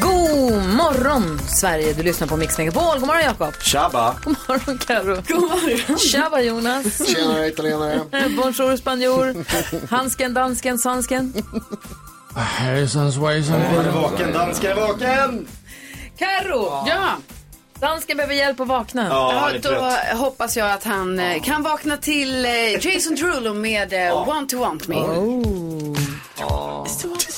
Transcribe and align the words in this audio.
God 0.00 0.52
morgon, 0.76 1.38
Sverige! 1.48 1.92
Du 1.92 2.02
lyssnar 2.02 2.26
på 2.26 2.36
Mix 2.36 2.58
Megapol. 2.58 2.98
God 2.98 3.06
morgon, 3.06 3.22
Jakob. 3.24 3.54
Tjaba! 3.62 4.14
God 4.24 4.36
morgon, 4.48 4.78
Karo. 4.78 5.14
God 5.14 5.40
morgon. 5.40 5.98
Tjaba, 5.98 6.40
Jonas. 6.40 7.06
Tjenare 7.14 7.46
italienare. 7.46 8.00
Bonjour, 8.36 8.76
spanjor. 8.76 9.34
Hansken, 9.90 10.34
dansken, 10.34 10.78
svansken. 10.78 11.32
Hejsan 12.36 13.12
svejsan. 13.12 13.60
Är 13.60 13.90
vaken? 13.90 14.32
Dansken 14.32 14.70
är 14.70 14.74
vaken! 14.74 15.46
Karo. 16.18 16.84
Ja, 16.88 17.16
Dansken 17.80 18.16
behöver 18.16 18.34
hjälp 18.34 18.60
att 18.60 18.68
vakna. 18.68 19.06
ja 19.08 19.50
då 19.62 19.96
hoppas 20.16 20.56
jag 20.56 20.72
att 20.72 20.84
han 20.84 21.18
eh, 21.18 21.42
kan 21.42 21.62
vakna 21.62 21.96
till 21.96 22.44
eh, 22.44 22.86
Jason 22.86 23.14
Derulo 23.14 23.54
med 23.54 23.92
eh, 23.92 24.26
Want 24.26 24.50
to 24.50 24.58
Want 24.58 24.88
Me. 24.88 24.96
Alltså, 26.40 27.08
det 27.08 27.32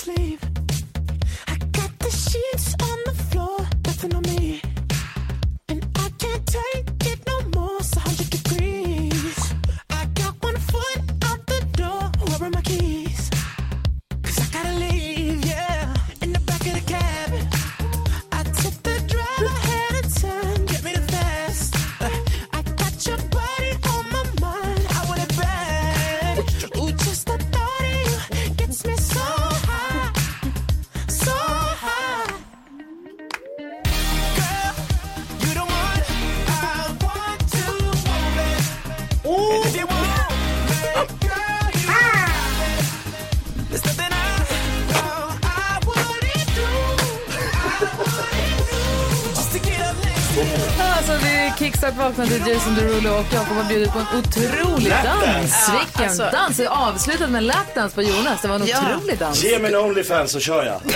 kickstart 51.59 51.95
vakna 51.97 52.27
till 52.27 52.47
Jason 52.49 52.75
Derulo 52.75 53.11
och 53.11 53.25
Jakob 53.33 53.57
har 53.57 53.65
bjudit 53.65 53.93
på 53.93 53.99
en 53.99 54.07
otrolig 54.19 54.93
dans. 55.05 55.71
Vilken 55.81 56.05
alltså- 56.05 56.29
dans! 56.33 56.57
Det 56.57 56.65
är 56.65 56.69
avslutat 56.89 57.31
med 57.31 57.43
lapdance 57.43 57.95
på 57.95 58.03
Jonas. 58.03 58.43
Det 58.43 58.49
var 58.49 58.55
en 58.57 58.67
Ja. 58.67 58.79
otrolig 58.97 59.19
dans. 59.19 59.43
Ge 59.45 59.59
mig 59.59 59.75
en 59.75 59.81
Onlyfans 59.81 60.33
så 60.33 60.41
kör 60.41 60.65
jag. 60.65 60.81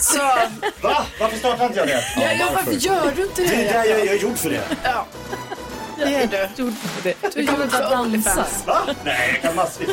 Så, 0.00 0.18
Va? 0.80 1.04
Varför 1.20 1.36
startar 1.38 1.66
inte 1.66 1.78
jag 1.78 1.88
det? 1.88 2.04
ja, 2.16 2.32
ja, 2.38 2.46
varför 2.54 2.72
gör 2.72 3.12
du 3.16 3.22
inte 3.22 3.42
Det 3.42 3.48
är 3.48 3.56
det? 3.56 3.64
där 3.72 3.84
jag, 3.84 3.98
jag 4.06 4.06
är 4.14 4.18
gjord 4.18 4.38
för 4.38 4.50
det. 4.50 4.62
Det 5.96 6.14
är 6.14 6.48
du. 6.56 6.72
Du 7.34 7.46
kan 7.46 7.58
väl 7.58 7.68
bara 7.68 7.90
dansa? 7.90 8.46
Va? 8.66 8.78
Nej, 9.04 9.30
jag 9.32 9.42
kan 9.42 9.56
massvis. 9.56 9.88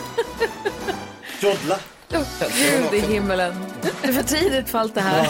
Joddla. 1.40 1.78
Gud 2.10 2.94
i 2.94 3.00
himmelen. 3.00 3.66
Det 4.02 4.08
är 4.10 4.14
för 4.14 4.24
tidigt 4.24 4.70
för 4.70 4.80
allt 4.80 4.96
det 4.96 5.02
här. 5.02 5.28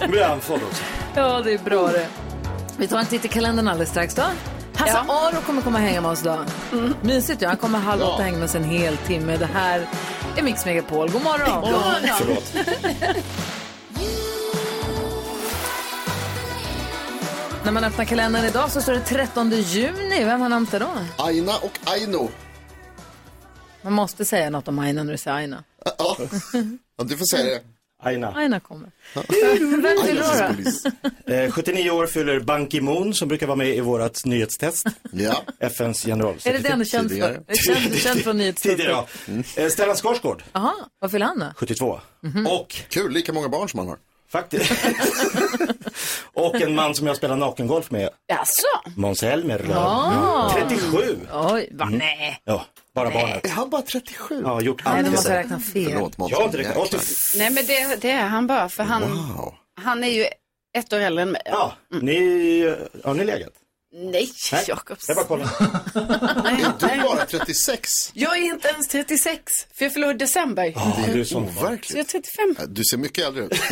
Nu 0.00 0.08
blir 0.08 0.20
jag 0.20 0.30
andfådd 0.30 0.60
också. 0.62 0.82
Ja, 1.14 1.40
det 1.44 1.52
är 1.52 1.58
bra 1.58 1.88
det. 1.88 2.08
Vi 2.76 2.88
tar 2.88 2.98
en 2.98 3.06
titt 3.06 3.24
i 3.24 3.28
kalendern 3.28 3.68
alldeles 3.68 3.90
strax 3.90 4.14
då. 4.14 4.24
Hasse 4.74 4.98
Aro 4.98 5.40
kommer 5.46 5.62
komma 5.62 5.78
och 5.78 5.84
hänga 5.84 6.00
med 6.00 6.10
oss 6.10 6.22
då. 6.22 6.38
Mysigt 7.02 7.42
ja, 7.42 7.48
han 7.48 7.56
kommer 7.56 7.78
halv 7.78 8.02
åtta 8.02 8.22
hänga 8.22 8.38
med 8.38 8.44
oss 8.44 8.54
en 8.54 8.64
hel 8.64 8.96
timme. 8.96 9.36
Det 9.36 9.46
här 9.46 9.86
är 10.36 10.42
Mix 10.42 10.64
Megapol. 10.64 11.10
God 11.10 11.22
morgon! 11.22 11.74
Förlåt. 12.18 12.54
När 17.64 17.72
man 17.72 17.84
öppnar 17.84 18.04
kalendern 18.04 18.44
idag 18.44 18.70
så 18.70 18.80
står 18.80 18.92
det 18.92 19.00
13 19.00 19.50
juni. 19.50 20.24
Vem 20.24 20.40
har 20.40 20.48
namnsdag 20.48 20.80
då? 20.80 20.90
Aina 21.24 21.56
och 21.56 21.78
Aino. 21.84 22.30
Man 23.82 23.92
måste 23.92 24.24
säga 24.24 24.50
något 24.50 24.68
om 24.68 24.78
Aina 24.78 25.02
när 25.02 25.12
du 25.12 25.18
säger 25.18 25.36
Aina. 25.36 25.64
Ja. 25.84 26.16
ja, 26.96 27.04
du 27.04 27.16
får 27.16 27.36
säga 27.36 27.44
det. 27.44 27.77
Aina. 28.02 28.32
Aina 28.36 28.60
kommer. 28.60 28.90
Eh, 31.26 31.50
79 31.52 31.90
år 31.90 32.06
fyller 32.06 32.40
Ban 32.40 32.66
Ki-Moon 32.68 33.14
som 33.14 33.28
brukar 33.28 33.46
vara 33.46 33.56
med 33.56 33.68
i 33.76 33.80
vårt 33.80 34.24
nyhetstest. 34.24 34.86
Ja. 35.12 35.42
FNs 35.60 36.04
Är 36.04 36.08
det 36.08 36.12
generalsekreterare. 36.12 36.62
det 36.62 36.70
han 36.70 36.80
är 36.80 36.84
känd 36.84 37.08
för? 37.08 37.14
Tidigare. 37.14 37.34
Är 37.34 37.42
det 37.46 37.56
känd, 37.56 37.94
känd 37.96 38.20
från 38.20 38.36
Tidigare, 38.36 38.36
nyhetstestet? 38.36 38.86
ja. 39.56 39.62
Eh, 39.62 39.68
Stellan 39.70 39.96
Skarsgård, 39.96 40.42
Jaha, 40.52 40.74
vad 40.98 41.10
fyller 41.10 41.26
han 41.26 41.38
då? 41.38 41.46
72. 41.56 42.00
Mhm. 42.22 42.46
Och 42.46 42.76
Kul, 42.88 43.12
lika 43.12 43.32
många 43.32 43.48
barn 43.48 43.68
som 43.68 43.78
han 43.78 43.88
har. 43.88 43.98
faktiskt. 44.30 44.72
och 46.38 46.54
en 46.54 46.74
man 46.74 46.94
som 46.94 47.06
jag 47.06 47.16
spelar 47.16 47.36
nakengolf 47.36 47.90
med, 47.90 48.10
Jaså? 48.26 48.90
Måns 48.96 49.18
Zelmerlöw. 49.18 49.70
Ja. 49.74 50.52
37. 50.68 51.18
Oj, 51.32 51.68
va? 51.72 51.84
Nej. 51.92 52.40
Ja, 52.44 52.64
bara 52.94 53.10
barnet. 53.10 53.44
Är 53.46 53.50
han 53.50 53.70
bara 53.70 53.82
37? 53.82 54.42
Ja, 54.44 54.60
gjort 54.60 54.82
Nej, 54.84 54.94
allt 54.94 54.98
du 54.98 55.04
det 55.04 55.10
måste 55.16 55.38
räkna 55.38 55.60
fel. 55.60 55.90
Förlåt 55.92 56.18
Måns. 56.18 56.30
Jag 56.30 56.38
har 56.38 56.44
inte 56.44 56.58
räknat. 56.58 56.76
Jäklar. 56.76 56.98
80... 57.00 57.06
Nej, 57.38 57.50
men 57.50 57.66
det, 57.66 57.96
det 58.00 58.10
är 58.10 58.26
han 58.26 58.46
bara, 58.46 58.68
för 58.68 58.82
han, 58.82 59.02
Wow. 59.02 59.54
han 59.80 60.04
är 60.04 60.08
ju 60.08 60.26
ett 60.78 60.92
år 60.92 60.98
äldre 61.00 61.22
än 61.22 61.30
mig. 61.30 61.42
Ja, 61.44 61.72
ni, 62.02 62.76
har 63.04 63.14
ni 63.14 63.24
legat? 63.24 63.52
Nej, 63.92 64.30
Nej, 64.52 64.64
Jakobs. 64.68 65.08
Jag 65.08 65.16
bara 65.16 65.26
kollar. 65.26 65.46
Är 66.90 66.96
du 66.96 67.02
bara 67.02 67.26
36? 67.26 68.10
Jag 68.14 68.38
är 68.38 68.42
inte 68.42 68.68
ens 68.68 68.88
36, 68.88 69.52
för 69.74 69.84
jag 69.84 69.92
förlorade 69.92 70.14
i 70.14 70.18
december. 70.18 70.72
Ja, 70.76 70.96
du 71.12 71.20
är 71.20 71.24
sån. 71.24 71.54
Så 71.54 71.64
jag 71.64 71.72
är 71.98 72.04
35. 72.04 72.56
Du 72.68 72.84
ser 72.84 72.96
mycket 72.96 73.24
äldre 73.24 73.44
ut. 73.44 73.52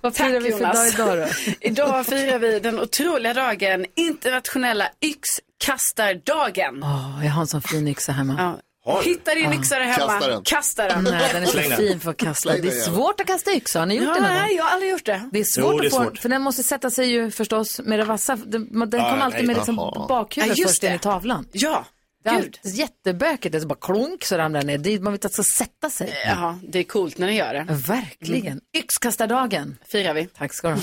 Vad 0.00 0.14
firar 0.16 0.40
vi 0.40 0.52
för 0.52 0.60
dag 0.60 0.74
Jonas. 0.74 0.94
idag 0.94 1.18
då? 1.18 1.52
Idag 1.60 2.06
firar 2.06 2.38
vi 2.38 2.58
den 2.60 2.80
otroliga 2.80 3.34
dagen, 3.34 3.86
internationella 3.96 4.88
yxkastardagen. 5.00 6.82
Åh, 6.82 7.20
jag 7.24 7.30
har 7.32 7.40
en 7.40 7.46
sån 7.46 7.62
fin 7.62 7.88
yxa 7.88 8.12
hemma. 8.12 8.34
Ja. 8.38 8.58
Har 8.92 9.02
du? 9.02 9.08
Hitta 9.08 9.34
din 9.34 9.52
yxa 9.52 9.78
där 9.78 9.84
hemma, 9.84 10.12
Kasta 10.12 10.28
den. 10.30 10.42
kasta 10.44 10.88
den. 10.88 11.04
Nej, 11.04 11.30
den 11.32 11.42
är 11.42 11.46
Släng 11.46 11.64
så 11.64 11.68
den. 11.70 11.78
fin 11.78 12.00
för 12.00 12.10
att 12.10 12.16
kasta. 12.16 12.34
Släng 12.50 12.62
Det 12.62 12.68
den, 12.68 12.76
är 12.78 12.80
svårt 12.82 13.20
att 13.20 13.26
kasta 13.26 13.52
yxa. 13.52 13.78
Har 13.78 13.86
ni 13.86 13.94
gjort 13.94 14.04
Ja, 14.06 14.14
det 14.14 14.20
någon 14.20 14.30
nej, 14.30 14.48
gång? 14.48 14.56
jag 14.56 14.64
har 14.64 14.70
aldrig 14.70 14.90
gjort 14.90 15.04
det. 15.06 15.28
Det 15.32 15.38
är 15.40 15.44
svårt 15.44 15.72
Jo, 15.74 15.78
det 15.78 15.84
är 15.84 15.86
att 15.86 15.92
få, 15.92 16.04
svårt. 16.04 16.18
för 16.18 16.28
den 16.28 16.42
måste 16.42 16.62
sätta 16.62 16.90
sig 16.90 17.10
ju 17.10 17.30
förstås 17.30 17.80
med 17.84 17.98
det 17.98 18.04
vassa. 18.04 18.36
Den, 18.36 18.68
den 18.90 18.90
kommer 18.90 19.18
alltid 19.20 19.38
nej, 19.38 19.46
med 19.46 19.56
liksom 19.56 19.74
jaha. 19.74 20.06
bakhuvudet 20.08 20.58
Ja, 20.58 20.62
just 20.62 20.70
först 20.74 20.82
in 20.82 20.90
det. 20.90 20.96
i 20.96 20.98
tavlan. 20.98 21.46
Ja, 21.52 21.86
Det 22.24 22.30
är 22.30 22.34
gud. 22.34 22.58
alltid 22.64 22.74
jättebökigt. 22.74 23.52
Det 23.52 23.58
är 23.58 23.60
så 23.60 23.66
bara 23.66 23.78
klonk 23.80 24.24
så 24.24 24.36
ramlar 24.38 24.62
ner. 24.62 24.78
Det 24.78 24.90
är, 24.94 25.00
man 25.00 25.12
vill 25.12 25.16
att 25.18 25.22
det 25.22 25.28
ska 25.28 25.42
sätta 25.42 25.90
sig. 25.90 26.14
Jaha, 26.26 26.58
det 26.62 26.78
är 26.78 26.82
coolt 26.84 27.18
när 27.18 27.26
ni 27.26 27.36
gör 27.36 27.54
det. 27.54 27.66
Verkligen. 27.68 28.60
Yxkastardagen. 28.76 29.78
Firar 29.88 30.14
vi. 30.14 30.26
Tack 30.26 30.52
ska 30.54 30.68
du 30.68 30.74
ha. 30.74 30.80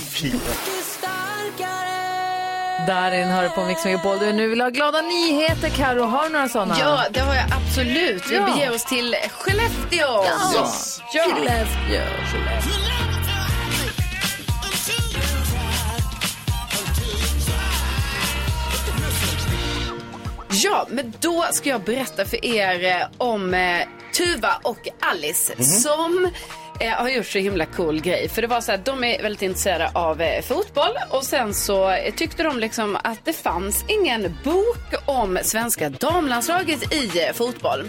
Darin 2.87 3.27
hör 3.27 3.49
på 3.49 3.65
Mix 3.65 3.85
Megapol. 3.85 4.19
Du, 4.19 4.33
nu 4.33 4.47
vill 4.47 4.61
ha 4.61 4.69
glada 4.69 5.01
nyheter, 5.01 5.69
Karo. 5.69 6.03
Har 6.03 6.23
du 6.23 6.29
några 6.29 6.49
sådana? 6.49 6.75
Ja, 6.79 7.03
det 7.11 7.19
har 7.19 7.35
jag 7.35 7.45
absolut. 7.53 8.31
Vi 8.31 8.35
Ja. 8.35 8.45
beger 8.53 8.73
oss 8.75 8.85
till 8.85 9.15
Skellefteå. 9.31 10.23
Yes. 10.23 11.01
Ja. 11.13 11.23
Skellefteå. 11.23 12.03
Ja, 20.63 20.87
men 20.89 21.13
då 21.21 21.45
ska 21.51 21.69
jag 21.69 21.81
berätta 21.81 22.25
för 22.25 22.45
er 22.45 22.85
eh, 22.85 23.07
om 23.17 23.53
eh, 23.53 23.87
Tuva 24.17 24.59
och 24.63 24.87
Alice 24.99 25.63
som 25.63 26.29
eh, 26.79 26.91
har 26.91 27.09
gjort 27.09 27.25
så 27.25 27.39
himla 27.39 27.65
cool 27.65 28.01
grej. 28.01 28.29
För 28.29 28.41
det 28.41 28.47
var 28.47 28.61
så 28.61 28.71
här, 28.71 28.81
de 28.85 29.03
är 29.03 29.21
väldigt 29.23 29.41
intresserade 29.41 29.91
av 29.93 30.21
eh, 30.21 30.41
fotboll 30.41 30.91
och 31.09 31.23
sen 31.23 31.53
så 31.53 31.89
eh, 31.89 32.13
tyckte 32.13 32.43
de 32.43 32.59
liksom 32.59 32.97
att 33.03 33.25
det 33.25 33.33
fanns 33.33 33.85
ingen 33.87 34.37
bok 34.43 34.93
om 35.05 35.39
svenska 35.43 35.89
damlandslaget 35.89 36.93
i 36.93 37.25
eh, 37.27 37.33
fotboll. 37.33 37.85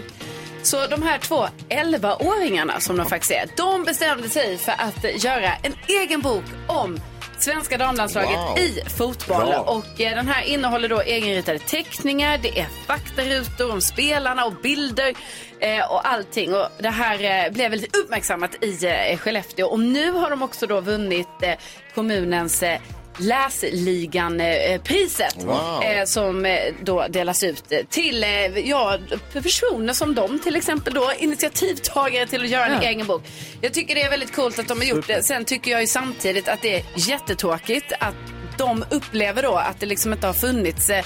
Så 0.63 0.87
de 0.87 1.03
här 1.03 1.17
två 1.17 1.47
11-åringarna 1.69 2.79
som 2.79 2.97
de 2.97 3.05
faktiskt 3.05 3.31
är, 3.31 3.45
de 3.57 3.83
bestämde 3.83 4.29
sig 4.29 4.57
för 4.57 4.71
att 4.71 5.03
eh, 5.05 5.25
göra 5.25 5.53
en 5.63 5.73
egen 5.87 6.21
bok 6.21 6.43
om 6.67 6.99
svenska 7.43 7.77
damlandslaget 7.77 8.29
Wow. 8.37 8.57
i 8.59 8.83
fotboll. 8.97 9.45
Bra. 9.47 9.59
Och 9.59 10.01
eh, 10.01 10.15
den 10.15 10.27
här 10.27 10.43
innehåller 10.43 10.89
då 10.89 11.01
egenritade 11.01 11.59
teckningar, 11.59 12.37
det 12.37 12.59
är 12.59 12.67
faktarutor 12.87 13.71
om 13.71 13.81
spelarna 13.81 14.45
och 14.45 14.53
bilder 14.53 15.13
eh, 15.59 15.91
och 15.91 16.07
allting. 16.07 16.53
Och 16.55 16.67
det 16.79 16.89
här 16.89 17.45
eh, 17.45 17.51
blev 17.53 17.71
väldigt 17.71 17.95
uppmärksammat 17.97 18.63
i 18.63 18.85
eh, 19.11 19.17
Skellefteå. 19.17 19.67
Och 19.67 19.79
nu 19.79 20.11
har 20.11 20.29
de 20.29 20.41
också 20.41 20.67
då 20.67 20.81
vunnit 20.81 21.27
eh, 21.41 21.53
kommunens 21.95 22.63
eh, 22.63 22.79
Läsligan-priset 23.21 25.35
Wow. 25.43 25.83
eh, 25.83 26.05
som 26.05 26.45
eh, 26.45 26.59
då 26.83 27.05
delas 27.09 27.43
ut 27.43 27.63
till 27.89 28.23
eh, 28.23 28.29
ja, 28.69 28.97
personer 29.33 29.93
som 29.93 30.15
de 30.15 30.39
till 30.39 30.55
exempel 30.55 30.93
då, 30.93 31.11
initiativtagare 31.19 32.27
till 32.27 32.43
att 32.43 32.49
göra 32.49 32.65
en 32.65 32.73
Ja. 32.83 32.89
egen 32.89 33.07
bok. 33.07 33.21
Jag 33.61 33.73
tycker 33.73 33.95
det 33.95 34.01
är 34.01 34.09
väldigt 34.09 34.35
coolt 34.35 34.59
att 34.59 34.67
de 34.67 34.77
har 34.77 34.85
gjort 34.85 35.07
det. 35.07 35.23
Sen 35.23 35.45
tycker 35.45 35.71
jag 35.71 35.81
ju 35.81 35.87
samtidigt 35.87 36.47
att 36.47 36.61
det 36.61 36.75
är 36.75 36.83
jättetråkigt 36.95 37.93
att 37.99 38.15
de 38.57 38.85
upplever 38.89 39.43
då 39.43 39.55
att 39.55 39.79
det 39.79 39.85
liksom 39.85 40.13
inte 40.13 40.27
har 40.27 40.33
funnits 40.33 40.89
eh, 40.89 41.05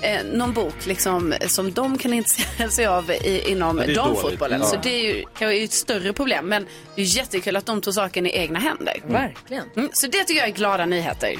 eh, 0.00 0.24
någon 0.32 0.52
bok 0.52 0.86
liksom, 0.86 1.34
som 1.46 1.72
de 1.72 1.98
kan 1.98 2.12
intressera 2.12 2.68
sig 2.70 2.86
av 2.86 3.10
i, 3.10 3.44
inom 3.50 3.82
Ja, 3.88 3.94
damfotbollen. 3.94 4.60
dåligt. 4.60 4.74
Så 4.74 4.80
det 4.82 4.94
är 4.94 5.02
ju 5.14 5.24
kanske 5.38 5.64
ett 5.64 5.72
större 5.72 6.12
problem. 6.12 6.46
Men 6.48 6.66
det 6.96 7.02
är 7.02 7.16
jättekul 7.16 7.56
att 7.56 7.66
de 7.66 7.80
tog 7.80 7.94
saken 7.94 8.26
i 8.26 8.30
egna 8.38 8.58
händer. 8.58 9.00
Verkligen. 9.06 9.64
Mm, 9.76 9.90
så 9.92 10.06
det 10.06 10.24
tycker 10.24 10.40
jag 10.40 10.48
är 10.48 10.52
glada 10.52 10.86
nyheter. 10.86 11.34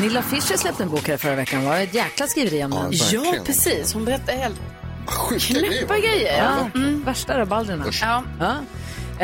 Nilla 0.00 0.22
Fischer 0.22 0.56
släppte 0.56 0.82
en 0.82 0.90
bok 0.90 1.08
här 1.08 1.16
förra 1.16 1.34
veckan. 1.34 1.60
Det 1.60 1.66
var 1.66 1.76
ett 1.78 1.94
jäkla 1.94 2.26
skriveri 2.26 2.64
om 2.64 2.70
den. 2.70 2.90
verkligen. 2.90 3.24
Ja, 3.24 3.34
precis. 3.46 3.92
Hon 3.94 4.04
berättar 4.04 4.32
helt 4.32 4.60
knäppa 5.40 5.98
grejer. 5.98 6.38
Ja. 6.38 6.70
Mm. 6.74 7.04
Värsta 7.04 7.38
rabalderna. 7.38 7.84
Ja. 8.00 8.22
Ja. 8.40 8.56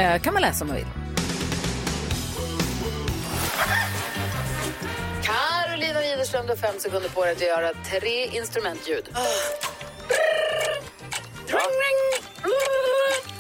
Eh, 0.01 0.21
kan 0.21 0.33
man 0.33 0.43
läsa 0.43 0.65
om 0.65 0.69
man 0.69 0.77
vill. 0.77 0.87
Carolina 5.23 6.01
Widerström, 6.01 6.47
du 6.47 6.53
har 6.53 6.57
fem 6.57 6.75
sekunder 6.79 7.09
på 7.09 7.25
dig 7.25 7.33
att 7.33 7.41
göra 7.41 7.73
tre 7.91 8.27
instrumentljud. 8.27 9.09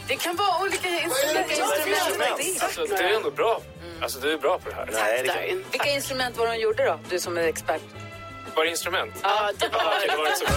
Det 0.08 0.16
kan 0.16 0.36
vara 0.36 0.62
olika 0.62 0.88
instrument. 0.88 2.62
Alltså, 2.62 2.86
du 2.86 2.94
är 2.94 3.16
ändå 3.16 3.30
bra. 3.30 3.60
Alltså, 4.02 4.20
du 4.20 4.32
är 4.32 4.38
bra 4.38 4.58
på 4.58 4.68
det 4.70 4.74
här. 4.76 4.88
Nej, 4.92 5.22
det 5.22 5.28
kan... 5.28 5.64
Vilka 5.70 5.90
instrument 5.94 6.36
var 6.36 6.44
det 6.46 6.52
hon 6.52 6.60
gjorde 6.60 6.84
då? 6.84 6.98
Du 7.10 7.20
som 7.20 7.38
är 7.38 7.42
expert. 7.42 7.82
Bara 8.56 8.66
instrument? 8.66 9.12
Ja, 9.22 9.50
det 9.58 9.66
okej, 9.66 10.08
det 10.10 10.16
var 10.16 10.26
inte 10.26 10.38
så 10.38 10.44
bra. 10.44 10.54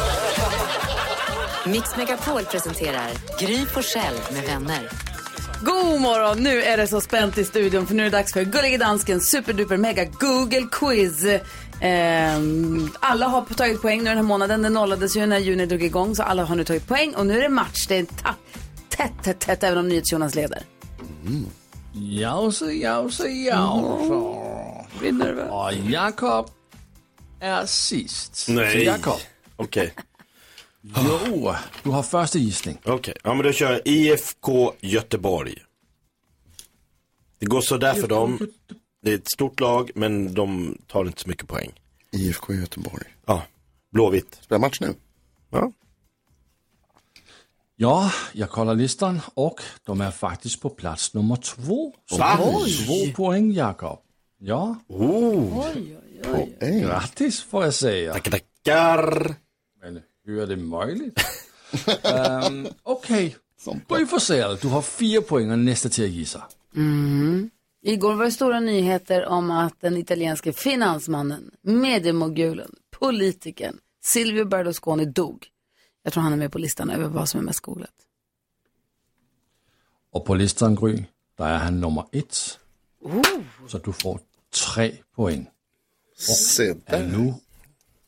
Mix 1.72 1.98
Megapol 1.98 2.46
presenterar 2.46 3.10
Gry 3.40 3.66
Forssell 3.66 4.16
med 4.32 4.44
vänner. 4.44 4.90
God 5.62 6.02
morgon! 6.02 6.44
Nu 6.44 6.64
är 6.64 6.78
det 6.78 6.88
så 6.88 7.02
spänt 7.02 7.38
i 7.38 7.46
studion 7.46 7.88
för 7.88 7.96
nu 7.96 8.02
är 8.06 8.10
det 8.10 8.18
dags 8.18 8.34
för 8.34 8.44
Gullige 8.44 8.78
Dansken 8.78 9.22
superduper 9.22 9.78
mega 9.78 10.06
Google 10.06 10.68
quiz. 10.72 11.26
Ehm, 11.82 12.92
alla 13.00 13.28
har 13.28 13.42
tagit 13.42 13.82
poäng 13.82 13.98
nu 14.00 14.06
den 14.10 14.18
här 14.18 14.24
månaden. 14.24 14.62
Den 14.62 14.74
nollades 14.74 15.16
ju 15.16 15.26
när 15.26 15.38
juni 15.40 15.66
drog 15.66 15.84
igång 15.84 16.16
så 16.16 16.24
alla 16.24 16.44
har 16.44 16.56
nu 16.56 16.64
tagit 16.64 16.88
poäng 16.88 17.16
och 17.16 17.26
nu 17.26 17.38
är 17.38 17.42
det 17.42 17.50
match. 17.50 17.88
Det 17.88 17.98
är 17.98 18.06
ta- 18.06 18.36
tätt, 19.02 19.24
tätt, 19.24 19.40
tätt 19.40 19.64
även 19.64 19.78
om 19.78 19.88
NyhetsJonas 19.88 20.36
leder. 20.36 20.64
Jause, 21.94 22.74
jause, 22.74 23.28
jause. 23.28 24.14
Vinner 25.02 25.34
du? 25.34 25.42
Och 25.42 25.74
Jakob 25.92 26.50
är 27.40 27.66
sist. 27.66 28.46
Nej. 28.50 28.72
Så 28.72 28.78
Jakob, 28.78 29.20
Okej, 29.56 29.94
jo, 30.82 31.54
du 31.84 31.90
har 31.90 32.04
första 32.04 32.38
gissning. 32.38 32.78
okej. 32.86 33.14
Ja, 33.24 33.34
men 33.34 33.46
då 33.46 33.52
kör 33.52 33.72
jag 33.72 33.82
IFK 33.86 34.74
Göteborg. 34.80 35.56
Det 37.40 37.46
går 37.46 37.62
sådär 37.62 37.94
för 37.94 38.08
dem. 38.08 38.40
Det 39.04 39.12
är 39.12 39.16
ett 39.16 39.32
stort 39.32 39.60
lag, 39.60 39.92
men 39.96 40.34
de 40.34 40.78
tar 40.88 41.06
inte 41.06 41.22
så 41.22 41.30
mycket 41.30 41.48
poäng. 41.48 41.72
IFK 42.12 42.54
Göteborg. 42.54 43.06
Ja, 43.26 43.44
Blåvitt. 43.92 44.38
Spelar 44.42 44.60
match 44.60 44.80
nu? 44.82 44.94
Ja. 45.50 45.72
Ja, 47.82 48.12
jag 48.34 48.50
kollar 48.50 48.76
listan 48.76 49.20
och 49.34 49.62
de 49.84 50.02
är 50.02 50.12
faktiskt 50.12 50.62
på 50.62 50.70
plats 50.70 51.14
nummer 51.14 51.36
två. 51.36 51.94
Så 52.10 52.18
två 52.86 53.14
poäng 53.16 53.52
Jakob. 53.52 54.00
Ja, 54.40 54.76
Poäng. 56.24 56.82
grattis 56.82 57.42
får 57.42 57.64
jag 57.64 57.74
säga. 57.74 58.14
Tackar, 58.14 58.32
tackar. 58.32 59.36
Men 59.82 60.02
hur 60.26 60.42
är 60.42 60.48
det 60.48 60.56
möjligt? 60.56 61.20
um, 62.50 62.68
Okej, 62.84 63.36
Gry 63.90 64.06
Forssell, 64.06 64.58
du 64.62 64.68
har 64.68 64.82
fyra 64.82 65.22
poäng 65.22 65.52
och 65.52 65.60
nästa 65.60 65.90
till 65.90 66.04
att 66.04 66.10
gissa. 66.10 66.44
Igår 67.84 68.14
var 68.14 68.26
det 68.26 68.32
stora 68.32 68.60
nyheter 68.60 69.26
om 69.26 69.52
att 69.52 69.82
den 69.82 69.98
italienske 69.98 70.54
finansmannen, 70.54 71.52
mediemogulen, 71.62 72.76
politikern 73.00 73.78
Silvio 74.04 74.46
Berlusconi 74.46 75.06
dog. 75.06 75.48
Jag 76.04 76.14
tror 76.14 76.24
han 76.24 76.34
är 76.34 76.38
med 76.38 76.52
på 76.52 76.58
listan 76.58 76.90
över 76.90 77.08
vad 77.08 77.30
som 77.30 77.40
är 77.40 77.44
mest 77.44 77.60
googlat. 77.60 77.94
Och 80.12 80.26
på 80.26 80.36
listan 80.36 80.76
Gry, 80.76 81.04
där 81.38 81.46
är 81.46 81.58
han 81.58 81.80
nummer 81.82 82.06
ett. 82.12 82.58
Så 83.68 83.78
du 83.78 83.94
får 83.94 84.20
tre 84.76 84.96
poäng. 85.16 85.50
Se 86.18 86.72
Och 86.72 86.78
där. 86.86 87.04
nu 87.08 87.34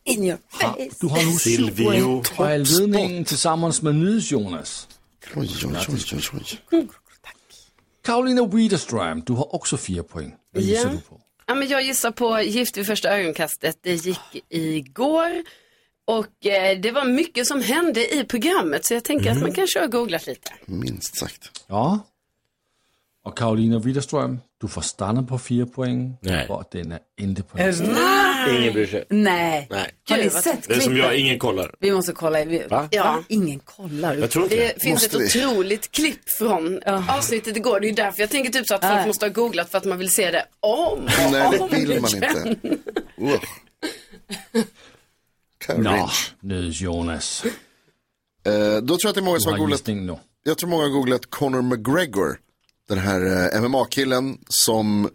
In 0.04 0.24
your 0.24 0.38
face! 0.50 0.90
du 1.00 1.08
har 1.08 1.26
nu 1.26 1.32
Silvio. 1.32 1.86
poäng 1.86 2.04
och 2.40 2.48
är 2.50 2.58
ledningen 2.80 3.26
tillsammans 3.26 3.82
med 3.82 3.96
NyhetsJonas. 3.96 4.88
Oj, 5.36 5.50
oj, 5.66 5.76
oj, 5.90 6.00
oj, 6.34 6.60
oj. 6.72 6.88
Karolina 8.02 8.46
Widerström, 8.46 9.22
du 9.26 9.34
har 9.34 9.56
också 9.56 9.78
fyra 9.78 10.04
poäng. 10.04 10.36
Vad 10.54 10.64
gissar 10.64 10.86
Ja. 10.90 10.92
du 10.92 10.98
på? 11.02 11.22
Ja, 11.46 11.56
men 11.56 11.68
jag 11.68 11.84
gissar 11.84 12.12
på 12.12 12.42
Gift 12.42 12.78
vid 12.78 12.86
första 12.86 13.10
ögonkastet. 13.10 13.78
Det 13.82 13.96
gick 13.96 14.20
igår. 14.50 15.44
Och 16.06 16.46
eh, 16.46 16.80
det 16.80 16.92
var 16.92 17.06
mycket 17.06 17.48
som 17.48 17.62
hände 17.62 18.16
i 18.16 18.24
programmet 18.24 18.86
så 18.86 18.94
jag 18.94 19.04
tänker 19.04 19.32
att 19.32 19.42
man 19.42 19.52
kanske 19.54 19.80
har 19.80 19.88
googlat 19.88 20.28
lite. 20.28 20.52
Minst 20.66 21.18
sagt. 21.18 21.66
Ja. 21.68 22.00
Och 23.26 23.38
Karolina 23.38 23.80
Widerström, 23.80 24.40
du 24.62 24.68
får 24.68 24.82
stanna 24.82 25.24
på 25.24 25.40
fyra 25.40 25.66
poäng. 25.66 26.18
Nej. 26.22 26.48
Och 26.50 26.64
den 26.72 26.92
är 26.92 27.00
inte 27.22 27.44
på 27.44 27.58
listan. 27.58 27.98
Ingen 28.60 28.74
bryr 28.74 28.88
sig. 28.88 29.06
Nej. 29.10 29.68
Nej. 29.70 29.92
Har 30.10 30.18
ni 30.18 30.24
Gud, 30.24 30.34
vad 30.34 30.44
sett 30.44 30.68
Det 30.68 30.74
är 30.74 30.80
som 30.80 30.92
klippet? 30.94 31.10
jag, 31.12 31.18
ingen 31.20 31.40
kollar. 31.40 31.76
Vi 31.80 31.92
måste 31.92 32.12
kolla. 32.12 32.46
Vi... 32.46 32.64
Va? 32.70 32.88
Ja. 32.92 33.24
Ingen 33.28 33.60
kollar. 33.60 34.16
Jag 34.16 34.32
tror 34.32 34.44
inte 34.44 34.56
Det 34.56 34.68
det. 34.76 34.82
finns 34.84 35.06
ett 35.06 35.14
Måste 35.14 35.38
vi? 35.40 35.46
otroligt 35.46 35.92
klipp 35.92 36.30
från 36.30 36.80
avsnittet 37.10 37.58
igår. 37.58 37.80
Det 37.80 37.90
är 37.90 37.94
därför 37.94 38.20
jag 38.22 38.30
tänker 38.30 38.52
typ 38.52 38.68
så 38.68 38.76
att 38.76 38.82
folk 38.82 38.94
Nej. 38.94 39.08
måste 39.08 39.26
ha 39.26 39.32
googlat 39.34 39.70
för 39.72 39.78
att 39.78 39.86
man 39.86 39.98
vill 39.98 40.10
se 40.10 40.32
det 40.32 40.46
om 40.60 41.00
och 41.26 41.32
Nej, 41.32 41.60
om 41.60 41.70
det 41.70 41.76
vill 41.86 42.02
man 42.02 42.10
igen. 42.16 42.56
inte. 42.62 43.40
Uh. 45.70 45.78
Nå, 45.78 45.90
Courage. 45.90 46.36
NyhetsJonas. 46.40 47.46
Eh, 47.46 47.52
då 48.82 48.98
tror 48.98 49.00
jag 49.04 49.10
att 49.10 49.16
det 49.16 49.22
är 49.22 49.26
många 49.26 49.40
som 49.40 49.52
har 49.52 49.60
googlat 49.60 49.88
nu. 49.88 50.18
jag 50.44 50.58
tror 50.58 50.70
många 50.70 50.84
har 50.84 50.90
googlat 50.90 51.30
Conor 51.30 51.62
McGregor. 51.62 52.40
Den 52.88 52.98
här 52.98 53.54
eh, 53.56 53.62
MMA-killen 53.62 54.38
som 54.48 55.10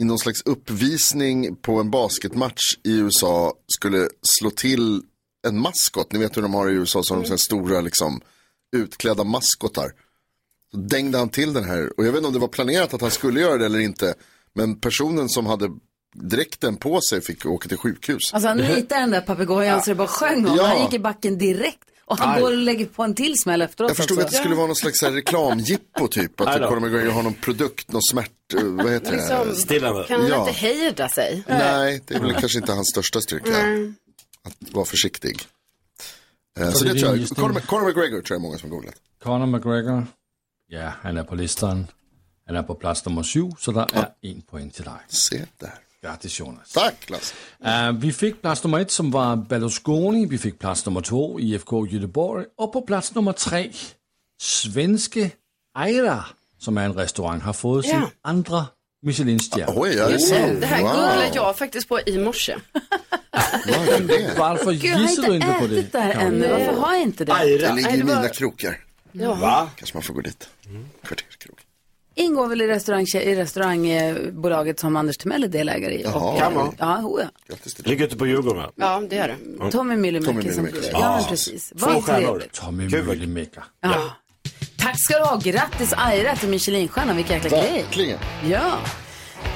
i 0.00 0.04
någon 0.04 0.18
slags 0.18 0.42
uppvisning 0.42 1.56
på 1.56 1.80
en 1.80 1.90
basketmatch 1.90 2.62
i 2.84 2.98
USA 2.98 3.54
skulle 3.66 4.08
slå 4.22 4.50
till 4.50 5.02
en 5.46 5.60
maskot. 5.60 6.12
Ni 6.12 6.18
vet 6.18 6.36
hur 6.36 6.42
de 6.42 6.54
har 6.54 6.70
i 6.70 6.72
USA, 6.72 7.02
så 7.02 7.14
har 7.14 7.22
de 7.22 7.28
så 7.28 7.38
stora 7.38 7.80
liksom 7.80 8.20
utklädda 8.76 9.24
maskotar. 9.24 9.92
Så 10.70 10.76
dängde 10.76 11.18
han 11.18 11.28
till 11.28 11.52
den 11.52 11.64
här, 11.64 11.92
och 11.98 12.06
jag 12.06 12.12
vet 12.12 12.16
inte 12.16 12.26
om 12.26 12.32
det 12.32 12.38
var 12.38 12.48
planerat 12.48 12.94
att 12.94 13.00
han 13.00 13.10
skulle 13.10 13.40
göra 13.40 13.58
det 13.58 13.66
eller 13.66 13.78
inte. 13.78 14.14
Men 14.52 14.80
personen 14.80 15.28
som 15.28 15.46
hade 15.46 15.70
dräkten 16.14 16.76
på 16.76 17.00
sig 17.00 17.20
fick 17.20 17.46
åka 17.46 17.68
till 17.68 17.78
sjukhus. 17.78 18.34
Alltså 18.34 18.48
han 18.48 18.56
nitade 18.58 19.00
den 19.00 19.10
där 19.10 19.20
papegojan 19.20 19.82
så 19.82 19.90
det 19.90 19.94
bara 19.94 20.08
sjöng 20.08 20.46
om. 20.46 20.56
Ja. 20.56 20.66
Han 20.66 20.80
gick 20.82 20.92
i 20.92 20.98
backen 20.98 21.38
direkt. 21.38 21.78
Och 22.04 22.18
han 22.18 22.34
Aj. 22.34 22.40
går 22.40 22.50
och 22.50 22.56
lägger 22.56 22.86
på 22.86 23.02
en 23.02 23.14
till 23.14 23.38
smäll 23.38 23.62
efteråt 23.62 23.90
Jag 23.90 23.96
förstod 23.96 24.16
också. 24.18 24.26
att 24.26 24.32
det 24.32 24.38
skulle 24.38 24.54
vara 24.54 24.66
någon 24.66 24.76
slags 24.76 24.98
så 24.98 25.10
reklamjippo 25.10 26.08
typ. 26.08 26.40
Att. 26.40 26.68
Conor 26.68 26.80
McGregor 26.80 27.10
har 27.10 27.22
någon 27.22 27.34
produkt, 27.34 27.92
någon 27.92 28.02
smärt, 28.02 28.30
eh, 28.56 28.62
vad 28.64 28.92
heter 28.92 29.10
det? 29.10 29.16
Liksom, 29.16 29.54
Stillande. 29.56 30.04
kan 30.08 30.20
han 30.20 30.30
Ja. 30.30 30.40
inte 30.40 30.52
hejda 30.52 31.08
sig? 31.08 31.42
Nej, 31.48 32.02
det 32.06 32.14
är 32.14 32.20
väl 32.20 32.32
kanske 32.34 32.58
inte 32.58 32.72
hans 32.72 32.88
största 32.88 33.20
styrka. 33.20 33.50
Att 34.42 34.72
vara 34.72 34.84
försiktig. 34.84 35.42
Eh, 36.58 36.70
så 36.70 36.84
det 36.84 36.92
det 36.92 37.00
tror 37.00 37.16
jag. 37.16 37.28
Conor, 37.28 37.60
Conor 37.60 37.86
McGregor 37.86 38.20
tror 38.22 38.34
jag 38.34 38.42
många 38.42 38.58
som 38.58 38.70
googlat. 38.70 38.94
Conor 39.22 39.46
McGregor. 39.46 40.06
Ja, 40.68 40.92
han 41.02 41.16
är 41.16 41.24
på 41.24 41.34
listan. 41.34 41.86
Han 42.46 42.56
är 42.56 42.62
på 42.62 42.74
plats 42.74 43.04
nummer 43.06 43.22
sju, 43.22 43.50
så 43.58 43.72
där 43.72 43.86
är 43.92 44.08
en 44.22 44.42
poäng 44.42 44.70
till 44.70 44.84
dig. 44.84 44.92
Se 45.08 45.44
där. 45.58 45.74
Grattis 46.02 46.40
Jonas. 46.40 46.72
Tack 46.72 47.10
Lasse. 47.10 47.34
Uh, 47.64 47.92
vi 48.00 48.12
fick 48.12 48.42
plats 48.42 48.64
nummer 48.64 48.80
ett 48.80 48.90
som 48.90 49.10
var 49.10 49.36
Berlusconi, 49.36 50.26
vi 50.26 50.38
fick 50.38 50.58
plats 50.58 50.86
nummer 50.86 51.00
två 51.00 51.40
IFK 51.40 51.86
Göteborg 51.86 52.46
och 52.56 52.72
på 52.72 52.82
plats 52.82 53.14
nummer 53.14 53.32
tre 53.32 53.70
Svenske 54.42 55.30
Eira, 55.78 56.24
som 56.58 56.78
är 56.78 56.84
en 56.84 56.92
restaurang, 56.94 57.40
har 57.40 57.52
fått 57.52 57.84
sin 57.84 57.94
Ja. 57.94 58.10
andra 58.22 58.66
Michelinstjärna. 59.02 59.72
Oj, 59.76 59.90
är 59.98 60.08
det 60.08 60.60
det, 60.60 60.66
här 60.66 60.82
Wow. 60.82 60.88
googlade 60.90 61.30
jag 61.34 61.58
faktiskt 61.58 61.88
på 61.88 62.00
i 62.00 62.18
morse. 62.18 62.56
Varför 64.38 64.72
jag 64.84 64.96
har 64.96 65.00
gissar 65.02 65.22
du 65.22 65.34
inte 65.34 65.46
inte 65.46 65.58
på 65.58 65.64
ätit 65.64 65.92
det? 65.92 65.98
det 65.98 66.04
här 66.04 66.12
Karolina? 66.12 66.46
ännu. 66.46 66.64
Varför 66.66 66.80
har 66.80 66.92
jag 66.92 67.02
inte 67.02 67.24
det? 67.24 67.32
Det 67.58 67.72
ligger 67.74 67.94
i 67.94 68.02
mina 68.04 68.28
krokar. 68.28 68.80
Va? 69.12 69.70
Kanske 69.76 69.96
man 69.96 70.02
får 70.02 70.14
gå 70.14 70.20
dit. 70.20 70.48
Kvarterskrog. 71.04 71.58
Ingår 72.20 72.48
väl 72.48 72.60
i, 72.62 72.66
restaurang, 72.66 73.02
i 73.14 73.34
restaurangbolaget 73.36 74.80
som 74.80 74.96
Anders 74.96 75.16
Timell 75.18 75.44
är 75.44 75.48
delägare 75.48 75.94
i. 75.94 76.02
Jaha. 76.02 76.38
Kan 76.38 76.54
vara. 76.54 76.72
Ja, 76.78 77.02
ja. 77.48 77.54
Ligger 77.84 78.06
ute 78.06 78.16
på 78.16 78.26
Djurgården 78.26 78.62
va? 78.62 78.70
Ja, 78.76 79.02
det 79.10 79.16
gör 79.16 79.28
det. 79.64 79.70
Tommy 79.70 79.96
Myllymäki 79.96 80.52
som 80.52 80.64
driver. 80.64 80.88
Ja, 80.92 81.16
men 81.16 81.24
precis. 81.28 81.68
Två 81.70 81.86
Vad 81.86 82.04
stjärnor. 82.04 82.26
trevligt. 82.28 82.52
Tommy 82.52 82.90
Kul. 82.90 83.06
Myllymäki. 83.06 83.60
Ja. 83.80 83.94
Tack 84.78 85.00
ska 85.00 85.18
du 85.18 85.24
ha. 85.24 85.36
Grattis 85.44 85.92
Aira 85.96 86.36
till 86.36 86.48
Michelinstjärnan. 86.48 87.16
Vilken 87.16 87.34
jäkla 87.42 87.50
grej. 87.58 87.82
Verkligen. 87.84 88.18
Ja. 88.48 88.78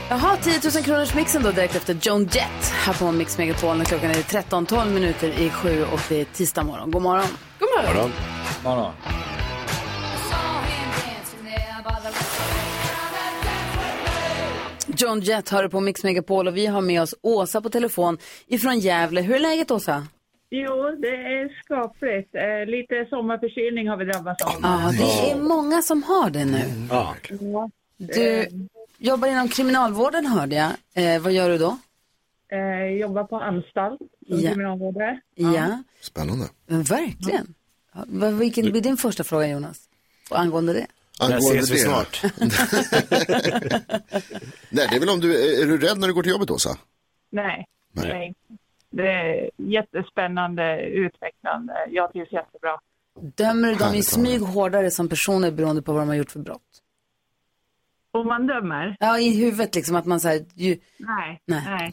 Jaha, 0.09 0.37
10 0.43 0.61
000 0.75 0.85
kronors 0.85 1.15
mixen 1.15 1.43
då 1.43 1.51
direkt 1.51 1.77
efter 1.77 1.99
Joan 2.03 2.23
Jett 2.33 2.73
här 2.73 2.93
på 2.95 3.13
Mix 3.13 3.39
Megapol 3.39 3.77
när 3.77 3.85
klockan 3.85 4.11
är 4.11 4.15
13-12 4.15 4.91
minuter 4.93 5.29
i 5.41 5.51
sju 5.51 5.85
och 5.93 6.01
det 6.09 6.21
är 6.21 6.25
tisdag 6.25 6.63
morgon. 6.63 6.91
God 6.91 7.03
morgon. 7.03 7.27
God 7.59 7.69
morgon. 7.77 7.95
Morgon. 7.97 8.13
Morgon. 8.65 8.93
John 14.97 15.21
Jett 15.21 15.49
hör 15.49 15.69
på 15.69 15.81
Mix 15.81 16.05
Megapol 16.05 16.49
och 16.49 16.57
vi 16.57 16.67
har 16.67 16.81
med 16.81 17.03
oss 17.03 17.15
Åsa 17.23 17.61
på 17.61 17.71
telefon 17.71 18.19
ifrån 18.47 18.79
Gävle. 18.79 19.21
Hur 19.21 19.35
är 19.35 19.39
läget 19.39 19.71
Åsa? 19.71 20.07
Jo, 20.51 20.97
det 21.03 21.09
är 21.09 21.63
skapligt. 21.65 22.35
Eh, 22.35 22.67
lite 22.67 23.07
sommarförkylning 23.11 23.89
har 23.89 23.97
vi 23.97 24.05
drabbats 24.05 24.43
av. 24.45 24.53
Ja, 24.63 24.91
det 24.99 25.31
är 25.31 25.37
många 25.43 25.83
som 25.83 26.03
har 26.03 26.31
det 26.31 26.45
nu. 26.45 26.63
Ja. 26.91 27.15
Du 27.97 28.49
jobbar 28.99 29.29
inom 29.29 29.49
kriminalvården 29.49 30.27
hörde 30.27 30.57
jag. 30.57 30.71
Eh, 31.15 31.23
vad 31.23 31.33
gör 31.33 31.49
du 31.51 31.59
då? 31.59 31.79
Eh, 32.53 32.87
jobbar 33.01 33.25
på 33.25 33.37
anstalt 33.37 33.99
som 34.29 34.41
Ja. 34.41 34.51
kriminalvårdare. 34.51 35.21
Ja, 35.35 35.83
Spännande. 36.01 36.45
verkligen. 36.67 37.55
Vilken 38.39 38.71
blir 38.71 38.81
din 38.83 38.97
första 38.97 39.25
fråga 39.25 39.47
Jonas? 39.49 39.81
Och 40.31 40.39
angående 40.41 40.73
det? 40.73 40.87
Där 41.19 41.27
Angående 41.35 41.59
ses 41.61 41.71
vi 41.71 41.75
det. 41.75 41.81
snart. 41.81 42.23
Nej, 44.71 44.87
det 44.91 44.97
är 44.97 45.01
väl 45.01 45.09
om 45.09 45.21
du, 45.21 45.61
är 45.63 45.67
du 45.67 45.79
rädd 45.79 45.99
när 45.99 46.09
du 46.09 46.15
går 46.15 46.23
till 46.23 46.33
jobbet 46.33 46.51
Åsa? 46.51 46.79
Nej, 47.31 47.67
Nej. 47.93 48.09
nej. 48.09 48.35
Det 48.91 49.09
är 49.13 49.51
jättespännande, 49.57 50.81
utvecklande. 50.81 51.73
Jag 51.91 52.13
trivs 52.13 52.33
jättebra. 52.33 52.79
Dömer 53.21 53.69
du 53.69 53.75
dem 53.75 53.95
i 53.95 54.03
smyg 54.03 54.41
hårdare 54.41 54.91
som 54.91 55.09
personer 55.09 55.51
beroende 55.51 55.83
på 55.83 55.93
vad 55.93 56.03
de 56.03 56.09
har 56.09 56.15
gjort 56.17 56.31
för 56.31 56.41
brott? 56.41 56.61
Om 58.11 58.27
man 58.27 58.47
dömer? 58.47 58.97
Ja, 59.01 59.19
i 59.19 59.37
huvudet 59.45 59.75
liksom 59.75 59.97
att 59.97 60.07
man 60.07 60.21
säger 60.21 60.45
ju, 60.55 60.79
Nej, 60.99 61.41
Nej. 61.47 61.63
nej. 61.67 61.93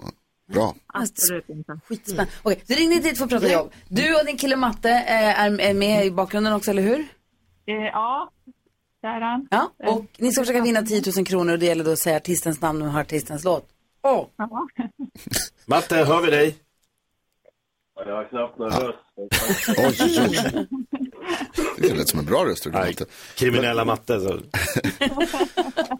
Bra. 0.54 0.76
Absolut 0.88 1.50
inte. 1.50 1.80
skitspännande. 1.88 2.32
Okej, 2.44 2.64
du 2.68 2.74
ringde 2.74 3.00
dit 3.00 3.18
för 3.18 3.24
att 3.26 3.32
prata 3.32 3.52
jobb. 3.52 3.72
Du 3.88 4.16
och 4.20 4.26
din 4.26 4.38
kille 4.38 4.56
Matte 4.56 4.90
eh, 4.90 5.42
är, 5.42 5.60
är 5.62 5.74
med 5.74 6.06
i 6.06 6.12
bakgrunden 6.12 6.54
också, 6.54 6.72
eller 6.72 6.82
hur? 6.82 7.00
Eh, 7.66 7.76
ja, 7.94 8.32
Ja, 9.02 9.72
och 9.88 10.06
ni 10.18 10.32
ska 10.32 10.42
försöka 10.42 10.62
vinna 10.62 10.82
10 10.82 11.02
000 11.16 11.26
kronor 11.26 11.54
och 11.54 11.60
det 11.60 11.66
gäller 11.66 11.84
då 11.84 11.92
att 11.92 12.00
säga 12.00 12.18
artistens 12.18 12.62
namn 12.62 12.82
och 12.82 12.88
höra 12.92 13.02
artistens 13.02 13.44
låt. 13.44 13.68
Åh, 14.04 14.26
Ja. 14.38 14.68
Matte, 15.66 15.96
hör 15.96 16.22
vi 16.22 16.32
dig? 16.32 16.56
Jag 18.06 18.16
har 18.16 18.24
knappt 18.30 18.58
någon 18.60 18.70
röst. 18.72 18.98
Oj, 19.78 20.28
oj. 20.30 20.68
Det 21.78 21.94
lät 21.94 22.08
som 22.10 22.20
en 22.20 22.26
bra 22.26 22.46
röst. 22.46 22.66
Nej, 22.74 22.74
Matte. 22.74 23.06
kriminella 23.36 23.86
matte. 23.86 24.20
Så. 24.20 24.40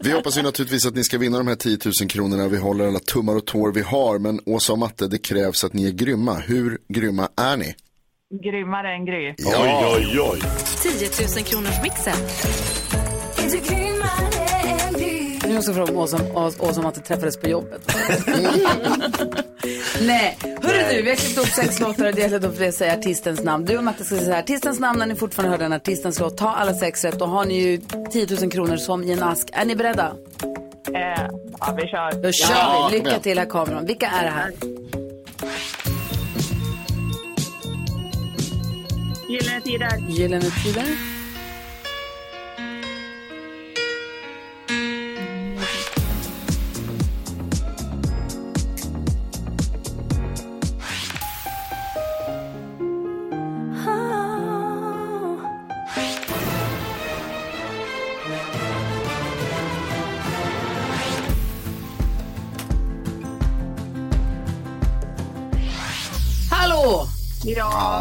Vi 0.02 0.12
hoppas 0.12 0.38
ju 0.38 0.42
naturligtvis 0.42 0.86
att 0.86 0.94
ni 0.94 1.04
ska 1.04 1.18
vinna 1.18 1.38
de 1.38 1.46
här 1.48 1.54
10 1.54 1.78
000 2.00 2.10
kronorna. 2.10 2.48
Vi 2.48 2.56
håller 2.58 2.86
alla 2.86 2.98
tummar 2.98 3.36
och 3.36 3.44
tår 3.46 3.72
vi 3.72 3.80
har. 3.82 4.18
Men 4.18 4.40
Åsa 4.46 4.72
och 4.72 4.78
Matte, 4.78 5.06
det 5.08 5.18
krävs 5.18 5.64
att 5.64 5.72
ni 5.72 5.86
är 5.86 5.92
grymma. 5.92 6.34
Hur 6.34 6.78
grymma 6.88 7.28
är 7.36 7.56
ni? 7.56 7.74
Grymmare 8.42 8.94
än 8.94 9.04
Gry. 9.04 9.34
Oj, 9.38 9.84
oj, 9.96 10.20
oj. 10.20 10.40
10 10.82 11.08
000 11.36 11.44
kronors 11.44 11.82
mixen. 11.82 12.16
Nu 15.52 15.56
måste 15.56 15.70
jag 15.70 15.76
fråga 15.76 15.92
om 15.92 15.98
Åsa, 15.98 16.16
Åsa, 16.34 16.62
Åsa 16.62 16.80
och 16.80 16.84
Matte 16.84 17.00
träffades 17.00 17.36
på 17.40 17.48
jobbet. 17.48 17.82
Nej, 20.02 20.38
hörru 20.42 20.78
du, 20.90 21.02
vi 21.02 21.08
har 21.08 21.16
klippt 21.16 21.38
upp 21.38 21.46
sex 21.46 21.80
låtar 21.80 22.06
och 22.06 22.14
det 22.14 22.20
gäller 22.20 22.38
då 22.38 22.50
för 22.50 22.68
att 22.68 22.74
säga 22.74 22.92
artistens 22.92 23.42
namn. 23.44 23.64
Du 23.64 23.78
och 23.78 23.84
Matte 23.84 24.04
ska 24.04 24.16
säga 24.16 24.38
artistens 24.38 24.80
namn 24.80 24.98
när 24.98 25.06
ni 25.06 25.14
fortfarande 25.14 25.50
hör 25.50 25.58
den 25.58 25.72
artistens 25.72 26.20
låt. 26.20 26.36
Ta 26.36 26.48
alla 26.48 26.74
sex 26.74 27.04
rätt, 27.04 27.18
då 27.18 27.24
har 27.24 27.44
ni 27.44 27.54
ju 27.54 27.80
10 28.12 28.26
000 28.40 28.50
kronor 28.50 28.76
som 28.76 29.04
i 29.04 29.12
en 29.12 29.22
ask. 29.22 29.48
Är 29.52 29.64
ni 29.64 29.76
beredda? 29.76 30.16
Eh, 30.94 31.28
ja, 31.60 31.76
vi 31.76 31.88
kör. 31.88 32.22
Då 32.22 32.32
kör 32.32 32.54
Ja, 32.54 32.88
vi. 32.92 32.98
Lycka 32.98 33.18
till 33.18 33.38
här 33.38 33.46
kameran. 33.46 33.86
Vilka 33.86 34.06
är 34.06 34.24
det 34.24 34.30
här? 34.30 34.52
Gyllene 39.28 39.60
Tider. 39.60 39.98
Gyllene 40.08 40.50
Tider. 40.64 41.11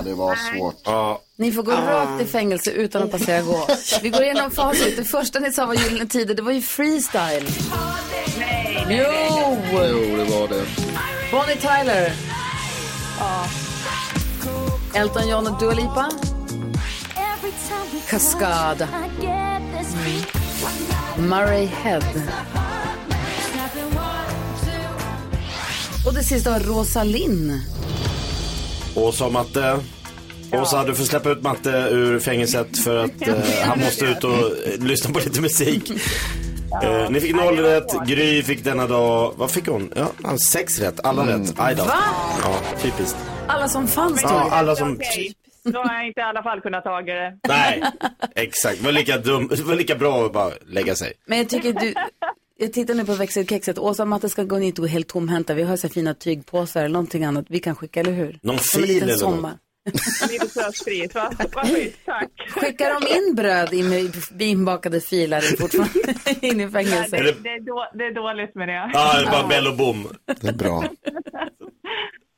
Ja, 0.02 0.06
det 0.10 0.14
var 0.14 0.36
svårt. 0.36 0.82
Ja, 0.84 1.22
Ni 1.36 1.52
får 1.52 1.64
gå 1.64 1.72
rakt 1.72 2.22
i 2.22 2.26
fängelse 2.26 2.72
utan 2.72 3.04
att 3.04 3.12
passera 3.12 3.42
gå. 3.42 3.68
Vi 4.02 4.10
går 4.10 4.24
igenom 4.24 4.52
facit. 4.52 4.98
Det 4.98 5.04
första 5.04 5.40
ni 5.40 5.52
sa 5.52 5.66
var 5.66 5.74
Gyllene 5.74 6.10
Tider. 6.10 6.36
Det 6.36 6.42
var 6.42 6.52
ju 6.52 6.62
freestyle. 6.62 7.46
Nej, 8.38 8.86
Jo! 8.90 9.58
Jo, 9.74 10.18
det 10.18 10.24
var 10.24 10.48
det. 10.48 10.66
Bonnie 11.32 11.56
Tyler. 11.56 12.14
Elton 14.94 15.28
John 15.30 15.48
och 15.48 15.60
Dua 15.60 15.74
Lipa. 15.74 16.10
Cascada. 18.10 18.88
Murray 21.18 21.66
Head. 21.66 22.04
Och 26.08 26.14
det 26.14 26.24
sista 26.24 26.52
var 26.52 26.60
Rosalind. 28.96 29.08
Åsa 29.08 29.26
och 29.26 29.32
Matte. 29.32 29.80
Åsa, 30.54 30.84
du 30.84 30.96
får 30.96 31.04
släppa 31.04 31.30
ut 31.30 31.42
Matte 31.44 31.70
ur 31.70 32.20
fängelset 32.20 32.84
för 32.84 33.04
att 33.04 33.22
eh, 33.28 33.36
han 33.64 33.80
måste 33.80 34.06
ut 34.06 34.24
och 34.24 34.34
eh, 34.34 34.80
lyssna 34.80 35.14
på 35.14 35.20
lite 35.20 35.42
musik. 35.42 35.92
Eh, 36.84 37.10
ni 37.10 37.20
fick 37.20 37.36
noll 37.36 37.58
rätt, 37.58 38.08
Gry 38.08 38.44
fick 38.44 38.64
denna 38.64 38.88
dag, 38.88 39.34
vad 39.38 39.52
fick 39.52 39.68
hon? 39.68 39.94
Ja, 39.96 40.12
han 40.24 40.40
sex 40.40 40.80
rätt, 40.80 41.06
alla 41.06 41.28
rätt. 41.28 41.54
Aj 41.58 41.76
då. 41.76 41.84
Va? 41.84 41.94
Ja, 42.44 42.56
typiskt. 42.82 43.18
Alla 43.48 43.68
som 43.68 43.88
fanns 43.88 44.22
då. 44.22 44.28
Ja, 44.30 44.50
alla 44.52 44.76
som... 44.76 44.94
Okej, 44.94 45.34
då 45.64 45.80
har 45.80 45.94
jag 45.96 46.08
inte 46.08 46.20
i 46.20 46.24
alla 46.24 46.44
fall 46.44 46.62
kunnat 46.62 46.84
ta 46.84 47.02
det. 47.02 47.38
Nej, 47.48 47.84
exakt. 48.36 48.80
Det 48.80 48.86
var 48.86 48.92
lika, 48.92 49.18
dum, 49.18 49.48
det 49.48 49.64
var 49.64 49.76
lika 49.76 49.96
bra 49.96 50.26
att 50.26 50.34
bara 50.34 50.52
lägga 50.68 50.96
sig. 50.96 51.14
Men 51.26 51.38
jag 51.38 51.50
tycker 51.50 51.74
du... 51.74 51.94
Jag 52.62 52.74
tittar 52.74 52.94
nu 52.94 53.06
på 53.06 53.14
växelkexet. 53.14 53.78
Åsa 53.78 54.06
Matte 54.06 54.30
ska 54.30 54.44
gå 54.44 54.58
ner 54.58 54.80
och 54.82 54.88
helt 54.88 55.08
tomhänta. 55.08 55.54
Vi 55.54 55.64
har 55.64 55.78
så 55.78 55.90
fina 55.90 56.14
tygpåsar 56.14 56.80
eller 56.80 56.94
någonting 56.94 57.24
annat 57.26 57.46
vi 57.50 57.60
kan 57.60 57.76
skicka, 57.76 58.00
eller 58.00 58.12
hur? 58.12 58.40
Någon 58.42 58.58
fil 58.60 58.98
eller 58.98 59.08
något? 59.12 59.20
sommar. 59.20 59.54
Lite 60.30 60.48
sötsprit, 60.48 61.16
va? 61.16 61.32
Vad 61.38 61.68
tack. 62.06 62.30
Skickar 62.50 63.00
de 63.02 63.08
in 63.18 63.36
bröd 63.36 63.74
med 63.74 64.42
inbakade 64.42 65.02
filar 65.02 65.42
fortfarande 65.42 66.00
in 66.48 66.62
i 66.62 66.66
Det, 66.66 66.72
fängelset? 66.72 67.14
Eller- 67.14 67.36
det, 67.44 67.50
är 67.50 67.60
då, 67.60 67.88
det 67.94 68.04
är 68.04 68.14
dåligt 68.16 68.56
med 68.56 68.68
det. 68.68 68.92
Ja, 68.94 69.14
det 69.22 69.28
är 69.28 69.32
bara 69.32 69.48
Bell 69.48 69.68
och 69.68 69.76
bom. 69.78 70.08
Det 70.42 70.48
är 70.48 70.54
bra. 70.54 70.84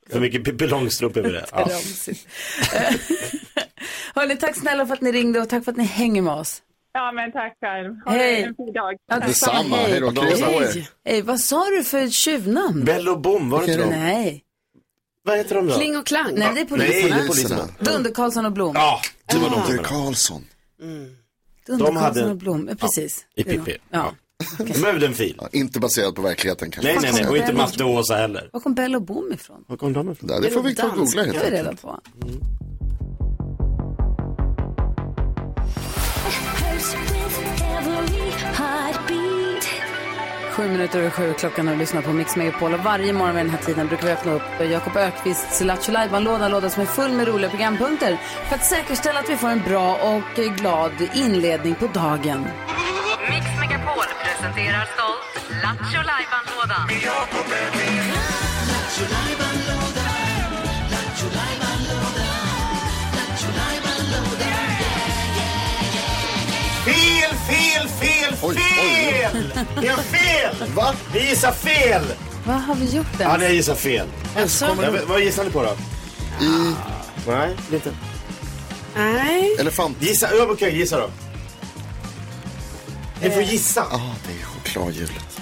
För 0.09 0.19
mycket 0.19 0.43
Pippi 0.43 0.67
Långstrump 0.67 1.17
över 1.17 1.31
det. 1.33 1.45
Ja. 1.51 1.69
Hörni, 4.15 4.37
tack 4.37 4.55
snälla 4.55 4.85
för 4.85 4.93
att 4.93 5.01
ni 5.01 5.11
ringde 5.11 5.39
och 5.41 5.49
tack 5.49 5.63
för 5.63 5.71
att 5.71 5.77
ni 5.77 5.83
hänger 5.83 6.21
med 6.21 6.33
oss. 6.33 6.61
Ja, 6.93 7.11
men 7.11 7.31
tack 7.31 7.57
själv. 7.61 7.95
Ha 8.05 8.11
Hej. 8.11 8.43
en 8.43 8.55
fin 8.55 8.73
dag. 8.73 8.95
Ja, 9.07 9.19
Detsamma. 9.19 9.75
Hej 9.77 9.99
då. 9.99 10.11
Krya 10.11 10.45
på 10.47 10.63
er. 10.63 10.89
Hej, 11.05 11.21
vad 11.21 11.39
sa 11.39 11.65
du 11.69 11.83
för 11.83 12.09
tjuvnamn? 12.09 12.85
Bell 12.85 13.09
och 13.09 13.19
bom, 13.21 13.49
var 13.49 13.59
det 13.65 13.71
inte 13.73 13.83
de? 13.83 13.89
Nej, 13.89 14.43
Vad 15.23 15.37
heter 15.37 15.55
de 15.55 15.67
då? 15.67 15.73
Kling 15.73 15.97
och 15.97 16.05
klang. 16.05 16.31
nej 16.35 16.39
det 16.39 16.45
är 16.45 16.53
Nej, 16.53 16.65
poliserna. 16.67 17.15
det 17.15 17.23
är 17.23 17.27
poliserna. 17.27 17.67
Dunder, 17.79 18.11
Karlsson 18.11 18.45
och 18.45 18.51
Blom. 18.51 18.71
Ja, 18.75 18.99
det 19.25 19.37
var 19.37 19.49
de 19.49 19.55
Dunder 19.61 19.77
var 19.77 19.83
Karlsson. 19.83 20.45
Dunder, 21.67 21.85
de 21.85 21.95
hade- 21.95 22.13
Karlsson 22.13 22.31
och 22.31 22.37
Blom. 22.37 22.67
Ja, 22.69 22.75
precis. 22.75 23.25
I 23.35 23.43
Det 23.43 23.49
är 23.49 23.53
de. 23.57 23.59
Pippi. 23.63 23.77
Ja. 23.89 24.13
De 24.57 24.81
behövde 24.81 25.05
en 25.05 25.13
fil. 25.13 25.35
Ja, 25.41 25.49
inte 25.51 25.79
baserad 25.79 26.15
på 26.15 26.21
verkligheten 26.21 26.71
kanske. 26.71 26.91
Nej, 26.93 26.99
nej, 27.01 27.11
nej. 27.21 27.27
Och 27.29 27.37
inte 27.37 27.53
Matte 27.53 27.83
och 27.83 27.89
Åsa 27.89 28.15
heller. 28.15 28.49
Var 28.53 28.59
kom 28.59 28.73
Bell 28.75 28.95
och 28.95 29.01
Bom 29.01 29.33
ifrån? 29.33 29.63
Var 29.67 29.77
kom 29.77 29.93
de 29.93 30.11
ifrån? 30.11 30.29
Ja, 30.33 30.39
det 30.39 30.49
får 30.51 30.63
vi 30.63 30.75
ta 30.75 30.87
och 30.87 30.95
googla 30.97 31.23
helt 31.23 31.33
Det 31.39 31.39
är 31.39 31.45
enkelt. 31.45 31.67
reda 31.67 31.75
på. 31.75 31.99
Sju 40.51 40.67
minuter 40.69 40.99
över 40.99 41.09
sju 41.09 41.33
klockan 41.33 41.67
och 41.67 41.77
lyssnar 41.77 42.01
på 42.01 42.13
Mix 42.13 42.35
Megapol. 42.35 42.73
Och 42.73 42.79
varje 42.79 43.13
morgon 43.13 43.35
vid 43.35 43.45
den 43.45 43.51
här 43.51 43.57
tiden 43.57 43.87
brukar 43.87 44.07
vi 44.07 44.13
öppna 44.13 44.31
upp 44.31 44.71
Jakob 44.71 44.97
Ökvists 44.97 45.61
Lattjo 45.61 45.91
Lajban-låda, 45.91 46.45
en 46.45 46.51
låda 46.51 46.69
som 46.69 46.81
är 46.81 46.85
full 46.87 47.11
med 47.11 47.27
roliga 47.27 47.49
programpunkter 47.49 48.17
för 48.49 48.55
att 48.55 48.65
säkerställa 48.65 49.19
att 49.19 49.29
vi 49.29 49.35
får 49.37 49.47
en 49.47 49.61
bra 49.61 49.95
och 49.95 50.35
glad 50.57 50.91
inledning 51.13 51.75
på 51.75 51.87
dagen. 51.87 52.47
Mix 53.29 53.45
Megapol 53.59 54.03
presenterar 54.23 54.85
stolt 54.95 55.61
Lattjo 55.63 56.01
Lajban-lådan. 56.09 56.89
Fel, 66.85 67.35
fel, 67.47 67.87
fel, 67.87 68.12
Oj, 68.43 68.55
fel! 68.55 69.53
Ni 69.81 69.87
har 69.87 69.97
fel! 69.97 70.55
Va? 70.75 70.93
Ni 71.13 71.19
gissar 71.19 71.51
fel! 71.51 72.01
Vad 72.45 72.55
har 72.61 72.75
vi 72.75 72.85
gjort 72.85 73.07
Ja, 73.19 73.25
ens? 73.25 73.41
ni 73.49 73.55
gissar 73.55 73.75
fel. 73.75 74.07
Alltså, 74.37 74.65
Jag 74.81 74.91
vet- 74.91 75.07
vad 75.07 75.21
gissar 75.21 75.43
ni 75.43 75.49
på 75.49 75.63
då? 75.63 75.75
I 76.45 76.73
Nej, 77.27 77.55
lite. 77.71 77.91
nej. 78.95 79.55
elefant. 79.59 79.97
Gissa, 80.01 80.27
ja, 80.37 80.47
okej, 80.49 80.77
gissa 80.77 80.97
då. 80.99 81.09
Ni 83.21 83.29
får 83.31 83.41
gissa. 83.43 83.85
Ja, 83.91 84.01
det 84.27 84.41
är 84.41 84.45
chokladhjulet. 84.45 85.39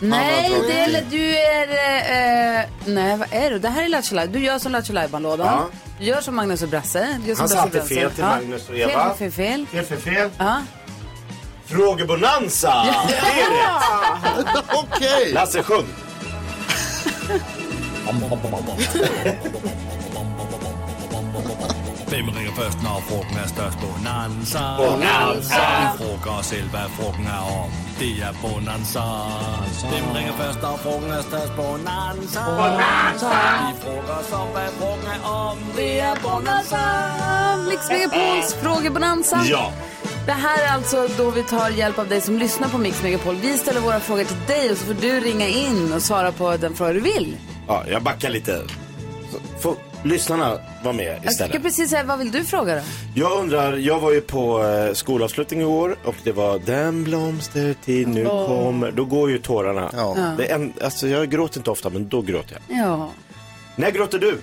Nej, 0.00 0.50
har 0.52 0.62
det 0.62 0.72
är, 0.98 1.04
du 1.10 1.36
är... 1.36 1.68
eh, 1.68 2.60
eh, 2.60 2.66
nej, 2.86 3.16
vad 3.16 3.28
är 3.30 3.50
du? 3.50 3.58
Det 3.58 3.68
här 3.68 3.84
är 3.84 3.88
Lattjo 3.88 4.14
Laj- 4.16 4.26
Du 4.28 4.38
gör 4.38 4.58
som 4.58 4.72
Lattjo 4.72 4.92
Lajban-lådan. 4.92 5.46
Ja. 5.46 5.68
Du 5.98 6.04
gör 6.04 6.20
som 6.20 6.34
Magnus 6.36 6.62
och 6.62 6.68
Brasse. 6.68 7.18
Du 7.22 7.28
gör 7.28 7.34
som 7.34 7.40
Han 7.40 7.48
Brasse 7.48 7.54
satte 7.56 7.70
Brasse. 7.78 7.94
fel 7.94 8.10
till 8.10 8.24
Magnus 8.24 8.68
och 8.68 8.76
Eva. 8.76 9.14
Fel, 9.14 9.30
fel, 9.32 9.66
fel. 9.72 9.84
Fel, 9.86 9.98
fel, 9.98 10.14
fel. 10.14 10.30
Ja. 10.38 10.62
Frågebonanza! 11.66 12.84
Det 13.08 13.14
är 13.16 13.50
rätt. 13.50 14.64
Okej! 14.72 15.32
Lasse, 15.32 15.62
sjung. 15.62 15.86
Hvem 22.08 22.30
ringer 22.30 22.52
først, 22.56 22.82
når 22.82 23.00
frugten 23.08 23.36
er 23.42 23.48
størst? 23.48 23.78
Bonanza. 23.80 24.62
Bonanza. 24.78 25.62
Vi 25.80 26.04
frågar 26.04 26.38
os 26.38 26.46
selv, 26.46 26.68
hvad 26.70 26.88
frugten 26.98 27.26
er 27.26 27.42
om. 27.62 27.70
Det 27.98 28.12
er 28.28 28.34
Bonanza. 28.42 29.02
Hvem 29.90 30.06
ringer 30.16 30.32
først, 30.42 30.62
når 30.62 30.76
frugten 30.84 31.10
er 31.10 31.22
størst? 31.22 31.52
Bonanza. 31.56 32.40
Bonanza. 32.60 33.32
Vi 33.66 33.72
frågar 33.84 34.16
os 34.22 34.32
om, 34.32 34.48
hvad 34.56 34.68
frugten 34.78 35.08
er 35.16 35.22
om. 35.28 35.58
Det 35.76 36.00
er 36.00 36.14
Bonanza. 36.22 36.82
Mix 37.68 37.80
Megapols 37.90 38.54
frågebonanza. 38.62 39.36
Ja. 39.50 39.64
Det 40.26 40.32
här 40.32 40.64
är 40.64 40.68
alltså 40.68 41.08
då 41.16 41.30
vi 41.30 41.42
tar 41.42 41.70
hjälp 41.70 41.98
av 41.98 42.08
dig 42.08 42.20
som 42.20 42.38
lyssnar 42.38 42.68
på 42.68 42.78
Mix 42.78 43.02
Megapol. 43.02 43.34
Vi 43.36 43.58
ställer 43.58 43.80
våra 43.80 44.00
frågor 44.00 44.24
till 44.24 44.36
dig 44.46 44.70
och 44.70 44.76
så 44.78 44.84
får 44.84 44.94
du 44.94 45.20
ringa 45.20 45.48
in 45.48 45.92
och 45.92 46.02
svara 46.02 46.32
på 46.32 46.56
den 46.56 46.74
fråga 46.74 46.92
du 46.92 47.00
vill. 47.00 47.36
Ja, 47.68 47.84
jag 47.90 48.02
backar 48.02 48.30
lite. 48.30 48.60
Så 49.32 49.38
Får 49.60 49.76
lyssnarna 50.02 50.58
vara 50.84 50.92
med 50.94 51.06
Jag 51.06 51.34
ska 51.34 51.44
istället? 51.44 51.62
precis 51.62 51.90
säga, 51.90 52.04
vad 52.04 52.18
vill 52.18 52.30
du 52.30 52.44
fråga 52.44 52.74
då? 52.74 52.80
Jag 53.14 53.38
undrar, 53.40 53.72
jag 53.76 54.00
var 54.00 54.12
ju 54.12 54.20
på 54.20 54.62
eh, 54.64 54.92
skolavslutning 54.94 55.60
i 55.60 55.64
år 55.64 55.96
och 56.04 56.14
det 56.24 56.32
var 56.32 56.58
den 56.58 57.04
blomstertid 57.04 58.08
nu 58.08 58.24
kommer. 58.24 58.90
Då 58.92 59.04
går 59.04 59.30
ju 59.30 59.38
tårarna. 59.38 59.90
Ja. 59.92 60.34
Det 60.38 60.50
är 60.50 60.54
en, 60.54 60.72
alltså 60.82 61.08
jag 61.08 61.30
gråter 61.30 61.58
inte 61.58 61.70
ofta, 61.70 61.90
men 61.90 62.08
då 62.08 62.22
gråter 62.22 62.58
jag. 62.68 62.78
Ja, 62.78 63.10
När 63.76 63.90
gråter 63.90 64.18
du? 64.18 64.38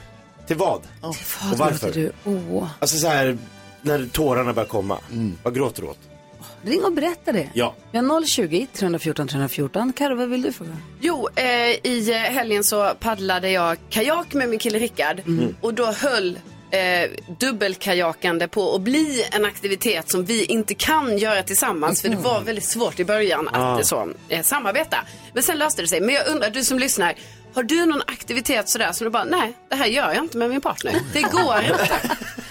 Till 0.48 0.58
vad? 0.58 0.82
Och 1.02 1.16
vad 1.50 1.58
varför? 1.58 1.88
låter 1.88 2.00
du? 2.00 2.12
Åh. 2.52 2.68
Alltså 2.80 2.98
så 2.98 3.08
här, 3.08 3.38
när 3.82 4.06
tårarna 4.06 4.54
börjar 4.54 4.68
komma. 4.68 4.98
Vad 5.44 5.56
gråter 5.56 5.82
du 5.82 5.88
åt? 5.88 6.00
Ring 6.64 6.84
och 6.84 6.94
berätta 6.94 7.32
det. 7.32 7.50
Ja. 7.54 7.76
Vi 7.92 7.98
har 7.98 8.26
020 8.26 8.68
314 8.74 9.28
314. 9.28 9.94
Karo, 9.94 10.16
vad 10.16 10.30
vill 10.30 10.42
du 10.42 10.52
fråga? 10.52 10.78
Jo, 11.00 11.28
eh, 11.36 11.46
i 11.88 12.12
eh, 12.12 12.18
helgen 12.18 12.64
så 12.64 12.92
paddlade 13.00 13.50
jag 13.52 13.78
kajak 13.90 14.34
med 14.34 14.50
min 14.50 14.60
kille 14.60 14.80
Rickard. 14.80 15.22
Och 15.62 15.74
då 15.74 15.86
höll 15.86 16.40
eh, 16.72 17.10
dubbelkajakande 17.40 18.48
på 18.48 18.76
att 18.76 18.82
bli 18.82 19.26
en 19.32 19.46
aktivitet 19.46 20.12
som 20.12 20.26
vi 20.26 20.46
inte 20.46 20.74
kan 20.74 21.18
göra 21.18 21.44
tillsammans. 21.44 22.02
För 22.02 22.10
det 22.10 22.16
var 22.16 22.42
väldigt 22.42 22.66
svårt 22.66 23.00
i 23.00 23.06
början 23.06 23.48
att 23.48 23.80
eh, 23.80 23.84
så, 23.84 24.10
eh, 24.30 24.42
samarbeta. 24.42 24.98
Men 25.34 25.44
sen 25.44 25.58
löste 25.58 25.82
det 25.82 25.88
sig. 25.88 26.02
Men 26.02 26.16
jag 26.16 26.28
undrar, 26.28 26.50
du 26.50 26.64
som 26.64 26.80
lyssnar. 26.80 27.14
Har 27.54 27.64
du 27.64 27.86
någon 27.86 28.02
aktivitet 28.02 28.70
sådär 28.70 28.92
som 28.92 29.06
du 29.06 29.12
bara, 29.12 29.24
nej, 29.24 29.54
det 29.70 29.76
här 29.76 29.86
gör 29.86 30.14
jag 30.14 30.24
inte 30.24 30.38
med 30.38 30.50
min 30.50 30.62
partner. 30.62 30.96
Det 31.14 31.22
går 31.22 31.58
inte. 31.64 31.90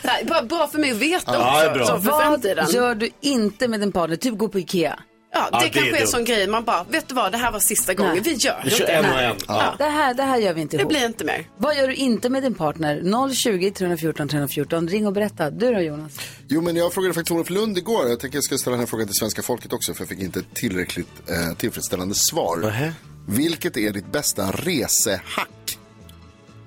Här, 0.02 0.24
bara 0.24 0.42
bra 0.42 0.66
för 0.68 0.78
mig 0.78 0.90
att 0.90 0.96
veta 0.96 1.34
Ja, 1.34 1.60
det 1.60 1.66
är 1.66 1.70
också. 1.70 1.74
bra. 1.78 1.86
Så 1.96 2.02
för 2.02 2.10
Vad 2.10 2.22
framtiden. 2.22 2.66
gör 2.70 2.94
du 2.94 3.10
inte 3.20 3.68
med 3.68 3.80
din 3.80 3.92
partner? 3.92 4.16
Typ 4.16 4.38
gå 4.38 4.48
på 4.48 4.58
Ikea. 4.58 4.98
Ja, 5.32 5.40
det 5.40 5.48
Ja, 5.52 5.60
det 5.60 5.66
är 5.66 5.70
kanske 5.70 5.96
är 5.96 6.00
en 6.02 6.06
sån 6.08 6.24
grej. 6.24 6.46
Man 6.46 6.64
bara, 6.64 6.84
vet 6.84 7.08
du 7.08 7.14
vad, 7.14 7.32
det 7.32 7.38
här 7.38 7.52
var 7.52 7.58
sista 7.60 7.94
gången. 7.94 8.12
Nej. 8.12 8.20
Vi 8.24 8.32
gör 8.34 8.60
Vi 8.64 8.70
kör 8.70 8.80
inte. 8.80 8.92
en 8.92 9.04
och 9.12 9.20
en. 9.20 9.36
Ja. 9.48 9.74
Det, 9.78 9.84
här, 9.84 10.14
det 10.14 10.22
här 10.22 10.38
gör 10.38 10.52
vi 10.54 10.60
inte 10.60 10.76
Det 10.76 10.80
ihop. 10.80 10.92
blir 10.92 11.06
inte 11.06 11.24
mer. 11.24 11.44
Vad 11.56 11.76
gör 11.76 11.88
du 11.88 11.94
inte 11.94 12.28
med 12.28 12.42
din 12.42 12.54
partner? 12.54 13.32
020 13.34 13.70
314 13.70 14.28
314. 14.28 14.88
Ring 14.88 15.06
och 15.06 15.12
berätta. 15.12 15.50
Du 15.50 15.72
då 15.74 15.80
Jonas? 15.80 16.12
Jo, 16.48 16.60
men 16.62 16.76
jag 16.76 16.92
frågade 16.92 17.14
faktiskt 17.14 17.30
Olof 17.32 17.50
Lund 17.50 17.78
igår. 17.78 18.08
Jag 18.08 18.20
tänker 18.20 18.36
jag 18.36 18.44
ska 18.44 18.58
ställa 18.58 18.72
den 18.74 18.80
här 18.80 18.86
frågan 18.86 19.06
till 19.06 19.16
svenska 19.16 19.42
folket 19.42 19.72
också, 19.72 19.94
för 19.94 20.02
jag 20.02 20.08
fick 20.08 20.20
inte 20.20 20.42
tillräckligt 20.54 21.08
eh, 21.28 21.56
tillfredsställande 21.58 22.14
svar. 22.14 22.56
Nähä. 22.56 22.92
Vilket 23.28 23.76
är 23.76 23.90
ditt 23.92 24.12
bästa 24.12 24.50
resehack? 24.52 25.48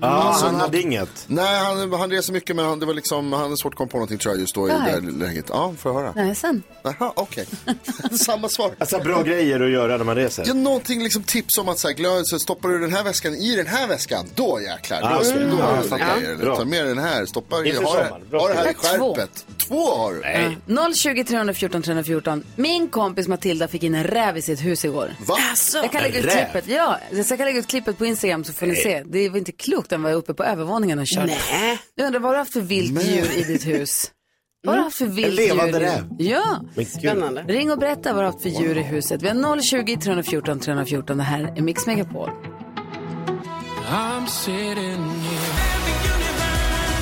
Ja, 0.02 0.08
Alltså, 0.08 0.46
han 0.46 0.54
något- 0.54 0.62
hade 0.62 0.82
inget. 0.82 1.26
Nej, 1.28 1.60
han, 1.60 1.94
han 1.94 2.10
reser 2.12 2.34
mycket, 2.34 2.56
men 2.56 2.66
han, 2.66 2.80
det 2.80 2.86
var 2.86 2.94
liksom, 2.94 3.34
han 3.34 3.42
hade 3.42 3.58
svårt 3.58 3.74
att 3.74 3.78
komma 3.78 3.90
på 3.90 3.98
någonting 3.98 4.18
tror 4.18 4.34
jag 4.34 4.42
just 4.42 4.56
då 4.56 4.68
i 4.68 4.72
det 4.72 5.00
läget. 5.26 5.46
Ja, 5.50 5.74
får 5.80 5.92
jag 5.94 6.00
höra? 6.00 6.14
Nej, 6.16 6.36
sen. 6.36 6.64
Jaha, 6.84 7.12
okej. 7.16 7.46
Samma 8.12 8.50
svar. 8.50 8.72
Alltså 8.78 9.00
bra 9.00 9.22
grejer 9.24 9.60
att 9.60 9.70
göra 9.72 9.98
när 9.98 10.04
man 10.06 10.16
reser. 10.16 10.44
Ja, 10.48 10.54
någonting 10.54 11.04
liksom 11.04 11.24
tips 11.24 11.58
om 11.58 11.70
att 11.70 11.80
så 11.80 11.88
här, 11.88 11.96
glö, 11.96 12.22
så 12.24 12.40
stoppar 12.40 12.70
du 12.70 12.80
den 12.80 12.94
här 12.94 13.04
väskan 13.04 13.34
i 13.36 13.56
den 13.56 13.68
här 13.68 13.88
väskan, 13.88 14.26
då 14.36 14.60
jäklar. 14.62 15.02
Då, 15.02 15.08
Ah, 15.08 15.22
då, 15.24 15.32
mm. 15.32 15.50
då 15.50 15.58
fattar. 15.90 16.20
grejer. 16.22 16.36
Bra. 16.36 16.56
Ta 16.56 16.66
med 16.66 16.86
den 16.86 16.98
här, 16.98 17.26
stoppa, 17.26 17.66
Inför 17.66 17.84
ha, 17.84 17.92
ha 18.40 18.48
det 18.48 18.54
här 18.54 18.66
i 18.66 18.74
tips. 18.74 18.92
Två. 18.98 19.16
skärpet. 19.16 19.46
Två 19.58 19.96
har 19.96 20.14
du. 20.14 20.22
Nej. 20.22 20.58
020 20.96 21.24
314 21.24 21.82
314. 21.82 22.44
Min 22.56 22.88
kompis 22.88 23.28
Matilda 23.28 23.68
fick 23.68 23.84
in 23.84 23.96
en 23.96 24.04
räv 24.04 24.38
i 24.38 24.42
sitt 24.42 24.60
hus 24.66 24.86
igår. 24.86 25.16
Va? 25.28 25.38
Jag 25.74 25.92
kan 25.92 26.02
lägga 26.02 26.20
ut 26.20 26.30
klippet. 26.32 26.68
Ja, 26.68 27.00
jag 27.12 27.28
kan 27.28 27.38
lägga 27.38 27.60
ut 27.60 27.68
klippet 27.68 27.98
på 27.98 28.06
Instagram 28.06 28.44
så 28.44 28.54
får 28.54 28.66
ni 28.68 28.76
se. 28.76 29.04
Det 29.06 29.30
var 29.30 29.38
inte 29.38 29.52
klokt. 29.52 29.93
Den 29.94 30.04
var 30.04 30.12
uppe 30.14 30.34
på 30.34 30.44
övervåningen 30.44 31.00
och 31.00 31.08
körde. 31.08 31.26
Nej. 31.52 31.80
Jag 31.96 32.06
undrar, 32.06 32.20
vad 32.20 32.30
har 32.30 32.34
du 32.36 32.40
haft 32.40 32.54
för 32.54 32.62
vilt 32.62 33.04
djur 33.04 33.32
i 33.38 33.44
ditt 33.44 33.68
hus? 33.68 34.12
Vad 34.64 34.76
har 34.76 34.78
du 34.80 34.84
haft 34.84 34.98
för 34.98 35.06
vilt 35.06 35.36
levande 35.36 35.80
djur? 35.80 35.82
i- 35.82 35.90
räv? 35.90 36.08
Ja. 36.20 36.62
Spännande. 37.00 37.42
Ring 37.44 37.72
och 37.72 37.78
berätta 37.80 38.14
vad 38.14 38.22
du 38.24 38.26
har 38.26 38.32
haft 38.32 38.42
för 38.42 38.50
djur 38.50 38.78
i 38.78 38.82
huset. 38.82 39.22
Vi 39.22 39.28
har 39.28 39.62
020 39.62 39.98
314 39.98 40.60
314. 40.60 41.18
Det 41.18 41.24
här 41.24 41.54
är 41.58 41.62
Mix 41.62 41.86
Megapol. 41.86 42.30
I'm 43.90 44.26
sitting 44.28 45.12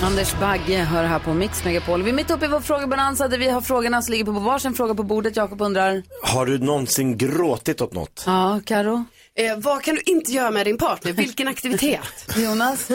Anders 0.03 0.35
Bagge 0.39 0.77
hör 0.77 1.03
här 1.03 1.19
på 1.19 1.33
Mix 1.33 1.65
Megapol. 1.65 2.03
Vi 2.03 2.09
är 2.09 2.13
mitt 2.13 2.31
uppe 2.31 2.45
i 2.45 2.47
vår 2.47 2.59
frågebonanza 2.59 3.27
där 3.27 3.37
vi 3.37 3.49
har 3.49 3.61
frågorna 3.61 4.01
som 4.01 4.11
ligger 4.11 4.25
på 4.25 4.31
varsin 4.31 4.73
fråga 4.73 4.95
på 4.95 5.03
bordet. 5.03 5.35
Jakob 5.35 5.61
undrar. 5.61 6.03
Har 6.23 6.45
du 6.45 6.57
någonsin 6.59 7.17
gråtit 7.17 7.81
åt 7.81 7.93
något? 7.93 8.23
Ja, 8.25 8.59
Karo. 8.65 9.05
Eh, 9.35 9.57
vad 9.57 9.81
kan 9.83 9.95
du 9.95 10.01
inte 10.05 10.31
göra 10.31 10.51
med 10.51 10.65
din 10.65 10.77
partner? 10.77 11.11
Vilken 11.13 11.47
aktivitet? 11.47 12.25
Jonas. 12.37 12.91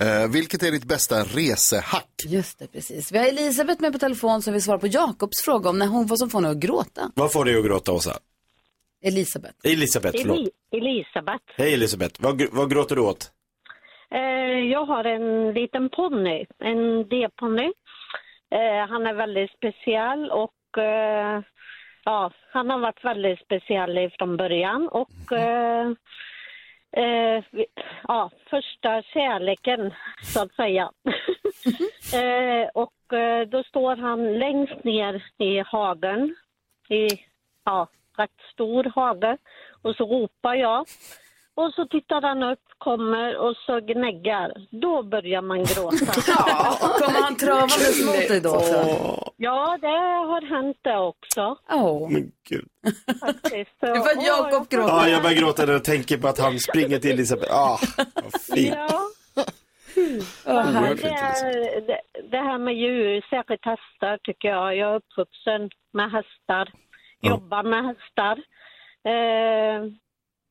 Eh, 0.00 0.30
vilket 0.32 0.62
är 0.62 0.70
ditt 0.70 0.84
bästa 0.84 1.22
resehack? 1.24 2.08
Just 2.26 2.58
det, 2.58 2.66
precis. 2.72 3.12
Vi 3.12 3.18
har 3.18 3.26
Elisabeth 3.26 3.82
med 3.82 3.92
på 3.92 3.98
telefon 3.98 4.42
som 4.42 4.52
vill 4.52 4.62
svara 4.62 4.78
på 4.78 4.86
Jakobs 4.86 5.42
fråga 5.44 5.70
om 5.70 5.78
när 5.78 5.86
hon 5.86 6.06
vad 6.06 6.18
som 6.18 6.30
får 6.30 6.38
henne 6.38 6.50
att 6.50 6.56
gråta. 6.58 7.10
Vad 7.14 7.32
får 7.32 7.44
dig 7.44 7.56
att 7.58 7.64
gråta, 7.64 7.92
Åsa? 7.92 8.18
Elisabeth. 9.04 9.54
Elisabeth, 9.64 10.18
förlåt. 10.20 10.38
Eli- 10.38 10.50
Elisabeth. 10.72 11.44
Hej 11.56 11.74
Elisabeth, 11.74 12.22
vad, 12.22 12.42
vad 12.52 12.70
gråter 12.70 12.96
du 12.96 13.02
åt? 13.02 13.30
Eh, 14.14 14.20
jag 14.72 14.84
har 14.84 15.04
en 15.04 15.54
liten 15.54 15.88
ponny, 15.90 16.46
en 16.64 17.08
D-ponny. 17.08 17.66
Eh, 18.54 18.88
han 18.88 19.06
är 19.06 19.14
väldigt 19.14 19.50
speciell 19.50 20.30
och 20.30 20.82
eh, 20.82 21.42
ja, 22.04 22.30
han 22.50 22.70
har 22.70 22.78
varit 22.78 23.04
väldigt 23.04 23.40
speciell 23.40 24.10
från 24.18 24.36
början 24.36 24.88
och 24.88 25.32
eh, 25.32 25.86
eh, 26.96 27.44
vi- 27.50 27.66
ja, 28.08 28.30
första 28.50 29.02
kärleken 29.02 29.94
så 30.22 30.42
att 30.42 30.52
säga. 30.54 30.90
eh, 32.14 32.68
och 32.74 33.12
eh, 33.18 33.48
då 33.48 33.62
står 33.62 33.96
han 33.96 34.38
längst 34.38 34.84
ner 34.84 35.24
i 35.38 35.58
hagen, 35.60 36.36
i 36.88 37.08
ja, 37.64 37.88
rätt 38.16 38.40
stor 38.52 38.84
hage. 38.84 39.36
Och 39.82 39.96
så 39.96 40.04
ropar 40.06 40.54
jag. 40.54 40.84
Och 41.54 41.74
så 41.74 41.86
tittar 41.86 42.22
han 42.22 42.42
upp, 42.42 42.62
kommer 42.84 43.36
och 43.36 43.56
så 43.66 43.80
gnäggar. 43.80 44.52
Då 44.70 45.02
börjar 45.02 45.42
man 45.42 45.58
gråta. 45.58 45.96
Kommer 46.98 47.22
han 47.22 47.36
travandes 47.36 48.06
mot 48.06 48.28
dig 48.28 48.40
då 48.40 48.62
ja, 49.36 49.78
det 49.80 49.86
har 50.32 50.42
hänt 50.56 50.76
det 50.82 50.98
också 50.98 51.56
Åh. 51.70 52.10
Men 52.10 52.32
gud. 52.48 52.68
faktiskt. 53.20 53.80
Det 53.80 53.88
var 53.98 54.26
Jakob 54.26 54.66
Ja, 54.70 54.78
gråta. 54.78 55.08
jag 55.08 55.22
börjar 55.22 55.36
gråta 55.36 55.66
när 55.66 55.72
jag 55.72 55.84
tänker 55.84 56.18
på 56.18 56.28
att 56.28 56.38
han 56.38 56.58
springer 56.58 56.98
till 56.98 57.10
Elisabeth. 57.10 57.54
Ah, 57.54 57.78
vad 58.14 58.40
fint. 58.56 58.74
Ja, 60.44 60.54
men 60.64 60.74
herregud. 60.76 60.98
det, 61.02 61.08
är- 61.08 61.80
det, 61.86 62.00
det 62.30 62.36
här 62.38 62.58
med 62.58 62.74
djur, 62.74 63.24
särskilt 63.30 63.64
hästar 63.64 64.18
tycker 64.22 64.48
jag. 64.48 64.76
Jag 64.76 64.90
är 64.92 64.96
uppvuxen 64.96 65.70
med 65.92 66.10
hästar, 66.12 66.68
jobbar 67.22 67.62
med 67.62 67.84
hästar. 67.84 68.36
Eh, 69.12 69.80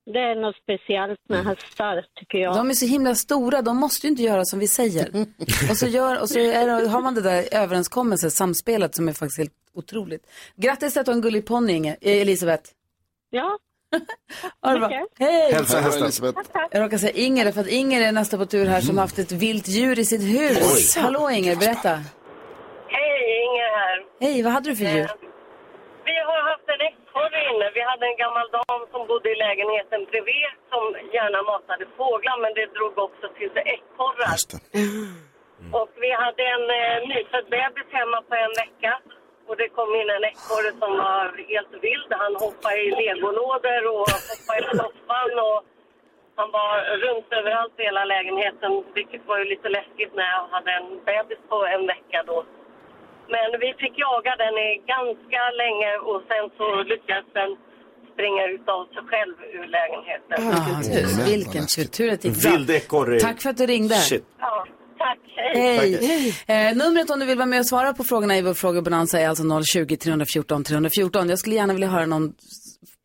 Det 0.05 0.19
är 0.19 0.35
något 0.35 0.55
speciellt 0.55 1.19
med 1.29 1.45
hästar, 1.45 2.05
tycker 2.19 2.37
jag. 2.37 2.55
De 2.55 2.69
är 2.69 2.73
så 2.73 2.85
himla 2.85 3.15
stora, 3.15 3.61
de 3.61 3.77
måste 3.77 4.07
ju 4.07 4.11
inte 4.11 4.23
göra 4.23 4.45
som 4.45 4.59
vi 4.59 4.67
säger. 4.67 5.09
och 5.69 5.77
så, 5.77 5.87
gör, 5.87 6.21
och 6.21 6.29
så 6.29 6.39
är 6.39 6.87
har 6.87 7.01
man 7.01 7.15
det 7.15 7.21
där 7.21 7.43
överenskommelsen, 7.51 8.31
samspelet 8.31 8.95
som 8.95 9.07
är 9.07 9.13
faktiskt 9.13 9.37
helt 9.37 9.53
otroligt. 9.73 10.21
Grattis 10.55 10.97
att 10.97 11.05
du 11.05 11.11
har 11.11 11.15
en 11.15 11.21
gullig 11.21 11.45
ponny, 11.45 11.73
Inge- 11.73 11.97
eh, 12.01 12.21
Elisabeth. 12.21 12.63
Ja. 13.29 13.57
Ha 14.61 14.73
det 14.73 14.79
bra. 14.79 15.05
Hej! 15.19 15.53
Hälsa 15.53 15.79
hästen. 15.79 16.33
Jag 16.71 16.83
råkar 16.83 16.97
säga 16.97 17.11
Inger, 17.13 17.51
för 17.51 17.61
att 17.61 17.67
Inger 17.67 18.01
är 18.01 18.11
nästa 18.11 18.37
på 18.37 18.45
tur 18.45 18.65
här 18.65 18.81
som 18.81 18.97
haft 18.97 19.19
ett 19.19 19.31
vilt 19.31 19.67
djur 19.67 19.99
i 19.99 20.05
sitt 20.05 20.21
hus. 20.21 20.97
Hallå 20.97 21.29
Inger, 21.29 21.55
berätta. 21.55 21.89
Hej, 22.87 23.43
Inger 23.45 23.77
här. 23.79 24.05
Hej, 24.19 24.43
vad 24.43 24.53
hade 24.53 24.69
du 24.69 24.75
för 24.75 24.83
djur? 24.85 25.09
Vi 26.05 26.15
har 26.27 26.49
haft 26.51 26.63
en 26.73 26.81
ekorre 27.11 27.39
inne. 27.49 27.71
Vi 27.73 27.81
hade 27.81 28.05
en 28.05 28.17
gammal 28.23 28.47
dam 28.51 28.81
som 28.91 29.07
bodde 29.07 29.29
i 29.31 29.35
lägenheten 29.35 30.05
bredvid 30.11 30.51
som 30.71 30.83
gärna 31.13 31.41
matade 31.43 31.85
fåglar 31.97 32.37
men 32.41 32.53
det 32.53 32.73
drog 32.75 32.97
också 32.97 33.27
till 33.37 33.51
sig 33.51 33.63
ekorrar. 33.75 34.37
Och 35.79 35.91
vi 36.03 36.11
hade 36.11 36.43
en 36.55 36.65
eh, 36.79 37.07
nyfödd 37.09 37.47
bebis 37.49 37.89
hemma 37.91 38.21
på 38.29 38.35
en 38.35 38.53
vecka. 38.63 38.93
Och 39.47 39.57
det 39.57 39.69
kom 39.69 39.95
in 39.95 40.09
en 40.09 40.25
ekorre 40.31 40.71
som 40.81 40.91
var 41.05 41.25
helt 41.53 41.73
vild. 41.85 42.09
Han 42.23 42.35
hoppade 42.35 42.79
i 42.87 42.91
legolådor 43.01 43.83
och 43.93 44.07
hoppade 44.31 44.59
i 44.59 44.77
soffan 44.81 45.33
och 45.47 45.59
han 46.35 46.51
var 46.51 46.73
runt 47.05 47.27
överallt 47.39 47.79
i 47.79 47.83
hela 47.83 48.05
lägenheten. 48.05 48.71
Vilket 48.93 49.25
var 49.25 49.37
ju 49.39 49.45
lite 49.45 49.69
läskigt 49.69 50.13
när 50.15 50.27
jag 50.35 50.47
hade 50.55 50.71
en 50.71 50.89
bebis 51.05 51.41
på 51.49 51.65
en 51.65 51.87
vecka 51.87 52.23
då. 52.27 52.45
Men 53.33 53.47
vi 53.63 53.69
fick 53.81 53.95
jaga 54.07 54.31
den 54.43 54.55
i 54.67 54.69
ganska 54.95 55.41
länge 55.61 55.91
och 56.09 56.19
sen 56.29 56.45
så 56.57 56.67
lyckades 56.91 57.27
den 57.39 57.51
springa 58.13 58.43
ut 58.53 58.65
av 58.75 58.81
sig 58.93 59.03
själv 59.11 59.35
ur 59.57 59.65
lägenheten. 59.77 60.37
Ah, 60.53 60.83
tur. 60.83 61.25
Vilken 61.31 61.65
tur. 61.97 62.11
Att 62.13 62.21
det 62.21 62.27
gick 62.27 62.41
bra. 62.43 62.51
Vild 62.51 62.69
ekorre. 62.69 63.19
Tack 63.19 63.41
för 63.41 63.49
att 63.49 63.57
du 63.57 63.65
ringde. 63.65 63.95
Shit. 63.95 64.25
Ja, 64.39 64.65
tack. 64.97 65.19
Hej. 65.55 65.97
Hej. 66.47 66.67
Eh, 66.69 66.75
numret 66.77 67.09
om 67.09 67.19
du 67.19 67.25
vill 67.25 67.37
vara 67.37 67.45
med 67.45 67.59
och 67.59 67.65
svara 67.67 67.93
på 67.93 68.03
frågorna 68.03 68.37
i 68.37 68.41
vår 68.41 68.53
frågebonanza 68.53 69.19
är 69.19 69.27
alltså 69.29 69.43
020 69.73 69.95
314 69.97 70.63
314. 70.63 71.29
Jag 71.29 71.39
skulle 71.39 71.55
gärna 71.55 71.73
vilja 71.73 71.87
höra 71.87 72.05
någon 72.05 72.33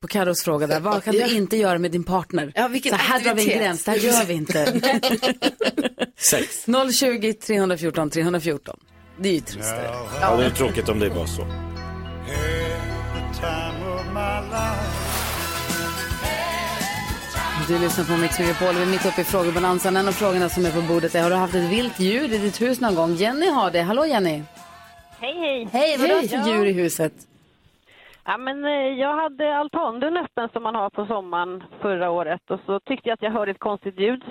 på 0.02 0.08
Carros 0.08 0.44
fråga 0.44 0.66
där. 0.66 0.80
Vad 0.80 1.04
kan 1.04 1.14
Ja. 1.16 1.26
du 1.26 1.36
inte 1.36 1.56
göra 1.56 1.78
med 1.78 1.90
din 1.90 2.04
partner? 2.04 2.52
Ja, 2.54 2.68
vilken 2.68 2.90
Så 2.90 2.96
här 2.98 3.20
drar 3.20 3.34
vi 3.34 3.52
en 3.52 3.58
gräns, 3.58 3.84
det 3.84 3.90
här 3.90 3.98
gör 3.98 4.24
vi 4.26 4.34
inte. 4.34 4.66
Sex. 6.18 6.66
020 6.98 7.32
314 7.32 8.10
314. 8.10 8.76
Det 9.18 9.28
är 9.28 9.32
ju 9.34 9.40
trist. 9.40 9.76
det. 9.76 9.90
Ja, 10.20 10.36
det 10.36 10.44
är 10.46 10.50
tråkigt 10.50 10.88
om 10.88 10.98
det 10.98 11.08
var 11.08 11.26
så. 11.26 11.42
Du 17.68 17.78
lyssnar 17.78 18.04
på 18.04 18.20
Mix 18.22 18.38
Megapol, 18.38 18.74
vi 18.74 18.82
är 18.82 18.86
mitt 18.86 19.06
uppe 19.06 19.20
i 19.20 19.24
frågebonanzan. 19.24 19.96
En 19.96 20.08
av 20.08 20.12
frågorna 20.12 20.48
som 20.48 20.64
är 20.66 20.70
på 20.70 20.82
bordet 20.92 21.14
är, 21.14 21.22
har 21.22 21.30
du 21.30 21.36
haft 21.36 21.54
ett 21.54 21.70
vilt 21.72 22.00
djur 22.00 22.34
i 22.34 22.38
ditt 22.38 22.60
hus 22.62 22.80
någon 22.80 22.94
gång? 22.94 23.12
Jenny 23.14 23.50
har 23.50 23.70
det. 23.70 23.82
Hallå 23.82 24.06
Jenny! 24.06 24.42
Hej, 25.20 25.34
hej. 25.44 25.68
Hej, 25.72 25.96
vad 25.98 26.10
har 26.10 26.22
du 26.22 26.28
för 26.28 26.36
Ja. 26.36 26.48
djur 26.48 26.66
i 26.66 26.72
huset? 26.72 27.12
Ja, 28.24 28.36
men 28.38 28.64
eh, 28.64 28.70
jag 29.04 29.22
hade 29.22 29.56
altandörren 29.58 30.16
öppen 30.16 30.48
som 30.52 30.62
man 30.62 30.74
har 30.74 30.90
på 30.90 31.06
sommaren 31.06 31.62
förra 31.82 32.10
året 32.10 32.40
och 32.50 32.60
så 32.66 32.80
tyckte 32.80 33.08
jag 33.08 33.14
att 33.14 33.22
jag 33.22 33.30
hörde 33.32 33.50
ett 33.50 33.58
konstigt 33.70 34.00
ljud. 34.00 34.22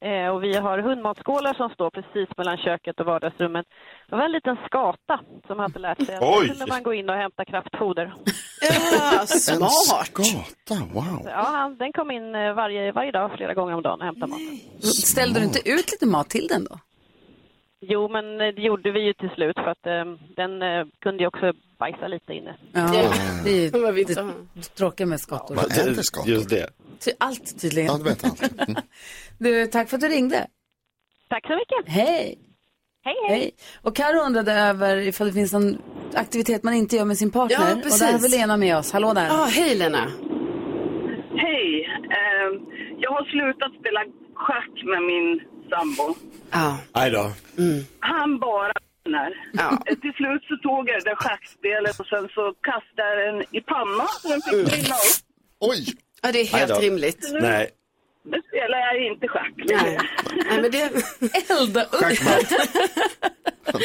Eh, 0.00 0.28
och 0.28 0.42
vi 0.44 0.56
har 0.56 0.78
hundmatsskålar 0.78 1.54
som 1.54 1.70
står 1.70 1.90
precis 1.90 2.28
mellan 2.36 2.56
köket 2.56 3.00
och 3.00 3.06
vardagsrummet. 3.06 3.66
Det 4.08 4.16
var 4.16 4.24
en 4.24 4.32
liten 4.32 4.56
skata 4.66 5.20
som 5.46 5.58
hade 5.58 5.78
lärt 5.78 6.06
sig 6.06 6.14
att 6.14 6.22
Oj! 6.22 6.28
där 6.40 6.48
kunde 6.54 6.66
man 6.66 6.82
gå 6.82 6.94
in 6.94 7.10
och 7.10 7.16
hämta 7.16 7.44
kraftfoder. 7.44 8.14
Ja, 8.60 9.20
En 9.20 9.26
smart. 9.26 10.06
skata, 10.06 10.84
wow. 10.94 11.02
Så, 11.22 11.28
Ja, 11.28 11.42
han, 11.52 11.76
den 11.76 11.92
kom 11.92 12.10
in 12.10 12.34
eh, 12.34 12.52
varje, 12.54 12.92
varje 12.92 13.10
dag, 13.12 13.30
flera 13.36 13.54
gånger 13.54 13.74
om 13.74 13.82
dagen 13.82 13.98
och 14.00 14.04
hämtade 14.06 14.26
maten. 14.26 14.58
Ställde 14.82 15.40
du 15.40 15.44
inte 15.46 15.68
ut 15.70 15.90
lite 15.92 16.06
mat 16.06 16.28
till 16.30 16.46
den 16.46 16.64
då? 16.64 16.78
Jo, 17.80 18.08
men 18.08 18.40
eh, 18.40 18.54
det 18.56 18.62
gjorde 18.62 18.90
vi 18.92 19.00
ju 19.00 19.12
till 19.14 19.30
slut 19.34 19.54
för 19.56 19.66
att 19.70 19.86
eh, 19.86 20.04
den 20.36 20.62
eh, 20.62 20.86
kunde 21.02 21.22
ju 21.22 21.26
också 21.26 21.52
bajsa 21.78 22.08
lite 22.08 22.32
inne. 22.32 22.56
Ja, 22.72 23.12
det 23.44 23.50
är 23.50 23.54
ju 23.54 24.04
det 24.04 24.74
tråkiga 24.76 25.06
med 25.06 25.20
skator. 25.20 25.54
Vad 25.54 25.78
är 25.78 25.90
det 25.90 26.02
skata? 26.04 26.28
Just 26.30 26.48
det. 26.50 26.70
Ty- 27.04 27.12
Allt 27.18 27.60
tydligen. 27.60 27.86
Ja, 27.92 27.98
du 27.98 28.04
vet 28.04 28.24
allt. 28.24 28.42
Mm. 28.68 28.82
Du, 29.38 29.66
tack 29.66 29.88
för 29.88 29.96
att 29.96 30.00
du 30.00 30.08
ringde. 30.08 30.46
Tack 31.28 31.46
så 31.46 31.52
mycket. 31.56 31.92
Hej! 31.94 32.38
Hej, 33.04 33.14
hej. 33.28 33.38
Hej. 33.38 33.50
Och 33.82 33.96
Karo 33.96 34.20
undrade 34.26 34.52
över 34.52 34.96
ifall 34.96 35.26
det 35.26 35.32
finns 35.32 35.52
någon 35.52 35.78
aktivitet 36.14 36.62
man 36.62 36.74
inte 36.74 36.96
gör 36.96 37.04
med 37.04 37.18
sin 37.18 37.30
partner. 37.30 37.56
Ja, 37.68 37.74
och 37.76 37.82
precis. 37.82 38.00
där 38.00 38.12
har 38.12 38.18
vi 38.18 38.28
Lena 38.28 38.56
med 38.56 38.76
oss. 38.76 38.92
Hallå 38.92 39.12
där. 39.14 39.26
Ja, 39.26 39.44
hej 39.50 39.74
Lena. 39.74 40.06
Jag 43.10 43.14
har 43.14 43.24
slutat 43.24 43.72
spela 43.80 44.00
schack 44.34 44.74
med 44.92 45.02
min 45.02 45.40
sambo. 45.70 46.14
Ja. 46.50 46.78
Aj 46.92 47.10
då. 47.10 47.32
Han 48.00 48.38
bara 48.38 48.72
vinner. 49.04 49.30
Ja. 49.52 49.82
Till 49.86 50.14
slut 50.20 50.42
så 50.48 50.56
tog 50.56 50.88
jag 50.88 50.96
det 51.00 51.10
där 51.10 51.16
schackspelet 51.16 52.00
och 52.00 52.06
sen 52.06 52.28
så 52.34 52.54
kastade 52.68 53.24
jag 53.24 53.34
den 53.34 53.42
i 53.58 53.60
pannan 53.60 54.08
så 54.20 54.28
den 54.28 54.42
fick 54.42 54.70
brinna 54.70 54.94
upp. 54.94 55.20
Oj! 55.60 55.94
ja, 56.22 56.32
det 56.32 56.40
är 56.40 56.58
helt 56.58 56.80
rimligt. 56.80 57.22
Nej. 57.32 57.70
Nu 58.24 58.38
spelar 58.48 58.78
jag 58.78 59.06
inte 59.12 59.28
schack 59.28 59.52
Nej. 59.56 59.98
Nej, 60.50 60.60
men, 60.62 60.70
det, 60.70 60.84
Elda 61.50 61.82
upp. 61.84 62.00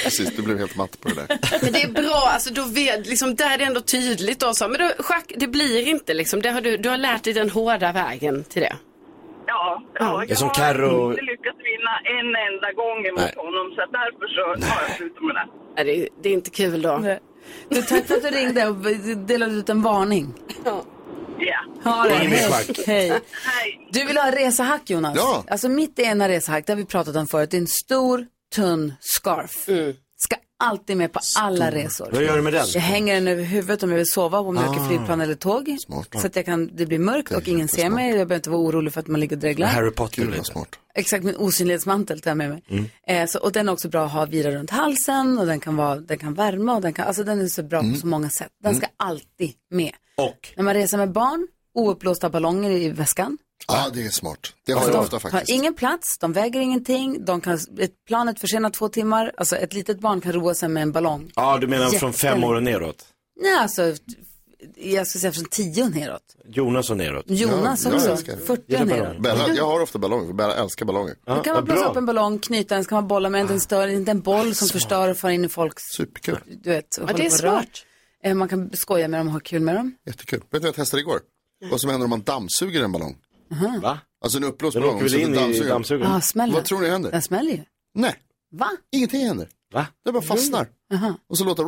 Precis, 0.04 0.36
du 0.36 0.42
blev 0.42 0.58
helt 0.58 0.76
matt 0.76 1.02
på 1.02 1.10
det 1.10 1.16
där. 1.16 1.28
men 1.64 1.74
det 1.74 1.84
är 1.84 1.92
bra, 1.92 2.30
alltså 2.34 2.54
då 2.54 2.64
vet, 2.64 3.08
liksom, 3.08 3.36
där 3.36 3.54
är 3.54 3.58
det 3.58 3.64
ändå 3.64 3.82
tydligt 3.82 4.40
då. 4.40 4.54
Så, 4.54 4.68
men 4.68 4.80
då, 4.80 5.04
schack, 5.04 5.32
det 5.36 5.48
blir 5.48 5.88
inte 5.88 6.14
liksom, 6.14 6.42
det 6.42 6.50
har 6.50 6.62
du, 6.62 6.78
du 6.78 6.90
har 6.90 6.98
lärt 6.98 7.24
dig 7.24 7.34
den 7.34 7.50
hårda 7.50 7.92
vägen 7.92 8.44
till 8.44 8.62
det. 8.62 8.76
Ja, 9.48 9.84
ja, 10.00 10.24
Det 10.28 10.32
är 10.34 10.36
som 10.36 10.48
jag 10.48 10.56
Karo- 10.56 11.02
har 11.04 11.10
inte 11.12 11.22
lyckats 11.22 11.58
vinna 11.72 11.94
en 12.18 12.30
enda 12.48 12.72
gång 12.82 13.02
Nej. 13.04 13.12
mot 13.12 13.36
honom 13.46 13.66
så 13.76 13.82
att 13.82 13.92
därför 13.92 14.28
så 14.36 14.42
har 14.74 14.82
jag 14.88 14.92
slutat 14.98 15.24
med 15.24 15.36
det. 15.36 15.48
Nej, 15.76 15.86
det, 15.86 15.96
är- 16.02 16.10
det 16.24 16.30
är 16.30 16.34
inte 16.34 16.50
kul 16.50 16.82
då. 16.82 16.98
Du, 17.70 17.82
tack 17.82 18.06
för 18.08 18.16
att 18.16 18.22
du 18.24 18.30
ringde 18.30 18.68
och 18.68 18.76
delade 19.18 19.54
ut 19.54 19.70
en 19.70 19.82
varning. 19.82 20.34
Ja. 20.66 20.84
Ha 21.84 22.04
det. 22.04 22.14
Hej. 22.88 23.10
Hej. 23.46 23.88
Du 23.92 24.06
vill 24.06 24.18
ha 24.18 24.32
resehack 24.32 24.90
Jonas? 24.90 25.16
Ja. 25.18 25.44
Alltså 25.48 25.70
mitt 25.70 26.00
ena 26.00 26.30
resehack, 26.30 26.66
det 26.68 26.74
har 26.74 26.78
vi 26.78 26.86
pratat 26.86 27.16
om 27.16 27.28
förut, 27.28 27.52
det 27.52 27.58
är 27.58 27.62
en 27.62 27.68
stor 27.68 28.26
tunn 28.56 28.94
scarf. 29.00 29.52
Ska 29.52 29.72
alltid 30.60 30.98
med 30.98 31.14
på 31.14 31.20
alla 31.40 31.72
resor. 31.72 32.10
Vad 32.12 32.24
gör 32.24 32.36
du 32.36 32.42
med 32.42 32.54
den? 32.54 32.66
Jag 32.74 32.82
hänger 32.82 33.16
den 33.16 33.28
över 33.28 33.44
huvudet 33.44 33.84
om 33.84 33.90
jag 33.90 33.98
vill 33.98 34.12
sova, 34.12 34.40
om 34.40 34.56
jag 34.56 34.70
åker 34.70 34.88
flygplan 34.88 35.22
eller 35.22 35.36
tåg. 35.36 35.78
Smart. 35.80 36.08
Så 36.22 36.28
att 36.28 36.36
jag 36.36 36.46
kan, 36.46 36.76
det 36.76 36.86
blir 36.86 37.00
mörkt 37.00 37.30
Det 37.30 37.36
och 37.36 37.48
ingen 37.48 37.68
ser 37.68 37.90
mig. 37.90 38.06
Jag 38.08 38.16
behöver 38.16 38.36
inte 38.36 38.50
vara 38.50 38.62
orolig 38.62 38.94
för 38.94 39.00
att 39.00 39.08
man 39.08 39.20
ligger 39.20 39.36
och 39.36 39.40
dreglar. 39.40 39.68
Harry 39.68 39.92
Potter 39.92 40.26
lite. 40.26 40.44
smart. 40.44 40.80
Exakt, 40.96 41.24
min 41.24 41.36
osynlighetsmantel 41.36 42.20
tar 42.22 42.30
jag 42.32 42.38
med 42.38 42.50
mig. 42.50 42.90
Eh, 43.08 43.28
så, 43.28 43.40
och 43.40 43.52
den 43.52 43.70
är 43.70 43.74
också 43.74 43.90
bra 43.90 44.06
att 44.06 44.12
ha 44.12 44.26
vira 44.26 44.52
runt 44.52 44.70
halsen 44.70 45.38
och 45.40 45.46
den 45.46 45.60
kan, 45.60 45.76
vara, 45.76 45.96
den 45.96 46.18
kan 46.18 46.34
värma 46.34 46.76
och 46.76 46.82
den 46.82 46.94
kan, 46.94 47.08
alltså 47.08 47.24
den 47.24 47.42
är 47.42 47.48
så 47.48 47.64
bra 47.64 47.82
på 47.82 47.96
så 48.00 48.08
många 48.08 48.30
sätt. 48.30 48.52
Den 48.64 48.76
ska 48.76 48.88
alltid 48.98 49.54
med. 49.72 49.92
Och? 50.18 50.54
När 50.56 50.64
man 50.64 50.74
reser 50.74 50.98
med 50.98 51.12
barn, 51.12 51.48
ouppblåsta 51.74 52.30
ballonger 52.30 52.72
i 52.72 52.90
väskan. 52.90 53.38
Ja, 53.68 53.90
det 53.94 54.06
är 54.06 54.10
smart. 54.10 54.54
Det 54.66 54.72
har 54.72 54.82
jag 54.82 54.92
de 54.92 54.98
ofta 54.98 55.20
faktiskt. 55.20 55.50
ingen 55.50 55.74
plats, 55.74 56.18
de 56.20 56.34
väger 56.34 56.60
ingenting, 56.60 57.26
de 57.26 57.42
kan, 57.42 57.54
ett 57.80 58.06
planet 58.08 58.40
försenat 58.40 58.74
två 58.74 58.90
timmar, 58.90 59.32
alltså 59.38 59.56
ett 59.56 59.74
litet 59.74 60.00
barn 60.00 60.22
kan 60.22 60.34
roa 60.34 60.54
sig 60.54 60.70
med 60.70 60.84
en 60.84 60.92
ballong. 60.92 61.32
Ja, 61.36 61.58
du 61.58 61.68
menar 61.68 61.90
från 61.90 62.14
fem 62.14 62.44
år 62.44 62.56
och 62.56 62.64
neråt? 62.64 63.06
Nej, 63.42 63.56
alltså, 63.56 63.82
jag 64.76 65.08
skulle 65.08 65.20
säga 65.22 65.32
från 65.32 65.46
tio 65.46 65.84
och 65.84 65.92
neråt. 65.92 66.22
Jonas 66.48 66.90
och 66.90 66.98
neråt. 66.98 67.26
Jonas 67.28 67.84
Ja, 67.86 67.90
jag 67.90 67.96
också, 67.98 68.12
älskar 68.12 68.36
det. 68.36 68.42
40 68.46 68.64
Gillar 68.68 68.82
och 68.82 68.88
neråt. 68.88 69.20
Bella, 69.24 69.48
jag 69.56 69.66
har 69.66 69.82
ofta 69.82 70.00
ballonger, 70.00 70.26
för 70.28 70.34
Bella 70.34 70.56
älskar 70.56 70.86
ballonger. 70.86 71.16
Ja, 71.26 71.36
Då 71.36 71.42
kan 71.42 71.52
ja, 71.52 71.56
man 71.56 71.66
blåsa 71.66 71.80
bra. 71.82 71.90
upp 71.92 71.98
en 71.98 72.06
ballong, 72.06 72.40
knyta 72.40 72.76
den, 72.76 72.84
så 72.84 72.90
kan 72.90 72.96
man 72.96 73.08
bolla 73.08 73.30
med 73.30 73.48
den, 73.48 73.60
stör 73.60 73.88
inte 73.88 74.12
en 74.12 74.22
boll 74.22 74.56
som 74.56 74.68
förstör 74.68 75.10
och 75.10 75.18
far 75.18 75.30
in 75.30 75.46
i 75.46 75.50
folks, 75.50 75.84
Superkul. 75.98 76.40
du 76.64 76.70
vet, 76.70 76.98
Ja, 77.08 77.14
det 77.14 77.26
är 77.26 77.30
smart. 77.30 77.68
Eh, 78.24 78.34
Man 78.34 78.48
kan 78.48 78.70
skoja 78.74 79.08
med 79.08 79.20
dem 79.20 79.28
och 79.28 79.34
ha 79.34 79.40
kul 79.40 79.62
med 79.62 79.76
dem. 79.76 79.96
Jättekul. 80.06 80.40
Vet 80.40 80.52
du 80.52 80.60
vad 80.60 80.68
jag 80.68 80.76
testade 80.76 81.02
igår? 81.02 81.20
Vad 81.72 81.82
som 81.82 81.90
händer 81.90 82.04
om 82.04 82.10
man 82.10 82.22
dammsuger 82.22 82.84
en 82.84 82.92
ballong? 82.92 83.16
Va? 83.82 84.00
Alltså 84.24 84.38
en 84.38 84.44
uppblåst 84.44 84.74
Den 84.74 84.82
ballong. 84.82 84.96
åker 84.96 85.04
väl 85.04 85.12
så 85.12 85.18
in 85.18 85.32
den 85.32 85.52
i 85.52 85.60
dammsugaren? 85.60 86.12
Ja, 86.14 86.22
smäller. 86.22 86.54
Vad 86.54 86.66
tror 86.66 86.82
ni 86.82 86.90
händer? 86.90 87.12
Den 87.12 87.22
smäller 87.22 87.52
ju. 87.52 87.64
Nej, 87.94 88.16
Va? 88.52 88.70
ingenting 88.92 89.28
händer. 89.28 89.50
Va? 89.74 89.88
Det 90.06 90.12
bara 90.12 90.22
fastnar. 90.24 90.68
Jaha. 90.90 91.16
Och 91.30 91.38
så 91.38 91.44
låter 91.44 91.66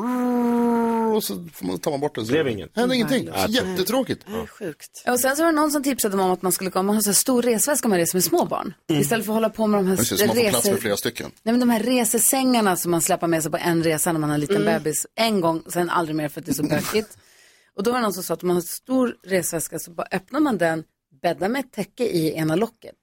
och 1.15 1.23
så 1.23 1.45
får 1.53 1.65
man- 1.65 1.79
tar 1.79 1.91
man 1.91 1.99
bort 1.99 2.15
den. 2.15 2.25
Så 2.25 2.31
Blev 2.31 2.47
inget. 2.47 2.69
Händer 2.77 2.95
ingenting. 2.95 3.25
Ja, 3.33 3.45
Så 3.45 3.51
jättetråkigt. 3.51 4.25
Sjukt. 4.59 5.03
Och 5.07 5.19
sen 5.19 5.35
så 5.35 5.43
var 5.43 5.51
det 5.51 5.55
någon 5.55 5.71
som 5.71 5.83
tipsade 5.83 6.17
om 6.21 6.31
att 6.31 6.41
man 6.41 6.51
skulle 6.51 6.69
komma, 6.71 6.83
man 6.83 6.95
har 6.95 7.01
så 7.01 7.09
här 7.09 7.13
stor 7.13 7.41
resväska 7.41 7.87
man 7.87 7.97
reser 7.97 8.15
med 8.15 8.23
små 8.23 8.45
barn. 8.45 8.73
Istället 8.89 9.25
för 9.25 9.33
att 9.33 9.35
hålla 9.35 9.49
på 9.49 9.67
med 9.67 9.79
de 9.79 9.87
här 9.87 9.95
det, 9.97 10.05
så 10.05 10.25
man 10.25 10.35
får 10.35 10.49
plats 10.49 10.65
rese- 10.67 10.71
för 10.71 10.77
flera 10.81 10.97
stycken. 10.97 11.31
Nej 11.43 11.53
men 11.53 11.59
de 11.59 11.69
här 11.69 11.79
resesängarna 11.83 12.75
som 12.75 12.91
man 12.91 13.01
släpar 13.01 13.27
med 13.27 13.41
sig 13.43 13.51
på 13.51 13.57
en 13.57 13.83
resa 13.83 14.11
när 14.11 14.19
man 14.19 14.29
har 14.29 14.33
en 14.35 14.39
liten 14.41 14.65
bebis. 14.65 15.05
En 15.15 15.41
gång, 15.41 15.63
sen 15.67 15.89
aldrig 15.89 16.15
mer 16.15 16.29
för 16.29 16.39
att 16.41 16.45
det 16.45 16.51
är 16.51 16.53
så 16.53 16.63
bökigt. 16.63 17.17
Och 17.75 17.83
då 17.83 17.91
var 17.91 17.97
det 17.97 18.03
någon 18.03 18.13
som 18.13 18.23
sa 18.23 18.33
att 18.33 18.43
om 18.43 18.47
man 18.47 18.57
har 18.57 18.61
stor 18.61 19.15
resväska 19.27 19.79
så 19.79 19.91
bara 19.91 20.07
öppnar 20.11 20.39
man 20.39 20.57
den, 20.57 20.83
bäddar 21.21 21.49
med 21.49 21.59
ett 21.59 21.71
täcke 21.71 22.03
i 22.03 22.33
ena 22.35 22.55
locket. 22.55 22.95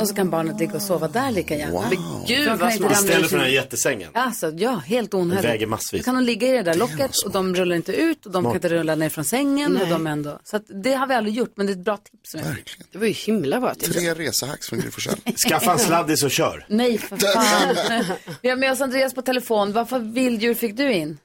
Och 0.00 0.08
så 0.08 0.14
kan 0.14 0.30
barnet 0.30 0.60
ligga 0.60 0.74
och 0.74 0.82
sova 0.82 1.08
där 1.08 1.30
lika 1.30 1.56
gärna. 1.56 1.72
Wow. 1.72 1.84
Men 1.90 2.26
Gud, 2.26 2.48
vad 2.58 2.72
smart. 2.72 2.92
Istället 2.92 3.30
för 3.30 3.36
den 3.36 3.46
här 3.46 3.52
jättesängen. 3.52 4.10
Alltså, 4.14 4.50
ja, 4.50 4.70
helt 4.70 5.14
onödigt. 5.14 5.44
Väger 5.44 5.66
massvis. 5.66 6.02
Då 6.02 6.04
kan 6.04 6.14
de 6.14 6.24
ligga 6.24 6.48
i 6.48 6.52
det 6.52 6.62
där 6.62 6.74
locket 6.74 7.10
och 7.24 7.30
de 7.30 7.54
rullar 7.54 7.76
inte 7.76 7.92
ut 7.92 8.26
och 8.26 8.32
de 8.32 8.42
Smart. 8.42 8.52
kan 8.52 8.56
inte 8.56 8.68
rulla 8.68 8.94
ner 8.94 9.08
från 9.08 9.24
sängen. 9.24 9.76
Och 9.76 9.88
de 9.88 10.06
ändå. 10.06 10.38
Så 10.44 10.56
att 10.56 10.64
det 10.68 10.92
har 10.92 11.06
vi 11.06 11.14
aldrig 11.14 11.34
gjort, 11.34 11.52
men 11.56 11.66
det 11.66 11.72
är 11.72 11.76
ett 11.76 11.84
bra 11.84 11.96
tips. 11.96 12.34
Verkligen. 12.34 12.86
Det 12.92 12.98
var 12.98 13.06
ju 13.06 13.12
himla 13.12 13.60
bra 13.60 13.74
tips. 13.74 13.96
Tre 13.96 14.14
resehacks 14.14 14.68
från 14.68 14.80
Gry. 14.80 14.90
Skaffa 15.48 15.72
en 15.72 15.78
sladdis 15.78 16.22
och 16.22 16.30
kör. 16.30 16.66
Nej, 16.68 16.98
för 16.98 17.16
fan. 17.16 18.16
vi 18.42 18.48
har 18.48 18.56
med 18.56 18.72
oss 18.72 18.80
Andreas 18.80 19.14
på 19.14 19.22
telefon. 19.22 19.72
Vad 19.72 19.88
för 19.88 19.98
vilddjur 19.98 20.54
fick 20.54 20.76
du 20.76 20.92
in? 20.92 21.18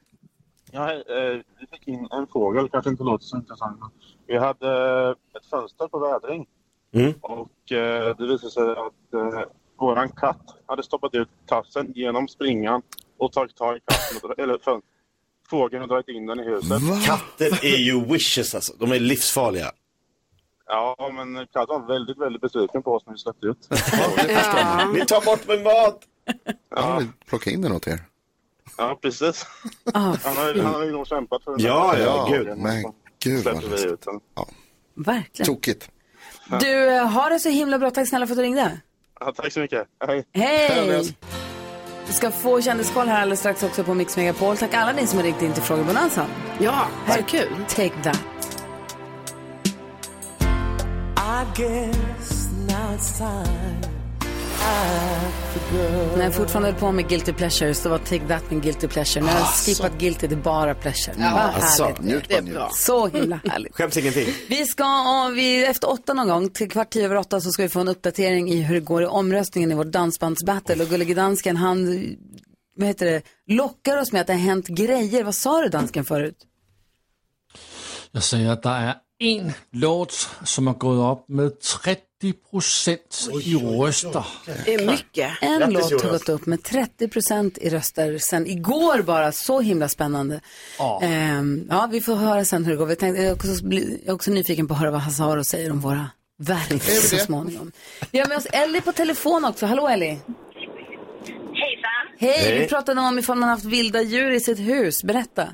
Ja, 0.72 0.92
eh, 0.92 0.98
vi 1.60 1.66
fick 1.72 1.88
in 1.88 2.08
en 2.10 2.26
fågel, 2.32 2.68
kanske 2.68 2.90
inte 2.90 3.02
låter 3.02 3.24
så 3.24 3.36
intressant. 3.36 3.80
men 3.80 3.90
Vi 4.28 4.36
hade 4.38 5.02
eh, 5.08 5.10
ett 5.10 5.46
fönster 5.50 5.88
på 5.88 5.98
vädring 5.98 6.46
Mm. 6.94 7.14
och 7.20 7.72
eh, 7.72 8.16
det 8.16 8.26
visade 8.26 8.50
sig 8.52 8.70
att 8.70 9.14
eh, 9.14 9.40
våran 9.78 10.08
katt 10.08 10.42
hade 10.66 10.82
stoppat 10.82 11.14
ut 11.14 11.28
tassen 11.46 11.92
genom 11.94 12.28
springan 12.28 12.82
och 13.18 13.32
tagit 13.32 13.56
tag 13.56 13.76
i 13.76 13.80
katten, 13.80 14.30
och, 14.30 14.38
eller 14.38 14.58
fön, 14.58 14.82
fågeln 15.50 15.82
och 15.82 15.88
dragit 15.88 16.08
in 16.08 16.26
den 16.26 16.40
i 16.40 16.44
huset. 16.44 17.06
Katter 17.06 17.64
är 17.64 17.76
ju 17.78 18.04
wishes 18.04 18.54
alltså. 18.54 18.72
De 18.78 18.92
är 18.92 19.00
livsfarliga. 19.00 19.70
Ja, 20.66 21.10
men 21.14 21.46
katten 21.46 21.80
var 21.80 21.86
väldigt, 21.86 22.18
väldigt 22.18 22.42
besviken 22.42 22.82
på 22.82 22.94
oss 22.94 23.02
när 23.06 23.12
vi 23.12 23.18
släppte 23.18 23.46
ut. 23.46 23.68
Ni 24.94 25.06
tar 25.06 25.24
bort 25.24 25.48
min 25.48 25.62
mat! 25.62 26.00
Ja, 26.70 27.02
plocka 27.26 27.50
in 27.50 27.62
den 27.62 27.72
åt 27.72 27.86
er. 27.86 28.00
Ja, 28.78 28.98
precis. 29.02 29.46
Ah, 29.94 30.00
Han 30.00 30.36
har, 30.36 30.62
han 30.62 30.74
har 30.74 30.84
ju 30.84 30.92
nog 30.92 31.06
kämpat 31.06 31.44
för 31.44 31.50
den 31.50 31.60
Ja, 31.60 31.98
ja, 31.98 32.28
gud. 32.30 32.58
Men 32.58 32.84
gud 33.28 33.44
vad 33.44 33.62
släppte 33.62 33.86
vi 33.86 33.92
ut 33.92 34.00
den. 34.00 34.20
Verkligen. 35.04 35.46
Tokigt. 35.46 35.90
Du, 36.60 36.88
eh, 36.96 37.06
har 37.06 37.30
det 37.30 37.38
så 37.40 37.48
himla 37.48 37.78
bra. 37.78 37.90
Tack 37.90 38.08
snälla 38.08 38.26
för 38.26 38.32
att 38.32 38.38
du 38.38 38.42
ringde. 38.42 38.80
Ja, 39.20 39.32
tack 39.36 39.52
så 39.52 39.60
mycket. 39.60 39.86
Hej. 40.06 40.24
Hej! 40.32 41.16
Vi 42.06 42.12
ska 42.14 42.30
få 42.30 42.62
kändiskoll 42.62 43.08
här 43.08 43.22
alldeles 43.22 43.40
strax 43.40 43.62
också 43.62 43.84
på 43.84 43.94
Mix 43.94 44.16
Megapol. 44.16 44.56
Tack 44.56 44.74
alla 44.74 44.92
ni 44.92 45.06
som 45.06 45.18
har 45.18 45.24
ringt 45.24 45.42
in 45.42 45.52
till 45.52 45.62
Frågebonanzan. 45.62 46.26
Ja, 46.60 46.88
Här, 47.04 47.22
kul. 47.22 47.48
Take 47.68 48.02
that. 48.02 48.20
I 51.16 51.60
guess 51.60 52.48
now 52.68 52.96
it's 52.96 53.18
time 53.18 53.97
När 56.16 56.24
jag 56.24 56.34
fortfarande 56.34 56.70
höll 56.70 56.80
på 56.80 56.92
med 56.92 57.08
Guilty 57.08 57.32
Pleasures, 57.32 57.82
då 57.82 57.88
var 57.88 57.98
Take 57.98 58.28
That 58.28 58.50
min 58.50 58.60
Guilty 58.60 58.88
Pleasure. 58.88 59.24
Nu 59.24 59.30
har 59.30 59.38
jag 59.38 59.48
skippat 59.48 59.98
Guilty 59.98 60.28
till 60.28 60.38
bara 60.38 60.74
Pleasure. 60.74 61.16
Ja, 61.18 61.30
Vad 61.34 61.40
alltså, 61.42 61.84
härligt. 61.84 62.00
Njut 62.00 62.24
Det 62.28 62.34
är 62.34 62.42
bra. 62.42 62.70
Så 62.74 63.08
himla 63.08 63.40
härligt. 63.48 63.74
Skäms 63.74 63.96
ingenting. 63.96 64.26
Vi 64.48 64.64
ska, 64.64 64.84
vi, 65.34 65.64
efter 65.64 65.90
åtta 65.90 66.14
någon 66.14 66.28
gång, 66.28 66.50
till 66.50 66.70
kvart 66.70 66.90
tio 66.90 67.04
över 67.04 67.16
åtta, 67.16 67.40
så 67.40 67.50
ska 67.50 67.62
vi 67.62 67.68
få 67.68 67.80
en 67.80 67.88
uppdatering 67.88 68.50
i 68.50 68.62
hur 68.62 68.74
det 68.74 68.80
går 68.80 69.02
i 69.02 69.06
omröstningen 69.06 69.72
i 69.72 69.74
vårt 69.74 69.86
dansbandsbattle. 69.86 70.82
Och 70.82 70.90
Gullige 70.90 71.14
Dansken, 71.14 71.56
han, 71.56 72.04
vad 72.76 72.86
heter 72.86 73.06
det, 73.06 73.22
lockar 73.46 73.96
oss 73.96 74.12
med 74.12 74.20
att 74.20 74.26
det 74.26 74.32
har 74.32 74.40
hänt 74.40 74.66
grejer. 74.66 75.24
Vad 75.24 75.34
sa 75.34 75.60
du 75.60 75.68
dansken 75.68 76.04
förut? 76.04 76.36
Jag 78.12 78.22
säger 78.22 78.50
att 78.50 78.62
det 78.62 78.68
är 78.68 78.94
en 79.18 79.52
låt 79.72 80.28
som 80.44 80.66
har 80.66 80.74
gått 80.74 81.18
upp 81.18 81.28
med 81.28 81.60
30 81.60 82.02
procent 82.50 83.28
i 83.44 83.54
röster. 83.54 84.24
Det 84.64 84.74
är 84.74 84.86
mycket. 84.86 85.30
En 85.40 85.58
Grattis, 85.58 85.90
låt 85.90 86.02
har 86.02 86.10
gått 86.10 86.28
upp 86.28 86.46
med 86.46 86.62
30 86.62 87.08
procent 87.08 87.58
i 87.58 87.70
röster 87.70 88.18
sen 88.18 88.46
igår 88.46 89.02
bara. 89.02 89.32
Så 89.32 89.60
himla 89.60 89.88
spännande. 89.88 90.40
Ja. 90.78 91.00
Ehm, 91.02 91.66
ja, 91.70 91.88
vi 91.92 92.00
får 92.00 92.14
höra 92.14 92.44
sen 92.44 92.64
hur 92.64 92.72
det 92.72 92.78
går. 92.78 92.86
Vi 92.86 92.96
tänkte, 92.96 93.22
jag, 93.22 93.30
är 93.30 93.34
också, 93.34 93.48
jag 93.48 94.08
är 94.08 94.12
också 94.12 94.30
nyfiken 94.30 94.68
på 94.68 94.74
att 94.74 94.80
höra 94.80 94.90
vad 94.90 95.00
Hasse 95.00 95.22
Aro 95.22 95.44
säger 95.44 95.70
om 95.70 95.80
våra 95.80 96.10
verk 96.38 96.82
så 96.82 97.16
småningom. 97.16 97.72
Vi 98.12 98.18
har 98.18 98.28
med 98.28 98.36
oss 98.36 98.46
Ellie 98.46 98.80
på 98.80 98.92
telefon 98.92 99.44
också. 99.44 99.66
Hallå 99.66 99.88
Ellie. 99.88 100.18
Hejsan. 101.54 102.04
Hej, 102.18 102.38
Hej. 102.38 102.58
vi 102.58 102.68
pratade 102.68 103.00
om 103.00 103.18
ifall 103.18 103.38
man 103.38 103.48
haft 103.48 103.64
vilda 103.64 104.02
djur 104.02 104.30
i 104.30 104.40
sitt 104.40 104.58
hus. 104.58 105.04
Berätta. 105.04 105.48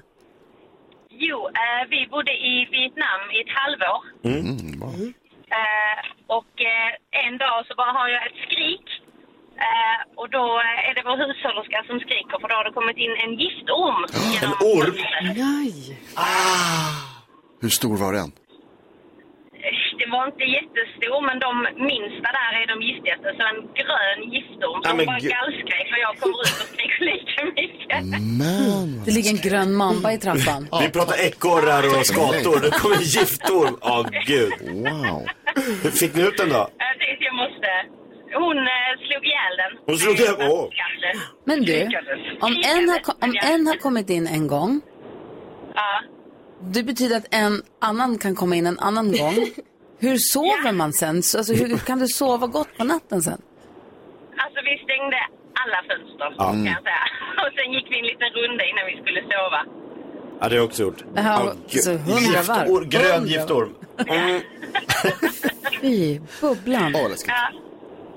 Jo, 1.10 1.48
eh, 1.48 1.88
vi 1.90 2.06
bodde 2.10 2.32
i 2.32 2.68
Vietnam 2.70 3.20
i 3.36 3.40
ett 3.40 3.52
halvår. 3.58 4.00
Mm. 4.24 5.14
Eh, 5.54 5.98
och 6.38 6.52
eh, 6.72 6.90
en 7.26 7.34
dag 7.44 7.58
så 7.68 7.72
bara 7.80 7.92
har 7.98 8.08
jag 8.16 8.22
ett 8.28 8.38
skrik. 8.46 8.86
Eh, 9.66 9.98
och 10.20 10.28
då 10.36 10.44
är 10.88 10.92
det 10.96 11.02
vår 11.08 11.16
hushållerska 11.24 11.78
som 11.88 11.96
skriker 12.04 12.36
för 12.40 12.48
då 12.48 12.54
har 12.58 12.64
det 12.68 12.74
kommit 12.78 12.98
in 13.06 13.14
en 13.24 13.32
giftorm. 13.42 13.98
genom 14.34 14.54
En 14.60 14.66
orm? 14.76 14.92
fönstret. 14.94 15.36
Nej. 15.46 15.74
Hur 17.62 17.68
stor 17.80 17.96
var 18.04 18.12
den? 18.12 18.30
Det 19.98 20.06
var 20.10 20.26
inte 20.26 20.44
jättestor, 20.58 21.20
men 21.28 21.36
de 21.46 21.52
minsta 21.90 22.28
där 22.38 22.52
är 22.62 22.66
de 22.72 22.76
giftigaste. 22.88 23.28
Så 23.38 23.42
en 23.52 23.60
grön 23.80 24.20
giftorm 24.34 24.78
som 24.84 24.96
men 24.96 25.06
bara 25.06 25.18
gud. 25.18 25.30
gallskrek 25.36 25.86
för 25.92 25.98
jag 26.06 26.14
kommer 26.20 26.38
ut 26.46 26.56
och 26.62 26.68
skriker 26.72 27.04
lika 27.12 27.38
mycket. 27.60 28.00
Men 28.40 29.04
Det 29.04 29.10
ligger 29.16 29.30
en 29.30 29.42
grön 29.50 29.74
mamba 29.82 30.12
i 30.12 30.18
trappan. 30.18 30.62
Vi 30.82 30.88
pratar 30.90 31.16
ekorrar 31.28 31.82
och 31.98 32.06
skator. 32.06 32.56
Det 32.64 32.70
kommer 32.80 32.96
en 32.96 33.02
giftorm. 33.16 33.74
Åh 33.92 34.06
gud. 34.26 34.52
wow. 34.84 35.20
Hur 35.82 35.90
fick 35.90 36.14
ni 36.14 36.22
ut 36.22 36.36
den 36.36 36.48
då? 36.48 36.54
Jag 36.54 36.98
tänkte 37.00 37.24
jag 37.30 37.34
måste... 37.34 37.68
Hon 38.42 38.58
eh, 38.58 38.92
slog 39.06 39.24
ihjäl 39.26 39.54
den. 39.62 39.72
Hon 39.86 39.96
slog 39.98 40.16
ihjäl- 40.16 40.48
åh. 40.52 40.68
Men 41.44 41.62
du, 41.62 41.82
om 42.40 42.52
en, 42.74 42.88
har, 42.88 42.98
ko- 42.98 43.18
om 43.20 43.32
en 43.52 43.66
har 43.66 43.74
kommit 43.76 44.10
in 44.10 44.26
en 44.26 44.46
gång, 44.46 44.80
Ja. 45.74 46.00
det 46.60 46.82
betyder 46.82 47.16
att 47.16 47.34
en 47.34 47.62
annan 47.80 48.18
kan 48.18 48.34
komma 48.34 48.56
in 48.56 48.66
en 48.66 48.78
annan 48.78 49.12
gång. 49.12 49.34
Hur 50.04 50.16
sover 50.32 50.72
man 50.72 50.92
sen? 50.92 51.22
Så, 51.22 51.38
Alltså, 51.38 51.54
hur 51.54 51.76
kan 51.78 51.98
du 51.98 52.06
sova 52.06 52.46
gott 52.46 52.76
på 52.78 52.84
natten 52.84 53.22
sen? 53.22 53.40
Alltså 54.42 54.58
vi 54.68 54.74
stängde 54.86 55.18
alla 55.62 55.78
fönster 55.88 56.28
Ja. 56.38 56.44
kan 56.50 56.64
jag 56.74 56.82
säga. 56.88 57.04
Och 57.42 57.50
sen 57.56 57.72
gick 57.72 57.86
vi 57.90 57.96
en 58.02 58.06
liten 58.12 58.30
runda 58.38 58.62
innan 58.70 58.84
vi 58.90 58.94
skulle 59.02 59.20
sova. 59.32 59.60
Ja, 60.44 60.48
det 60.48 60.54
har 60.54 60.60
jag 60.60 60.64
också 60.64 60.82
gjort. 60.82 61.04
Ja, 61.14 61.22
alltså, 61.72 61.90
hundra 61.90 62.42
varv. 62.42 62.68
Giftorm, 62.68 62.88
grön 62.88 63.12
Hundra. 63.20 63.28
giftorm. 63.32 63.74
Mm. 64.08 64.40
Fy, 65.80 66.20
bubblan. 66.40 66.94
Åh, 66.96 67.08
läskigt. 67.10 67.28
Ja, 67.28 67.50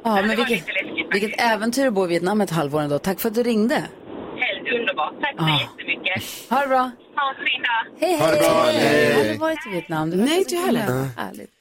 Ja, 0.03 0.21
men 0.21 0.35
vilket, 0.37 0.63
vilket 1.11 1.41
äventyr 1.41 1.87
att 1.87 1.93
bo 1.93 2.05
i 2.05 2.07
Vietnam 2.07 2.41
ett 2.41 2.49
halvår 2.49 2.81
ändå. 2.81 2.99
Tack 2.99 3.19
för 3.19 3.29
att 3.29 3.35
du 3.35 3.43
ringde. 3.43 3.75
helt 3.75 4.79
underbart. 4.79 5.13
Tack 5.21 5.35
så 5.37 5.43
Ja. 5.43 5.59
jättemycket. 5.77 6.23
Ha 6.49 6.61
det 6.61 6.67
bra. 6.67 6.77
Ha 7.15 7.29
en 7.29 7.35
fin 7.45 7.61
dag. 7.61 8.07
Hej, 8.07 8.19
Ha 8.19 8.27
det 8.27 8.37
hej. 8.37 8.49
bra, 8.49 8.63
hej. 8.63 9.13
Har 9.13 9.23
du 9.33 9.37
varit 9.37 9.67
i 9.67 9.69
Vietnam? 9.69 10.09
Det 10.09 10.17
Nej, 10.17 10.37
inte 10.39 10.55
heller. 10.55 11.07
Härligt. 11.17 11.51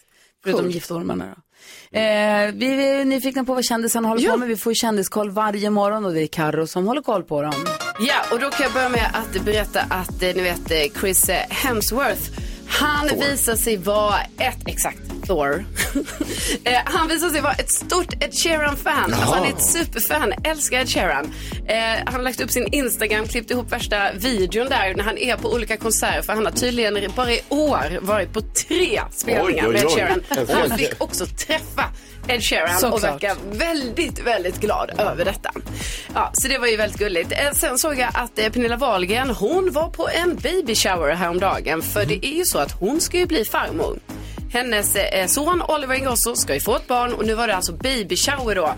Förutom 0.44 0.70
giftormarna 0.70 1.24
då. 1.24 1.42
Eh, 1.90 2.02
vi 2.54 2.90
är 3.00 3.04
nyfikna 3.04 3.44
på 3.44 3.54
vad 3.54 3.64
kändisarna 3.64 4.08
håller 4.08 4.30
på 4.30 4.36
med. 4.36 4.48
Vi 4.48 4.56
får 4.56 4.74
kändiskoll 4.74 5.30
varje 5.30 5.70
morgon 5.70 6.04
och 6.04 6.12
det 6.12 6.22
är 6.22 6.26
Karo 6.26 6.66
som 6.66 6.86
håller 6.86 7.02
koll 7.02 7.22
på 7.22 7.42
dem. 7.42 7.52
Ja, 8.00 8.14
och 8.32 8.40
då 8.40 8.50
kan 8.50 8.64
jag 8.64 8.72
börja 8.72 8.88
med 8.88 9.10
att 9.14 9.44
berätta 9.44 9.80
att 9.80 10.22
eh, 10.22 10.34
ni 10.34 10.42
vet 10.42 10.70
eh, 10.70 11.00
Chris 11.00 11.28
eh, 11.28 11.36
Hemsworth, 11.50 12.30
han 12.66 13.08
visar 13.20 13.56
sig 13.56 13.76
vara 13.76 14.14
ett, 14.38 14.62
exakt, 14.66 14.98
Thor. 15.26 15.64
eh, 16.64 16.72
han 16.84 17.08
visar 17.08 17.28
sig 17.28 17.40
vara 17.40 17.52
ett 17.52 17.70
stort 17.70 18.12
Ed 18.24 18.34
Sheeran-fan. 18.34 19.14
Alltså 19.14 19.34
han 19.34 19.44
är 19.44 19.48
ett 19.48 19.62
superfan, 19.64 20.32
älskar 20.44 20.80
Ed 20.80 20.88
Sheeran. 20.88 21.32
Eh, 21.68 21.76
han 22.04 22.14
har 22.14 22.22
lagt 22.22 22.40
upp 22.40 22.50
sin 22.50 22.66
Instagram, 22.74 23.26
klippt 23.28 23.50
ihop 23.50 23.72
värsta 23.72 24.12
videon 24.12 24.68
där 24.68 24.94
när 24.94 25.04
han 25.04 25.18
är 25.18 25.36
på 25.36 25.52
olika 25.52 25.76
konserter. 25.76 26.22
För 26.22 26.32
han 26.32 26.44
har 26.44 26.52
tydligen 26.52 27.12
bara 27.16 27.32
i 27.32 27.40
år 27.48 27.98
varit 28.00 28.32
på 28.32 28.40
tre 28.40 29.00
spelningar 29.10 29.66
Oj, 29.68 29.68
oj, 29.68 29.72
med 29.72 29.82
Ed. 29.82 29.90
Sheeran. 29.90 30.22
Han 30.68 30.78
fick 30.78 31.02
också 31.02 31.26
träffa 31.26 31.84
Ed 32.28 32.42
Sheeran 32.42 32.74
och 32.74 32.80
Såklart. 32.80 33.02
verkar 33.02 33.36
väldigt, 33.52 34.26
väldigt 34.26 34.60
glad 34.60 34.90
över 34.98 35.24
detta. 35.24 35.50
Ja, 36.14 36.30
så 36.34 36.48
det 36.48 36.58
var 36.58 36.66
ju 36.66 36.76
väldigt 36.76 36.98
gulligt. 36.98 37.32
Eh, 37.32 37.52
Sen 37.52 37.78
såg 37.78 37.98
jag 37.98 38.10
att 38.14 38.38
eh, 38.38 38.48
Pernilla 38.48 38.76
Wahlgren, 38.76 39.30
hon 39.30 39.72
var 39.72 39.88
på 39.90 40.08
en 40.08 40.36
baby 40.36 40.74
shower 40.74 41.14
häromdagen. 41.14 41.82
För 41.82 42.04
det 42.04 42.26
är 42.26 42.32
ju 42.36 42.44
så 42.44 42.58
att 42.58 42.72
hon 42.72 43.00
ska 43.00 43.18
ju 43.18 43.26
bli 43.26 43.44
farmor. 43.44 43.98
Hennes 44.56 44.96
eh, 44.96 45.26
son 45.26 45.62
Oliver 45.68 45.94
Ingrosso 45.94 46.36
ska 46.36 46.54
ju 46.54 46.60
få 46.60 46.76
ett 46.76 46.86
barn 46.86 47.12
och 47.12 47.26
nu 47.26 47.34
var 47.34 47.48
det 47.48 47.56
alltså 47.56 47.72
baby 47.72 48.16
shower 48.16 48.54
då 48.54 48.74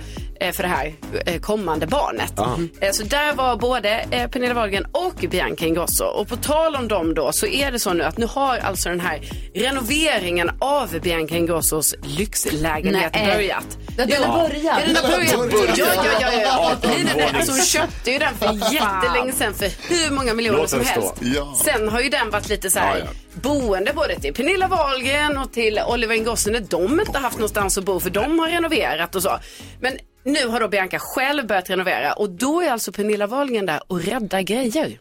för 0.53 0.63
det 0.63 0.69
här 0.69 0.95
eh, 1.27 1.41
kommande 1.41 1.87
barnet. 1.87 2.39
Eh, 2.81 2.91
Så 2.93 3.03
där 3.03 3.33
var 3.35 3.57
både 3.57 3.91
eh, 4.11 4.29
Pernilla 4.31 4.55
Wahlgren 4.55 4.87
och 4.93 5.15
Bianca 5.31 5.67
Ingrosso. 5.67 6.05
Och 6.05 6.29
på 6.29 6.37
tal 6.37 6.77
om 6.77 6.89
dem 6.89 7.15
då 7.15 7.33
så 7.33 7.47
är 7.47 7.73
det 7.73 7.79
så 7.79 7.93
nu 7.93 8.03
att 8.05 8.19
nu 8.19 8.27
har 8.27 8.59
alltså 8.59 8.89
den 8.89 9.01
här 9.01 9.21
renoveringen 9.55 10.51
av 10.59 11.01
Bianca 11.01 11.37
Ingrossos 11.37 11.95
lyxlägenhet 12.03 13.13
Nej. 13.15 13.35
börjat. 13.37 13.79
Ja, 13.99 14.07
den 14.07 14.23
har 14.25 14.49
börjat. 14.49 14.65
Ja, 14.65 14.87
den 14.87 14.97
har 14.97 15.49
börjat. 15.51 15.79
Ja, 15.79 15.87
ja, 16.21 16.33
ja. 16.33 16.41
ja. 16.43 16.71
18 16.73 16.91
Nej, 16.91 17.13
nej. 17.17 17.31
Alltså, 17.35 17.53
hon 17.53 17.61
köpte 17.61 18.11
ju 18.11 18.19
den 18.19 18.35
för 18.35 18.47
jättelänge 18.75 19.33
sedan 19.33 19.55
för 19.55 19.71
hur 19.89 20.11
många 20.15 20.35
miljoner 20.35 20.67
som 20.67 20.79
den 20.79 20.89
helst. 20.89 21.15
Ja. 21.21 21.55
Sen 21.65 21.89
har 21.89 22.01
ju 22.01 22.09
den 22.09 22.31
varit 22.31 22.49
lite 22.49 22.71
så 22.71 22.79
här 22.79 22.99
Ja, 22.99 23.05
ja. 23.05 23.41
boende 23.43 23.93
både 23.93 24.21
till 24.21 24.35
Pernilla 24.35 24.69
Wahlgren 24.69 25.39
och 25.39 25.53
till 25.53 25.81
Oliver 25.89 26.15
Ingrosso 26.15 26.51
när 26.51 26.61
de 26.61 27.01
inte 27.01 27.19
haft 27.19 27.37
någonstans 27.37 27.79
att 27.79 27.85
bo 27.85 28.01
för 28.01 28.11
de 28.11 28.39
har 28.39 28.49
renoverat 28.49 29.15
och 29.15 29.23
så. 29.23 29.39
Men 29.81 29.93
nu 30.33 30.47
har 30.47 30.61
då 30.61 30.69
Bianca 30.69 30.99
själv 30.99 31.47
börjat 31.47 31.71
renovera 31.71 32.13
och 32.13 32.31
då 32.31 32.61
är 32.61 32.71
alltså 32.71 32.93
Pernilla 32.93 33.27
Wahlgren 33.27 33.67
där 33.67 33.81
och 33.87 34.03
räddar 34.05 34.41
grejer. 34.41 34.99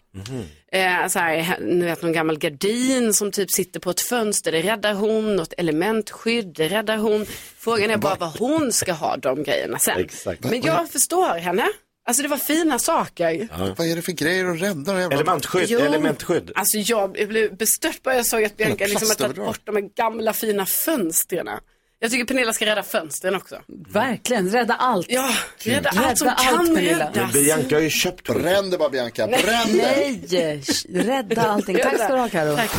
Eh, 0.72 1.08
så 1.08 1.20
här, 1.20 1.60
ni 1.60 1.86
vet 1.86 2.02
någon 2.02 2.14
gammal 2.14 2.38
gardin 2.38 3.14
som 3.14 3.32
typ 3.32 3.52
sitter 3.52 3.80
på 3.80 3.90
ett 3.90 4.02
fönster, 4.02 4.52
det 4.52 4.62
räddar 4.62 4.94
hon, 4.94 5.36
något 5.36 5.54
elementskydd, 5.58 6.54
det 6.56 6.68
räddar 6.68 6.98
hon. 6.98 7.26
Frågan 7.58 7.92
är 7.92 7.98
bara 7.98 8.16
vad 8.16 8.40
hon 8.40 8.72
ska 8.72 8.94
ha 8.94 9.18
de 9.18 9.44
grejerna 9.44 9.80
sen. 9.80 10.00
Exakt. 10.00 10.44
Men 10.44 10.62
jag 10.62 10.90
förstår 10.90 11.38
henne. 11.38 11.68
Alltså 12.06 12.24
det 12.24 12.30
var 12.30 12.38
fina 12.38 12.80
saker. 12.80 13.48
Vad 13.78 13.88
är 13.88 13.96
det 13.96 14.02
för 14.02 14.12
grejer 14.12 14.46
att 14.46 14.62
rädda? 14.62 15.00
Jävla... 15.00 15.16
Elementskydd, 15.16 15.66
Jo. 15.68 15.80
elementskydd. 15.80 16.52
Alltså 16.56 16.78
jag 16.78 17.12
blev 17.12 17.58
bestört 17.58 18.04
bara 18.04 18.16
jag 18.16 18.26
såg 18.26 18.44
att 18.44 18.58
Bianca 18.58 18.86
liksom 18.86 19.08
har 19.08 19.16
tagit 19.16 19.36
bort 19.36 19.62
de 19.64 19.90
gamla 19.96 20.34
fina 20.34 20.66
fönstren. 20.66 21.50
Jag 22.00 22.12
tycker 22.12 22.26
Pernilla 22.26 22.54
ska 22.54 22.66
rädda 22.66 22.84
fönstren 22.84 23.36
också. 23.36 23.56
Verkligen, 23.90 24.50
rädda 24.50 24.74
allt. 24.74 25.06
Ja, 25.10 25.30
rädda 25.58 25.90
Rädda 25.90 26.08
allt 26.08 26.18
som 26.18 26.28
allt, 26.28 26.40
kan 26.40 26.76
Pernilla. 26.76 27.12
Men 27.16 27.24
räddas. 27.24 27.34
Bianca 27.34 27.76
har 27.76 27.82
ju 27.82 27.90
köpt 27.90 28.28
Bränn 28.28 28.70
det 28.70 28.78
bara 28.78 28.90
Bianca, 28.90 29.28
bränn 29.28 29.78
det! 29.78 30.22
Nej, 30.30 30.64
rädda 30.90 31.42
allting. 31.42 31.78
Tack 31.78 31.96
ska 31.96 32.16
du 32.16 32.20
ha 32.20 32.30
Karo. 32.30 32.56
Tack. 32.56 32.72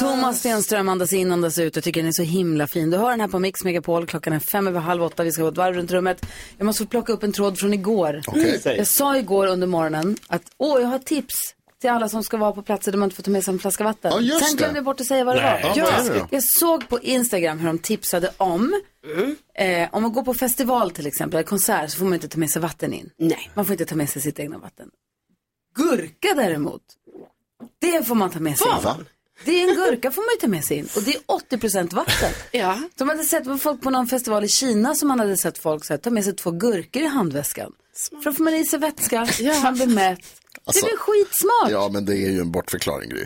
Thomas 0.00 0.38
Stenström 0.38 0.88
andas 0.88 1.12
in, 1.12 1.32
andas 1.32 1.58
ut. 1.58 1.76
Jag 1.76 1.84
tycker 1.84 2.00
den 2.00 2.08
är 2.08 2.12
så 2.12 2.22
himla 2.22 2.66
fin. 2.66 2.90
Du 2.90 2.96
har 2.96 3.10
den 3.10 3.20
här 3.20 3.28
på 3.28 3.38
Mix 3.38 3.64
Megapol. 3.64 4.06
Klockan 4.06 4.32
är 4.32 4.38
fem 4.38 4.68
över 4.68 4.80
halv 4.80 5.02
åtta. 5.02 5.22
Vi 5.22 5.32
ska 5.32 5.42
gå 5.42 5.48
ett 5.48 5.56
varv 5.56 5.74
runt 5.74 5.90
rummet. 5.90 6.26
Jag 6.58 6.66
måste 6.66 6.84
få 6.84 6.88
plocka 6.90 7.12
upp 7.12 7.22
en 7.22 7.32
tråd 7.32 7.58
från 7.58 7.74
igår. 7.74 8.22
Okej. 8.26 8.60
Jag 8.64 8.86
sa 8.86 9.16
igår 9.16 9.46
under 9.46 9.66
morgonen 9.66 10.16
att 10.26 10.42
åh, 10.58 10.80
jag 10.80 10.88
har 10.88 10.98
tips 10.98 11.34
till 11.80 11.90
alla 11.90 12.08
som 12.08 12.24
ska 12.24 12.36
vara 12.36 12.52
på 12.52 12.62
platser 12.62 12.92
där 12.92 12.98
man 12.98 13.06
inte 13.06 13.16
får 13.16 13.22
ta 13.22 13.30
med 13.30 13.44
sig 13.44 13.52
en 13.54 13.58
flaska 13.58 13.84
vatten. 13.84 14.12
Ja, 14.14 14.20
just 14.20 14.46
Sen 14.46 14.56
det. 14.56 14.58
glömde 14.58 14.78
jag 14.78 14.84
bort 14.84 15.00
att 15.00 15.06
säga 15.06 15.24
vad 15.24 15.36
det 15.36 15.42
Nej. 15.42 15.62
var. 15.62 15.72
Ja, 15.76 15.84
vad 15.84 16.06
är 16.06 16.12
det 16.12 16.18
då? 16.18 16.26
Jag 16.30 16.44
såg 16.44 16.88
på 16.88 17.00
Instagram 17.00 17.58
hur 17.58 17.66
de 17.66 17.78
tipsade 17.78 18.30
om 18.36 18.80
eh, 19.58 19.88
om 19.92 20.02
man 20.02 20.12
går 20.12 20.22
på 20.22 20.34
festival 20.34 20.90
till 20.90 21.06
exempel, 21.06 21.38
eller 21.38 21.48
konsert, 21.48 21.90
så 21.90 21.98
får 21.98 22.04
man 22.04 22.14
inte 22.14 22.28
ta 22.28 22.38
med 22.38 22.50
sig 22.50 22.62
vatten 22.62 22.92
in. 22.92 23.10
Nej. 23.18 23.50
Man 23.54 23.64
får 23.64 23.72
inte 23.72 23.84
ta 23.84 23.94
med 23.94 24.08
sig 24.10 24.22
sitt 24.22 24.38
egna 24.38 24.58
vatten. 24.58 24.90
Gurka 25.74 26.34
däremot, 26.36 26.82
det 27.78 28.06
får 28.06 28.14
man 28.14 28.30
ta 28.30 28.40
med 28.40 28.58
sig 28.58 28.66
in. 28.76 28.84
Va? 28.84 28.96
Det 29.44 29.62
är 29.62 29.68
en 29.68 29.74
gurka 29.76 30.10
får 30.10 30.22
man 30.22 30.28
ju 30.34 30.40
ta 30.40 30.48
med 30.48 30.64
sig 30.64 30.76
in 30.76 30.88
och 30.96 31.02
det 31.02 31.14
är 31.14 31.58
80% 31.58 31.94
vatten. 31.94 32.30
Ja. 32.52 32.78
De 32.96 33.08
hade 33.08 33.24
sett 33.24 33.44
på 33.44 33.58
folk 33.58 33.82
på 33.82 33.90
någon 33.90 34.06
festival 34.06 34.44
i 34.44 34.48
Kina 34.48 34.94
som 34.94 35.08
man 35.08 35.20
hade 35.20 35.36
sett 35.36 35.58
folk 35.58 35.84
så 35.84 35.92
här, 35.92 35.98
ta 35.98 36.10
med 36.10 36.24
sig 36.24 36.36
två 36.36 36.50
gurkor 36.50 37.02
i 37.02 37.06
handväskan. 37.06 37.72
För 38.08 38.24
då 38.24 38.32
får 38.32 38.44
man 38.44 38.54
i 38.54 38.64
sig 38.64 38.78
vätska, 38.78 39.26
man 39.62 39.74
blir 39.74 39.86
mätt. 39.86 40.18
Alltså, 40.64 40.86
det 40.86 40.90
är 40.90 40.90
väl 40.90 40.98
skitsmart? 40.98 41.70
Ja, 41.70 41.88
men 41.92 42.04
det 42.04 42.12
är 42.16 42.30
ju 42.30 42.40
en 42.40 42.50
bortförklaring 42.52 43.10
Gry. 43.10 43.24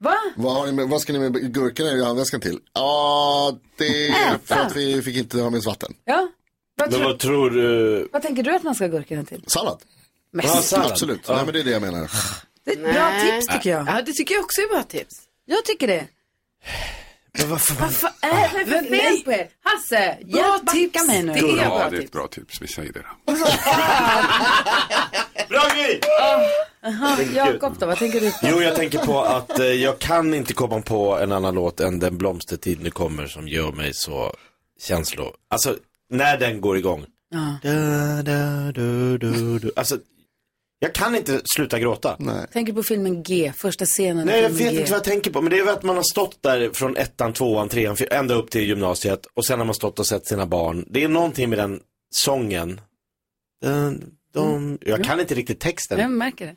Va? 0.00 0.14
Vad, 0.36 0.52
har 0.52 0.66
ni 0.66 0.72
med, 0.72 0.88
vad 0.88 1.00
ska 1.00 1.12
ni 1.12 1.18
med 1.18 1.54
gurkorna 1.54 1.90
i 1.90 2.04
handväskan 2.04 2.40
till? 2.40 2.58
Ja, 2.72 3.58
det 3.78 4.08
är 4.08 4.34
Äta. 4.34 4.38
för 4.44 4.54
att 4.54 4.76
vi 4.76 5.02
fick 5.02 5.16
inte 5.16 5.38
ha 5.40 5.50
med 5.50 5.58
oss 5.58 5.66
vatten. 5.66 5.94
Ja. 6.04 6.28
Vad, 6.76 6.90
Men 6.90 6.98
tror, 7.00 7.08
vad 7.10 7.18
tror 7.18 7.50
du? 7.50 8.08
vad 8.12 8.22
tänker 8.22 8.42
du 8.42 8.54
att 8.54 8.62
man 8.62 8.74
ska 8.74 8.84
ha 8.84 8.88
gurkorna 8.90 9.24
till? 9.24 9.44
Sallad. 9.46 9.78
Men, 10.32 10.46
Ja, 10.46 10.52
sallad. 10.56 10.92
Absolut, 10.92 11.20
Ja. 11.26 11.34
Nej, 11.36 11.44
men 11.44 11.54
det 11.54 11.60
är 11.60 11.64
det 11.64 11.70
jag 11.70 11.82
menar. 11.82 12.10
det 12.64 12.70
är 12.72 12.76
ett 12.88 12.94
bra 12.94 13.12
tips 13.20 13.46
tycker 13.46 13.70
jag. 13.70 13.86
Ja, 13.88 14.02
det 14.06 14.12
tycker 14.12 14.34
jag 14.34 14.44
också 14.44 14.60
är 14.60 14.68
bra 14.68 14.82
tips. 14.82 15.14
Jag 15.44 15.64
tycker 15.64 15.86
det. 15.86 16.06
Men 17.38 17.50
varför? 17.50 17.74
Vad 17.74 17.94
fan 17.94 18.10
är 18.20 18.42
det 18.42 18.66
för 18.66 18.80
fel 18.80 18.86
nej. 18.90 19.24
på 19.24 19.32
er? 19.32 19.48
Hasse, 19.62 20.18
Bra 20.32 20.60
tips. 20.72 21.06
mig 21.06 21.22
nu. 21.22 21.32
Det 21.32 21.38
är 21.38 21.56
bra 21.68 21.88
det 21.90 21.96
är 21.96 22.00
ett 22.00 22.12
bra 22.12 22.28
tips. 22.28 22.62
Vi 22.62 22.68
säger 22.68 22.92
det. 22.92 23.04
Bra 25.48 25.62
Gry! 25.74 26.00
Aha, 26.86 27.22
Jakob 27.34 27.78
då, 27.78 27.86
vad 27.86 27.98
tänker 27.98 28.20
du 28.20 28.30
på? 28.30 28.36
Jo, 28.42 28.62
jag 28.62 28.76
tänker 28.76 28.98
på 28.98 29.20
att 29.22 29.58
eh, 29.58 29.66
jag 29.66 29.98
kan 29.98 30.34
inte 30.34 30.52
komma 30.52 30.80
på 30.80 31.18
en 31.18 31.32
annan 31.32 31.54
låt 31.54 31.80
än 31.80 31.98
Den 31.98 32.18
blomstertid 32.18 32.82
nu 32.82 32.90
kommer 32.90 33.26
som 33.26 33.48
gör 33.48 33.72
mig 33.72 33.94
så 33.94 34.34
känslo... 34.80 35.32
Alltså, 35.50 35.76
när 36.10 36.38
den 36.38 36.60
går 36.60 36.76
igång. 36.76 37.04
Ja. 37.30 37.58
Da, 37.62 37.74
da, 38.22 38.72
du, 38.72 39.18
du, 39.18 39.58
du. 39.58 39.72
Alltså, 39.76 39.98
jag 40.78 40.94
kan 40.94 41.14
inte 41.16 41.40
sluta 41.44 41.78
gråta. 41.78 42.16
Nej. 42.18 42.46
Tänker 42.52 42.72
på 42.72 42.82
filmen 42.82 43.22
G, 43.22 43.52
första 43.56 43.84
scenen 43.84 44.26
Nej, 44.26 44.42
jag 44.42 44.50
vet 44.50 44.58
G. 44.58 44.64
inte 44.80 44.90
vad 44.90 44.96
jag 44.98 45.04
tänker 45.04 45.30
på. 45.30 45.40
Men 45.40 45.50
det 45.50 45.58
är 45.58 45.64
väl 45.64 45.74
att 45.74 45.82
man 45.82 45.96
har 45.96 46.02
stått 46.02 46.42
där 46.42 46.70
från 46.72 46.96
ettan, 46.96 47.32
tvåan, 47.32 47.68
trean, 47.68 47.96
fyr- 47.96 48.12
ända 48.12 48.34
upp 48.34 48.50
till 48.50 48.68
gymnasiet. 48.68 49.26
Och 49.34 49.44
sen 49.46 49.58
har 49.58 49.66
man 49.66 49.74
stått 49.74 49.98
och 49.98 50.06
sett 50.06 50.26
sina 50.26 50.46
barn. 50.46 50.84
Det 50.90 51.04
är 51.04 51.08
någonting 51.08 51.48
med 51.50 51.58
den 51.58 51.80
sången. 52.14 52.80
De, 53.62 54.00
de, 54.42 54.78
jag 54.80 55.04
kan 55.04 55.20
inte 55.20 55.34
riktigt 55.34 55.60
texten. 55.60 55.98
Jag 55.98 56.10
märker 56.10 56.46
det. 56.46 56.56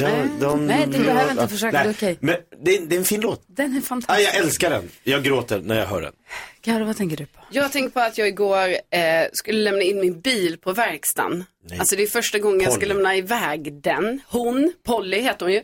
De, 0.00 0.28
de, 0.40 0.66
Nej, 0.66 0.86
du 0.86 0.98
behöver 1.04 1.30
inte 1.30 1.48
försöka, 1.48 1.72
nej. 1.76 1.84
det 1.84 1.90
är 1.90 1.92
okej. 1.94 2.16
Men 2.20 2.36
det, 2.64 2.76
är- 2.76 2.80
det 2.86 2.94
är 2.94 2.98
en 2.98 3.04
fin 3.04 3.20
låt. 3.20 3.44
Den 3.46 3.70
är 3.72 3.76
Ja, 3.76 3.80
fantastisk. 3.82 4.28
jag 4.34 4.36
älskar 4.44 4.70
den. 4.70 4.90
Jag 5.02 5.22
gråter 5.24 5.60
när 5.60 5.78
jag 5.78 5.86
hör 5.86 6.02
den. 6.02 6.12
Karo, 6.60 6.84
vad 6.84 6.96
tänker 6.96 7.16
du 7.16 7.26
på? 7.26 7.40
Jag 7.50 7.72
tänkte 7.72 7.92
på 7.94 8.00
att 8.00 8.18
jag 8.18 8.28
igår 8.28 8.68
eh, 8.68 9.00
skulle 9.32 9.58
lämna 9.58 9.82
in 9.82 10.00
min 10.00 10.20
bil 10.20 10.58
på 10.58 10.72
verkstaden. 10.72 11.44
Alltså 11.78 11.96
det 11.96 12.02
är 12.02 12.06
första 12.06 12.38
gången 12.38 12.60
jag 12.60 12.72
ska 12.72 12.80
Polly. 12.80 12.94
lämna 12.94 13.16
iväg 13.16 13.72
den. 13.82 14.20
Hon, 14.28 14.72
Polly 14.86 15.20
heter 15.20 15.46
hon 15.46 15.52
ju, 15.52 15.62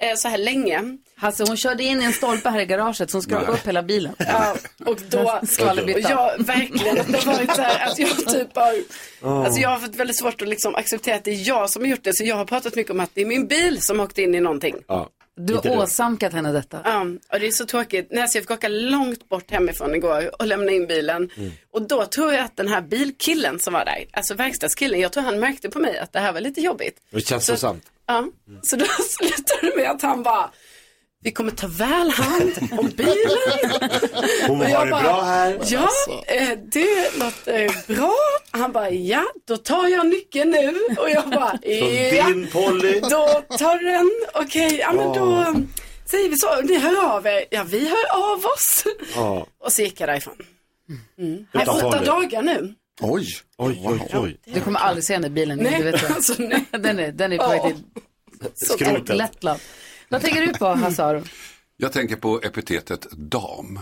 eh, 0.00 0.14
så 0.16 0.28
här 0.28 0.38
länge. 0.38 0.98
Hasse, 1.18 1.44
hon 1.46 1.56
körde 1.56 1.82
in 1.82 2.02
i 2.02 2.04
en 2.04 2.12
stolpe 2.12 2.48
här 2.48 2.60
i 2.60 2.66
garaget 2.66 3.10
som 3.10 3.22
skrapade 3.22 3.52
upp 3.52 3.66
hela 3.66 3.82
bilen. 3.82 4.14
Ja, 4.18 4.56
och 4.86 4.98
då, 5.08 5.40
Skvallerbytta. 5.48 5.98
och 5.98 6.10
jag 6.10 6.44
verkligen, 6.44 6.94
det 6.94 7.18
har 7.24 7.32
varit 7.34 7.54
så 7.54 7.62
här 7.62 7.86
att 7.90 7.98
jag 7.98 8.16
typ 8.28 8.56
har, 8.56 8.74
alltså 9.44 9.60
jag 9.60 9.68
har 9.68 9.78
fått 9.78 9.96
väldigt 9.96 10.18
svårt 10.18 10.42
att 10.42 10.48
liksom 10.48 10.74
acceptera 10.74 11.16
att 11.16 11.24
det 11.24 11.30
är 11.30 11.48
jag 11.48 11.70
som 11.70 11.82
har 11.82 11.88
gjort 11.88 12.04
det. 12.04 12.14
Så 12.16 12.24
jag 12.24 12.36
har 12.36 12.44
pratat 12.44 12.74
mycket 12.76 12.90
om 12.92 13.00
att 13.00 13.10
det 13.14 13.20
är 13.22 13.26
min 13.26 13.46
bil 13.46 13.80
som 13.82 13.98
har 13.98 14.06
åkt 14.06 14.18
in 14.18 14.34
i 14.34 14.40
någonting. 14.40 14.76
Ja. 14.86 15.08
Du 15.40 15.54
har 15.54 15.62
du. 15.62 15.70
åsamkat 15.70 16.32
henne 16.32 16.52
detta. 16.52 16.80
Ja, 16.84 17.00
och 17.32 17.40
det 17.40 17.46
är 17.46 17.50
så 17.50 17.64
tråkigt. 17.66 18.08
Nej, 18.10 18.28
så 18.28 18.38
jag 18.38 18.42
fick 18.44 18.50
åka 18.50 18.68
långt 18.68 19.28
bort 19.28 19.50
hemifrån 19.50 19.94
igår 19.94 20.30
och 20.40 20.46
lämna 20.46 20.72
in 20.72 20.86
bilen. 20.86 21.30
Och 21.72 21.82
då 21.82 22.04
tror 22.06 22.32
jag 22.32 22.44
att 22.44 22.56
den 22.56 22.68
här 22.68 22.80
bilkillen 22.80 23.58
som 23.58 23.72
var 23.72 23.84
där, 23.84 24.04
alltså 24.12 24.34
verkstadskillen, 24.34 25.00
jag 25.00 25.12
tror 25.12 25.22
han 25.24 25.40
märkte 25.40 25.70
på 25.70 25.78
mig 25.78 25.98
att 25.98 26.12
det 26.12 26.18
här 26.20 26.32
var 26.32 26.40
lite 26.40 26.60
jobbigt. 26.60 26.96
Det 27.10 27.20
känns 27.20 27.46
så 27.46 27.56
sant. 27.56 27.84
Ja, 28.06 28.28
så 28.62 28.76
då 28.76 28.84
slutade 29.08 29.60
det 29.70 29.76
med 29.82 29.90
att 29.90 30.02
han 30.02 30.22
bara, 30.22 30.50
vi 31.22 31.30
kommer 31.30 31.50
ta 31.50 31.66
väl 31.66 32.10
hand 32.10 32.52
om 32.78 32.88
bilen. 32.96 33.90
Hon 34.46 34.60
Och 34.60 34.66
har 34.66 34.70
jag 34.72 34.86
det 34.86 34.90
bara, 34.90 35.02
bra 35.02 35.22
här. 35.22 35.58
Ja, 35.66 35.88
eh, 36.26 36.58
det 36.72 37.18
låter 37.18 37.94
bra. 37.94 38.14
Han 38.50 38.72
bara, 38.72 38.90
ja, 38.90 39.24
då 39.44 39.56
tar 39.56 39.88
jag 39.88 40.06
nyckeln 40.06 40.50
nu. 40.50 40.78
Och 40.98 41.10
jag 41.10 41.30
bara, 41.30 41.58
ja, 41.62 42.26
din 42.26 42.48
Polly. 42.52 43.00
då 43.00 43.42
tar 43.58 43.92
den. 43.92 44.10
Okej, 44.44 44.78
ja 44.78 44.92
men 44.92 45.06
då 45.12 45.54
säger 46.10 46.28
vi 46.28 46.36
så. 46.36 46.60
Ni 46.60 46.78
hör 46.78 47.04
av 47.16 47.26
er. 47.26 47.44
Ja, 47.50 47.64
vi 47.64 47.88
hör 47.88 48.32
av 48.32 48.44
oss. 48.44 48.84
Och 49.64 49.72
så 49.72 49.82
gick 49.82 50.00
jag 50.00 50.08
därifrån. 50.08 50.36
Mm. 51.18 51.46
Utan 51.54 51.68
Åtta 51.68 52.04
dagar 52.04 52.42
nu. 52.42 52.74
Oj. 53.00 53.26
Oj, 53.58 53.82
oj, 53.84 54.00
oj. 54.14 54.40
Du 54.44 54.60
kommer 54.60 54.80
aldrig 54.80 55.04
se 55.04 55.12
den 55.12 55.22
där 55.22 55.28
bilen 55.28 55.58
Nej, 55.58 55.78
du 55.78 55.90
vet 55.90 56.10
alltså, 56.10 56.34
nej. 56.38 56.64
Den 56.70 56.98
är, 56.98 57.12
den 57.12 57.32
är 57.32 57.38
på 57.38 57.48
väg 57.48 57.62
till. 57.62 59.16
Lettland. 59.16 59.60
Vad 60.08 60.20
tänker 60.22 60.46
du 60.46 60.52
på, 60.52 60.66
Hasse 60.66 61.04
Aro? 61.04 61.22
Jag 61.76 61.92
tänker 61.92 62.16
på 62.16 62.40
epitetet 62.42 63.06
dam. 63.10 63.78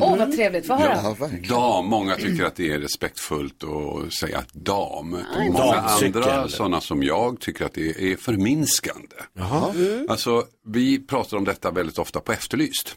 Åh, 0.00 0.16
vad 0.18 0.32
trevligt. 0.32 0.66
Få 0.66 0.74
höra. 0.74 1.14
Ja. 1.42 1.54
Dam, 1.54 1.86
många 1.86 2.16
tycker 2.16 2.44
att 2.44 2.56
det 2.56 2.72
är 2.72 2.78
respektfullt 2.78 3.64
att 3.64 4.12
säga 4.12 4.44
dam. 4.52 5.10
Nej, 5.36 5.50
Många 5.50 5.74
Damcykel. 5.74 6.22
andra, 6.22 6.48
sådana 6.48 6.80
som 6.80 7.02
jag, 7.02 7.40
tycker 7.40 7.64
att 7.64 7.72
det 7.74 8.12
är 8.12 8.16
förminskande. 8.16 9.16
Jaha. 9.32 9.74
Alltså, 10.08 10.44
vi 10.66 11.06
pratar 11.06 11.36
om 11.36 11.44
detta 11.44 11.70
väldigt 11.70 11.98
ofta 11.98 12.20
på 12.20 12.32
Efterlyst. 12.32 12.96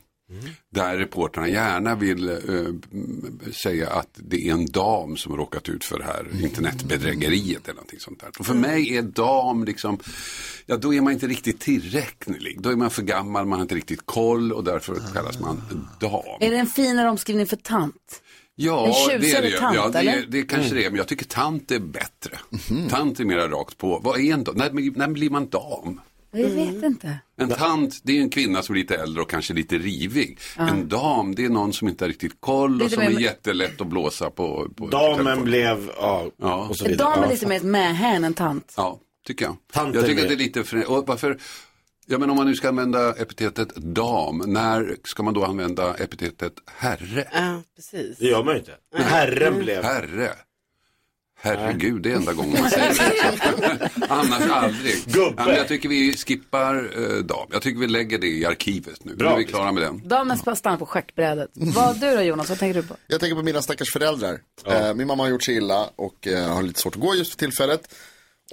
Där 0.70 0.98
reportrarna 0.98 1.48
gärna 1.48 1.96
vill 1.96 2.30
eh, 2.30 2.36
säga 3.52 3.90
att 3.90 4.10
det 4.14 4.48
är 4.48 4.52
en 4.52 4.66
dam 4.66 5.18
som 5.18 5.32
har 5.32 5.40
råkat 5.40 5.70
ut 5.70 5.86
för 5.86 6.00
det 6.00 6.06
här 6.06 6.28
internetbedrägeriet 6.44 7.64
eller 7.64 7.76
någonting 7.76 8.00
sånt 8.00 8.20
där. 8.20 8.30
Och 8.40 8.46
för 8.46 8.54
mig 8.54 8.98
är 8.98 9.02
dam 9.02 9.64
liksom, 9.64 10.00
ja 10.66 10.78
då 10.78 10.94
är 10.94 11.02
man 11.02 11.14
inte 11.14 11.28
riktigt 11.28 11.60
tillräknelig. 11.60 12.62
Då 12.62 12.70
är 12.70 12.76
man 12.76 12.90
för 12.90 13.02
gammal, 13.02 13.46
man 13.46 13.60
har 13.60 13.62
inte 13.62 13.76
riktigt 13.76 14.06
koll 14.06 14.54
och 14.54 14.64
därför 14.64 14.96
kallas 15.14 15.40
man 15.40 15.62
dam. 16.00 16.38
Är 16.40 16.52
det 16.52 16.58
en 16.58 16.68
finare 16.68 17.10
omskrivning 17.10 17.48
för 17.48 17.58
tant? 17.58 18.22
Ja, 18.56 19.08
det 19.08 19.32
är 19.32 19.42
det. 19.42 19.58
tant, 19.58 19.76
ja, 19.76 19.90
det, 19.90 20.00
är, 20.00 20.26
det 20.28 20.40
är 20.40 20.46
kanske 20.46 20.76
det, 20.76 20.90
men 20.90 20.98
jag 20.98 21.08
tycker 21.08 21.26
tant 21.26 21.72
är 21.72 21.80
bättre. 21.80 22.40
Tant 22.90 23.20
är 23.20 23.26
mera 23.26 23.48
rakt 23.48 23.78
på. 23.78 24.00
Vad 24.04 24.20
är 24.20 24.34
en 24.34 24.44
dam? 24.44 24.56
När, 24.56 24.98
när 24.98 25.08
blir 25.08 25.30
man 25.30 25.50
dam? 25.50 26.02
Jag 26.32 26.50
vet 26.50 26.84
inte. 26.84 27.20
En 27.38 27.50
tant, 27.50 28.00
det 28.04 28.18
är 28.18 28.22
en 28.22 28.30
kvinna 28.30 28.62
som 28.62 28.76
är 28.76 28.80
lite 28.80 28.96
äldre 28.96 29.22
och 29.24 29.30
kanske 29.30 29.54
lite 29.54 29.78
rivig. 29.78 30.40
En 30.58 30.88
dam, 30.88 31.36
det 31.36 31.46
är 31.46 31.50
någon 31.50 31.74
som 31.74 31.88
inte 31.88 32.04
har 32.04 32.10
riktigt 32.10 32.38
koll 32.42 32.82
och 32.82 32.92
som 32.92 33.02
är 33.04 33.10
jättelätt 33.20 33.82
att 33.82 33.88
blåsa 33.88 34.30
på. 34.30 34.68
på 34.78 34.88
Damen 34.88 35.18
telefon. 35.26 35.44
blev, 35.44 35.90
ja, 35.98 36.26
Ja. 36.38 36.68
och 36.70 36.76
så 36.78 36.86
En 36.86 36.92
vidare. 36.92 37.10
dam 37.16 37.20
är 37.24 37.28
Ja, 37.28 37.32
lite 37.32 37.48
mer 37.48 37.56
ett 37.56 37.64
mähä 37.64 38.16
än 38.16 38.24
en 38.24 38.34
tant. 38.34 38.74
Ja, 38.78 39.00
tycker 39.28 39.46
jag. 39.46 39.56
Tant 39.74 39.96
jag 39.96 40.06
tycker 40.06 40.22
att 40.22 40.28
det 40.28 40.34
är 40.36 40.38
lite 40.38 40.64
för... 40.64 40.92
Och 40.92 41.08
varför? 41.08 41.38
Ja, 42.06 42.18
men 42.18 42.30
om 42.30 42.36
man 42.38 42.48
nu 42.48 42.56
ska 42.56 42.70
använda 42.70 43.14
epitetet 43.14 43.76
dam, 43.76 44.38
när 44.48 44.96
ska 45.04 45.24
man 45.24 45.34
då 45.34 45.46
använda 45.46 45.94
epitetet 45.96 46.54
herre? 46.76 47.28
Ja, 47.34 47.62
precis. 47.76 48.18
Det 48.18 48.26
gör 48.28 48.44
man 48.44 48.54
ju 48.54 48.60
inte. 48.60 48.76
Men 48.94 49.04
herren 49.04 49.60
blev. 49.60 49.84
Herre. 49.84 50.30
Herregud, 51.44 52.02
det 52.02 52.12
är 52.12 52.16
enda 52.16 52.34
gången 52.34 52.62
man 52.62 52.70
säger 52.70 52.94
det. 52.94 53.90
Annars 54.10 54.50
aldrig. 54.52 54.96
Gubbe. 55.06 55.34
Ja, 55.38 55.46
men 55.46 55.56
jag 55.56 55.68
tycker 55.68 55.90
vi 55.90 56.14
skippar 56.18 56.76
eh, 56.76 57.18
dam. 57.24 57.48
Jag 57.52 57.62
tycker 57.62 57.80
vi 57.80 57.88
lägger 57.88 58.18
det 58.18 58.28
i 58.28 58.46
arkivet 58.46 59.06
nu. 59.06 59.16
Nu 59.18 59.26
är 59.26 59.38
vi 59.38 59.44
klara 59.46 59.72
med 59.72 59.84
den. 59.84 60.08
Damen 60.08 60.38
ska 60.38 60.56
stanna 60.56 60.78
på 60.78 60.86
schackbrädet. 60.86 61.50
Vad 61.54 62.00
du 62.00 62.16
då 62.16 62.22
Jonas, 62.22 62.50
vad 62.50 62.60
tänker 62.60 62.82
du 62.82 62.88
på? 62.88 62.96
Jag 63.08 63.20
tänker 63.20 63.36
på 63.36 63.44
mina 63.44 63.62
stackars 63.62 63.94
föräldrar. 63.94 64.40
Eh, 64.68 64.94
min 64.94 65.08
mamma 65.08 65.24
har 65.24 65.30
gjort 65.30 65.44
sig 65.44 65.56
illa 65.56 65.90
och 65.96 66.28
eh, 66.28 66.54
har 66.54 66.64
lite 66.64 66.80
svårt 66.80 66.96
att 66.96 67.02
gå 67.02 67.16
just 67.16 67.32
för 67.32 67.38
tillfället. 67.38 67.94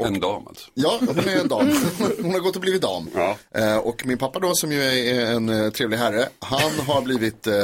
En 0.06 0.20
dam 0.20 0.46
alltså. 0.48 0.70
Ja, 0.74 0.98
hon 1.00 1.18
är 1.18 1.40
en 1.40 1.48
dam. 1.48 1.70
Hon 2.22 2.32
har 2.32 2.40
gått 2.40 2.54
och 2.56 2.60
blivit 2.62 2.82
dam. 2.82 3.10
Eh, 3.54 3.76
och 3.76 4.06
min 4.06 4.18
pappa 4.18 4.38
då, 4.38 4.54
som 4.54 4.72
ju 4.72 4.82
är 4.82 5.26
en 5.34 5.48
eh, 5.48 5.70
trevlig 5.70 5.96
herre, 5.96 6.28
han 6.38 6.72
har 6.86 7.02
blivit 7.02 7.46
eh, 7.46 7.54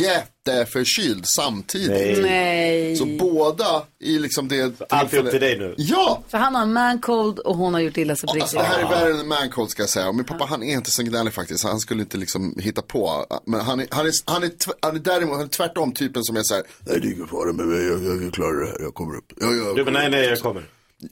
jätteförkyld 0.00 1.24
samtidigt. 1.26 2.22
Nej. 2.22 2.96
Så 2.96 3.06
båda 3.06 3.82
i 4.00 4.18
liksom 4.18 4.48
det 4.48 4.80
Allt 4.88 5.14
upp 5.14 5.30
till 5.30 5.40
dig 5.40 5.58
nu. 5.58 5.74
Ja! 5.78 6.22
Så 6.30 6.36
han 6.36 6.54
har 6.54 6.62
en 6.62 6.72
man 6.72 7.00
cold 7.00 7.38
och 7.38 7.56
hon 7.56 7.74
har 7.74 7.80
gjort 7.80 7.96
illa 7.96 8.16
sig 8.16 8.26
på 8.26 8.32
Alltså, 8.32 8.56
riktigt. 8.58 8.70
det 8.70 8.76
här 8.76 8.84
är 8.84 9.00
värre 9.00 9.14
än 9.14 9.20
en 9.20 9.28
mancold 9.28 9.70
ska 9.70 9.82
jag 9.82 9.90
säga. 9.90 10.08
Och 10.08 10.14
min 10.14 10.24
pappa 10.24 10.44
han 10.44 10.62
är 10.62 10.72
inte 10.74 10.90
så 10.90 11.02
gnällig 11.02 11.34
faktiskt. 11.34 11.64
Han 11.64 11.80
skulle 11.80 12.02
inte 12.02 12.16
liksom 12.18 12.54
hitta 12.58 12.82
på. 12.82 13.26
Men 13.46 13.60
han 13.60 13.80
är, 13.80 13.86
han 13.90 14.06
är, 14.06 14.12
han 14.24 14.42
är, 14.42 14.48
tv- 14.48 14.76
han 14.82 14.94
är 14.96 15.00
däremot 15.00 15.36
han 15.36 15.44
är 15.44 15.48
tvärtom 15.48 15.92
typen 15.92 16.24
som 16.24 16.36
är 16.36 16.42
så 16.42 16.54
här. 16.54 16.62
Nej 16.80 17.00
det 17.00 17.08
är 17.08 17.12
ingen 17.12 17.28
fara 17.28 17.52
med 17.52 17.66
mig. 17.66 17.86
Jag, 17.86 18.04
jag, 18.04 18.22
jag 18.24 18.32
klarar 18.32 18.60
det 18.64 18.66
här. 18.70 18.76
Jag 18.80 18.94
kommer 18.94 19.16
upp. 19.16 19.32
Jag, 19.40 19.56
jag, 19.56 19.76
Du, 19.76 19.84
men 19.84 19.92
nej, 19.92 20.10
nej, 20.10 20.24
jag 20.24 20.38
kommer. 20.40 20.62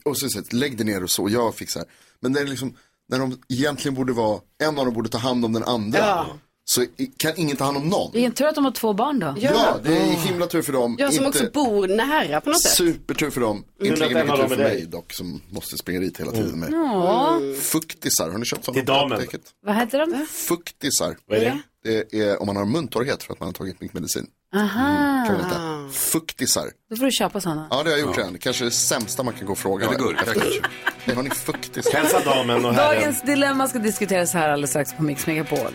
Och 0.05 0.17
så, 0.17 0.25
här, 0.25 0.55
lägg 0.55 0.77
dig 0.77 0.85
ner 0.85 1.03
och 1.03 1.09
så. 1.09 1.29
Jag 1.29 1.55
fixar. 1.55 1.83
Men 2.19 2.33
det 2.33 2.39
är 2.39 2.45
liksom. 2.45 2.77
När 3.09 3.19
de 3.19 3.39
egentligen 3.49 3.95
borde 3.95 4.13
vara. 4.13 4.39
En 4.63 4.79
av 4.79 4.85
dem 4.85 4.93
borde 4.93 5.09
ta 5.09 5.17
hand 5.17 5.45
om 5.45 5.53
den 5.53 5.63
andra. 5.63 5.99
Ja. 5.99 6.27
Så 6.67 6.85
kan 7.17 7.33
ingen 7.37 7.57
ta 7.57 7.63
hand 7.63 7.77
om 7.77 7.89
någon. 7.89 8.11
Det 8.13 8.19
är 8.19 8.25
en 8.25 8.31
tur 8.31 8.45
att 8.45 8.55
de 8.55 8.65
har 8.65 8.71
två 8.71 8.93
barn 8.93 9.19
då. 9.19 9.35
Ja, 9.39 9.79
det 9.83 9.97
är 9.97 10.11
himla 10.11 10.47
tur 10.47 10.61
för 10.61 10.73
dem. 10.73 10.95
Jag 10.99 11.13
som 11.13 11.25
Inte- 11.25 11.39
också 11.39 11.51
bor 11.53 11.87
nära 11.87 12.41
på 12.41 12.49
något 12.49 12.61
sätt. 12.61 12.71
Supertur 12.71 13.29
för 13.29 13.41
dem. 13.41 13.63
Mm. 13.79 13.91
Inte 13.93 14.07
lika 14.07 14.23
mycket 14.23 14.39
tur 14.39 14.47
för 14.47 14.55
dig. 14.57 14.75
mig 14.75 14.85
dock 14.85 15.13
som 15.13 15.41
måste 15.49 15.77
springa 15.77 15.99
dit 15.99 16.19
hela 16.19 16.31
tiden 16.31 16.59
med. 16.59 16.73
Ja. 16.73 17.39
Fuktisar, 17.61 18.29
har 18.29 18.37
ni 18.37 18.45
köpt 18.45 18.65
sådana? 18.65 18.79
Till 18.79 18.85
damen. 18.87 19.27
Vad 19.65 19.75
heter 19.75 19.99
de? 19.99 20.27
Fuktisar. 20.27 21.17
Vad 21.25 21.37
är 21.37 21.41
det? 21.41 21.61
Det 21.85 22.13
är 22.13 22.41
om 22.41 22.47
man 22.47 22.55
har 22.55 22.65
muntorrhet 22.65 23.23
för 23.23 23.33
att 23.33 23.39
man 23.39 23.47
har 23.47 23.53
tagit 23.53 23.81
mycket 23.81 23.93
medicin. 23.93 24.27
Aha. 24.55 25.25
Kan 25.27 25.37
man 25.37 25.45
heta. 25.45 25.89
Fuktisar. 25.91 26.63
Då 26.89 26.95
får 26.95 27.05
du 27.05 27.11
köpa 27.11 27.41
sådana. 27.41 27.67
Ja, 27.69 27.83
det 27.83 27.89
har 27.89 27.97
jag 27.97 28.07
gjort 28.07 28.17
redan. 28.17 28.33
Det 28.33 28.39
kanske 28.39 28.63
är 28.63 28.65
det 28.65 28.71
sämsta 28.71 29.23
man 29.23 29.33
kan 29.33 29.45
gå 29.45 29.51
och 29.51 29.57
fråga. 29.57 29.85
Eller 29.87 29.97
gurka 29.97 30.25
kanske. 30.25 30.61
Nej, 31.05 31.15
har 31.15 31.23
ni 31.23 31.29
fuktisar? 31.29 31.91
Hälsa 31.91 32.19
damen 32.25 32.65
och 32.65 32.73
herren. 32.73 32.95
Dagens 32.95 33.21
dilemma 33.21 33.67
ska 33.67 33.79
diskuteras 33.79 34.33
här 34.33 34.49
alldeles 34.49 34.69
strax 34.69 34.93
på 34.93 35.03
Mix 35.03 35.27
Megapol. 35.27 35.71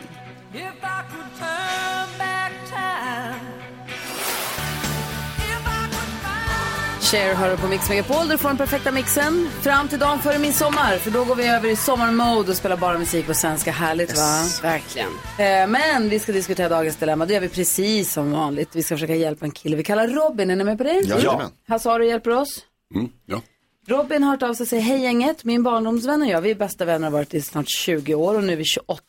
Cher 7.10 7.34
hör 7.34 7.56
på 7.56 7.66
Mix 7.68 7.88
Megapol. 7.88 8.28
Du 8.28 8.38
får 8.38 8.48
den 8.48 8.58
perfekta 8.58 8.92
mixen 8.92 9.48
fram 9.62 9.88
till 9.88 9.98
dagen 9.98 10.18
före 10.18 10.38
midsommar. 10.38 10.98
För 10.98 11.10
då 11.10 11.24
går 11.24 11.34
vi 11.34 11.48
över 11.48 11.68
i 11.68 11.76
sommarmode 11.76 12.50
och 12.50 12.56
spelar 12.56 12.76
bara 12.76 12.98
musik 12.98 13.26
på 13.26 13.34
svenska. 13.34 13.72
Härligt 13.72 14.16
va? 14.16 14.42
Verkligen. 14.62 15.08
Eh, 15.38 15.66
Men 15.68 16.08
vi 16.08 16.18
ska 16.18 16.32
diskutera 16.32 16.68
dagens 16.68 16.96
dilemma. 16.96 17.26
Det 17.26 17.34
gör 17.34 17.40
vi 17.40 17.48
precis 17.48 18.12
som 18.12 18.32
vanligt. 18.32 18.68
Vi 18.76 18.82
ska 18.82 18.94
försöka 18.94 19.14
hjälpa 19.14 19.44
en 19.44 19.50
kille 19.50 19.76
vi 19.76 19.84
kallar 19.84 20.08
Robin. 20.08 20.50
Är 20.50 20.56
ni 20.56 20.64
med 20.64 20.78
på 20.78 20.84
det? 20.84 21.00
Jajamän. 21.00 21.50
Hasse 21.68 21.90
Aro 21.90 22.04
hjälper 22.04 22.30
oss. 22.30 22.58
Mm, 22.94 23.08
ja. 23.26 23.40
Robin 23.86 24.22
har 24.22 24.30
hört 24.30 24.42
av 24.42 24.54
sig 24.54 24.64
och 24.64 24.68
säger 24.68 24.82
hej 24.82 25.02
gänget, 25.02 25.44
min 25.44 25.62
barndomsvän 25.62 26.22
och 26.22 26.28
jag, 26.28 26.40
vi 26.40 26.50
är 26.50 26.54
bästa 26.54 26.84
vänner 26.84 27.06
och 27.06 27.12
har 27.12 27.18
varit 27.18 27.34
i 27.34 27.40
snart 27.42 27.68
20 27.68 28.14
år 28.14 28.34
och 28.34 28.44
nu 28.44 28.52
är 28.52 28.56
vi 28.56 28.64
28. 28.64 29.02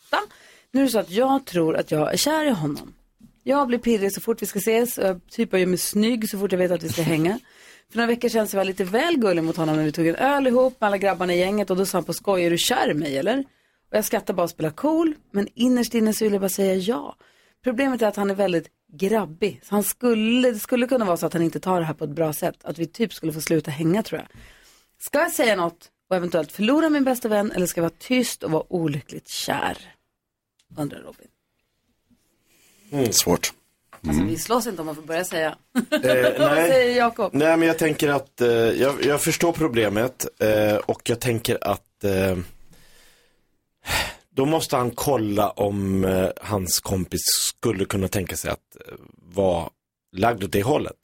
Nu 0.72 0.82
är 0.82 0.86
det 0.86 0.91
så 0.91 0.99
att 0.99 1.12
jag 1.12 1.45
tror 1.45 1.76
att 1.78 1.91
jag 1.91 2.14
är 2.14 2.18
kär 2.18 2.45
i 2.45 2.49
honom. 2.49 2.93
Jag 3.43 3.68
blir 3.68 3.78
pirrig 3.78 4.14
så 4.14 4.22
fort 4.22 4.41
vi 4.41 4.45
ska 4.45 4.60
ses, 4.60 4.97
och 4.97 5.04
jag 5.08 5.22
typ 5.32 5.52
jag 5.52 5.60
gör 5.60 5.68
mig 5.68 5.78
snygg 5.78 6.30
så 6.30 6.39
fort 6.39 6.52
jag 6.52 6.60
vet 6.60 6.72
att 6.72 6.84
vi 6.84 6.89
ska 6.89 7.02
hänga. 7.02 7.39
För 7.92 7.98
några 7.98 8.08
veckor 8.08 8.30
sedan 8.30 8.48
så 8.48 8.58
var 8.58 8.64
jag 8.64 8.68
lite 8.68 8.84
väl 8.84 9.18
gullig 9.18 9.44
mot 9.44 9.58
honom 9.58 9.76
när 9.76 9.84
vi 9.84 9.92
tog 9.92 10.08
en 10.08 10.16
öl 10.16 10.48
ihop 10.48 10.82
med 10.82 10.88
alla 10.88 10.98
grabbarna 10.98 11.34
i 11.34 11.39
gänget 11.39 11.70
och 11.70 11.78
då 11.78 11.86
sa 11.86 11.98
han 11.98 12.06
på 12.06 12.14
skoj, 12.14 12.46
är 12.46 12.50
du 12.50 12.58
kär 12.58 12.92
i 12.92 12.94
mig 12.94 13.18
eller? 13.18 13.39
Och 13.92 13.98
jag 13.98 14.06
skrattar 14.06 14.34
bara 14.34 14.44
och 14.44 14.50
spelar 14.50 14.70
cool, 14.70 15.16
men 15.32 15.48
innerst 15.56 15.94
inne 15.94 16.14
så 16.14 16.24
vill 16.24 16.34
jag 16.34 16.42
bara 16.42 16.50
säga 16.50 16.76
ja. 16.76 17.16
Problemet 17.64 18.02
är 18.02 18.08
att 18.08 18.16
han 18.16 18.30
är 18.30 18.36
väldigt 18.36 18.68
grabbig. 18.94 19.62
Så 19.64 19.76
han 19.76 19.84
skulle, 19.84 20.52
det 20.52 20.60
skulle 20.60 20.88
kunna 20.88 21.06
vara 21.06 21.18
så 21.18 21.26
att 21.26 21.34
han 21.34 21.42
inte 21.42 21.60
tar 21.60 21.80
det 21.80 21.86
här 21.86 21.94
på 21.94 22.04
ett 22.04 22.10
bra 22.10 22.34
sätt. 22.34 22.56
Att 22.64 22.80
vi 22.80 22.86
typ 22.88 23.14
skulle 23.14 23.34
få 23.34 23.42
sluta 23.42 23.72
hänga 23.72 24.04
tror 24.04 24.22
jag. 24.22 24.28
Ska 25.00 25.20
jag 25.20 25.32
säga 25.32 25.56
något 25.56 25.92
och 26.10 26.16
eventuellt 26.16 26.52
förlora 26.52 26.89
min 26.89 27.04
bästa 27.04 27.28
vän 27.28 27.52
eller 27.52 27.66
ska 27.66 27.80
jag 27.82 27.84
vara 27.84 27.98
tyst 28.00 28.44
och 28.44 28.52
vara 28.52 28.74
olyckligt 28.74 29.28
kär? 29.28 29.78
Undrar 30.78 31.00
Robin. 31.00 31.28
Mm. 32.92 33.12
Svårt. 33.12 33.54
Alltså 34.08 34.24
vi 34.24 34.38
slåss 34.38 34.68
inte 34.68 34.82
om 34.82 34.86
man 34.86 34.95
får 34.95 35.02
börja 35.02 35.24
säga. 35.24 35.56
Eh, 35.76 35.89
nej. 36.02 36.70
säger 36.70 36.97
Jakob? 36.97 37.34
Nej, 37.34 37.58
men 37.58 37.68
jag 37.68 37.78
tänker 37.78 38.10
att 38.10 38.41
eh, 38.41 38.49
jag, 38.49 39.06
jag 39.06 39.22
förstår 39.22 39.52
problemet 39.52 40.26
eh, 40.39 40.76
och 40.76 41.02
jag 41.10 41.20
tänker 41.20 41.58
att 41.62 42.04
eh, 42.04 42.38
då 44.36 44.45
måste 44.45 44.76
han 44.78 44.91
kolla 44.91 45.49
om 45.49 46.06
eh, 46.06 46.30
hans 46.41 46.80
kompis 46.80 47.22
skulle 47.47 47.86
kunna 47.86 48.08
tänka 48.08 48.36
sig 48.36 48.52
att 48.52 48.76
eh, 48.88 48.93
vara 49.34 49.70
lagd 50.12 50.43
åt 50.43 50.52
det 50.52 50.64
hållet. 50.64 50.97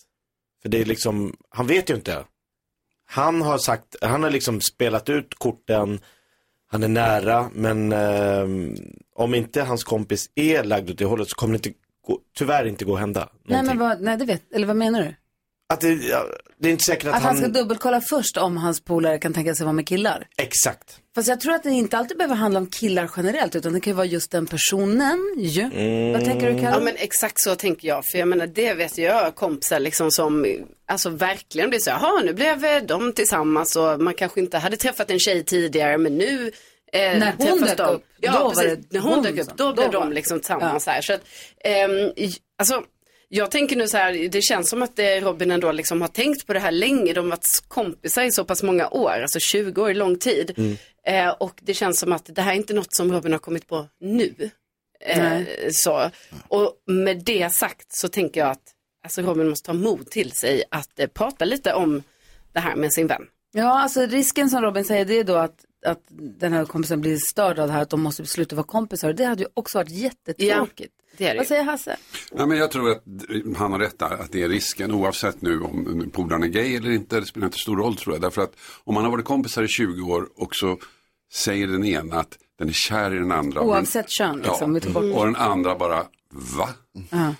För 0.62 0.70
det 0.70 0.82
är 0.82 0.86
liksom, 0.86 1.36
han 1.50 1.68
vet 1.68 1.90
ju 1.90 1.96
inte. 1.96 2.24
Han 3.06 3.42
har 3.42 3.58
sagt, 3.58 3.96
han 4.02 4.24
har 4.24 4.30
liksom 4.30 4.62
spelat 4.62 5.10
ut 5.10 5.34
korten, 5.34 6.00
han 6.68 6.84
är 6.84 6.88
nära, 6.88 7.50
men 7.54 7.92
eh, 7.92 8.48
om 9.16 9.36
inte 9.36 9.62
hans 9.62 9.84
kompis 9.84 10.30
är 10.36 10.64
lagd 10.64 10.90
åt 10.90 10.98
det 10.98 11.06
hållet 11.06 11.30
så 11.30 11.36
kommer 11.36 11.58
det 11.58 11.68
inte 11.68 11.80
gå, 12.08 12.20
tyvärr 12.38 12.66
inte 12.66 12.86
gå 12.86 12.94
att 12.94 13.00
hända. 13.00 13.30
Nej 13.44 13.64
men 13.64 13.78
vad, 13.80 14.02
nej 14.02 14.18
det 14.18 14.26
vet, 14.26 14.54
eller 14.54 14.68
vad 14.68 14.76
menar 14.76 15.02
du? 15.02 15.16
Att 15.74 15.82
det, 15.82 15.94
ja, 15.94 16.26
det 16.60 16.68
är 16.68 16.72
inte 16.72 16.84
säkert 16.84 17.08
att, 17.08 17.16
Att 17.16 17.22
han 17.22 17.38
ska 17.38 17.48
dubbelkolla 17.48 18.02
först 18.02 18.38
om 18.38 18.58
hans 18.58 18.80
polare 18.82 19.18
kan 19.18 19.34
tänka 19.34 19.56
sig 19.56 19.64
vara 19.66 19.74
med 19.74 19.88
killar. 19.88 20.28
Exakt. 20.38 21.00
Fast 21.16 21.28
jag 21.30 21.40
tror 21.42 21.54
att 21.54 21.64
det 21.64 21.70
inte 21.70 21.98
alltid 21.98 22.18
behöver 22.18 22.36
handla 22.36 22.60
om 22.60 22.68
killar 22.68 23.12
generellt 23.18 23.56
utan 23.56 23.74
det 23.74 23.80
kan 23.80 23.92
ju 23.92 23.96
vara 23.96 24.06
just 24.06 24.32
den 24.32 24.46
personen 24.48 25.36
ju. 25.38 25.64
Vad 26.14 26.26
tänker 26.26 26.54
du 26.54 26.60
Karo? 26.60 26.72
Ja 26.74 26.80
men 26.80 26.94
exakt 26.98 27.40
så 27.40 27.56
tänker 27.56 27.88
jag. 27.88 28.06
För 28.06 28.18
jag 28.18 28.28
menar 28.28 28.48
det 28.48 28.74
vet 28.74 28.98
jag, 28.98 29.36
kompisar 29.36 29.80
liksom 29.80 30.12
som 30.12 30.46
alltså 30.88 31.10
verkligen 31.10 31.70
blir 31.70 31.80
så 31.80 31.90
"Jaha, 31.90 32.22
nu 32.26 32.34
blev 32.34 32.66
eh, 32.66 32.84
de 32.84 33.14
tillsammans 33.14 33.76
och 33.76 34.02
man 34.02 34.14
kanske 34.14 34.40
inte 34.40 34.58
hade 34.58 34.78
träffat 34.78 35.12
en 35.12 35.20
tjej 35.20 35.44
tidigare 35.44 35.98
men 35.98 36.18
nu 36.18 36.52
eh, 36.94 37.20
När 37.20 37.34
hon 37.38 37.62
dök 37.62 37.80
upp, 37.80 38.06
ja, 38.20 38.32
då 38.32 38.44
var 38.44 38.50
precis. 38.50 38.78
det 38.90 39.00
När 39.00 39.00
hon 39.00 39.24
dök 39.24 39.38
upp, 39.38 39.58
då 39.58 39.74
blev 39.74 39.92
då 39.92 40.00
var 40.00 40.06
de 40.06 40.14
liksom 40.14 40.40
tillsammans 40.40 40.88
här. 40.88 41.02
Så 41.02 41.14
att, 41.14 41.22
ehm, 41.64 42.12
alltså, 42.58 42.84
jag 43.30 43.52
tänker 43.52 43.76
nu 43.76 43.88
så 43.88 43.98
här, 43.98 44.30
det 44.30 44.42
känns 44.42 44.70
som 44.70 44.82
att 44.82 45.00
eh, 45.00 45.06
Robin 45.06 45.52
ändå 45.52 45.72
liksom 45.72 46.02
har 46.02 46.08
tänkt 46.08 46.48
på 46.48 46.54
det 46.54 46.60
här 46.60 46.72
länge. 46.72 47.14
De 47.14 47.20
har 47.20 47.30
varit 47.30 47.48
kompisar 47.68 48.24
i 48.24 48.32
så 48.32 48.46
pass 48.46 48.64
många 48.64 48.90
år, 48.90 49.22
alltså 49.22 49.40
20 49.40 49.82
år 49.82 49.90
är 49.90 49.94
lång 49.94 50.18
tid. 50.18 50.54
Mm. 50.58 50.78
Eh, 51.08 51.30
och 51.30 51.60
det 51.62 51.74
känns 51.74 52.00
som 52.00 52.14
att 52.14 52.36
det 52.36 52.42
här 52.42 52.52
är 52.52 52.56
inte 52.56 52.74
något 52.74 52.94
som 52.94 53.12
Robin 53.12 53.32
har 53.32 53.40
kommit 53.40 53.68
på 53.68 53.88
nu. 54.00 54.34
Eh, 55.00 55.42
så. 55.72 56.10
Och 56.48 56.74
med 56.86 57.24
det 57.24 57.54
sagt 57.54 57.88
så 57.90 58.08
tänker 58.08 58.40
jag 58.40 58.50
att 58.50 58.74
alltså 59.04 59.22
Robin 59.22 59.50
måste 59.50 59.72
ha 59.72 59.78
mod 59.78 60.10
till 60.10 60.32
sig 60.32 60.64
att 60.72 61.00
eh, 61.00 61.08
prata 61.08 61.46
lite 61.46 61.74
om 61.74 62.04
det 62.54 62.60
här 62.60 62.76
med 62.76 62.94
sin 62.94 63.08
vän. 63.08 63.28
Ja, 63.54 63.82
alltså 63.82 64.06
risken 64.06 64.50
som 64.50 64.62
Robin 64.62 64.86
säger 64.86 65.06
det 65.06 65.20
är 65.20 65.24
då 65.24 65.36
att, 65.36 65.66
att 65.88 66.02
den 66.40 66.54
här 66.54 66.66
kompisen 66.66 67.02
blir 67.02 67.18
störd 67.18 67.60
av 67.60 67.68
det 67.68 67.74
här 67.74 67.82
att 67.82 67.90
de 67.90 68.02
måste 68.02 68.26
sluta 68.26 68.56
vara 68.56 68.66
kompisar. 68.68 69.14
Det 69.14 69.26
hade 69.26 69.42
ju 69.44 69.50
också 69.54 69.78
varit 69.78 69.90
jättetråkigt. 69.90 70.94
det 71.18 71.26
är 71.28 71.34
det 71.34 71.38
Vad 71.38 71.48
säger 71.48 71.64
Hasse? 71.64 71.98
Nej, 72.32 72.48
men 72.48 72.58
jag 72.58 72.72
tror 72.72 72.92
att 72.92 73.04
han 73.58 73.72
har 73.72 73.80
rätt 73.80 74.00
där, 74.00 74.10
att 74.10 74.32
det 74.32 74.44
är 74.44 74.50
risken 74.50 74.92
oavsett 74.92 75.42
nu 75.42 75.62
om 75.62 76.10
polaren 76.14 76.44
är 76.44 76.48
gay 76.48 76.76
eller 76.76 76.92
inte. 76.92 77.20
Det 77.20 77.26
spelar 77.26 77.48
inte 77.48 77.58
stor 77.58 77.78
roll 77.78 77.96
tror 77.96 78.16
jag. 78.16 78.22
Därför 78.22 78.42
att 78.42 78.54
om 78.84 78.94
man 78.94 79.04
har 79.04 79.12
varit 79.12 79.26
kompisar 79.26 79.64
i 79.64 79.68
20 79.68 80.12
år 80.12 80.30
och 80.36 80.56
så 80.56 80.78
säger 81.34 81.68
den 81.68 81.86
ena 81.86 82.20
att 82.20 82.38
den 82.60 82.70
är 82.70 82.74
kär 82.74 83.14
i 83.16 83.18
den 83.18 83.32
andra. 83.32 83.62
Oavsett 83.62 84.10
kön 84.10 84.38
liksom. 84.38 84.80
tar 84.80 84.90
bort- 84.90 85.16
och 85.18 85.26
den 85.26 85.36
andra 85.36 85.76
bara, 85.76 86.06
va? 86.30 86.70
Ja. 87.10 87.34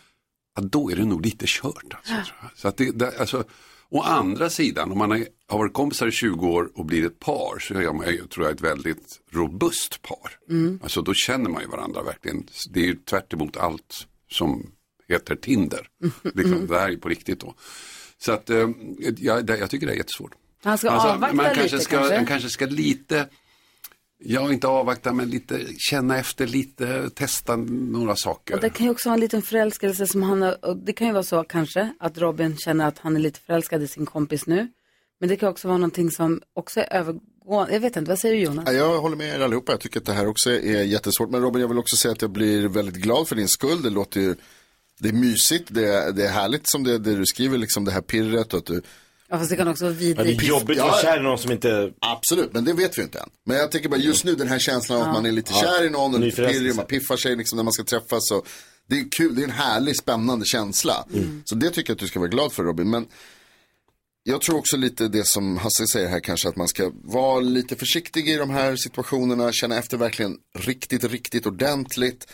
Ja, 0.56 0.62
då 0.62 0.92
är 0.92 0.96
det 0.96 1.06
nog 1.06 1.26
lite 1.26 1.46
kört. 1.48 1.94
Alltså, 1.94 2.14
tror 2.14 2.38
jag. 2.42 2.52
Så 2.56 2.68
att 2.68 2.78
det, 2.78 2.92
det, 2.92 3.20
alltså, 3.20 3.44
å 3.90 4.02
andra 4.02 4.50
sidan, 4.50 4.92
om 4.92 4.98
man 4.98 5.12
har 5.12 5.58
varit 5.58 5.74
kompisar 5.74 6.08
i 6.08 6.12
20 6.12 6.48
år 6.48 6.70
och 6.76 6.86
blir 6.86 7.06
ett 7.06 7.20
par 7.20 7.60
så 7.60 7.74
är 7.74 7.94
man 7.94 8.08
ju, 8.08 8.28
tror 8.28 8.46
jag, 8.46 8.56
ett 8.56 8.62
väldigt 8.62 9.20
robust 9.32 10.02
par. 10.02 10.32
Mm. 10.50 10.80
Alltså 10.84 11.02
då 11.02 11.14
känner 11.14 11.50
man 11.50 11.62
ju 11.62 11.68
varandra 11.68 12.04
verkligen. 12.04 12.48
Det 12.70 12.80
är 12.80 12.86
ju 12.86 12.96
tvärt 12.96 13.34
emot 13.34 13.58
allt 13.58 14.08
som 14.32 14.72
heter 15.08 15.36
Tinder. 15.36 15.88
Liksom, 16.24 16.68
det 16.68 16.80
här 16.80 16.88
är 16.88 16.92
ju 16.92 16.98
på 16.98 17.10
riktigt 17.10 17.40
då. 17.40 17.54
Så 18.18 18.32
att 18.32 18.50
eh, 18.50 18.70
jag, 19.18 19.46
det, 19.46 19.58
jag 19.58 19.70
tycker 19.70 19.88
det 19.88 19.94
är 19.94 19.98
jättesvårt. 19.98 20.32
Han 20.64 20.78
ska 20.78 20.90
Alltså, 20.90 21.08
avvakta 21.08 21.36
man 21.36 21.46
lite 21.46 21.60
kanske 21.60 21.80
ska, 21.80 21.98
kanske. 21.98 22.16
Man 22.16 22.26
kanske 22.26 22.50
ska 22.50 22.66
lite, 22.66 23.28
ja 24.20 24.54
inte 24.54 24.68
avvakta 24.68 25.14
men 25.14 25.30
lite 25.30 25.66
känna 25.78 26.18
efter 26.18 26.48
lite, 26.48 27.10
testa 27.10 27.56
några 27.56 28.16
saker. 28.16 28.56
Och 28.56 28.62
det 28.62 28.70
kan 28.70 28.86
ju 28.86 28.92
också 28.92 29.10
vara 29.10 29.14
en 29.14 29.20
liten 29.20 29.42
förälskelse 29.42 30.08
som 30.08 30.24
han 30.24 30.42
har, 30.42 30.66
och 30.66 30.78
det 30.78 30.94
kan 30.94 31.08
ju 31.08 31.14
vara 31.14 31.24
så 31.24 31.44
kanske 31.44 31.94
att 32.00 32.18
Robin 32.18 32.58
känner 32.58 32.88
att 32.88 33.00
han 33.00 33.16
är 33.16 33.20
lite 33.20 33.40
förälskad 33.40 33.84
i 33.84 33.88
sin 33.88 34.06
kompis 34.06 34.48
nu. 34.48 34.68
Men 35.20 35.30
det 35.30 35.36
kan 35.36 35.50
också 35.50 35.68
vara 35.68 35.78
någonting 35.78 36.12
som 36.12 36.42
också 36.54 36.80
är 36.80 36.94
övergående. 36.94 37.74
Jag 37.74 37.80
vet 37.80 37.96
inte, 37.96 38.10
vad 38.10 38.20
säger 38.20 38.36
du 38.36 38.42
Jonas? 38.42 38.66
Ja, 38.68 38.74
Jag 38.74 39.02
håller 39.02 39.16
med 39.16 39.36
er 39.36 39.44
allihopa. 39.44 39.72
Jag 39.72 39.80
tycker 39.80 40.00
att 40.00 40.06
det 40.06 40.14
här 40.14 40.28
också 40.28 40.50
är 40.52 40.84
jättesvårt. 40.84 41.30
Men 41.30 41.42
Robin, 41.42 41.62
jag 41.62 41.68
vill 41.68 41.78
också 41.78 41.96
säga 41.96 42.12
att 42.12 42.22
jag 42.22 42.32
blir 42.32 42.68
väldigt 42.68 42.96
glad 42.96 43.28
för 43.28 43.36
din 43.36 43.48
skull. 43.48 43.82
Det 43.82 43.90
låter 43.90 44.22
ju, 44.22 44.36
det 45.00 45.10
är 45.10 45.14
mysigt, 45.14 45.66
det 45.68 45.86
är, 45.94 46.12
det 46.12 46.26
är 46.26 46.32
härligt 46.32 46.70
som 46.70 46.84
det, 46.84 46.98
det 46.98 47.16
du 47.16 47.26
skriver, 47.26 47.58
liksom 47.58 47.86
det 47.86 47.92
här 47.92 48.02
pirret 48.02 48.54
och 48.54 48.60
att 48.60 48.66
du 48.66 48.82
Ja, 49.30 49.38
fast 49.38 49.50
det 49.50 49.56
kan 49.56 49.68
också 49.68 49.84
vara 49.86 49.94
Ja, 49.94 50.00
det 50.00 50.12
är 50.22 50.24
vidrigt. 50.24 50.44
jobbigt 50.50 50.80
att 50.80 50.88
vara 50.92 51.02
kär 51.02 51.20
i 51.20 51.24
någon 51.24 51.38
som 51.38 51.52
inte... 51.52 51.92
Absolut, 52.02 52.54
men 52.54 52.66
det 52.66 52.74
vet 52.74 52.98
vi 52.98 53.02
inte 53.02 53.20
än. 53.20 53.30
Men 53.46 53.58
jag 53.58 53.72
tänker 53.72 53.90
bara 53.90 54.00
just 54.00 54.24
nu 54.24 54.36
den 54.36 54.48
här 54.48 54.60
känslan 54.60 54.98
av 54.98 55.02
att 55.04 55.08
Ja. 55.10 55.14
man 55.14 55.26
är 55.26 55.32
lite 55.32 55.52
Ja. 55.54 55.60
kär 55.62 55.86
i 55.86 55.90
någon 55.90 56.16
och 56.16 56.36
pirrig, 56.36 56.76
man 56.76 56.86
piffar 56.86 57.18
sig 57.18 57.36
liksom 57.36 57.56
när 57.58 57.64
man 57.64 57.74
ska 57.74 57.84
träffas. 57.84 58.32
Och 58.32 58.48
det 58.90 59.00
är 59.00 59.06
kul, 59.18 59.36
det 59.36 59.42
är 59.42 59.44
en 59.44 59.52
härlig, 59.52 59.98
spännande 59.98 60.46
känsla. 60.46 61.06
Så 61.46 61.56
det 61.56 61.70
tycker 61.70 61.90
jag 61.92 61.96
att 61.96 62.00
du 62.00 62.08
ska 62.08 62.20
vara 62.20 62.30
glad 62.30 62.54
för 62.54 62.64
Robin. 62.64 62.90
Men 62.90 63.08
jag 64.24 64.42
tror 64.42 64.58
också 64.58 64.78
lite 64.78 65.08
det 65.08 65.28
som 65.28 65.58
Hasse 65.58 65.88
säger 65.94 66.08
här 66.10 66.20
kanske 66.20 66.50
att 66.50 66.56
man 66.56 66.68
ska 66.68 66.92
vara 67.04 67.40
lite 67.40 67.76
försiktig 67.76 68.30
i 68.30 68.36
de 68.36 68.50
här 68.50 68.76
situationerna, 68.76 69.52
känna 69.52 69.78
efter 69.78 69.98
verkligen 69.98 70.38
riktigt, 70.60 71.04
riktigt 71.04 71.46
ordentligt. 71.46 72.28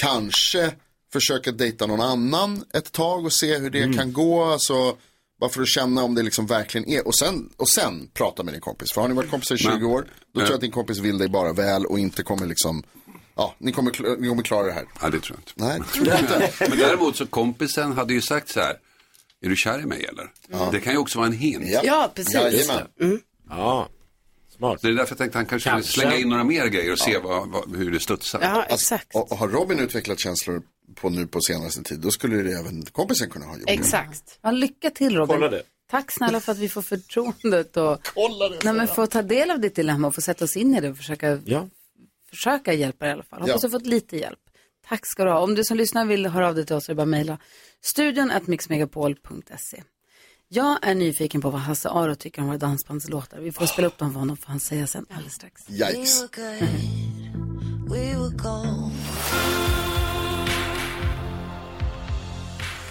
Kanske 0.00 0.72
försöka 1.12 1.52
dejta 1.52 1.86
någon 1.86 2.00
annan 2.00 2.64
ett 2.74 2.92
tag 2.92 3.24
och 3.24 3.32
se 3.32 3.58
hur 3.58 3.70
det 3.70 3.92
kan 3.96 4.12
gå. 4.12 4.44
Alltså, 4.44 4.96
bara 5.40 5.50
för 5.50 5.62
att 5.62 5.68
känna 5.68 6.02
om 6.02 6.14
det 6.14 6.22
liksom 6.22 6.46
verkligen 6.46 6.88
är. 6.88 7.06
Och 7.06 7.14
sen, 7.14 7.50
och 7.56 7.68
sen 7.68 8.08
prata 8.14 8.42
med 8.42 8.54
din 8.54 8.60
kompis. 8.60 8.92
För 8.92 9.00
har 9.00 9.08
ni 9.08 9.14
varit 9.14 9.30
kompisar 9.30 9.54
i 9.54 9.58
20 9.58 9.70
Men- 9.70 9.84
år, 9.84 10.00
då 10.00 10.04
tror 10.04 10.42
Ja. 10.42 10.42
jag 10.46 10.54
att 10.54 10.60
din 10.60 10.70
kompis 10.70 10.98
vill 10.98 11.18
dig 11.18 11.28
bara 11.28 11.52
väl 11.52 11.86
och 11.86 11.98
inte 11.98 12.22
kommer 12.22 12.46
liksom, 12.46 12.82
ja, 13.36 13.54
ni 13.58 13.72
kommer, 13.72 14.16
ni 14.20 14.28
kommer 14.28 14.42
klara 14.42 14.66
det 14.66 14.72
här. 14.72 14.84
Ja, 15.02 15.08
det 15.10 15.20
tror 15.20 15.38
jag 15.38 15.66
inte. 15.68 15.80
Nej, 15.82 15.88
tror 15.94 16.06
jag 16.06 16.20
inte. 16.20 16.52
Men 16.68 16.78
däremot 16.78 17.16
så 17.16 17.26
kompisen 17.26 17.92
hade 17.92 18.14
ju 18.14 18.20
sagt 18.20 18.48
så 18.48 18.60
här, 18.60 18.76
är 19.44 19.48
du 19.48 19.56
kär 19.56 19.80
i 19.80 19.86
mig 19.86 20.04
eller? 20.04 20.70
Det 20.72 20.80
kan 20.80 20.92
ju 20.92 20.98
också 20.98 21.18
vara 21.18 21.26
en 21.26 21.32
hint. 21.32 21.64
Ja. 21.68 21.80
Ja, 21.84 22.12
precis. 22.14 22.34
Jajamän. 22.34 22.86
Ja, 23.50 23.88
smart. 24.58 24.78
Det 24.82 24.88
är 24.88 24.92
därför 24.92 25.12
jag 25.12 25.18
tänkte 25.18 25.24
att 25.26 25.34
han 25.34 25.46
kanske, 25.46 25.70
Kanske. 25.70 25.90
skulle 25.92 26.06
slänga 26.06 26.20
in 26.22 26.28
några 26.28 26.44
mer 26.44 26.66
grejer 26.66 26.92
och 26.92 26.98
se 26.98 27.18
vad, 27.18 27.48
vad, 27.48 27.76
hur 27.76 27.90
det 27.90 28.00
studsar. 28.00 28.40
Ja, 28.42 28.64
exakt. 28.68 29.14
Och, 29.14 29.32
och 29.32 29.38
har 29.38 29.48
Robin 29.48 29.78
utvecklat 29.78 30.18
känslor 30.18 30.62
på 30.94 31.08
nu 31.10 31.26
på 31.26 31.40
senaste 31.40 31.82
tid, 31.82 32.00
då 32.00 32.10
skulle 32.10 32.36
det 32.42 32.52
även 32.58 32.82
kompisen 32.84 33.30
kunna 33.30 33.46
ha 33.46 33.56
gjort. 33.58 33.70
Exakt. 33.70 34.38
Ja, 34.42 34.50
lycka 34.50 34.90
till 34.90 35.16
Robin. 35.16 35.36
Kolla 35.36 35.48
det. 35.48 35.62
Tack 35.90 36.12
snälla 36.12 36.40
för 36.40 36.52
att 36.52 36.58
vi 36.58 36.68
får 36.68 36.82
förtroendet 36.82 37.76
och 37.76 37.98
Kolla 38.14 38.48
det. 38.48 38.64
Nej, 38.64 38.74
men 38.74 38.88
få 38.88 39.06
ta 39.06 39.22
del 39.22 39.50
av 39.50 39.60
ditt 39.60 39.74
dilemma 39.74 40.08
och 40.08 40.14
få 40.14 40.20
sätta 40.20 40.44
oss 40.44 40.56
in 40.56 40.74
i 40.74 40.80
det 40.80 40.90
och 40.90 40.96
försöka, 40.96 41.40
Ja. 41.44 41.68
försöka 42.30 42.72
hjälpa 42.72 43.04
dig 43.04 43.10
i 43.10 43.14
alla 43.14 43.22
fall. 43.22 43.40
Hoppas 43.40 43.62
Ja. 43.62 43.68
du 43.68 43.70
fått 43.70 43.86
lite 43.86 44.16
hjälp. 44.16 44.38
Tack 44.88 45.00
ska 45.06 45.24
du 45.24 45.30
ha. 45.30 45.38
Om 45.38 45.54
du 45.54 45.64
som 45.64 45.76
lyssnar 45.76 46.04
vill 46.04 46.26
höra 46.26 46.48
av 46.48 46.54
dig 46.54 46.66
till 46.66 46.76
oss 46.76 46.84
så 46.84 46.92
är 46.92 46.94
det 46.94 46.96
bara 46.96 47.02
att 47.02 47.08
mejla 47.08 47.38
studion 47.84 48.32
mixmegapol.se. 48.44 49.82
Jag 50.50 50.78
är 50.82 50.94
nyfiken 50.94 51.40
på 51.40 51.50
vad 51.50 51.60
Hasse 51.60 51.88
Aro 51.88 52.14
tycker 52.14 52.40
om 52.42 52.46
våra 52.46 52.58
dansbandslåtar. 52.58 53.38
Vi 53.38 53.52
får 53.52 53.66
spela 53.66 53.88
upp 53.88 53.98
dem 53.98 54.12
för 54.12 54.18
honom 54.20 54.36
får 54.36 54.46
han 54.46 54.60
säga 54.60 54.86
sen 54.86 55.06
alldeles 55.10 55.34
strax. 55.34 55.70
Yikes. 55.70 56.24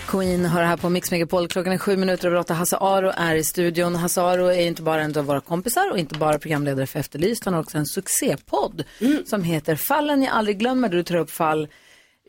Queen 0.07 0.45
hör 0.45 0.63
här 0.63 0.77
på 0.77 0.89
Mix 0.89 1.11
Megapol. 1.11 1.47
Klockan 1.47 1.73
är 1.73 1.77
sju 1.77 1.97
minuter 1.97 2.27
över 2.27 2.37
åtta. 2.37 2.53
Hasse 2.53 2.77
Aro 2.77 3.11
är 3.15 3.35
i 3.35 3.43
studion. 3.43 3.95
Hasse 3.95 4.21
Aro 4.21 4.45
är 4.45 4.67
inte 4.67 4.81
bara 4.81 5.01
en 5.01 5.17
av 5.17 5.25
våra 5.25 5.41
kompisar 5.41 5.91
och 5.91 5.97
inte 5.97 6.15
bara 6.15 6.39
programledare 6.39 6.87
för 6.87 6.99
Efterlyst. 6.99 7.45
Han 7.45 7.53
har 7.53 7.61
också 7.61 7.77
en 7.77 7.85
succépodd 7.85 8.83
som 9.25 9.43
heter 9.43 9.75
Fallen 9.75 10.23
jag 10.23 10.33
aldrig 10.33 10.59
glömmer. 10.59 10.89
Där 10.89 10.97
du 10.97 11.03
tar 11.03 11.15
upp 11.15 11.31
fall 11.31 11.67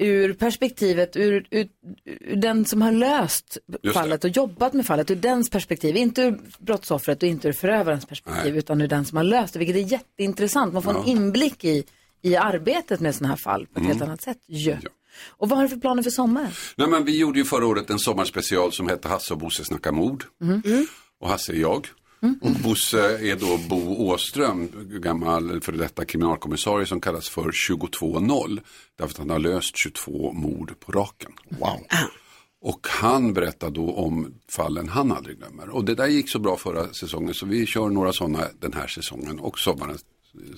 ur 0.00 0.32
perspektivet, 0.32 1.16
ur, 1.16 1.46
ur, 1.50 1.68
ur 2.04 2.36
den 2.36 2.64
som 2.64 2.82
har 2.82 2.92
löst 2.92 3.58
fallet 3.94 4.24
och 4.24 4.30
jobbat 4.30 4.72
med 4.72 4.86
fallet, 4.86 5.10
ur 5.10 5.16
dens 5.16 5.50
perspektiv. 5.50 5.96
Inte 5.96 6.22
ur 6.22 6.38
brottsoffret 6.58 7.22
och 7.22 7.28
inte 7.28 7.48
ur 7.48 7.52
förövarens 7.52 8.06
perspektiv, 8.06 8.52
Nej. 8.52 8.58
utan 8.58 8.80
ur 8.80 8.88
den 8.88 9.04
som 9.04 9.16
har 9.16 9.24
löst 9.24 9.52
det, 9.52 9.58
vilket 9.58 9.76
är 9.76 9.92
jätteintressant. 9.92 10.72
Man 10.72 10.82
får 10.82 10.90
en 10.90 10.96
Ja. 10.96 11.04
inblick 11.06 11.64
i, 11.64 11.84
i 12.22 12.36
arbetet 12.36 13.00
med 13.00 13.14
sådana 13.14 13.28
här 13.28 13.36
fall 13.36 13.66
på 13.66 13.80
ett 13.80 13.86
helt 13.86 14.02
annat 14.02 14.22
sätt. 14.22 14.38
ju. 14.46 14.70
Ja. 14.70 14.90
Och 15.28 15.48
vad 15.48 15.58
har 15.58 15.62
du 15.64 15.68
för 15.68 15.76
planer 15.76 16.02
för 16.02 16.10
sommaren? 16.10 16.50
Nej, 16.76 16.88
men 16.88 17.04
vi 17.04 17.18
gjorde 17.18 17.38
ju 17.38 17.44
förra 17.44 17.66
året 17.66 17.90
en 17.90 17.98
sommarspecial 17.98 18.72
som 18.72 18.88
hette 18.88 19.08
Hasse 19.08 19.32
och 19.34 19.40
Bosse 19.40 19.64
snackar 19.64 19.92
mord. 19.92 20.24
Och 21.20 21.28
Hasse 21.28 21.52
är 21.52 21.56
jag. 21.56 21.86
Och 22.20 22.50
Bosse 22.62 23.30
är 23.30 23.36
då 23.36 23.58
Bo 23.68 24.10
Åström, 24.10 24.68
gammal 25.02 25.60
före 25.60 25.76
detta 25.76 26.04
kriminalkommissarie 26.04 26.86
som 26.86 27.00
kallas 27.00 27.28
för 27.28 27.50
22-0. 27.50 28.60
Därför 28.96 29.12
att 29.12 29.18
han 29.18 29.30
har 29.30 29.38
löst 29.38 29.76
22 29.76 30.32
mord 30.32 30.80
på 30.80 30.92
raken. 30.92 31.32
Wow. 31.48 31.80
Och 32.60 32.86
han 32.90 33.32
berättar 33.32 33.70
då 33.70 33.92
om 33.92 34.34
fallen 34.50 34.88
han 34.88 35.12
aldrig 35.12 35.38
glömmer. 35.38 35.68
Och 35.68 35.84
det 35.84 35.94
där 35.94 36.06
gick 36.06 36.30
så 36.30 36.38
bra 36.38 36.56
förra 36.56 36.92
säsongen 36.92 37.34
så 37.34 37.46
vi 37.46 37.66
kör 37.66 37.88
några 37.88 38.12
sådana 38.12 38.44
den 38.60 38.72
här 38.72 38.86
säsongen 38.86 39.40
och 39.40 39.58
sommaren 39.58 39.98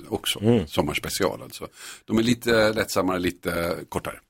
också. 0.08 0.40
Sommarspecial 0.66 1.42
alltså. 1.42 1.68
De 2.04 2.18
är 2.18 2.22
lite 2.22 2.72
lättsammare, 2.72 3.18
lite 3.18 3.76
kortare. 3.88 4.20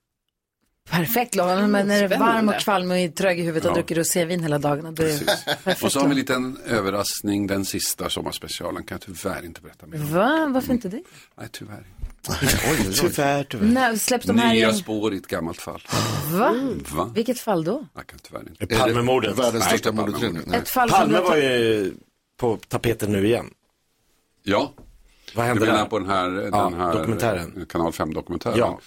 Perfekt 0.91 1.35
Lovan, 1.35 1.71
men 1.71 1.87
när 1.89 2.09
det 2.09 2.15
är 2.15 2.19
varm 2.19 2.49
och 2.49 2.55
kvalm 2.55 2.91
och 2.91 3.15
trög 3.15 3.41
i 3.41 3.43
huvudet 3.43 3.65
och 3.65 3.71
Ja. 3.71 3.75
druckit 3.75 3.99
rosévin 3.99 4.43
hela 4.43 4.59
dagarna, 4.59 4.93
då 4.93 5.03
är 5.03 5.19
perfekt. 5.45 5.83
Och 5.83 5.93
så 5.93 6.01
har 6.01 6.07
vi 6.07 6.11
en 6.11 6.17
liten 6.17 6.59
överraskning, 6.67 7.47
den 7.47 7.65
sista 7.65 8.11
sommarspecialen 8.11 8.85
kan 8.85 8.99
jag 9.07 9.17
tyvärr 9.17 9.45
inte 9.45 9.61
berätta 9.61 9.87
mer 9.87 10.01
om. 10.01 10.13
Va? 10.15 10.49
Varför 10.55 10.73
inte 10.73 10.89
det? 10.89 11.03
Nej, 11.39 11.49
tyvärr. 11.53 11.87
Tyvärr, 13.01 13.45
tyvärr. 13.45 13.67
När 13.67 13.97
släpps 13.97 14.27
de 14.27 14.39
här 14.39 14.47
Nya 14.49 14.55
igen? 14.55 14.75
spår 14.75 15.15
i 15.15 15.17
ett 15.17 15.27
gammalt 15.27 15.61
fall. 15.61 15.83
Va? 16.33 16.55
Va? 16.95 17.13
Vilket 17.15 17.39
fall 17.41 17.65
då? 17.65 17.87
Jag 17.95 18.07
kan 18.07 18.19
tyvärr 18.19 18.43
inte. 18.49 18.77
Palmemordet. 18.77 19.39
Världens 19.39 19.65
största 19.65 19.93
mordutredning. 19.93 20.55
Ett 20.55 20.69
fall 20.69 20.89
Palme 20.91 21.17
du 21.19 21.23
var 21.25 21.37
ju 21.37 21.95
på 22.37 22.59
tapeten 22.69 23.13
nu 23.13 23.27
igen. 23.27 23.51
Ja, 24.43 24.73
Vad 25.35 25.45
du 25.45 25.49
hände 25.49 25.67
menar 25.67 25.79
där? 25.79 25.85
på 25.87 25.99
den 25.99 26.09
här, 26.09 26.31
den 26.31 26.51
Ja, 26.53 26.73
här 26.77 26.93
dokumentären. 26.95 27.67
Kanal 27.69 27.93
5-dokumentären? 27.93 28.59
Ja. 28.59 28.81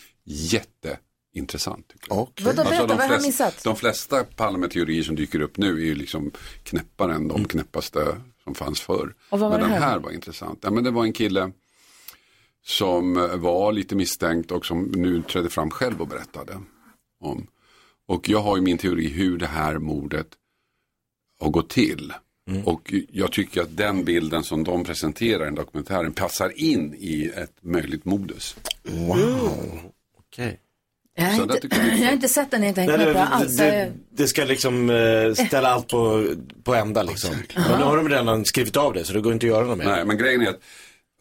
Jätteintressant. 1.33 1.87
Tycker 1.87 2.07
jag. 2.09 2.19
Okej. 2.19 2.45
Vadå, 2.45 2.63
berätta, 2.63 2.93
Alltså, 2.93 3.17
de, 3.17 3.21
missat? 3.27 3.63
de 3.63 3.75
flesta 3.75 4.23
Palmeteorier 4.23 5.03
som 5.03 5.15
dyker 5.15 5.39
upp 5.41 5.57
nu 5.57 5.81
är 5.81 5.85
ju 5.85 5.95
liksom 5.95 6.31
knäppare 6.63 7.13
än 7.13 7.27
de 7.27 7.45
knäppaste 7.45 8.21
som 8.43 8.55
fanns 8.55 8.81
förr. 8.81 9.15
Och 9.29 9.39
vad 9.39 9.49
var 9.51 9.59
men 9.59 9.59
det 9.59 9.73
den 9.73 9.81
här? 9.83 9.89
här 9.89 9.99
var 9.99 10.11
intressant. 10.11 10.59
Ja, 10.61 10.71
men 10.71 10.83
det 10.83 10.91
var 10.91 11.03
en 11.03 11.13
kille 11.13 11.51
som 12.65 13.13
var 13.41 13.71
lite 13.71 13.95
misstänkt 13.95 14.51
och 14.51 14.65
som 14.65 14.83
nu 14.83 15.21
trädde 15.21 15.49
fram 15.49 15.69
själv 15.71 16.01
och 16.01 16.07
berättade 16.07 16.59
om. 17.19 17.47
Och 18.07 18.29
jag 18.29 18.39
har 18.41 18.55
ju 18.57 18.61
min 18.61 18.77
teori 18.77 19.07
hur 19.07 19.37
det 19.37 19.47
här 19.47 19.77
mordet 19.77 20.27
har 21.39 21.49
gått 21.49 21.69
till. 21.69 22.13
Och 22.65 22.93
jag 23.09 23.31
tycker 23.31 23.61
att 23.61 23.77
den 23.77 24.05
bilden 24.05 24.43
som 24.43 24.63
de 24.63 24.83
presenterar 24.83 25.51
i 25.51 25.55
dokumentären 25.55 26.13
passar 26.13 26.59
in 26.59 26.93
i 26.97 27.31
ett 27.35 27.53
möjligt 27.61 28.05
modus. 28.05 28.55
Wow. 28.83 29.79
Okej. 30.17 30.59
Jag 31.15 31.25
har, 31.25 31.43
inte, 31.43 31.67
jag 31.71 32.05
har 32.05 32.13
inte 32.13 32.29
sett 32.29 32.51
den, 32.51 32.63
inte 32.63 32.81
hängt 32.81 32.89
Nej, 32.89 32.97
med 32.97 33.07
det, 33.07 33.13
på 33.13 33.19
det 33.19 33.25
alls. 33.25 33.57
det, 33.57 33.93
det, 34.11 34.27
ska 34.27 34.43
liksom 34.43 34.89
eh, 34.89 35.33
ställa 35.47 35.69
allt 35.69 35.87
på, 35.87 36.27
på 36.63 36.75
ända 36.75 37.03
liksom. 37.03 37.35
Men 37.55 37.79
nu 37.79 37.85
har 37.85 37.97
de 37.97 38.09
redan 38.09 38.45
skrivit 38.45 38.77
av 38.77 38.93
det 38.93 39.05
så 39.05 39.13
det 39.13 39.21
går 39.21 39.33
inte 39.33 39.45
att 39.45 39.49
göra 39.49 39.65
något 39.65 39.77
mer. 39.77 39.85
Nej, 39.85 40.05
men 40.05 40.17
grejen 40.17 40.41
är 40.41 40.49
att 40.49 40.59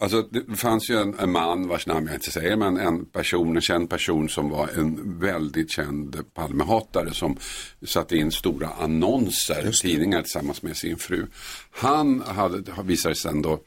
alltså, 0.00 0.22
det 0.22 0.56
fanns 0.56 0.90
ju 0.90 0.96
en, 0.96 1.18
en 1.18 1.32
man 1.32 1.68
vars 1.68 1.86
namn 1.86 2.06
jag 2.06 2.16
inte 2.16 2.30
säger, 2.30 2.56
men 2.56 2.76
en 2.76 3.04
person, 3.04 3.56
en 3.56 3.62
känd 3.62 3.90
person 3.90 4.28
som 4.28 4.50
var 4.50 4.68
en 4.68 5.18
väldigt 5.20 5.70
känd 5.70 6.34
Palmehatare 6.34 7.14
som 7.14 7.36
satte 7.86 8.16
in 8.16 8.32
stora 8.32 8.68
annonser 8.68 9.68
i 9.68 9.72
tidningar 9.72 10.22
tillsammans 10.22 10.62
med 10.62 10.76
sin 10.76 10.96
fru. 10.96 11.26
Han 11.70 12.20
hade, 12.20 12.62
visade 12.84 13.14
sig 13.14 13.30
sen 13.30 13.42
då, 13.42 13.60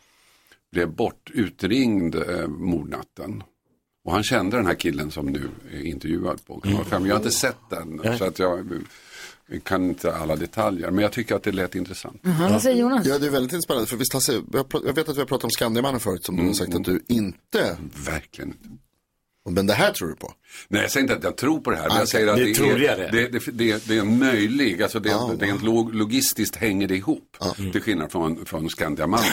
blev 0.72 0.90
bort, 0.90 1.32
utringd 1.34 2.16
eh, 2.16 2.48
mordnatten. 2.48 3.44
Och 4.06 4.12
han 4.12 4.24
kände 4.24 4.58
den 4.58 4.66
här 4.66 4.74
killen 4.76 5.12
som 5.12 5.26
nu 5.26 5.50
är 5.74 5.86
intervjuad 5.86 6.46
på 6.46 6.60
Kanal 6.60 6.86
5. 6.86 7.06
Jag 7.06 7.14
har 7.14 7.20
inte 7.20 7.32
sett 7.32 7.58
den, 7.70 8.02
Nej. 8.04 8.18
så 8.18 8.26
att 8.26 8.40
jag 8.40 8.84
kan 9.64 9.84
inte 9.84 10.16
alla 10.16 10.36
detaljer. 10.36 10.92
Men 10.92 11.02
jag 11.02 11.12
tycker 11.12 11.36
att 11.36 11.44
det 11.44 11.52
lät 11.52 11.76
intressant. 11.76 12.20
Vad 12.22 12.62
säger 12.62 12.82
Jonas? 12.82 13.06
Ja, 13.08 13.20
det 13.20 13.26
är 13.28 13.32
väldigt 13.32 13.64
spännande. 13.64 13.88
För 13.90 13.98
visst, 13.98 14.14
Hasse, 14.14 14.42
vi 14.52 14.58
har 14.58 14.66
pr- 14.66 14.84
jag 14.86 14.94
vet 14.94 15.10
att 15.10 15.16
vi 15.16 15.20
har 15.20 15.26
pratat 15.28 15.44
om 15.44 15.50
Skandiamannen 15.50 16.00
förut 16.00 16.26
som 16.26 16.36
du 16.36 16.44
har 16.46 16.54
sagt 16.54 16.76
att 16.76 16.84
du 16.84 17.04
inte, 17.08 17.78
Verkligen 18.06 18.50
inte. 18.50 18.70
men 19.52 19.68
det 19.68 19.74
här 19.74 19.92
tror 19.92 20.08
du 20.10 20.16
på. 20.16 20.34
Nej, 20.68 20.82
jag 20.82 20.92
säger 20.92 21.04
inte 21.04 21.16
att 21.16 21.24
jag 21.24 21.38
tror 21.38 21.60
på 21.60 21.72
det 21.72 21.78
här. 21.78 21.84
Men 21.88 21.92
Ah, 21.98 22.00
jag 22.00 22.08
säger 22.10 22.28
att 22.28 22.36
Det 22.38 22.44
det, 22.44 22.88
är 22.88 23.12
det, 23.12 23.28
det, 23.28 23.52
det, 23.52 23.88
det 23.88 23.98
är 23.98 24.04
möjlig, 24.04 24.84
alltså 24.84 25.00
det, 25.00 25.16
Ah, 25.16 25.34
det 25.40 25.46
är 25.46 25.64
log, 25.66 25.96
logistiskt 25.96 26.56
hänger 26.56 26.88
det 26.88 26.96
ihop. 26.96 27.38
Till 27.72 27.82
skillnad 27.82 28.12
från, 28.12 28.46
från 28.46 28.70
Skandiamannen. 28.70 29.26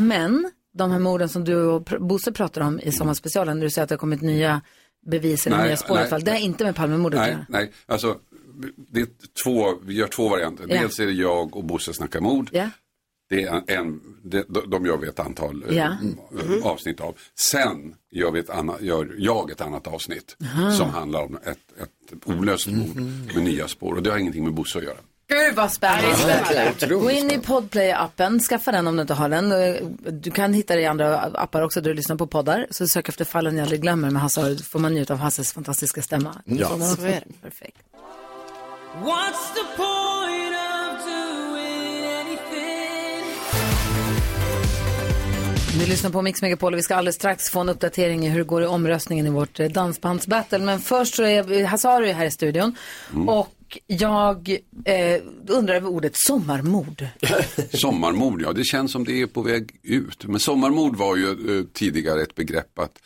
Men 0.00 0.50
de 0.74 0.90
här 0.90 0.98
morden 0.98 1.28
som 1.28 1.44
du 1.44 1.56
och 1.56 1.82
Bosse 2.00 2.32
pratar 2.32 2.60
om 2.60 2.80
i 2.80 2.92
sommarspecialen, 2.92 3.56
när 3.58 3.64
du 3.64 3.70
säger 3.70 3.82
att 3.82 3.88
det 3.88 3.92
har 3.94 3.98
kommit 3.98 4.20
nya 4.20 4.60
bevis 5.06 5.46
eller 5.46 5.56
Nej, 5.56 5.66
nya 5.66 5.76
spår 5.76 5.90
i 5.90 5.92
alla 5.92 6.00
nej, 6.00 6.10
fall, 6.10 6.24
det 6.24 6.30
har 6.30 6.38
inte 6.38 6.64
med 6.64 6.76
Palmemordet 6.76 7.20
att 7.20 7.26
Nej, 7.26 7.32
göra. 7.32 7.46
nej, 7.48 7.72
alltså 7.86 8.18
det 8.90 9.00
är 9.00 9.06
två, 9.44 9.74
vi 9.86 9.94
gör 9.94 10.06
två 10.06 10.28
varianter. 10.28 10.66
Ja. 10.68 10.80
Dels 10.80 10.98
är 11.00 11.06
det 11.06 11.12
jag 11.12 11.56
och 11.56 11.64
Bosse 11.64 11.92
snackar 11.94 12.20
mord. 12.20 12.48
Ja. 12.52 12.70
Det 13.28 13.42
är 13.42 13.52
en, 13.54 13.62
en 13.66 14.00
de, 14.24 14.42
de 14.70 14.86
gör 14.86 14.96
vi 14.96 15.08
ett 15.08 15.20
antal 15.20 15.64
eh, 15.68 15.76
Ja. 15.76 15.96
eh, 16.60 16.66
avsnitt 16.66 17.00
av. 17.00 17.16
Sen 17.52 17.94
gör, 18.10 18.30
vi 18.30 18.40
ett 18.40 18.50
annat, 18.50 18.82
gör 18.82 19.14
jag 19.18 19.50
ett 19.50 19.60
annat 19.60 19.86
avsnitt 19.86 20.36
som 20.78 20.90
handlar 20.90 21.22
om 21.22 21.36
ett, 21.44 21.58
ett 21.82 22.14
olöst 22.24 22.66
mord 22.66 22.96
med 23.34 23.44
nya 23.44 23.68
spår. 23.68 23.94
Och 23.94 24.02
det 24.02 24.10
har 24.10 24.18
ingenting 24.18 24.44
med 24.44 24.54
Bosse 24.54 24.78
att 24.78 24.84
göra. 24.84 24.96
Gud 25.28 25.54
vad 25.54 25.72
spännande. 25.72 26.74
Gå 26.88 27.10
in 27.10 27.30
i 27.30 27.38
Podplay-appen, 27.38 28.40
skaffa 28.40 28.72
den 28.72 28.86
om 28.86 28.96
du 28.96 29.02
inte 29.02 29.14
har 29.14 29.28
den. 29.28 29.52
Eh, 29.52 29.74
du 30.12 30.30
kan 30.30 30.54
hitta 30.54 30.74
det 30.74 30.80
i 30.80 30.86
andra 30.86 31.20
appar 31.20 31.62
också 31.62 31.80
där 31.80 31.90
du 31.90 31.94
lyssnar 31.94 32.16
på 32.16 32.26
poddar. 32.26 32.66
Så 32.70 32.86
sök 32.88 33.08
efter 33.08 33.24
Fallen 33.24 33.56
jag 33.56 33.62
aldrig 33.62 33.80
glömmer 33.82 34.10
med 34.10 34.22
Hasse 34.22 34.40
Aro. 34.40 34.56
får 34.56 34.78
man 34.78 34.94
njuta 34.94 35.12
av 35.12 35.18
Hasses 35.18 35.52
fantastiska 35.52 36.02
stämma. 36.02 36.42
Ja. 36.44 36.68
Så 36.68 37.02
är 37.02 37.08
det. 37.08 37.22
Perfekt. 37.42 37.76
What's 38.94 39.54
the 39.54 39.76
point 39.76 40.54
of 40.54 41.04
doing 41.04 42.06
anything? 42.06 43.24
Ni 45.78 45.86
lyssnar 45.86 46.10
på 46.10 46.22
Mix 46.22 46.42
Megapol 46.42 46.72
och 46.72 46.78
vi 46.78 46.82
ska 46.82 46.96
alldeles 46.96 47.16
strax 47.16 47.50
få 47.50 47.60
en 47.60 47.68
uppdatering 47.68 48.26
i 48.26 48.28
hur 48.28 48.38
det 48.38 48.44
går 48.44 48.62
i 48.62 48.66
omröstningen 48.66 49.26
i 49.26 49.30
vårt 49.30 49.60
eh, 49.60 49.68
dansbandsbattle. 49.68 50.58
Men 50.58 50.80
först 50.80 51.14
så 51.14 51.22
är 51.22 51.64
Hasse 51.64 51.88
Aro 51.88 52.12
här 52.12 52.26
i 52.26 52.30
studion. 52.30 52.76
Mm. 53.12 53.28
Och 53.28 53.53
jag 53.86 54.58
eh, 54.84 55.22
undrar 55.48 55.74
över 55.74 55.88
ordet 55.88 56.12
sommarmord. 56.14 57.06
Sommarmord, 57.72 58.42
ja 58.42 58.52
det 58.52 58.64
känns 58.64 58.92
som 58.92 59.04
det 59.04 59.20
är 59.22 59.26
på 59.26 59.42
väg 59.42 59.70
ut. 59.82 60.26
Men 60.26 60.40
sommarmord 60.40 60.96
var 60.96 61.16
ju 61.16 61.58
eh, 61.58 61.64
tidigare 61.72 62.22
ett 62.22 62.34
begrepp 62.34 62.78
att 62.78 62.98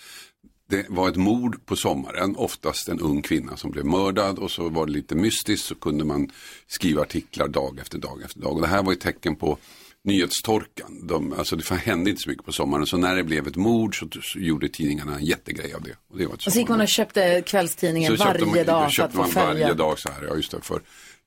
det 0.71 0.87
var 0.89 1.09
ett 1.09 1.17
mord 1.17 1.67
på 1.67 1.77
sommaren, 1.77 2.37
oftast 2.37 2.89
en 2.89 3.01
ung 3.01 3.23
kvinna 3.23 3.57
som 3.57 3.71
blev 3.71 3.85
mördad 3.85 4.39
och 4.39 4.51
så 4.51 4.69
var 4.69 4.87
det 4.87 4.93
lite 4.93 5.15
mystiskt 5.15 5.67
så 5.67 5.75
kunde 5.75 6.05
man 6.05 6.31
skriva 6.67 7.03
artiklar 7.03 7.49
dag 7.49 7.79
efter 7.79 7.99
dag 7.99 8.23
efter 8.25 8.41
dag. 8.41 8.53
Och 8.53 8.61
det 8.61 8.67
här 8.67 8.83
var 8.83 8.93
ett 8.93 9.01
tecken 9.01 9.37
på 9.37 9.59
nyhetstorkan. 10.05 11.07
De, 11.07 11.33
alltså 11.33 11.57
det 11.57 11.75
hände 11.75 12.11
inte 12.11 12.23
så 12.23 12.29
mycket 12.31 12.45
på 12.45 12.53
sommaren 12.53 12.87
så 12.87 12.97
när 12.97 13.17
det 13.17 13.25
blev 13.25 13.47
ett 13.47 13.57
mord 13.57 13.99
så, 13.99 14.09
så 14.23 14.39
gjorde 14.39 14.69
tidningarna 14.69 15.15
en 15.17 15.25
jättegrej 15.25 15.75
av 15.75 15.83
det. 15.83 15.95
Och 16.11 16.19
det 16.19 16.27
var 16.27 16.35
ett 16.35 16.47
Och 16.47 16.53
så 16.53 16.59
gick 16.59 16.69
man 16.69 16.81
och 16.81 16.89
köpte 16.89 17.43
kvällstidningen 17.47 18.17
så 18.17 18.25
köpte 18.25 18.45
varje 18.45 18.65
man, 18.65 18.67
dag 18.67 18.81
för 18.81 18.87
att 18.87 18.93
köpte 18.93 19.17
få 19.17 19.23
man 19.23 19.31
följa. 19.31 19.65
varje 19.65 19.75
dag 19.75 19.99
så 19.99 20.09
här, 20.09 20.25
ja 20.29 20.35
just 20.37 20.51
det, 20.51 20.61
för 20.61 20.81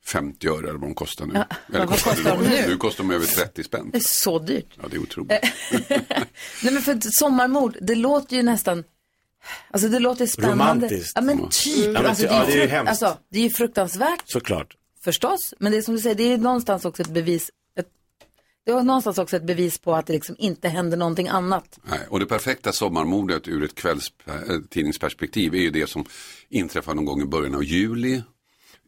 50 0.05 0.47
öre 0.47 0.57
eller 0.57 0.71
vad 0.71 0.81
de 0.81 0.93
kostar 0.95 1.25
nu. 1.25 1.33
Ja, 1.35 1.45
eller 1.75 1.85
vad 1.85 2.03
kostar 2.03 2.37
de 2.37 2.49
nu? 2.49 2.65
Nu 2.67 2.77
kostar 2.77 3.03
de 3.03 3.11
över 3.13 3.25
30 3.25 3.63
spänn. 3.63 3.89
Det 3.91 3.97
är 3.97 3.99
så 3.99 4.39
dyrt. 4.39 4.77
Ja, 4.81 4.87
det 4.91 4.95
är 4.95 5.01
otroligt. 5.01 5.29
Nej 6.63 6.73
men 6.73 6.81
för 6.81 6.91
att 6.95 7.13
sommarmord, 7.13 7.77
det 7.81 7.95
låter 7.95 8.35
ju 8.35 8.43
nästan, 8.43 8.83
alltså 9.71 9.87
det 9.87 9.99
låter 9.99 10.25
spännande. 10.25 10.63
Romantiskt. 10.87 11.11
Ja 11.15 11.21
men 11.21 11.49
typ. 11.49 11.77
Mm. 11.77 11.93
Ja, 11.95 12.01
men 12.01 12.09
alltså, 12.09 12.23
ty- 12.23 12.29
ja, 12.33 12.43
det 12.47 12.53
är 12.53 12.61
ju 12.61 12.67
hemskt. 12.67 12.89
alltså, 12.89 13.17
det 13.29 13.39
är 13.39 13.43
ju 13.43 13.49
fruktansvärt 13.49 14.21
Såklart. 14.25 14.75
förstås. 15.03 15.53
Men 15.59 15.71
det 15.71 15.77
är 15.77 15.81
som 15.81 15.95
du 15.95 16.01
säger, 16.01 16.15
det 16.15 16.33
är 16.33 16.37
någonstans 16.37 16.85
också 16.85 17.01
ett 17.01 17.09
bevis, 17.09 17.49
ett, 17.49 17.55
det 18.65 18.71
är 18.71 18.83
någonstans 18.83 19.17
också 19.17 19.35
ett 19.35 19.43
bevis 19.43 19.77
på 19.77 19.95
att 19.95 20.05
det 20.07 20.13
liksom 20.13 20.35
inte 20.39 20.69
händer 20.69 20.97
någonting 20.97 21.27
annat. 21.27 21.79
Nej, 21.83 21.99
och 22.09 22.19
det 22.19 22.25
perfekta 22.25 22.71
sommarmordet 22.71 23.47
ur 23.47 23.63
ett 23.63 23.75
kvällstidningsperspektiv 23.75 25.53
är 25.55 25.59
ju 25.59 25.69
det 25.69 25.89
som 25.89 26.05
inträffar 26.49 26.93
någon 26.95 27.05
gång 27.05 27.21
i 27.21 27.25
början 27.25 27.55
av 27.55 27.63
juli. 27.63 28.21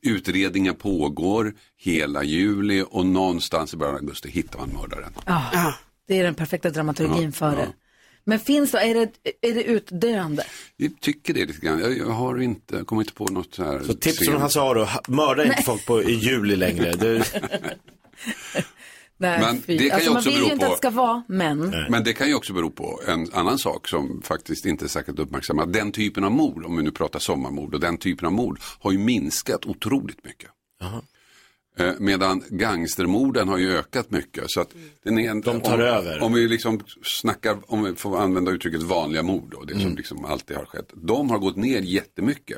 Utredningen 0.02 0.76
pågår 0.76 1.54
hela 1.78 2.24
juli 2.24 2.84
och 2.90 3.06
någonstans 3.06 3.74
i 3.74 3.78
början 3.78 3.96
av 3.96 4.02
augusti 4.02 4.30
hittar 4.30 4.60
man 4.60 4.70
mördaren. 4.70 5.14
Ja, 5.26 5.74
det 6.08 6.20
är 6.20 6.24
den 6.24 6.36
perfekta 6.36 6.70
dramaturgin 6.70 7.24
Ja, 7.24 7.32
för 7.32 7.52
det. 7.56 7.62
ja. 7.62 7.68
Men 8.26 8.40
finns 8.40 8.72
det, 8.72 8.80
är 8.80 8.94
det, 8.96 9.10
är 9.42 9.54
det 9.54 9.64
utdöende? 9.64 10.44
Jag 10.78 11.00
tycker 11.02 11.34
det 11.34 11.46
lite 11.46 11.66
grann. 11.66 11.80
Jag, 11.80 11.98
jag 11.98 12.06
har 12.06 12.42
inte, 12.42 12.76
jag 12.76 12.88
kommer 12.88 13.02
inte 13.02 13.14
på 13.14 13.26
något 13.26 13.54
så 13.56 13.64
här. 13.64 13.84
Så 13.84 13.94
tips 13.94 14.26
från 14.26 14.42
Hasse 14.42 14.62
Aro, 14.62 14.88
mörda 15.08 15.46
inte 15.46 15.64
folk 15.64 15.86
på, 15.86 16.04
i 16.04 16.14
juli 16.14 16.56
längre. 16.56 16.92
Det, 16.92 17.24
Nej, 19.30 19.62
Men 19.68 19.78
det 19.78 19.90
kan 19.90 19.96
alltså, 19.96 20.10
ju 20.10 20.10
man 20.10 20.18
också 20.18 20.30
vill 20.30 20.38
ju 20.40 20.44
bero 20.44 20.54
inte 20.54 20.66
att 20.66 20.70
på- 20.70 20.76
det 20.76 20.78
ska 20.78 20.90
vara, 20.90 21.24
men. 21.28 21.74
Men 21.90 22.04
det 22.04 22.14
kan 22.14 22.28
ju 22.28 22.36
också 22.36 22.54
bero 22.54 22.70
på 22.70 23.00
en 23.08 23.28
annan 23.34 23.58
sak 23.58 23.88
som 23.88 24.22
faktiskt 24.22 24.66
inte 24.66 24.86
är 24.86 24.90
särskilt 24.90 25.20
uppmärksammat. 25.20 25.74
Den 25.74 25.92
typen 25.92 26.24
av 26.24 26.32
mord, 26.32 26.66
om 26.66 26.78
vi 26.78 26.84
nu 26.84 26.92
pratar 26.92 27.20
sommarmord 27.20 27.74
och 27.74 27.80
den 27.80 27.98
typen 27.98 28.26
av 28.26 28.32
mord 28.34 28.60
har 28.80 28.92
ju 28.92 28.98
minskat 28.98 29.66
otroligt 29.66 30.26
mycket. 30.26 30.50
Eh, 31.80 31.92
Medan 32.00 32.44
gangstermorden 32.50 33.48
har 33.50 33.58
ju 33.58 33.78
ökat 33.78 34.12
mycket. 34.12 34.44
Så 34.48 34.62
att 34.62 34.70
den 35.04 35.20
är 35.20 35.30
en, 35.30 35.42
De 35.42 35.62
tar 35.62 35.74
om, 35.74 35.80
över. 35.82 36.22
Om 36.22 36.34
vi 36.34 36.48
liksom 36.48 36.80
snackar, 37.04 37.58
om 37.68 37.84
vi 37.84 37.96
får 37.96 38.20
använda 38.22 38.52
uttrycket 38.52 38.82
vanliga 38.84 39.24
mord 39.24 39.52
då, 39.52 39.64
det 39.64 39.80
som 39.80 39.96
liksom 39.96 40.26
alltid 40.26 40.58
har 40.58 40.66
skett. 40.66 40.92
De 40.94 41.30
har 41.30 41.38
gått 41.40 41.56
ner 41.56 41.82
jättemycket. 41.82 42.58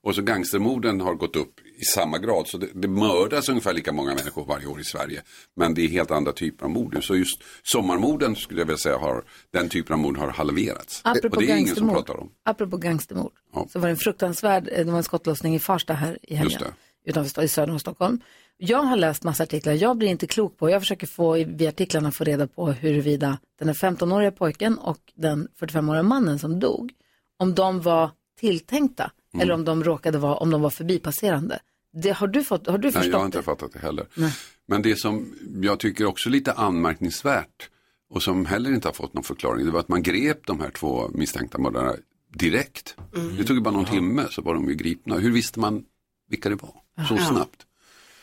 Och 0.00 0.14
så 0.14 0.22
gangstermorden 0.22 1.00
har 1.00 1.14
gått 1.14 1.36
upp 1.36 1.54
i 1.80 1.84
samma 1.84 2.18
grad. 2.18 2.48
Så 2.48 2.58
det, 2.58 2.68
det 2.74 2.88
mördas 2.88 3.48
ungefär 3.48 3.72
lika 3.72 3.92
många 3.92 4.14
människor 4.14 4.44
varje 4.44 4.66
år 4.66 4.80
i 4.80 4.84
Sverige. 4.84 5.22
Men 5.56 5.74
det 5.74 5.82
är 5.82 5.88
helt 5.88 6.10
andra 6.10 6.32
typer 6.32 6.64
av 6.64 6.70
mord. 6.70 7.04
Så 7.04 7.16
just 7.16 7.42
sommarmorden 7.62 8.36
skulle 8.36 8.60
jag 8.60 8.66
vilja 8.66 8.78
säga 8.78 8.98
har, 8.98 9.24
den 9.52 9.68
typen 9.68 9.92
av 9.92 9.98
mord 9.98 10.18
har 10.18 10.28
halverats. 10.28 11.00
Apropå 11.04 11.36
och 11.36 11.42
det 11.42 11.50
är 11.50 11.56
ingen 11.56 11.76
som 11.76 11.90
pratar 11.90 12.20
om. 12.20 12.30
Apropå 12.44 12.76
gangstermord. 12.76 13.32
Ja. 13.54 13.66
Så 13.72 13.78
var 13.78 13.86
det 13.86 13.92
en 13.92 13.96
fruktansvärd, 13.96 14.68
eh, 14.72 14.84
det 14.84 14.90
var 14.90 14.98
en 14.98 15.04
skottlossning 15.04 15.54
i 15.54 15.58
Farsta 15.58 15.92
här 15.92 16.18
i 16.22 16.34
helgen. 16.34 16.62
Utanför 17.04 17.42
i 17.42 17.48
söder 17.48 17.72
om 17.72 17.80
Stockholm. 17.80 18.20
Jag 18.56 18.82
har 18.82 18.96
läst 18.96 19.24
massa 19.24 19.42
artiklar, 19.42 19.72
jag 19.72 19.96
blir 19.96 20.08
inte 20.08 20.26
klok 20.26 20.58
på, 20.58 20.70
jag 20.70 20.82
försöker 20.82 21.06
få 21.06 21.32
via 21.32 21.68
artiklarna 21.68 22.12
få 22.12 22.24
reda 22.24 22.46
på 22.46 22.72
huruvida 22.72 23.38
den 23.58 23.68
här 23.68 23.74
15-åriga 23.74 24.32
pojken 24.32 24.78
och 24.78 24.98
den 25.14 25.48
45-åriga 25.60 26.02
mannen 26.02 26.38
som 26.38 26.60
dog, 26.60 26.92
om 27.38 27.54
de 27.54 27.80
var 27.80 28.10
tilltänkta 28.40 29.10
Mm. 29.34 29.42
eller 29.42 29.54
om 29.54 29.64
de 29.64 29.84
råkade 29.84 30.18
vara, 30.18 30.34
om 30.34 30.50
de 30.50 30.62
var 30.62 30.70
förbipasserande. 30.70 31.58
Det, 31.92 32.10
har 32.10 32.26
du, 32.26 32.44
fått, 32.44 32.66
har 32.66 32.78
du 32.78 32.86
Nej, 32.86 32.92
förstått 32.92 33.12
jag 33.12 33.18
har 33.18 33.26
inte 33.26 33.38
det? 33.38 33.42
fattat 33.42 33.72
det 33.72 33.78
heller. 33.78 34.06
Nej. 34.14 34.32
Men 34.66 34.82
det 34.82 34.96
som 34.96 35.34
jag 35.62 35.80
tycker 35.80 36.04
också 36.04 36.28
är 36.28 36.30
lite 36.30 36.52
anmärkningsvärt 36.52 37.70
och 38.10 38.22
som 38.22 38.46
heller 38.46 38.70
inte 38.72 38.88
har 38.88 38.92
fått 38.92 39.14
någon 39.14 39.24
förklaring, 39.24 39.64
det 39.66 39.70
var 39.72 39.80
att 39.80 39.88
man 39.88 40.02
grep 40.02 40.46
de 40.46 40.60
här 40.60 40.70
två 40.70 41.08
misstänkta 41.14 41.58
mördarna 41.58 41.94
direkt. 42.34 42.96
Mm. 43.16 43.36
Det 43.36 43.44
tog 43.44 43.56
ju 43.56 43.62
bara 43.62 43.74
någon 43.74 43.84
timme 43.84 44.26
så 44.30 44.42
var 44.42 44.54
de 44.54 44.68
ju 44.68 44.74
gripna. 44.74 45.16
Hur 45.18 45.30
visste 45.32 45.60
man 45.60 45.84
vilka 46.28 46.48
det 46.48 46.54
var 46.54 46.72
så 47.08 47.14
Ja. 47.16 47.26
snabbt? 47.28 47.66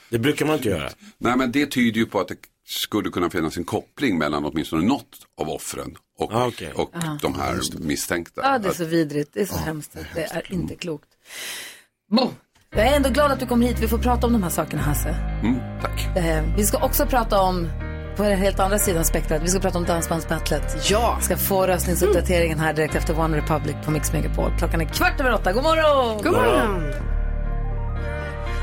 det 0.09 0.19
brukar 0.19 0.45
man 0.45 0.55
inte 0.55 0.69
göra. 0.69 0.89
Nej 1.17 1.37
men 1.37 1.51
det 1.51 1.65
tyder 1.65 1.99
ju 1.99 2.05
på 2.05 2.19
att 2.19 2.27
det 2.27 2.37
skulle 2.65 3.09
kunna 3.09 3.29
finnas 3.29 3.57
en 3.57 3.63
koppling 3.63 4.17
mellan 4.17 4.45
åtminstone 4.45 4.85
något 4.87 5.27
av 5.37 5.49
offren 5.49 5.97
och, 6.17 6.33
Ah, 6.33 6.47
okej. 6.47 6.71
och 6.73 6.89
Ja. 6.93 7.19
de 7.21 7.33
här 7.35 7.59
misstänkta. 7.79 8.41
Ja, 8.43 8.59
det 8.59 8.67
är 8.69 8.73
så 8.73 8.85
vidrigt, 8.85 9.29
det 9.33 9.41
är 9.41 9.45
så 9.45 9.57
hemskt, 9.57 9.97
det 10.15 10.23
är 10.23 10.53
inte 10.53 10.75
klokt. 10.75 11.07
Bo, 12.09 12.29
jag 12.81 12.91
är 12.93 12.95
ändå 12.95 13.09
glad 13.09 13.31
att 13.31 13.39
du 13.39 13.45
kom 13.45 13.61
hit, 13.61 13.79
vi 13.79 13.87
får 13.87 13.97
prata 13.97 14.27
om 14.27 14.33
de 14.33 14.43
här 14.43 14.49
sakerna 14.49 14.81
Hasse. 14.81 15.15
Mm, 15.43 15.59
tack. 15.81 16.17
Eh, 16.17 16.43
vi 16.57 16.63
ska 16.63 16.77
också 16.77 17.05
prata 17.05 17.41
om, 17.41 17.67
på 18.15 18.23
den 18.23 18.37
helt 18.37 18.59
andra 18.59 18.79
sidan 18.79 19.05
spektrat, 19.05 19.41
vi 19.43 19.47
ska 19.47 19.59
prata 19.59 19.77
om 19.77 19.85
Dansbandsbattlet. 19.85 20.89
Ja. 20.89 21.17
Ska 21.21 21.37
få 21.37 21.67
röstningsuppdateringen 21.67 22.59
här 22.59 22.73
direkt 22.73 22.95
efter 22.95 23.19
One 23.19 23.37
Republic 23.37 23.75
på 23.85 23.91
Mix 23.91 24.13
Megapol. 24.13 24.51
Klockan 24.57 24.81
är 24.81 24.85
kvart 24.85 25.19
över 25.19 25.33
åtta. 25.33 25.53
God 25.53 25.63
morgon! 25.63 26.17
God 26.23 26.33
morgon. 26.33 26.93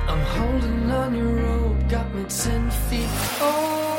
I'm 0.09 0.21
holding 0.39 0.93
on 0.93 1.17
your 1.17 1.41
rope, 1.41 1.83
got 1.91 2.15
me 2.15 2.25
ten 2.29 2.71
feet 2.71 3.39
ground. 3.39 3.94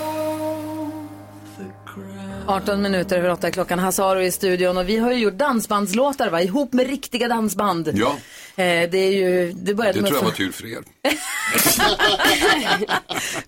18 2.48 2.82
minuter 2.82 3.18
över 3.18 3.32
åtta 3.32 3.48
är 3.48 3.52
klockan. 3.52 3.80
Hasse 3.80 4.04
Aro 4.04 4.22
i 4.22 4.32
studion 4.32 4.78
och 4.78 4.90
vi 4.90 4.98
har 4.98 5.12
ju 5.12 5.18
gjort 5.18 5.34
dansbandslåtar 5.34 6.30
va? 6.30 6.42
ihop 6.42 6.74
med 6.74 6.88
riktiga 6.88 7.28
dansband. 7.28 7.92
Ja, 7.94 8.16
Eh, 8.58 8.90
det 8.90 8.98
är 8.98 9.12
ju, 9.12 9.54
det 9.54 9.74
började 9.74 9.98
det 9.98 10.02
med 10.02 10.12
tror 10.12 10.24
jag 10.24 10.30
var 10.30 10.36
tur 10.36 10.52
för 10.52 10.66
er. 10.66 10.84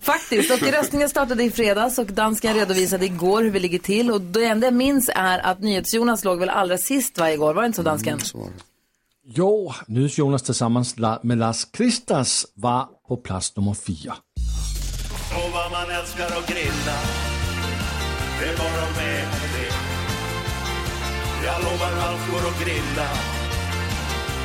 Faktiskt, 0.00 0.50
och 0.50 0.62
röstningen 0.62 1.08
startade 1.08 1.44
i 1.44 1.50
fredags 1.50 1.98
och 1.98 2.06
dansken 2.06 2.54
redovisade 2.54 3.04
igår 3.04 3.42
hur 3.42 3.50
vi 3.50 3.60
ligger 3.60 3.78
till. 3.78 4.10
Och 4.10 4.20
det 4.20 4.44
enda 4.44 4.66
jag 4.66 4.74
minns 4.74 5.10
är 5.14 5.38
att 5.38 5.60
NyhetsJonas 5.60 6.24
låg 6.24 6.38
väl 6.38 6.48
allra 6.48 6.78
sist 6.78 7.18
varje 7.18 7.38
år, 7.38 7.54
var 7.54 7.62
det 7.62 7.66
inte 7.66 7.76
så 7.76 7.82
dansken? 7.82 8.18
Jo, 9.24 9.72
NyhetsJonas 9.86 10.42
tillsammans 10.42 10.96
med 11.22 11.38
Lars 11.38 11.64
Kristers 11.64 12.46
var 12.54 12.88
på 13.08 13.16
plats 13.16 13.56
nummer 13.56 13.74
fyra. 13.74 14.14
Och 15.30 15.52
vad 15.52 15.70
man 15.72 15.90
älskar 15.90 16.26
att 16.26 16.48
grilla 16.48 17.27
Det 18.40 18.44
är 18.44 18.56
bara 18.56 18.86
med 18.96 19.24
på 19.30 19.46
det 19.54 19.74
Jag 21.46 21.62
lovar 21.62 21.92
allt 22.08 22.30
går 22.30 22.48
att 22.48 22.60
grilla 22.64 23.08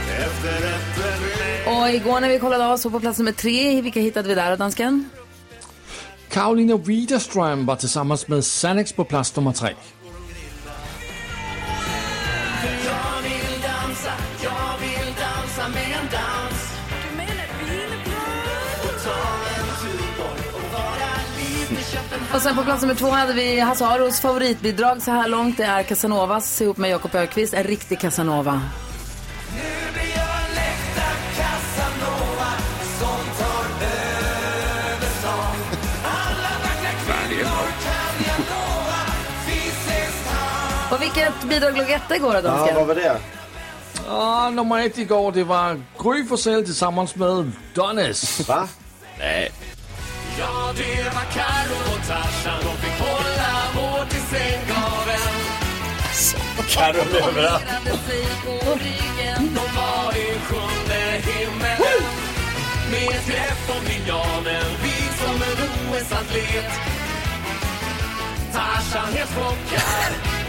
med 0.08 1.78
Och 1.80 1.90
igår 1.90 2.20
när 2.20 2.30
vi 2.30 2.40
kollade 2.40 2.68
av 2.68 2.78
så 2.78 2.90
på 2.90 3.00
plats 3.00 3.20
nummer 3.20 3.32
tre, 3.32 3.82
vilka 3.82 4.00
hittade 4.00 4.28
vi 4.28 4.36
där 4.36 4.58
dansken? 4.58 5.10
Karolina 6.30 6.78
Widerström 6.78 7.66
var 7.66 7.76
tillsammans 7.76 8.28
med 8.28 8.46
Sannex 8.46 8.94
på 8.94 9.06
plats 9.06 9.36
nummer 9.36 9.52
tre. 9.52 9.70
Och 22.34 22.42
sen 22.42 22.56
på 22.56 22.64
plats 22.64 22.82
nummer 22.82 22.96
två 22.96 23.10
hade 23.10 23.34
vi 23.34 23.60
Hasse 23.60 23.86
Aros 23.86 24.20
favoritbidrag 24.20 25.02
så 25.02 25.12
här 25.12 25.28
långt. 25.28 25.58
Det 25.58 25.64
är 25.64 25.84
Casanovas 25.84 26.62
ihop 26.62 26.78
med 26.78 26.90
Jakob 26.90 27.16
Ökvist, 27.16 27.54
en 27.54 27.64
riktig 27.64 28.00
Casanova. 28.00 28.62
Och 40.92 41.02
vilket 41.02 41.44
bidrag 41.44 41.78
låg 41.78 41.90
etta 41.90 42.16
igår 42.16 42.34
då, 42.34 42.48
Ja, 42.48 42.70
vad 42.76 42.88
var 42.88 42.96
det? 42.96 43.18
Ja, 44.08 44.50
nummer 44.50 44.86
ett 44.86 44.98
igår 44.98 45.32
det 45.32 45.44
var 45.44 45.82
Gry 46.04 46.26
Forssell 46.26 46.66
tillsammans 46.66 47.16
med 47.16 47.52
Donis. 47.74 48.48
Va? 48.48 48.68
Nej. 49.20 49.52
Ja, 50.40 50.74
det 50.78 51.04
var 51.16 51.26
Karo 51.34 51.78
och 51.94 52.08
Tarzan 52.08 52.60
De 52.64 52.78
fick 52.78 53.00
hålla 53.08 53.54
hårt 53.74 54.14
i 54.14 54.20
sänggaveln. 54.20 55.34
Carro 56.68 57.28
överallt. 57.28 57.64
De 59.38 59.76
var 59.76 60.18
i 60.18 60.40
sjunde 60.40 61.22
himmelen 61.26 62.04
Med 62.92 63.10
ett 63.10 63.28
grepp 63.28 63.78
om 63.78 63.86
linjalen 63.88 64.66
Vit 64.84 65.14
som 65.18 65.36
en 65.36 65.70
OS-atlet 65.92 66.72
Tarzan 68.54 69.14
helt 69.14 69.30
chockad 69.36 70.43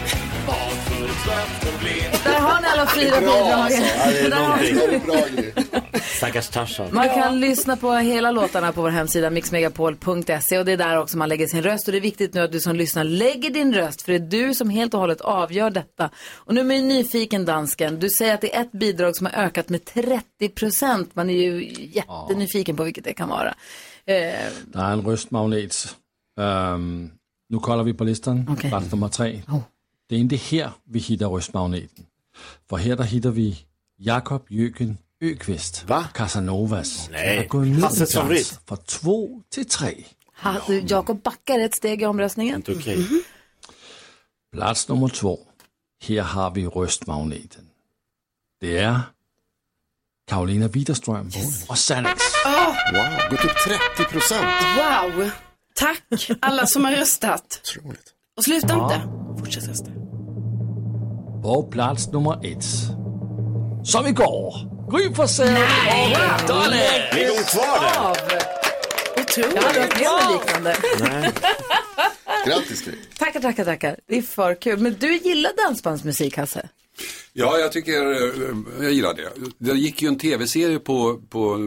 Där 2.24 2.40
har 2.40 2.61
ni 2.61 2.66
alla 2.68 2.86
fyra 2.86 3.20
det 3.20 3.26
är 3.26 4.22
ni- 4.22 4.99
någonting. 5.07 5.64
Stackars 6.03 6.49
Tarzan. 6.49 6.88
Man 6.92 7.09
kan 7.09 7.40
lyssna 7.40 7.76
på 7.76 7.92
hela 7.92 8.30
låtarna 8.30 8.72
på 8.72 8.82
vår 8.82 8.90
hemsida 8.90 9.30
mixmegapol.se 9.30 10.59
och 10.59 10.64
det 10.64 10.72
är 10.72 10.76
där 10.76 10.99
också 10.99 11.16
man 11.18 11.28
lägger 11.28 11.47
sin 11.47 11.62
röst. 11.62 11.88
Och 11.88 11.92
det 11.92 11.99
är 11.99 12.01
viktigt 12.01 12.34
nu 12.34 12.40
att 12.40 12.53
du 12.53 12.61
som 12.61 12.76
lyssnar 12.76 13.05
lägger 13.05 13.51
din 13.51 13.74
röst 13.74 14.03
för 14.03 14.12
det 14.12 14.16
är 14.18 14.47
du 14.47 14.55
som 14.55 14.70
helt 14.70 14.95
och 14.95 15.01
hållet 15.01 15.20
avgör 15.20 15.70
detta. 15.70 16.11
Och 16.34 16.55
nu 16.55 16.61
är 16.61 16.64
man 16.64 16.76
ju 16.76 16.82
nyfiken 16.82 17.45
dansken. 17.45 17.99
Du 18.01 18.09
säger 18.11 18.34
att 18.34 18.40
det 18.40 18.57
är 18.57 18.61
ett 18.61 18.72
bidrag 18.72 19.16
som 19.16 19.26
har 19.26 19.32
ökat 19.32 19.68
med 19.68 19.84
30 19.84 20.49
procent. 20.55 21.11
Man 21.14 21.30
är 21.30 21.34
ju 21.34 21.72
jättenyfiken 21.92 22.76
på 22.76 22.84
vilket 22.84 23.05
det 23.05 23.12
kan 23.14 23.28
vara. 23.28 23.55
Eh, 24.07 24.14
Der 24.72 24.80
er 24.80 24.92
en 24.92 25.03
røstmagnet. 25.07 25.97
Øhm, 26.40 27.11
nu 27.51 27.59
kolder 27.59 27.84
vi 27.84 27.95
på 27.95 28.05
listen. 28.05 28.49
Okay. 28.49 28.70
Plats 28.70 28.90
nummer 28.92 29.09
tre. 29.09 29.42
Det 30.11 30.16
er 30.18 30.22
ikke 30.22 30.36
her, 30.36 30.70
vi 30.86 30.98
hitter 30.98 31.26
røstmagneten. 31.26 32.07
For 32.68 32.76
her, 32.76 32.94
der 32.94 33.05
hitter 33.05 33.30
vi 33.30 33.66
Jakob 33.98 34.46
Jøken 34.50 34.98
Øqvist. 35.20 35.88
Va? 35.88 36.02
Casanovas. 36.14 37.09
Nej. 37.11 37.20
Er 37.20 37.55
ned 37.55 37.66
en 37.66 37.74
Hasses 37.82 37.98
plads 37.98 38.14
favorit. 38.14 38.61
fra 38.68 38.76
två 38.86 39.42
till 39.50 39.66
tre. 39.66 40.05
ha- 40.32 40.59
du, 40.68 40.72
Jakob 40.90 41.22
backar 41.22 41.59
ett 41.59 41.76
steg 41.76 42.02
i 42.02 42.05
omröstningen. 42.05 42.55
Inte 42.55 42.72
okej. 42.72 42.98
Plats 44.52 44.88
nummer 44.88 45.09
två. 45.09 45.38
Her 46.02 46.22
har 46.22 46.50
vi 46.50 46.66
røstmagneten. 46.66 47.68
Det 48.61 48.78
er 48.78 49.00
Karolina 50.28 50.66
Widerström 50.66 51.32
og 51.68 51.78
Sannex. 51.78 52.20
Wow, 52.92 53.30
gått 53.30 53.44
upp 53.44 53.57
30 53.96 54.05
procent. 54.12 54.46
Wow! 54.78 55.30
Tack 55.76 56.02
alla 56.42 56.66
som 56.66 56.84
har 56.84 56.92
röstat. 56.92 57.61
Otroligt. 57.62 58.13
Och 58.37 58.45
sluta 58.45 58.74
inte. 58.74 59.01
Fortsätt 59.39 59.68
rösta. 59.68 59.91
På 61.43 61.68
plats 61.70 62.09
nummer 62.12 62.47
ett. 62.47 62.64
Som 63.87 64.07
igår. 64.07 64.55
Gry 64.91 65.14
Forssell 65.14 65.49
och 65.49 65.62
är 65.62 67.28
nog 67.28 67.47
kvar 67.47 67.80
där. 67.80 68.09
Av. 68.09 68.16
Otroligt. 69.22 69.55
Jag 69.55 69.62
hade 69.62 69.78
varit 69.80 70.01
med 70.01 70.09
om 70.09 70.32
liknande. 70.32 70.76
Nej. 71.01 71.30
Grattis 72.47 72.82
Gry. 72.85 72.93
Tackar, 73.18 73.41
tackar, 73.41 73.64
tackar. 73.64 73.97
Det 74.09 74.18
är 74.18 74.22
för 74.22 74.55
kul. 74.55 74.78
Men 74.78 74.97
du 75.01 75.16
gillar 75.16 75.66
dansbandsmusik, 75.66 76.37
Hasse? 76.37 76.68
Ja, 77.32 77.59
jag 77.59 77.72
tycker, 77.72 78.12
eh, 78.12 78.57
jag 78.80 78.92
gillar 78.92 79.14
det. 79.14 79.28
Det 79.59 79.72
gick 79.72 80.03
ju 80.03 80.09
en 80.09 80.18
tv-serie 80.18 80.78
på, 80.78 81.20
på 81.28 81.59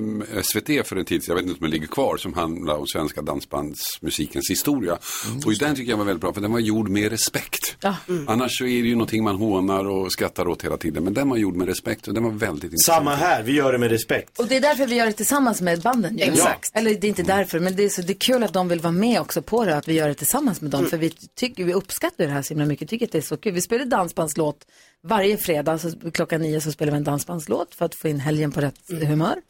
SVT 0.43 0.87
för 0.87 0.95
en 0.95 1.05
tid 1.05 1.23
sedan, 1.23 1.31
jag 1.31 1.35
vet 1.35 1.43
inte 1.43 1.57
om 1.57 1.61
den 1.61 1.71
ligger 1.71 1.87
kvar, 1.87 2.17
som 2.17 2.33
handlar 2.33 2.77
om 2.77 2.87
svenska 2.87 3.21
dansbandsmusikens 3.21 4.49
historia. 4.49 4.97
Och 5.45 5.53
den 5.59 5.75
tycker 5.75 5.91
jag 5.91 5.97
var 5.97 6.05
väldigt 6.05 6.21
bra, 6.21 6.33
för 6.33 6.41
den 6.41 6.51
var 6.51 6.59
gjord 6.59 6.89
med 6.89 7.11
respekt. 7.11 7.77
Ja. 7.81 7.95
Annars 8.27 8.57
så 8.57 8.65
är 8.65 8.81
det 8.81 8.87
ju 8.87 8.95
någonting 8.95 9.23
man 9.23 9.35
hånar 9.35 9.87
och 9.87 10.11
skrattar 10.11 10.47
åt 10.47 10.63
hela 10.63 10.77
tiden, 10.77 11.03
men 11.03 11.13
den 11.13 11.29
var 11.29 11.37
gjord 11.37 11.55
med 11.55 11.67
respekt 11.67 12.07
och 12.07 12.13
den 12.13 12.23
var 12.23 12.31
väldigt 12.31 12.63
intressant. 12.63 12.97
Samma 12.97 13.15
här, 13.15 13.43
vi 13.43 13.51
gör 13.51 13.71
det 13.71 13.77
med 13.77 13.91
respekt. 13.91 14.39
Och 14.39 14.47
det 14.47 14.55
är 14.55 14.61
därför 14.61 14.87
vi 14.87 14.95
gör 14.95 15.05
det 15.05 15.11
tillsammans 15.11 15.61
med 15.61 15.81
banden. 15.81 16.17
ju. 16.17 16.23
Exakt. 16.23 16.71
Eller 16.73 16.93
det 16.93 17.07
är 17.07 17.09
inte 17.09 17.23
därför, 17.23 17.59
men 17.59 17.75
det 17.75 17.83
är, 17.83 17.89
så, 17.89 18.01
det 18.01 18.13
är 18.13 18.19
kul 18.19 18.43
att 18.43 18.53
de 18.53 18.67
vill 18.67 18.79
vara 18.79 18.91
med 18.91 19.21
också 19.21 19.41
på 19.41 19.65
det, 19.65 19.77
att 19.77 19.87
vi 19.87 19.93
gör 19.93 20.07
det 20.07 20.13
tillsammans 20.13 20.61
med 20.61 20.71
dem. 20.71 20.85
För 20.85 20.97
vi, 20.97 21.09
tycker, 21.35 21.63
vi 21.63 21.73
uppskattar 21.73 22.25
det 22.25 22.31
här 22.31 22.41
så 22.41 22.49
himla 22.49 22.65
mycket, 22.65 22.89
tycker 22.89 23.05
att 23.05 23.11
det 23.11 23.17
är 23.17 23.21
så 23.21 23.37
kul. 23.37 23.53
Vi 23.53 23.61
spelar 23.61 23.85
dansbandslåt 23.85 24.65
varje 25.03 25.37
fredag, 25.37 25.77
så 25.77 26.11
klockan 26.13 26.41
nio 26.41 26.61
så 26.61 26.71
spelar 26.71 26.91
vi 26.91 26.97
en 26.97 27.03
dansbandslåt 27.03 27.75
för 27.75 27.85
att 27.85 27.95
få 27.95 28.07
in 28.07 28.19
helgen 28.19 28.51
på 28.51 28.61
rätt 28.61 28.79
humör. 28.89 29.41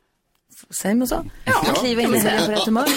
Säger 0.81 0.95
man 0.95 1.07
så? 1.07 1.25
Ja. 1.45 1.73
Kliva 1.79 2.01
in 2.01 2.15
i 2.15 2.17
helgen 2.17 2.45
på 2.45 2.51
rätt 2.51 2.65
humör. 2.65 2.87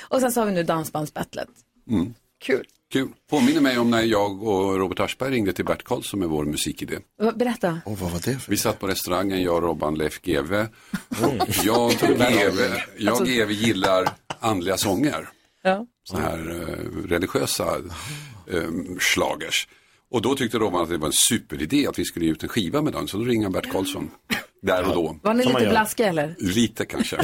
och 0.08 0.20
sen 0.20 0.32
så 0.32 0.40
har 0.40 0.46
vi 0.46 0.52
nu 0.52 0.62
dansbandsbattlet. 0.62 1.48
Mm. 1.90 2.14
Kul. 2.38 2.66
Kul. 2.92 3.08
Påminner 3.30 3.60
mig 3.60 3.78
om 3.78 3.90
när 3.90 4.02
jag 4.02 4.42
och 4.42 4.78
Robert 4.78 5.00
Aschberg 5.00 5.30
ringde 5.30 5.52
till 5.52 5.64
Bert 5.64 5.82
Karlsson 5.82 6.20
med 6.20 6.28
vår 6.28 6.44
musikidé. 6.44 6.98
Berätta. 7.34 7.80
Och 7.84 7.98
vad 7.98 8.10
var 8.10 8.20
det 8.24 8.38
för? 8.38 8.50
Vi 8.50 8.56
satt 8.56 8.78
på 8.78 8.86
restaurangen, 8.86 9.42
jag, 9.42 9.62
Robban, 9.62 9.94
Leif 9.94 10.20
GW. 10.22 10.66
Jag, 11.64 11.90
GW, 11.98 12.62
jag 12.98 13.26
GW 13.26 13.52
gillar 13.52 14.08
andliga 14.40 14.76
sånger. 14.76 15.28
Ja. 15.62 15.86
Såna 16.04 16.22
här 16.22 16.50
eh, 16.50 17.08
religiösa 17.08 17.76
eh, 18.46 18.70
schlagers. 18.98 19.68
Och 20.16 20.22
då 20.22 20.34
tyckte 20.34 20.58
Robban 20.58 20.82
att 20.82 20.88
det 20.88 20.98
var 20.98 21.06
en 21.06 21.12
superidé 21.12 21.86
att 21.86 21.98
vi 21.98 22.04
skulle 22.04 22.24
ge 22.24 22.30
ut 22.32 22.42
en 22.42 22.48
skiva 22.48 22.82
med 22.82 22.92
den. 22.92 23.08
Så 23.08 23.16
då 23.16 23.24
ringde 23.24 23.44
han 23.44 23.52
Bert 23.52 23.72
Karlsson. 23.72 24.10
Där 24.62 24.88
och 24.88 24.94
då. 24.94 25.16
Var 25.22 25.34
ni 25.34 25.44
lite 25.44 25.66
blaskiga 25.70 26.08
eller? 26.08 26.34
Lite 26.38 26.84
kanske. 26.86 27.16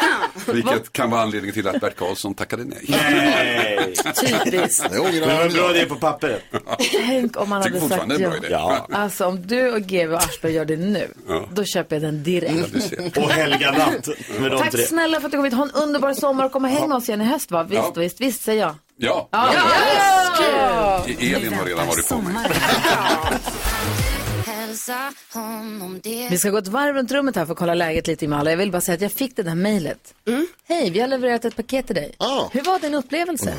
Vilket 0.52 0.92
kan 0.92 1.10
vara 1.10 1.22
anledningen 1.22 1.54
till 1.54 1.68
att 1.68 1.80
Bert 1.80 1.96
Karlsson 1.96 2.34
tackade 2.34 2.64
nej. 2.64 2.84
Nej. 2.88 3.94
Typiskt. 4.44 4.90
Det 4.90 4.98
ångrar 4.98 5.26
han 5.28 5.38
vad 5.38 5.52
bra 5.52 5.74
är 5.76 5.86
på 5.86 5.94
pappret. 5.94 6.42
Tänk 7.06 7.40
om 7.40 7.48
man 7.48 7.62
hade 7.62 7.70
sagt 7.70 7.82
fortfarande 7.82 8.18
det 8.18 8.24
är 8.24 8.28
en 8.28 8.32
ja. 8.32 8.38
bra 8.40 8.46
idé. 8.46 8.54
Ja. 8.90 8.98
Alltså 8.98 9.24
om 9.26 9.46
du 9.46 9.72
och 9.72 9.80
GW 9.80 10.06
och 10.14 10.18
Aschberg 10.18 10.52
gör 10.52 10.64
det 10.64 10.76
nu, 10.76 11.08
Ja. 11.28 11.48
då 11.52 11.64
köper 11.64 11.96
jag 11.96 12.02
den 12.02 12.22
direkt. 12.22 12.92
Ja. 13.14 13.22
Och 13.22 13.30
Helga 13.30 13.72
Natt 13.72 14.08
med 14.40 14.50
de 14.50 14.58
Tack 14.58 14.70
tre. 14.70 14.82
snälla 14.86 15.20
för 15.20 15.26
att 15.26 15.32
du 15.32 15.38
kom 15.38 15.44
hit. 15.44 15.54
Ha 15.54 15.62
en 15.62 15.70
underbar 15.70 16.12
sommar 16.14 16.44
och 16.44 16.52
kom 16.52 16.64
och 16.64 16.70
häng 16.70 16.88
med 16.88 16.96
oss 16.96 17.08
igen 17.08 17.20
i 17.20 17.24
höst 17.24 17.50
va? 17.50 17.62
Visst, 17.62 17.82
Ja. 17.94 18.00
visst, 18.00 18.20
visst 18.20 18.42
säger 18.42 18.60
jag. 18.62 18.74
Ja, 18.96 19.28
Ja, 19.32 19.52
ja. 19.54 21.04
Kul! 21.06 21.16
Elin 21.34 21.52
har 21.54 21.64
redan 21.64 21.86
varit 21.86 22.08
på 22.08 22.18
mig. 22.18 22.46
Vi 26.30 26.38
ska 26.38 26.50
gå 26.50 26.58
ett 26.58 26.68
varv 26.68 26.94
runt 26.94 27.12
rummet 27.12 27.36
här 27.36 27.46
för 27.46 27.52
att 27.52 27.58
kolla 27.58 27.74
läget 27.74 28.06
lite 28.06 28.28
med 28.28 28.38
alla. 28.38 28.50
Jag 28.50 28.56
vill 28.56 28.72
bara 28.72 28.80
säga 28.80 28.94
att 28.94 29.00
jag 29.00 29.12
fick 29.12 29.36
det 29.36 29.42
där 29.42 29.54
mejlet. 29.54 30.14
Hej, 30.68 30.90
vi 30.90 31.00
har 31.00 31.08
levererat 31.08 31.44
ett 31.44 31.56
paket 31.56 31.86
till 31.86 31.94
dig. 31.96 32.14
Ah. 32.18 32.48
Hur 32.52 32.62
var 32.62 32.78
din 32.78 32.94
upplevelse? 32.94 33.54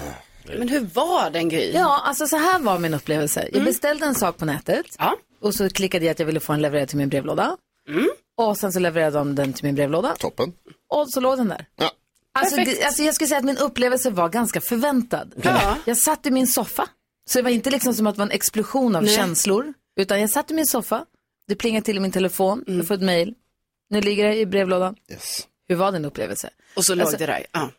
Men 0.57 0.69
hur 0.69 0.79
var 0.93 1.29
den 1.29 1.49
Gry? 1.49 1.71
Ja, 1.73 2.01
alltså 2.05 2.27
så 2.27 2.37
här 2.37 2.59
var 2.59 2.79
min 2.79 2.93
upplevelse. 2.93 3.49
Jag 3.53 3.63
beställde 3.63 4.05
en 4.05 4.15
sak 4.15 4.37
på 4.37 4.45
nätet 4.45 4.85
Ja. 4.99 5.15
och 5.41 5.55
så 5.55 5.69
klickade 5.69 6.05
jag 6.05 6.11
att 6.11 6.19
jag 6.19 6.25
ville 6.25 6.39
få 6.39 6.53
den 6.53 6.61
levererad 6.61 6.87
till 6.89 6.97
min 6.97 7.09
brevlåda. 7.09 7.57
Och 8.37 8.57
sen 8.57 8.73
så 8.73 8.79
levererade 8.79 9.17
de 9.17 9.35
den 9.35 9.53
till 9.53 9.65
min 9.65 9.75
brevlåda 9.75 10.15
Toppen. 10.19 10.53
och 10.89 11.09
så 11.09 11.19
låg 11.19 11.37
den 11.37 11.47
där. 11.47 11.65
Ja. 11.75 11.91
Alltså, 12.39 12.55
det, 12.55 12.83
alltså 12.83 13.03
jag 13.03 13.15
skulle 13.15 13.27
säga 13.27 13.37
att 13.37 13.45
min 13.45 13.57
upplevelse 13.57 14.09
var 14.09 14.29
ganska 14.29 14.61
förväntad. 14.61 15.33
Ja. 15.43 15.77
Jag 15.85 15.97
satt 15.97 16.25
i 16.25 16.31
min 16.31 16.47
soffa. 16.47 16.87
Så 17.29 17.39
det 17.39 17.43
var 17.43 17.49
inte 17.49 17.69
liksom 17.69 17.93
som 17.93 18.07
att 18.07 18.15
det 18.15 18.19
var 18.19 18.25
en 18.25 18.31
explosion 18.31 18.95
av 18.95 19.03
Nej. 19.03 19.15
känslor. 19.15 19.73
Utan 19.99 20.21
jag 20.21 20.29
satt 20.29 20.51
i 20.51 20.53
min 20.53 20.67
soffa. 20.67 21.05
Det 21.47 21.55
plingade 21.55 21.85
till 21.85 21.97
i 21.97 21.99
min 21.99 22.11
telefon. 22.11 22.63
Jag 22.67 22.87
får 22.87 22.95
ett 22.95 23.01
mejl. 23.01 23.33
Nu 23.89 24.01
ligger 24.01 24.23
det 24.29 24.35
i 24.37 24.45
brevlådan. 24.45 24.95
Yes. 25.11 25.47
Hur 25.67 25.75
var 25.75 25.91
din 25.91 26.05
upplevelse? 26.05 26.49
Och 26.75 26.85
så 26.85 26.95
låg 26.95 27.01
Alltså- 27.01 27.17
det 27.17 27.25
där. 27.25 27.45
Ja. 27.51 27.71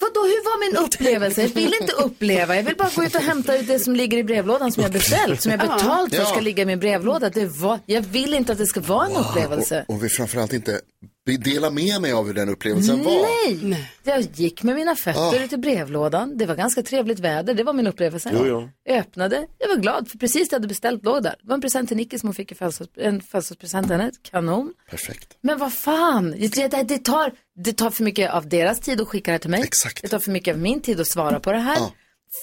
Vadå, 0.00 0.20
hur 0.20 0.44
var 0.44 0.70
min 0.70 0.84
upplevelse? 0.86 1.42
Jag 1.42 1.48
vill 1.48 1.74
inte 1.80 1.92
uppleva. 1.92 2.56
Jag 2.56 2.62
vill 2.62 2.76
bara 2.76 2.90
gå 2.96 3.04
ut 3.04 3.14
och 3.14 3.20
hämta 3.20 3.56
ut 3.58 3.66
det 3.66 3.78
som 3.78 3.96
ligger 3.96 4.18
i 4.18 4.24
brevlådan 4.24 4.72
som 4.72 4.82
jag 4.82 4.92
beställt. 4.92 5.42
Som 5.42 5.50
jag 5.50 5.60
betalt 5.60 6.14
för 6.14 6.24
ska 6.24 6.40
ligga 6.40 6.62
i 6.62 6.66
min 6.66 6.78
brevlåda. 6.78 7.30
Det 7.30 7.46
var, 7.46 7.78
jag 7.86 8.02
vill 8.02 8.34
inte 8.34 8.52
att 8.52 8.58
det 8.58 8.66
ska 8.66 8.80
vara 8.80 9.06
en 9.06 9.16
upplevelse. 9.16 9.84
Och, 9.88 9.94
och 9.94 10.02
vill 10.02 10.10
framförallt 10.10 10.52
inte 10.52 10.80
dela 11.26 11.70
med 11.70 12.00
mig 12.02 12.12
av 12.12 12.26
hur 12.26 12.34
den 12.34 12.48
upplevelsen 12.48 13.04
var. 13.04 13.26
Nej. 13.68 13.90
Jag 14.04 14.20
gick 14.20 14.62
med 14.62 14.74
mina 14.76 14.96
fötter 14.96 15.20
Ah. 15.20 15.44
ut 15.44 15.52
i 15.52 15.56
brevlådan. 15.56 16.38
Det 16.38 16.46
var 16.46 16.54
ganska 16.54 16.82
trevligt 16.82 17.18
väder. 17.18 17.54
Det 17.54 17.62
var 17.64 17.72
min 17.72 17.86
upplevelse. 17.86 18.30
Jo, 18.34 18.46
jo. 18.46 18.68
Jag 18.84 18.98
öppnade. 18.98 19.46
Jag 19.58 19.68
var 19.68 19.76
glad 19.76 20.08
för 20.08 20.18
precis 20.18 20.48
det 20.48 20.54
jag 20.54 20.58
hade 20.58 20.68
beställt 20.68 21.04
låg 21.04 21.22
där. 21.22 21.30
Det 21.42 21.48
var 21.48 21.54
en 21.54 21.60
present 21.60 21.88
till 21.88 21.96
Nicky 21.96 22.18
som 22.18 22.26
hon 22.28 22.34
fick 22.34 22.52
i 22.52 22.54
födelsedags- 22.54 23.00
en 23.00 23.20
födelsedagspresent 23.20 23.86
till 23.86 23.96
henne. 23.96 24.10
Kanon. 24.30 24.72
Perfekt. 24.90 25.36
Men 25.40 25.58
vad 25.58 25.72
fan, 25.74 26.30
det, 26.30 26.82
det, 26.88 26.98
tar, 27.04 27.32
det 27.64 27.72
tar 27.72 27.90
för 27.90 28.04
mycket 28.04 28.30
av 28.30 28.48
deras 28.48 28.80
tid 28.80 29.00
att 29.00 29.08
skicka 29.08 29.30
det 29.30 29.32
här 29.34 29.38
till 29.38 29.50
mig. 29.50 29.60
Exakt. 29.62 30.02
Det 30.02 30.08
tar 30.08 30.18
för 30.18 30.30
mycket 30.30 30.54
av 30.54 30.60
min 30.60 30.80
tid 30.80 31.00
att 31.00 31.08
svara 31.08 31.40
på 31.40 31.52
det 31.52 31.58
här. 31.58 31.76
Ja. 31.76 31.92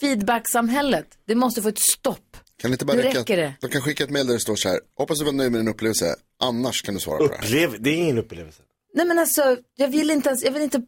Feedbacksamhället, 0.02 1.08
det 1.28 1.36
måste 1.36 1.62
få 1.62 1.68
ett 1.70 1.80
stopp. 1.80 2.38
Kan 2.62 2.72
det 2.72 2.76
inte 2.76 2.86
bara 2.86 2.98
räcka? 2.98 3.36
det. 3.36 3.54
De 3.62 3.68
kan 3.68 3.82
skicka 3.82 4.04
ett 4.04 4.10
mejl 4.10 4.28
där 4.28 4.34
det 4.34 4.40
står 4.40 4.56
så 4.56 4.70
här. 4.70 4.80
Hoppas 4.98 5.20
du 5.20 5.26
var 5.26 5.32
nöjd 5.32 5.52
med 5.52 5.62
din 5.62 5.68
upplevelse. 5.68 6.16
Annars 6.44 6.82
kan 6.82 6.94
du 6.94 7.00
svara 7.00 7.18
på 7.18 7.28
det 7.28 7.34
här. 7.36 7.44
Upplev, 7.46 7.76
det 7.84 7.90
är 7.90 7.96
ingen 7.96 8.18
upplevelse. 8.18 8.62
Nej 8.98 9.06
men 9.06 9.20
alltså, 9.20 9.58
jag 9.76 9.88
vill 9.88 10.12
inte 10.12 10.30
ens, 10.30 10.44
jag 10.44 10.52
vill 10.52 10.62
inte 10.62 10.78
pr- 10.78 10.84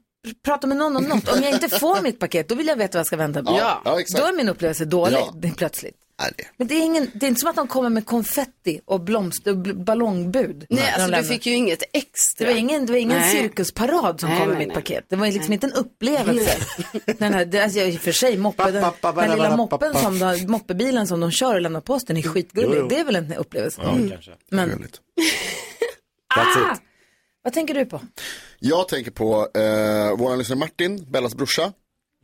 prata 0.46 0.68
med 0.68 0.78
någon 0.78 0.98
om 0.98 1.04
något. 1.04 1.28
Om 1.38 1.44
jag 1.44 1.52
inte 1.54 1.70
får 1.70 2.02
mitt 2.02 2.20
paket, 2.20 2.50
då 2.50 2.56
vill 2.56 2.68
jag 2.68 2.76
veta 2.76 2.98
vad 2.98 3.00
jag 3.00 3.08
ska 3.08 3.16
vänta 3.18 3.44
på. 3.44 3.52
Ja, 3.58 3.82
ja, 3.86 4.00
exakt. 4.00 4.22
Då 4.24 4.28
är 4.30 4.34
min 4.34 4.50
upplevelse 4.50 4.86
dålig, 4.86 5.18
Ja. 5.18 5.34
det 5.42 5.48
är 5.48 5.52
plötsligt. 5.52 5.96
Nej, 6.22 6.32
det. 6.38 6.44
Men 6.58 6.68
det 6.68 6.74
är, 6.76 6.82
ingen, 6.82 7.12
det 7.14 7.26
är 7.26 7.28
inte 7.28 7.40
som 7.42 7.50
att 7.50 7.56
de 7.56 7.68
kommer 7.68 7.90
med 7.90 8.06
konfetti 8.06 8.82
och 8.86 9.02
blomster 9.02 9.52
och 9.52 9.58
ballongbud. 9.76 10.66
Nej, 10.70 10.94
alltså 10.98 11.12
du 11.22 11.24
fick 11.24 11.46
ju 11.46 11.54
inget 11.54 11.84
extra. 11.94 12.48
Det 12.48 12.54
var 12.54 12.60
ingen, 12.60 12.86
det 12.86 12.92
var 12.92 13.00
ingen 13.00 13.18
Nej. 13.18 13.32
cirkusparad 13.42 14.20
som 14.20 14.30
Nej, 14.30 14.40
kom 14.40 14.48
med 14.48 14.58
nej, 14.58 14.68
mitt 14.68 14.76
nej. 14.76 14.84
paket. 14.84 15.06
Det 15.10 15.16
var 15.16 15.28
liksom 15.28 15.54
inte 15.54 15.68
en 15.68 15.74
upplevelse. 15.74 16.58
Den 17.18 17.34
här, 17.34 17.46
det, 17.46 17.60
alltså, 17.64 17.80
I 17.80 17.98
och 17.98 18.02
för 18.02 18.12
sig, 18.12 18.38
moppe, 18.38 18.72
den, 18.72 18.86
den 19.16 19.32
lilla 19.32 19.56
moppen 19.58 19.94
som 19.94 20.20
de, 20.20 20.38
moppebilen 20.48 21.08
som 21.08 21.20
de 21.20 21.32
kör 21.32 21.56
och 21.56 21.62
lämnar 21.62 21.82
posten 21.82 22.18
är 22.18 22.22
skitgullig. 22.22 22.70
Jo, 22.78 22.82
jo. 22.82 22.88
Det 22.88 23.00
är 23.00 23.04
väl 23.04 23.16
en 23.16 23.34
upplevelse. 23.34 23.82
Ja, 23.84 23.90
Mm. 23.92 24.10
kanske. 24.10 24.32
Men. 24.50 24.70
That's 24.70 24.88
ah! 26.38 26.74
it. 26.74 26.82
Vad 27.42 27.54
tänker 27.54 27.74
du 27.74 27.86
på? 27.86 28.02
Jag 28.60 28.88
tänker 28.88 29.12
på 29.12 29.50
eh, 29.54 30.16
vår 30.18 30.38
lyssnare 30.38 30.60
Martin, 30.60 31.06
Bellas 31.12 31.36
brorsa. 31.36 31.74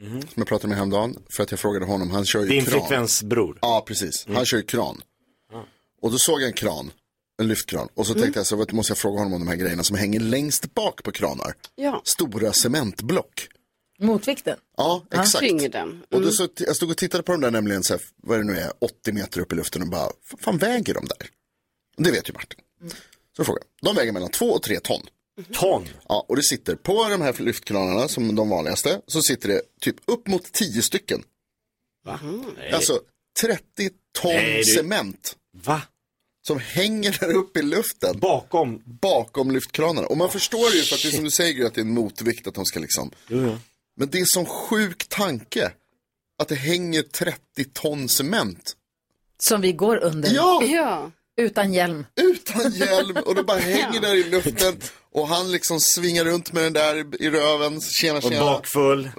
Som 0.02 0.22
jag 0.36 0.48
pratade 0.48 0.68
med 0.68 0.78
häromdagen. 0.78 1.18
För 1.30 1.44
att 1.44 1.52
jag 1.52 1.60
frågade 1.60 1.86
honom, 1.86 2.12
han 2.12 2.26
kör 2.26 2.42
ju 2.42 2.48
Din 2.48 2.66
kran. 2.66 2.72
flickvänsbror. 2.80 3.58
Ja, 3.62 3.84
precis. 3.88 4.26
Han 4.28 4.46
kör 4.46 4.58
ju 4.58 4.64
kran. 4.64 5.02
Och 6.02 6.12
då 6.12 6.18
såg 6.18 6.42
jag 6.42 6.48
en 6.48 6.54
kran, 6.54 6.92
en 7.40 7.48
lyftkran. 7.48 7.88
Och 7.94 8.08
så 8.08 8.14
tänkte 8.14 8.40
jag 8.40 8.48
så 8.48 8.56
vet, 8.56 8.72
måste 8.72 8.92
jag 8.92 8.98
fråga 8.98 9.18
honom 9.20 9.34
om 9.34 9.40
de 9.40 9.48
här 9.48 9.56
grejerna 9.56 9.84
som 9.84 9.98
hänger 9.98 10.20
längst 10.20 10.74
bak 10.74 11.04
på 11.04 11.12
kranar. 11.12 11.54
Ja. 11.76 12.02
Stora 12.06 12.54
cementblock. 12.54 13.48
Motvikten? 14.00 14.58
Ja, 14.78 15.04
exakt. 15.12 15.40
Tyngden. 15.40 15.90
Och 16.12 16.18
då 16.22 16.28
Mm. 16.28 16.32
så, 16.32 16.48
jag 16.58 16.76
stod 16.76 16.92
och 16.92 16.98
tittade 16.98 17.24
på 17.24 17.32
dem 17.32 17.42
där 17.42 17.52
nämligen, 17.52 17.84
så 17.84 17.94
här, 17.94 18.02
vad 18.24 18.40
det 18.40 18.44
nu 18.44 18.58
är, 18.58 18.72
80 18.80 19.12
meter 19.14 19.40
upp 19.42 19.52
i 19.52 19.56
luften 19.56 19.82
och 19.82 19.90
bara, 19.90 20.12
vad 20.32 20.40
fan 20.40 20.58
väger 20.58 20.94
de 20.94 21.06
där? 21.06 21.28
Det 21.98 22.12
vet 22.12 22.30
ju 22.30 22.34
Martin. 22.34 22.60
Så 23.38 23.44
frågar 23.46 23.62
jag, 23.82 23.90
de 23.90 23.96
väger 23.96 24.12
mellan 24.12 24.30
2 24.32 24.46
och 24.46 24.62
3 24.64 24.80
ton. 24.80 25.02
Ton? 25.54 25.88
Ja, 26.08 26.26
och 26.30 26.36
det 26.36 26.44
sitter 26.44 26.76
på 26.76 27.10
de 27.10 27.22
här 27.22 27.36
lyftkranarna 27.40 28.08
som 28.08 28.36
de 28.36 28.50
vanligaste, 28.50 29.02
så 29.08 29.22
sitter 29.22 29.50
det 29.50 29.62
typ 29.82 29.96
upp 30.06 30.28
mot 30.28 30.52
10 30.52 30.82
stycken. 30.82 31.24
Alltså 32.74 33.00
30 33.42 33.90
ton 34.12 34.34
Nej, 34.34 34.58
du- 34.58 34.72
cement. 34.74 35.36
Va? 35.64 35.82
Som 36.48 36.60
hänger 36.60 37.18
där 37.20 37.34
uppe 37.34 37.60
i 37.60 37.64
luften. 37.64 38.20
Bakom? 38.20 38.82
Bakom 38.86 39.52
lyftkranarna. 39.52 40.08
Och 40.08 40.18
man 40.18 40.32
förstår 40.32 40.72
ju 40.72 40.82
för 40.82 40.96
att 40.96 41.02
det 41.02 41.08
är 41.08 41.12
som 41.12 41.24
du 41.24 41.32
säger 41.32 41.66
att 41.66 41.74
det 41.74 41.82
är 41.82 41.86
en 41.86 41.94
motvikt 41.94 42.48
att 42.48 42.54
de 42.56 42.66
ska 42.66 42.80
liksom. 42.80 43.12
Men 43.98 44.10
det 44.10 44.18
är 44.18 44.20
en 44.20 44.26
sån 44.26 44.46
sjuk 44.46 45.08
tanke. 45.08 45.72
Att 46.40 46.48
det 46.48 46.56
hänger 46.56 47.02
30 47.02 47.40
ton 47.74 48.10
cement. 48.10 48.76
Som 49.40 49.62
vi 49.62 49.72
går 49.74 49.98
under. 50.04 50.34
Ja! 50.34 51.12
Utan 51.38 51.74
hjälm. 51.74 52.06
Utan 52.22 52.72
hjälm 52.72 53.18
och 53.26 53.36
det 53.36 53.44
bara 53.44 53.58
hänger 53.60 54.02
där 54.02 54.16
i 54.16 54.24
luften. 54.24 54.78
Och 55.12 55.28
han 55.28 55.52
liksom 55.52 55.80
svingar 55.80 56.26
runt 56.26 56.54
med 56.54 56.64
den 56.64 56.74
där 56.74 57.22
i 57.22 57.30
röven. 57.30 57.82
Tjena, 57.82 58.18
Och 58.18 58.24
tjena. 58.24 58.40
bakfull. 58.46 59.10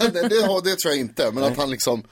Nej, 0.00 0.10
det, 0.28 0.46
har- 0.46 0.64
det 0.64 0.76
tror 0.78 0.92
jag 0.92 1.00
inte. 1.00 1.30
Men 1.32 1.44
att 1.44 1.56
han 1.56 1.70
liksom. 1.70 2.02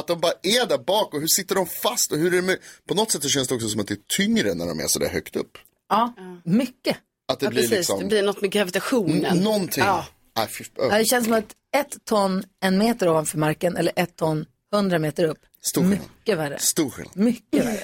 Att 0.00 0.06
de 0.06 0.20
bara 0.20 0.32
är 0.42 0.66
där 0.66 0.78
bak 0.78 1.14
och 1.14 1.20
hur 1.20 1.28
sitter 1.36 1.54
de 1.54 1.66
fast 1.66 2.12
och 2.12 2.18
hur 2.18 2.26
är 2.32 2.36
det 2.36 2.42
med, 2.42 2.58
På 2.88 2.94
något 2.94 3.10
sätt 3.12 3.22
så 3.22 3.28
känns 3.28 3.48
det 3.48 3.54
också 3.54 3.68
som 3.68 3.80
att 3.80 3.86
det 3.88 3.94
är 3.94 3.98
tyngre 4.16 4.54
när 4.54 4.66
de 4.66 4.80
är 4.80 4.86
så 4.86 4.98
där 4.98 5.08
högt 5.08 5.36
upp. 5.36 5.58
Ja, 5.88 6.14
mycket. 6.44 6.96
Att 7.32 7.40
det 7.40 7.46
ja, 7.46 7.50
blir 7.50 7.60
precis. 7.62 7.76
liksom. 7.76 8.00
Det 8.00 8.06
blir 8.06 8.22
något 8.22 8.40
med 8.40 8.50
gravitationen. 8.50 9.24
N- 9.24 9.36
någonting. 9.38 9.84
Ja. 9.84 10.06
Nej, 10.36 10.48
Ja, 10.76 10.98
Det 10.98 11.04
känns 11.04 11.24
som 11.24 11.34
att 11.34 11.44
ett 11.76 11.96
ton 12.04 12.44
en 12.60 12.78
meter 12.78 13.08
ovanför 13.08 13.38
marken 13.38 13.76
eller 13.76 13.92
ett 13.96 14.16
ton 14.16 14.46
hundra 14.72 14.98
meter 14.98 15.24
upp. 15.24 15.38
Stor 15.70 15.80
skillnad. 15.82 15.98
Mycket 16.18 16.38
värre. 16.38 16.58
Stor 16.58 16.90
skillnad. 16.90 17.16
Mycket 17.16 17.64
värre. 17.64 17.80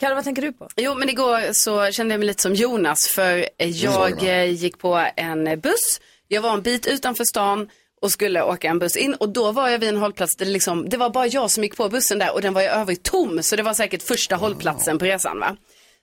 Kalle, 0.00 0.14
vad 0.14 0.24
tänker 0.24 0.42
du 0.42 0.52
på? 0.52 0.68
Jo, 0.76 0.94
men 0.94 1.08
igår 1.08 1.52
så 1.52 1.92
kände 1.92 2.14
jag 2.14 2.18
mig 2.18 2.26
lite 2.26 2.42
som 2.42 2.54
Jonas 2.54 3.08
för 3.08 3.38
eh, 3.38 3.44
Mm. 3.66 3.74
jag 3.76 4.22
eh, 4.22 4.44
gick 4.50 4.78
på 4.78 5.06
en 5.16 5.46
eh, 5.46 5.56
buss. 5.56 6.00
Jag 6.28 6.42
var 6.42 6.52
en 6.54 6.62
bit 6.62 6.86
utanför 6.86 7.24
stan 7.24 7.68
och 8.02 8.10
skulle 8.12 8.42
åka 8.42 8.68
en 8.68 8.78
buss 8.78 8.96
in 8.96 9.14
och 9.14 9.28
då 9.28 9.52
var 9.52 9.68
jag 9.68 9.78
vid 9.78 9.88
en 9.88 9.96
hållplats 9.96 10.36
där 10.36 10.46
det, 10.46 10.52
liksom, 10.52 10.88
det 10.88 10.96
var 10.96 11.10
bara 11.10 11.26
jag 11.26 11.50
som 11.50 11.62
gick 11.64 11.76
på 11.76 11.88
bussen 11.88 12.18
där 12.18 12.34
och 12.34 12.42
den 12.42 12.54
var 12.54 12.62
i 12.62 12.66
övrigt 12.66 13.02
tom 13.02 13.42
så 13.42 13.56
det 13.56 13.62
var 13.62 13.74
säkert 13.74 14.02
första 14.02 14.36
hållplatsen 14.36 14.98
på 14.98 15.04
resan 15.04 15.38
va. 15.40 15.56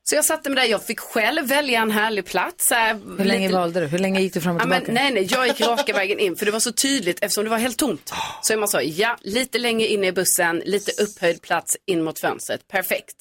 Så 0.10 0.16
jag 0.16 0.26
satte 0.26 0.50
mig 0.50 0.64
där, 0.64 0.72
jag 0.72 0.84
fick 0.86 1.00
själv 1.00 1.48
välja 1.48 1.82
en 1.82 1.92
härlig 1.92 2.26
plats. 2.26 2.68
så 2.68 2.74
här, 2.76 3.00
Hur 3.18 3.26
länge 3.26 3.48
lite- 3.48 3.60
valde 3.60 3.80
du? 3.80 3.86
Hur 3.88 4.00
länge 4.00 4.22
gick 4.22 4.34
du 4.34 4.42
fram 4.42 4.56
och 4.56 4.62
Ja, 4.62 4.66
men, 4.68 4.86
tillbaka? 4.86 5.04
nej, 5.04 5.14
nej, 5.14 5.28
jag 5.32 5.48
gick 5.48 5.62
raka 5.62 5.94
vägen 5.94 6.20
in 6.20 6.36
för 6.36 6.46
det 6.46 6.52
var 6.52 6.60
så 6.60 6.72
tydligt 6.72 7.18
eftersom 7.24 7.44
det 7.44 7.50
var 7.50 7.58
helt 7.58 7.78
tomt. 7.78 8.14
Så 8.42 8.58
man 8.58 8.68
sa, 8.68 8.82
ja, 8.82 9.18
lite 9.22 9.58
längre 9.58 9.88
in 9.88 10.04
i 10.04 10.12
bussen, 10.12 10.62
lite 10.66 10.92
upphöjd 11.04 11.42
plats 11.42 11.78
in 11.86 12.04
mot 12.04 12.20
fönstret, 12.20 12.68
perfekt. 12.68 13.16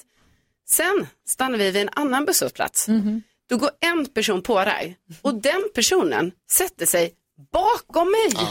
Sen 0.69 1.07
stannar 1.27 1.57
vi 1.57 1.71
vid 1.71 1.81
en 1.81 1.89
annan 1.93 2.25
busshållplats. 2.25 2.87
Mhm. 2.87 3.21
Då 3.49 3.57
går 3.57 3.69
en 3.79 4.05
person 4.05 4.41
på 4.41 4.59
där 4.65 4.95
och 5.21 5.33
den 5.41 5.69
personen 5.75 6.31
sätter 6.51 6.85
sig 6.85 7.13
bakom 7.51 8.11
mig. 8.11 8.47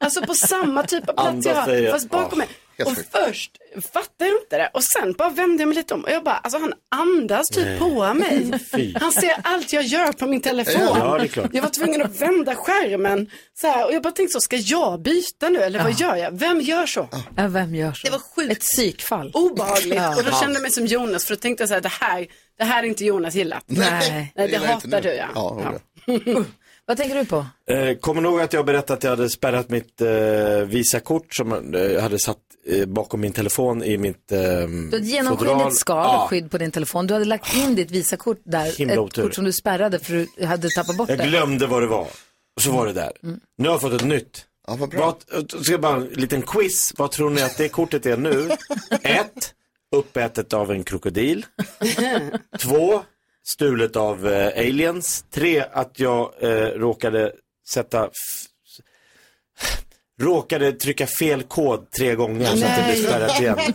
Alltså 0.00 0.22
på 0.22 0.34
samma 0.34 0.82
typ 0.82 1.08
av 1.08 1.14
plats 1.14 1.46
jag 1.46 1.64
säger 1.64 1.78
har, 1.78 1.84
jag. 1.84 1.92
fast 1.92 2.10
bakom 2.10 2.28
Ja, 2.40 2.46
mig. 2.46 2.48
Helt 2.78 2.90
Och 2.90 2.96
sjukt. 2.96 3.08
först 3.12 3.50
fattade 3.92 4.30
jag 4.30 4.42
inte 4.42 4.56
det 4.58 4.70
och 4.74 4.84
sen 4.84 5.12
bara 5.12 5.28
vände 5.30 5.62
jag 5.62 5.68
mig 5.68 5.76
lite 5.76 5.94
om 5.94 6.04
och 6.04 6.10
jag 6.10 6.24
bara, 6.24 6.36
alltså 6.36 6.58
han 6.58 6.72
andas 6.88 7.48
typ 7.48 7.64
Nej. 7.64 7.78
på 7.78 8.14
mig. 8.14 8.58
Fy. 8.72 8.94
Han 9.00 9.12
ser 9.12 9.36
allt 9.44 9.72
jag 9.72 9.84
gör 9.84 10.12
på 10.12 10.26
min 10.26 10.40
telefon. 10.40 10.82
Ja, 10.98 11.18
det. 11.18 11.48
Jag 11.52 11.62
var 11.62 11.70
tvungen 11.70 12.02
att 12.02 12.20
vända 12.20 12.54
skärmen 12.54 13.30
så 13.60 13.66
här, 13.66 13.86
och 13.86 13.92
jag 13.92 14.02
bara 14.02 14.12
tänkte 14.12 14.32
så, 14.32 14.40
ska 14.40 14.56
jag 14.56 15.02
byta 15.02 15.48
nu 15.48 15.58
eller 15.58 15.82
vad 15.82 16.00
gör 16.00 16.16
jag? 16.16 16.38
Vem 16.38 16.60
gör 16.60 16.86
så? 16.86 17.08
Ja, 17.36 17.48
vem 17.48 17.74
gör 17.74 17.92
så? 17.92 18.06
Det 18.06 18.12
var 18.12 18.18
sjukt. 18.36 18.52
Ett 18.52 18.60
psykfall. 18.60 19.30
Obehagligt. 19.34 19.94
Ja. 19.94 20.16
Och 20.16 20.24
då 20.24 20.30
kände 20.30 20.54
jag 20.54 20.62
mig 20.62 20.70
som 20.70 20.86
Jonas 20.86 21.24
för 21.24 21.34
då 21.34 21.40
tänkte 21.40 21.62
jag 21.62 21.68
så 21.68 21.74
här, 21.74 21.80
det 21.80 21.88
här, 22.00 22.26
det 22.58 22.64
här 22.64 22.82
är 22.82 22.86
inte 22.86 23.04
Jonas 23.04 23.34
gillat. 23.34 23.64
Nej. 23.66 24.32
Nej 24.36 24.48
det 24.48 24.54
inte 24.54 24.66
hatar 24.66 25.00
du 25.00 25.08
ja. 25.14 25.28
Ja, 25.34 26.44
Vad 26.88 26.96
tänker 26.96 27.14
du 27.14 27.24
på? 27.24 27.46
Eh, 27.70 27.96
kommer 27.96 28.20
nog 28.20 28.40
att 28.40 28.52
jag 28.52 28.66
berättade 28.66 28.96
att 28.96 29.02
jag 29.02 29.10
hade 29.10 29.28
spärrat 29.28 29.68
mitt 29.70 30.00
eh, 30.00 30.08
Visakort 30.66 31.34
som 31.34 31.74
eh, 31.74 31.80
jag 31.82 32.00
hade 32.02 32.18
satt 32.18 32.38
eh, 32.66 32.86
bakom 32.86 33.20
min 33.20 33.32
telefon 33.32 33.82
i 33.82 33.98
mitt 33.98 34.32
eh, 34.32 34.38
Du 34.38 34.90
hade 34.92 34.98
genomskinligt 34.98 35.76
skal, 35.76 35.96
Ja, 35.96 36.26
skydd 36.30 36.50
på 36.50 36.58
din 36.58 36.70
telefon. 36.70 37.06
Du 37.06 37.14
hade 37.14 37.24
lagt 37.26 37.56
in 37.56 37.74
ditt 37.74 37.90
Visakort 37.90 38.40
där. 38.44 38.78
Himla 38.78 38.92
ett 38.94 38.98
otur. 39.00 39.22
kort 39.22 39.34
som 39.34 39.44
du 39.44 39.52
spärrade 39.52 39.98
för 39.98 40.26
du 40.38 40.46
hade 40.46 40.68
tappat 40.70 40.96
bort 40.96 41.08
jag 41.08 41.18
det. 41.18 41.24
glömde 41.26 41.66
vad 41.66 41.82
det 41.82 41.86
var. 41.86 42.06
Och 42.56 42.62
så 42.62 42.72
var 42.72 42.86
det 42.86 42.92
där. 42.92 43.12
Nu 43.58 43.68
har 43.68 43.74
jag 43.74 43.80
fått 43.80 43.92
ett 43.92 44.04
nytt. 44.04 44.44
Ja, 44.66 44.76
vad 44.76 44.88
bra. 44.88 45.16
Vad, 45.32 45.50
ska 45.64 45.72
jag 45.72 45.80
bara 45.80 45.96
en 45.96 46.04
liten 46.04 46.42
quiz. 46.42 46.92
Vad 46.96 47.10
tror 47.10 47.30
ni 47.30 47.42
att 47.42 47.56
det 47.58 47.68
kortet 47.68 48.06
är 48.06 48.16
nu? 48.16 48.50
Ett, 49.02 49.54
uppätet 49.96 50.52
av 50.52 50.70
en 50.70 50.84
krokodil. 50.84 51.46
Två, 52.60 53.02
stulet 53.54 53.96
av 53.96 54.28
eh, 54.28 54.46
aliens. 54.66 55.24
Tre, 55.34 55.64
att 55.72 56.00
jag 56.00 56.32
eh, 56.40 56.48
råkade 56.68 57.32
sätta 57.68 58.10
Råkade 60.20 60.72
trycka 60.72 61.06
fel 61.06 61.42
kod 61.42 61.90
tre 61.90 62.14
gånger 62.14 62.46
så 62.46 62.52
att 62.52 62.60
det 62.60 62.66
Nej. 62.66 62.92
blev 62.94 63.04
spärrat 63.10 63.40
igen. 63.40 63.58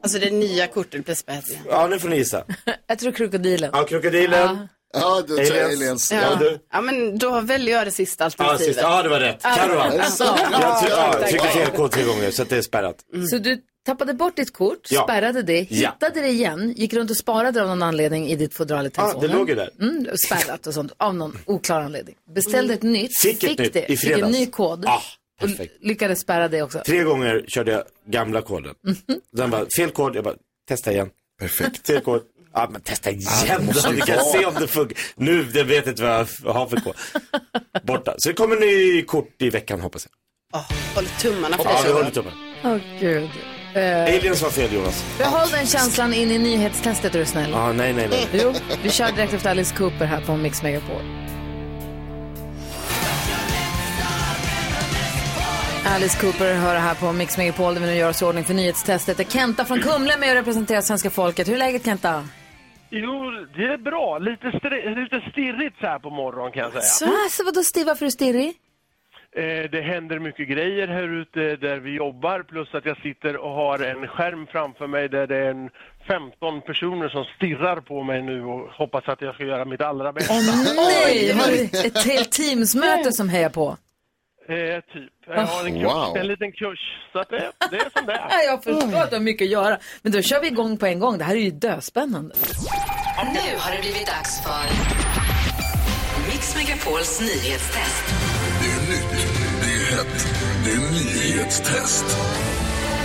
Alltså 0.00 0.18
det 0.18 0.30
nya 0.30 0.66
kortet 0.66 1.04
blir 1.04 1.14
spärrat 1.14 1.48
igen. 1.48 1.62
Ja, 1.70 1.86
nu 1.86 1.98
får 1.98 2.08
ni 2.08 2.16
gissa. 2.16 2.44
Jag 2.86 2.98
tror 2.98 3.12
krokodilen. 3.12 3.70
Ja, 3.72 3.84
krokodilen. 3.84 4.68
Ja, 4.94 5.22
du 5.28 5.36
tror 5.36 5.40
Aliens. 5.56 5.76
aliens. 5.80 6.12
Ja, 6.12 6.18
Ja. 6.20 6.34
du. 6.34 6.58
ja 6.72 6.80
men 6.80 7.18
då 7.18 7.40
väljer 7.40 7.74
jag 7.76 7.86
det 7.86 7.90
sista 7.90 8.24
Ja, 8.24 8.26
alternativet. 8.26 8.74
sista. 8.74 8.82
ja, 8.82 9.02
det 9.02 9.08
var 9.08 9.20
rätt. 9.20 9.42
Carro 9.42 9.76
vann. 9.76 9.92
Ja, 10.20 10.80
Jag 10.88 10.90
ja, 10.90 11.26
tryckte 11.28 11.48
fel 11.48 11.70
kod 11.70 11.90
tre 11.90 12.02
gånger 12.04 12.30
så 12.30 12.42
att 12.42 12.48
det 12.48 12.56
är 12.56 12.62
spärrat. 12.62 12.96
Så 13.30 13.38
du 13.38 13.58
tappade 13.86 14.14
bort 14.14 14.36
ditt 14.36 14.52
kort, 14.52 14.86
Ja. 14.90 15.02
spärrade 15.02 15.42
det, 15.42 15.66
Ja. 15.70 15.90
hittade 15.90 16.20
det 16.20 16.28
igen, 16.28 16.72
gick 16.76 16.92
runt 16.94 17.10
och 17.10 17.16
sparade 17.16 17.50
det 17.50 17.62
av 17.62 17.68
någon 17.68 17.82
anledning 17.82 18.26
i 18.28 18.36
ditt 18.36 18.54
fodral 18.54 18.86
i 18.86 18.90
Ja, 18.96 19.02
telefonen. 19.02 19.30
det 19.30 19.36
låg 19.36 19.48
ju 19.48 19.54
där. 19.54 19.70
Mm, 19.80 20.06
spärrat 20.26 20.66
och 20.66 20.74
sånt, 20.74 20.92
av 20.96 21.14
någon 21.14 21.38
oklar 21.46 21.80
anledning. 21.80 22.14
Beställde 22.34 22.74
ett 22.74 22.82
nytt, 22.82 23.16
Fick 23.18 23.44
ett 23.44 23.58
nytt 23.58 23.72
det, 23.72 23.92
i 23.92 23.96
fick 23.96 24.10
en 24.10 24.14
fredags. 24.16 24.32
ny 24.38 24.46
kod 24.46 24.84
Ah, 24.86 25.02
och 25.42 25.48
lyckades 25.80 26.20
spärra 26.20 26.48
det 26.48 26.62
också. 26.62 26.78
Tre 26.86 27.02
gånger 27.02 27.44
körde 27.48 27.72
jag 27.72 27.82
gamla 28.06 28.42
koden. 28.42 28.74
Den 29.32 29.50
bara, 29.50 29.66
fel 29.76 29.90
kod, 29.90 30.16
jag 30.16 30.24
bara, 30.24 30.34
testa 30.68 30.92
igen. 30.92 31.08
Perfekt. 31.40 31.86
Fel 31.86 32.00
kod. 32.00 32.22
Ja, 32.54 32.68
men 32.72 32.80
testa 32.80 33.10
igen 33.10 33.70
då. 33.84 33.90
Vi 33.90 34.00
kan 34.00 34.24
se 34.24 34.46
om 34.46 34.54
det 34.60 34.66
funkar. 34.66 34.98
Nu, 35.16 35.44
det 35.44 35.62
vet 35.64 35.86
jag 35.86 35.92
inte 35.92 36.02
vad 36.02 36.28
jag 36.44 36.52
har 36.52 36.66
för 36.66 36.76
kod. 36.76 36.94
Borta. 37.82 38.14
Så 38.18 38.28
det 38.28 38.34
kommer 38.34 38.56
ny 38.56 39.02
kort 39.02 39.42
i 39.42 39.50
veckan 39.50 39.80
hoppas 39.80 40.06
jag. 40.52 40.60
Håller 40.94 41.08
tummarna 41.20 41.56
för 41.56 41.64
Ja, 41.64 41.82
vi 41.86 41.92
håller 41.92 42.10
tummarna. 42.10 42.36
Åh 42.64 42.78
gud. 43.00 43.30
Eh, 43.76 44.02
Aliens 44.02 44.42
var 44.42 44.50
fel 44.50 44.72
Jonas. 44.74 45.18
behåll 45.18 45.48
den 45.50 45.66
känslan 45.66 46.14
in 46.14 46.30
i 46.30 46.38
nyhetstestet 46.38 47.14
är 47.14 47.18
du 47.18 47.24
snäll. 47.24 47.50
Ja, 47.50 47.72
nej, 47.72 47.92
nej, 47.92 48.08
nej. 48.10 48.28
Jo, 48.32 48.52
vi 48.82 48.90
kör 48.90 49.12
direkt 49.12 49.34
efter 49.34 49.50
Alice 49.50 49.76
Cooper 49.76 50.04
här 50.04 50.20
på 50.20 50.36
Mix 50.36 50.62
Megapol. 50.62 51.02
Alice 55.84 56.20
Cooper 56.20 56.54
hör 56.54 56.76
här 56.76 56.94
på 56.94 57.12
Mix 57.12 57.38
Megapol 57.38 57.74
där 57.74 57.80
vi 57.80 57.86
nu 57.86 57.94
gör 57.94 58.10
oss 58.10 58.22
i 58.22 58.24
ordning 58.24 58.44
för 58.44 58.54
nyhetstestet. 58.54 59.16
Det 59.16 59.22
är 59.22 59.30
Kenta 59.38 59.64
från 59.64 59.80
Kumle 59.80 60.16
med 60.18 60.28
och 60.30 60.34
representerar 60.34 60.80
svenska 60.80 61.10
folket. 61.10 61.48
Hur 61.48 61.54
är 61.54 61.58
läget 61.58 61.84
Kenta? 61.84 62.28
Jo, 62.90 63.30
det 63.56 63.64
är 63.64 63.78
bra. 63.78 64.18
Lite, 64.18 64.46
lite 65.00 65.30
stirrigt 65.30 65.76
så 65.80 65.86
här 65.86 65.98
på 65.98 66.10
morgonen 66.10 66.52
kan 66.52 66.62
jag 66.62 66.72
säga. 66.84 67.10
Alltså, 67.24 67.44
vadå 67.44 67.62
stiv, 67.62 67.86
varför 67.86 68.04
är 68.04 68.06
du 68.06 68.10
stirrig? 68.10 68.54
Eh, 69.36 69.70
det 69.70 69.80
händer 69.80 70.18
mycket 70.18 70.48
grejer 70.48 70.88
här 70.88 71.20
ute 71.20 71.56
där 71.56 71.76
vi 71.76 71.90
jobbar 71.96 72.42
plus 72.42 72.74
att 72.74 72.84
jag 72.86 72.96
sitter 73.02 73.36
och 73.36 73.50
har 73.50 73.78
en 73.78 74.08
skärm 74.08 74.46
framför 74.46 74.86
mig 74.86 75.08
där 75.08 75.26
det 75.26 75.36
är 75.36 75.50
en 75.50 75.70
15 76.08 76.60
personer 76.60 77.08
som 77.08 77.24
stirrar 77.24 77.80
på 77.80 78.02
mig 78.02 78.22
nu 78.22 78.44
och 78.44 78.70
hoppas 78.70 79.08
att 79.08 79.20
jag 79.22 79.34
ska 79.34 79.44
göra 79.44 79.64
mitt 79.64 79.80
allra 79.80 80.12
bästa. 80.12 80.34
Nej, 80.34 81.32
har 81.32 81.48
du 81.50 81.62
ett 81.88 82.04
helt 82.04 82.32
teamsmöte 82.32 83.12
som 83.12 83.28
hejar 83.28 83.48
på? 83.50 83.76
Eh, 84.48 84.54
typ. 84.92 85.12
Jag 85.26 85.34
har 85.46 85.66
en, 85.66 85.72
kurs, 85.74 85.82
Wow. 85.84 86.16
en 86.16 86.26
liten 86.26 86.52
kurs. 86.52 86.78
Så 87.12 87.18
att 87.18 87.28
det, 87.30 87.52
det 87.70 87.76
är 87.76 87.90
som 87.98 88.06
det 88.06 88.12
är. 88.12 88.26
Nej, 88.28 88.46
Jag 88.46 88.64
förstår 88.64 88.98
att 89.02 89.10
du 89.10 89.16
har 89.16 89.20
mycket 89.22 89.44
att 89.44 89.50
göra. 89.50 89.78
Men 90.02 90.12
då 90.12 90.22
kör 90.22 90.40
vi 90.40 90.46
igång 90.46 90.76
på 90.78 90.86
en 90.86 90.98
gång. 91.00 91.18
Det 91.18 91.24
här 91.24 91.34
är 91.34 91.40
ju 91.40 91.50
döspännande. 91.50 92.34
Nu 93.32 93.58
har 93.58 93.72
det 93.76 93.80
blivit 93.80 94.06
dags 94.06 94.42
för 94.42 94.64
Mix 96.30 96.56
Megapols 96.56 97.20
nyhetstest. 97.20 98.25
Hett, 99.90 100.26
det 100.64 100.70
är 100.70 100.78
nyhetstest. 100.78 102.04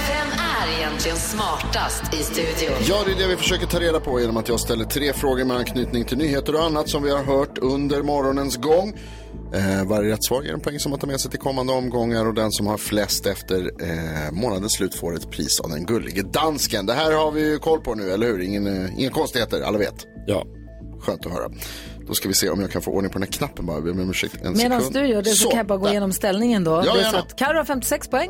Vem 0.07 0.27
är 0.39 0.79
egentligen 0.79 1.17
smartast 1.17 2.13
i 2.13 2.23
studion? 2.23 2.77
Ja, 2.87 3.01
det 3.05 3.11
är 3.11 3.15
det 3.15 3.27
vi 3.27 3.35
försöker 3.35 3.65
ta 3.67 3.79
reda 3.79 3.99
på 3.99 4.19
genom 4.19 4.37
att 4.37 4.47
jag 4.49 4.59
ställer 4.59 4.85
tre 4.85 5.13
frågor 5.13 5.45
med 5.45 5.57
anknytning 5.57 6.05
till 6.05 6.17
nyheter 6.17 6.55
och 6.55 6.63
annat 6.63 6.89
som 6.89 7.03
vi 7.03 7.11
har 7.11 7.23
hört 7.23 7.57
under 7.57 8.01
morgonens 8.01 8.57
gång. 8.57 8.93
Eh, 9.53 9.87
varje 9.87 10.11
rätt 10.11 10.23
svar 10.23 10.43
ger 10.43 10.53
en 10.53 10.59
poäng 10.59 10.79
som 10.79 10.89
man 10.89 10.99
tar 10.99 11.07
med 11.07 11.19
sig 11.19 11.31
till 11.31 11.39
kommande 11.39 11.73
omgångar 11.73 12.25
och 12.25 12.33
den 12.33 12.51
som 12.51 12.67
har 12.67 12.77
flest 12.77 13.25
efter 13.25 13.71
eh, 13.81 14.31
månadens 14.31 14.73
slut 14.73 14.95
får 14.95 15.15
ett 15.15 15.31
pris 15.31 15.59
av 15.59 15.69
den 15.69 15.85
gullige 15.85 16.21
dansken. 16.21 16.85
Det 16.85 16.93
här 16.93 17.11
har 17.11 17.31
vi 17.31 17.49
ju 17.49 17.57
koll 17.57 17.81
på 17.81 17.95
nu, 17.95 18.11
eller 18.11 18.27
hur? 18.27 18.41
Ingen, 18.41 18.67
eh, 18.67 18.99
inga 18.99 19.09
konstigheter, 19.09 19.61
alla 19.61 19.77
vet. 19.77 20.05
Ja. 20.27 20.45
Skönt 20.99 21.25
att 21.25 21.31
höra. 21.31 21.49
Då 22.07 22.13
ska 22.13 22.27
vi 22.27 22.33
se 22.33 22.49
om 22.49 22.61
jag 22.61 22.71
kan 22.71 22.81
få 22.81 22.91
ordning 22.91 23.11
på 23.11 23.19
den 23.19 23.27
här 23.27 23.31
knappen 23.31 23.65
bara. 23.65 23.77
Jag 23.77 23.83
ber 23.83 23.91
om 23.91 24.09
ursäkt 24.09 24.35
en 24.43 24.57
Medan 24.57 24.81
sekund. 24.81 24.95
du 25.05 25.07
gör 25.07 25.21
det 25.21 25.29
så, 25.29 25.49
kan 25.49 25.57
jag 25.57 25.67
bara 25.67 25.77
gå 25.77 25.85
där. 25.85 25.91
igenom 25.91 26.13
ställningen 26.13 26.63
då. 26.63 26.83
Ja, 26.85 26.93
det 26.93 27.01
är 27.01 27.09
så 27.11 27.17
att 27.17 27.35
Karo 27.35 27.57
har 27.57 27.65
56 27.65 28.07
poäng. 28.07 28.29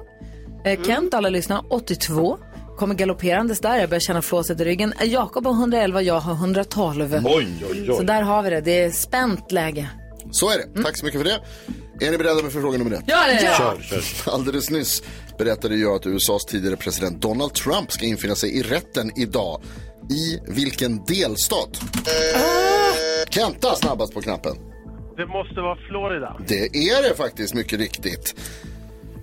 Eh, 0.66 0.84
Kent, 0.84 1.14
alla 1.14 1.30
lyssnar, 1.30 1.66
82. 1.70 2.38
Kommer 2.78 2.96
galopperandes 2.96 3.60
där, 3.60 3.78
jag 3.80 3.90
börjar 3.90 4.00
känna 4.00 4.22
flåset 4.22 4.60
i 4.62 4.66
ryggen. 4.66 4.94
Eh, 5.00 5.08
Jakob 5.08 5.46
har 5.48 5.74
11, 5.74 6.02
jag 6.02 6.20
har 6.20 6.34
112. 6.34 7.14
Oj, 7.26 7.48
oj, 7.70 7.88
oj. 7.90 7.96
Så 7.98 8.04
där 8.04 8.22
har 8.22 8.44
vi 8.44 8.50
det, 8.50 8.62
det 8.62 8.84
är 8.84 8.92
spänt 8.92 9.52
läge. 9.52 9.90
Så 10.32 10.50
är 10.50 10.58
det. 10.58 10.84
Tack 10.84 10.98
så 10.98 11.06
mycket 11.06 11.22
för 11.22 11.26
det. 11.30 11.40
Är 12.08 12.12
ni 12.12 12.18
beredda 12.18 12.44
med 12.44 12.52
fråga 12.52 12.78
nummer 12.78 12.92
ett? 12.96 13.04
Ja, 13.06 13.18
det 13.28 13.32
är 13.34 13.44
jag. 13.46 13.58
Kör, 13.58 14.02
kör. 14.02 14.32
Alldeles 14.34 14.70
nyss 14.70 15.04
berättade 15.38 15.76
jag 15.76 15.96
att 15.96 16.06
USAs 16.06 16.46
tidigare 16.46 16.76
president 16.76 17.22
Donald 17.22 17.54
Trump 17.54 17.92
ska 17.92 18.06
infinna 18.06 18.36
sig 18.36 18.58
i 18.58 18.62
rätten 18.64 19.12
idag. 19.20 19.62
I 20.10 20.40
vilken 20.48 21.06
delstat? 21.06 21.82
Kenta 23.32 23.76
snabbast 23.76 24.14
på 24.14 24.22
knappen. 24.22 24.56
Det 25.18 25.26
måste 25.26 25.62
vara 25.62 25.78
Florida. 25.90 26.38
Det 26.48 26.66
är 26.66 27.10
det 27.10 27.16
faktiskt, 27.16 27.54
mycket 27.54 27.80
riktigt. 27.80 28.36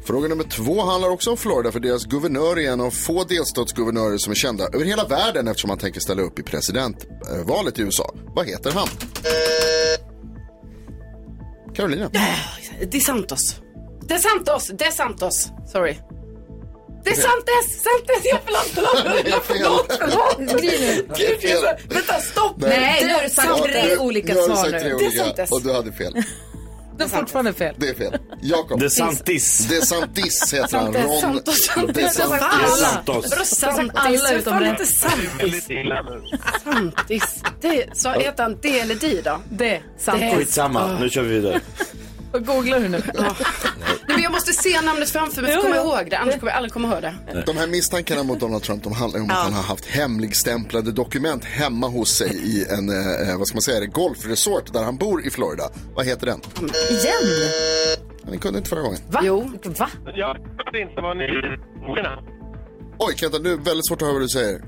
Fråga 0.07 0.29
nummer 0.29 0.45
två 0.45 0.83
handlar 0.83 1.11
också 1.11 1.31
om 1.31 1.37
Florida 1.37 1.73
för 1.73 1.81
deras 1.81 2.05
guvernör 2.05 2.59
är 2.59 2.73
en 2.73 2.81
av 2.81 2.91
få 2.91 3.25
delstatsguvernörer 3.25 4.19
som 4.19 4.31
är 4.31 4.35
kända 4.35 4.65
över 4.65 4.85
hela 4.85 5.05
världen 5.05 5.49
eftersom 5.49 5.71
han 5.71 5.79
tänker 5.79 6.01
ställa 6.01 6.23
upp 6.23 6.39
i 6.39 6.43
presidentvalet 6.43 7.79
i 7.79 7.83
USA. 7.83 8.15
Vad 8.35 8.47
heter 8.47 8.71
han? 8.73 8.89
Carolina. 11.75 12.11
DeSantos. 12.91 13.61
DeSantos, 14.09 14.69
DeSantos. 14.69 15.49
Sorry. 15.73 15.97
DeSantes, 17.09 17.83
Santes, 17.85 18.25
jag 18.25 18.41
förlåt, 18.45 18.71
förlåt, 18.75 18.99
förlåt, 19.05 19.43
förlåt, 19.47 19.99
förlåt. 19.99 20.39
Nu. 20.39 21.07
Gud, 21.17 21.39
jag 21.43 21.51
är 21.53 21.57
så- 21.57 21.95
Vänta, 21.95 22.21
stopp. 22.21 22.55
Nej, 22.57 23.05
nu 23.07 23.13
har 23.15 23.23
du 23.23 23.29
sagt 23.31 23.63
tre 23.63 23.97
olika 23.97 24.35
nu 24.35 24.41
har 24.41 24.49
du 24.49 24.55
svar 24.55 24.65
sagt 24.65 24.81
tre 24.83 24.89
nu. 24.89 24.95
olika 24.95 25.47
och 25.51 25.63
du 25.63 25.73
hade 25.73 25.93
fel. 25.93 26.15
Du 26.99 27.05
har 27.05 27.09
fortfarande 27.09 27.53
fel. 27.53 27.75
Det 27.79 27.89
är 27.89 27.95
fel. 27.95 28.19
Jakob. 28.43 28.81
DeSantis. 28.81 29.59
DeSantis 29.59 30.55
heter 30.55 30.79
han. 30.79 30.95
Ron 30.95 31.21
Santos, 31.21 31.67
Santos. 31.67 31.95
DeSantis. 31.95 32.43
Alla. 33.95 34.33
Utom 34.33 34.59
det. 34.61 34.69
inte 34.69 34.87
Santis. 34.87 35.67
Santis. 36.65 37.43
Det, 37.61 37.85
så 37.93 38.11
heter 38.11 38.43
han 38.43 38.59
D 38.63 38.81
eller 38.81 38.95
D 38.95 39.21
då? 39.25 39.41
Det, 39.51 39.81
Santis. 39.99 40.35
Skitsamma, 40.35 40.99
nu 41.01 41.11
kör 41.11 41.23
vi 41.23 41.29
vidare. 41.35 41.61
Vad 42.33 42.47
googlar 42.47 42.81
du 42.81 42.89
nu? 42.89 43.03
Nej, 43.14 43.35
men 44.09 44.22
jag 44.22 44.33
måste 44.33 44.53
se 44.53 44.81
namnet 44.81 45.11
framför 45.11 45.43
mig 45.43 45.51
för 45.51 45.59
att 45.59 45.64
komma 45.64 45.76
ihåg 45.76 46.11
det. 46.11 46.18
Annars 46.18 46.35
kommer 46.39 46.51
jag 46.53 46.57
aldrig 46.57 46.72
komma 46.72 46.89
ihåg 46.93 47.03
det. 47.03 47.43
De 47.47 47.57
här 47.57 47.66
misstankarna 47.66 48.22
mot 48.22 48.41
Donald 48.41 48.62
Trump 48.62 48.85
de 48.85 48.93
handlar 48.93 49.20
om 49.20 49.26
att 49.26 49.37
Ja. 49.37 49.43
han 49.43 49.53
har 49.53 49.62
haft 49.62 49.87
hemligstämplade 49.87 50.93
dokument 50.93 51.45
hemma 51.45 51.87
hos 51.87 52.09
sig 52.11 52.31
i 52.31 52.64
en, 52.70 52.89
eh, 52.89 53.39
vad 53.39 53.47
ska 53.47 53.55
man 53.57 53.62
säga, 53.62 53.81
det, 53.81 53.87
golfresort 53.87 54.72
där 54.72 54.83
han 54.85 54.97
bor 54.97 55.26
i 55.26 55.31
Florida. 55.31 55.64
Vad 55.95 56.07
heter 56.07 56.26
den? 56.26 56.41
Igen? 56.91 57.99
Ni 58.31 58.39
kunde 58.39 58.59
inte 58.59 58.70
förra 58.70 58.83
gången. 58.83 58.99
Va? 59.11 59.20
Jo. 59.22 59.51
Va? 59.64 59.89
Jag 60.14 60.35
vet 60.72 60.89
inte 60.89 61.01
vad 61.01 61.16
ni. 61.16 61.26
Oj, 62.99 63.14
Kenta, 63.16 63.39
nu 63.39 63.53
är 63.53 63.57
det 63.57 63.62
väldigt 63.62 63.87
svårt 63.87 64.03
att 64.03 64.07
höra 64.09 64.12
vad 64.12 64.22
du 64.22 64.29
säger. 64.29 64.61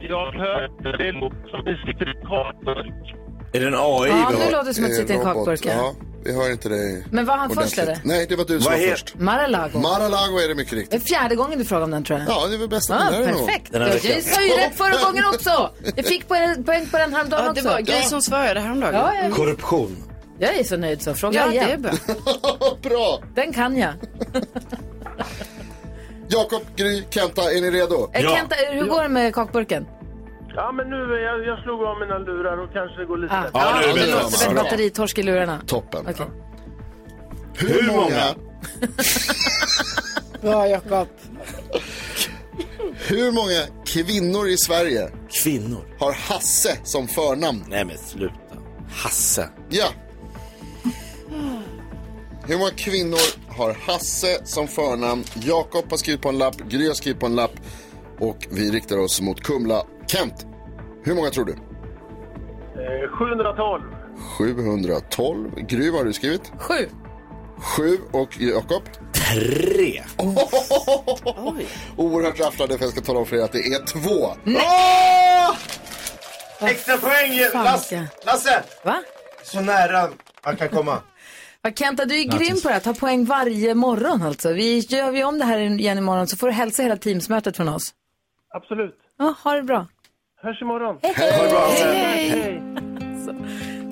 Jag 0.00 0.32
hör 0.32 0.60
det 0.98 1.12
låter 1.12 1.48
som 1.50 1.60
ni 1.64 1.76
sitter 1.92 2.10
i 2.10 2.14
kakburk. 2.14 3.14
Är 3.52 3.60
det 3.60 3.66
en 3.66 3.74
AI 3.74 4.08
Ja, 4.08 4.28
vi 4.32 4.38
nu 4.44 4.50
låter 4.52 4.64
det 4.64 4.74
som 4.74 4.84
att 4.84 4.90
Eh, 4.90 4.96
sitta 4.96 5.12
i 5.12 5.16
en 5.16 5.22
kakburk. 5.22 5.60
ja. 5.66 5.94
Vi 6.24 6.32
hör 6.34 6.52
inte 6.52 6.68
dig 6.68 7.04
Men 7.10 7.26
var 7.26 7.36
han 7.36 7.48
först, 7.48 7.58
ordentligt. 7.58 7.78
eller? 7.88 8.00
Nej, 8.04 8.26
det 8.28 8.36
var 8.36 8.44
du 8.44 8.60
som 8.60 8.72
Vad 8.72 8.80
var 8.80 8.86
he- 8.86 8.90
först. 8.90 9.14
Mar-a-Lago. 9.18 9.78
Mar-a-Lago 9.78 10.38
är 10.44 10.48
det 10.48 10.54
mycket 10.54 10.70
Det 10.70 10.76
är 10.76 10.80
riktigt. 10.80 11.08
fjärde 11.08 11.34
gången 11.36 11.58
du 11.58 11.64
frågar 11.64 11.82
om 11.84 11.90
den 11.90 12.04
tror 12.04 12.18
jag. 12.18 12.28
Ja, 12.28 12.46
det 12.46 12.54
är 12.54 12.58
väl 12.58 12.68
bäst 12.68 12.90
Ah, 12.90 12.94
att 12.94 13.10
det 13.12 13.16
är 13.16 13.32
nog. 13.32 13.46
perfekt. 13.46 13.72
Den 13.72 13.82
här 13.82 13.88
Jag, 13.88 13.94
veckan. 14.02 14.22
sa 14.22 14.42
ju 14.42 14.48
rätt 14.52 14.74
förra 14.76 15.04
gången 15.10 15.24
också. 15.34 15.70
Jag 15.96 16.04
fick 16.06 16.28
poäng, 16.28 16.64
poäng 16.64 16.86
på 16.90 16.98
den 16.98 17.14
häromdagen 17.14 17.44
Ja, 17.44 17.50
också. 17.50 17.62
det 17.64 17.68
var 17.70 17.80
Gry 17.80 18.02
som 18.02 18.22
svarade 18.22 18.60
häromdagen. 18.60 18.94
Ja, 18.94 19.12
ja. 19.28 19.34
Korruption. 19.34 19.96
Jag 20.38 20.56
är 20.56 20.64
så 20.64 20.76
nöjd 20.76 21.02
så. 21.02 21.14
Fråga 21.14 21.40
Ja, 21.40 21.46
det 21.46 21.54
igen. 21.54 21.70
är 21.70 21.76
bra. 21.78 21.92
Bra! 22.90 23.22
Den 23.34 23.52
kan 23.52 23.76
jag. 23.76 23.92
Jakob, 26.28 26.62
Gry, 26.76 27.02
Kenta, 27.10 27.42
är 27.52 27.60
ni 27.60 27.70
redo? 27.70 28.10
Eh, 28.12 28.22
Ja. 28.24 28.36
Kenta, 28.36 28.54
hur 28.72 28.84
går 28.86 29.02
det 29.02 29.08
med 29.08 29.34
kakburken? 29.34 29.86
Ja, 30.60 30.72
men 30.72 30.90
nu, 30.90 30.96
jag, 30.96 31.46
jag 31.46 31.62
slog 31.62 31.82
av 31.82 32.00
mina 32.00 32.18
lurar 32.18 32.56
och 32.64 32.72
kanske 32.72 32.96
det 33.00 33.06
går 33.06 33.18
lite 33.18 33.34
Ah. 33.34 33.42
bättre. 33.42 33.58
Ja, 33.58 33.80
nu 33.80 33.84
är 33.84 33.94
det 33.94 34.00
det 34.00 34.06
bättre. 34.06 34.22
låter 34.22 34.38
bättre. 34.48 34.54
Batteritorsk 34.54 35.18
i 35.18 35.22
lurarna. 35.22 35.60
Toppen. 35.66 36.06
Okej. 36.10 36.26
Hur 37.54 37.92
många, 37.92 38.34
Bra, 40.42 40.68
Jakob. 40.68 41.08
hur 43.08 43.32
många 43.32 43.60
kvinnor 43.86 44.48
i 44.48 44.56
Sverige 44.56 45.10
Kvinnor. 45.42 45.84
har 45.98 46.12
Hasse 46.12 46.78
som 46.84 47.08
förnamn? 47.08 47.64
Nej 47.68 47.84
men 47.84 47.98
sluta. 47.98 48.34
Hasse. 48.90 49.48
Ja. 49.70 49.86
Hur 52.46 52.58
många 52.58 52.70
kvinnor 52.70 53.18
har 53.58 53.76
Hasse 53.86 54.40
som 54.44 54.68
förnamn? 54.68 55.24
Jakob 55.34 55.84
har 55.90 55.96
skrivit 55.96 56.22
på 56.22 56.28
en 56.28 56.38
lapp, 56.38 56.56
Gry 56.68 56.86
har 56.86 56.94
skrivit 56.94 57.20
på 57.20 57.26
en 57.26 57.34
lapp 57.36 57.52
och 58.18 58.46
vi 58.50 58.70
riktar 58.70 58.98
oss 58.98 59.20
mot 59.20 59.40
Kumla. 59.40 59.82
Kent, 60.06 60.46
hur 61.08 61.14
många 61.14 61.30
tror 61.30 61.44
du? 61.44 61.52
Eh, 61.52 61.58
712. 63.10 63.82
712. 64.38 65.50
Gry, 65.56 65.90
vad 65.90 66.00
har 66.00 66.04
du 66.04 66.12
skrivit? 66.12 66.52
Sju. 66.58 66.88
Sju 67.76 67.98
och 68.12 68.40
Jakob? 68.40 68.82
Tre. 69.12 70.02
Oerhört 71.96 72.40
rafflande 72.40 72.78
för 72.78 72.84
jag 72.84 72.92
ska 72.92 73.00
tala 73.00 73.18
om 73.18 73.26
för 73.26 73.36
er 73.36 73.40
att 73.40 73.52
det 73.52 73.58
är 73.58 73.86
två. 73.86 74.34
Extra 76.66 76.96
poäng 76.96 77.40
Lasse! 77.54 78.08
Lasse! 78.26 78.62
Va? 78.84 79.02
Så 79.42 79.60
nära 79.60 80.08
man 80.44 80.56
kan 80.56 80.68
komma. 80.68 80.98
Kenta, 81.78 82.04
du 82.04 82.20
är 82.20 82.38
grym 82.38 82.60
på 82.62 82.68
det 82.68 82.74
här. 82.74 82.80
Ta 82.80 82.94
poäng 82.94 83.24
varje 83.24 83.74
morgon 83.74 84.22
alltså. 84.22 84.52
Vi 84.52 84.78
gör 84.78 85.10
vi 85.10 85.24
om 85.24 85.38
det 85.38 85.44
här 85.44 85.58
igen 85.58 85.98
imorgon 85.98 86.26
så 86.26 86.36
får 86.36 86.46
du 86.46 86.52
hälsa 86.52 86.82
hela 86.82 86.96
teamsmötet 86.96 87.56
från 87.56 87.68
oss. 87.68 87.94
Absolut. 88.54 88.94
Ja, 89.18 89.34
ha 89.44 89.54
det 89.54 89.62
bra. 89.62 89.86
Hörs 90.42 90.62
imorgon. 90.62 90.96
Hej! 91.02 92.62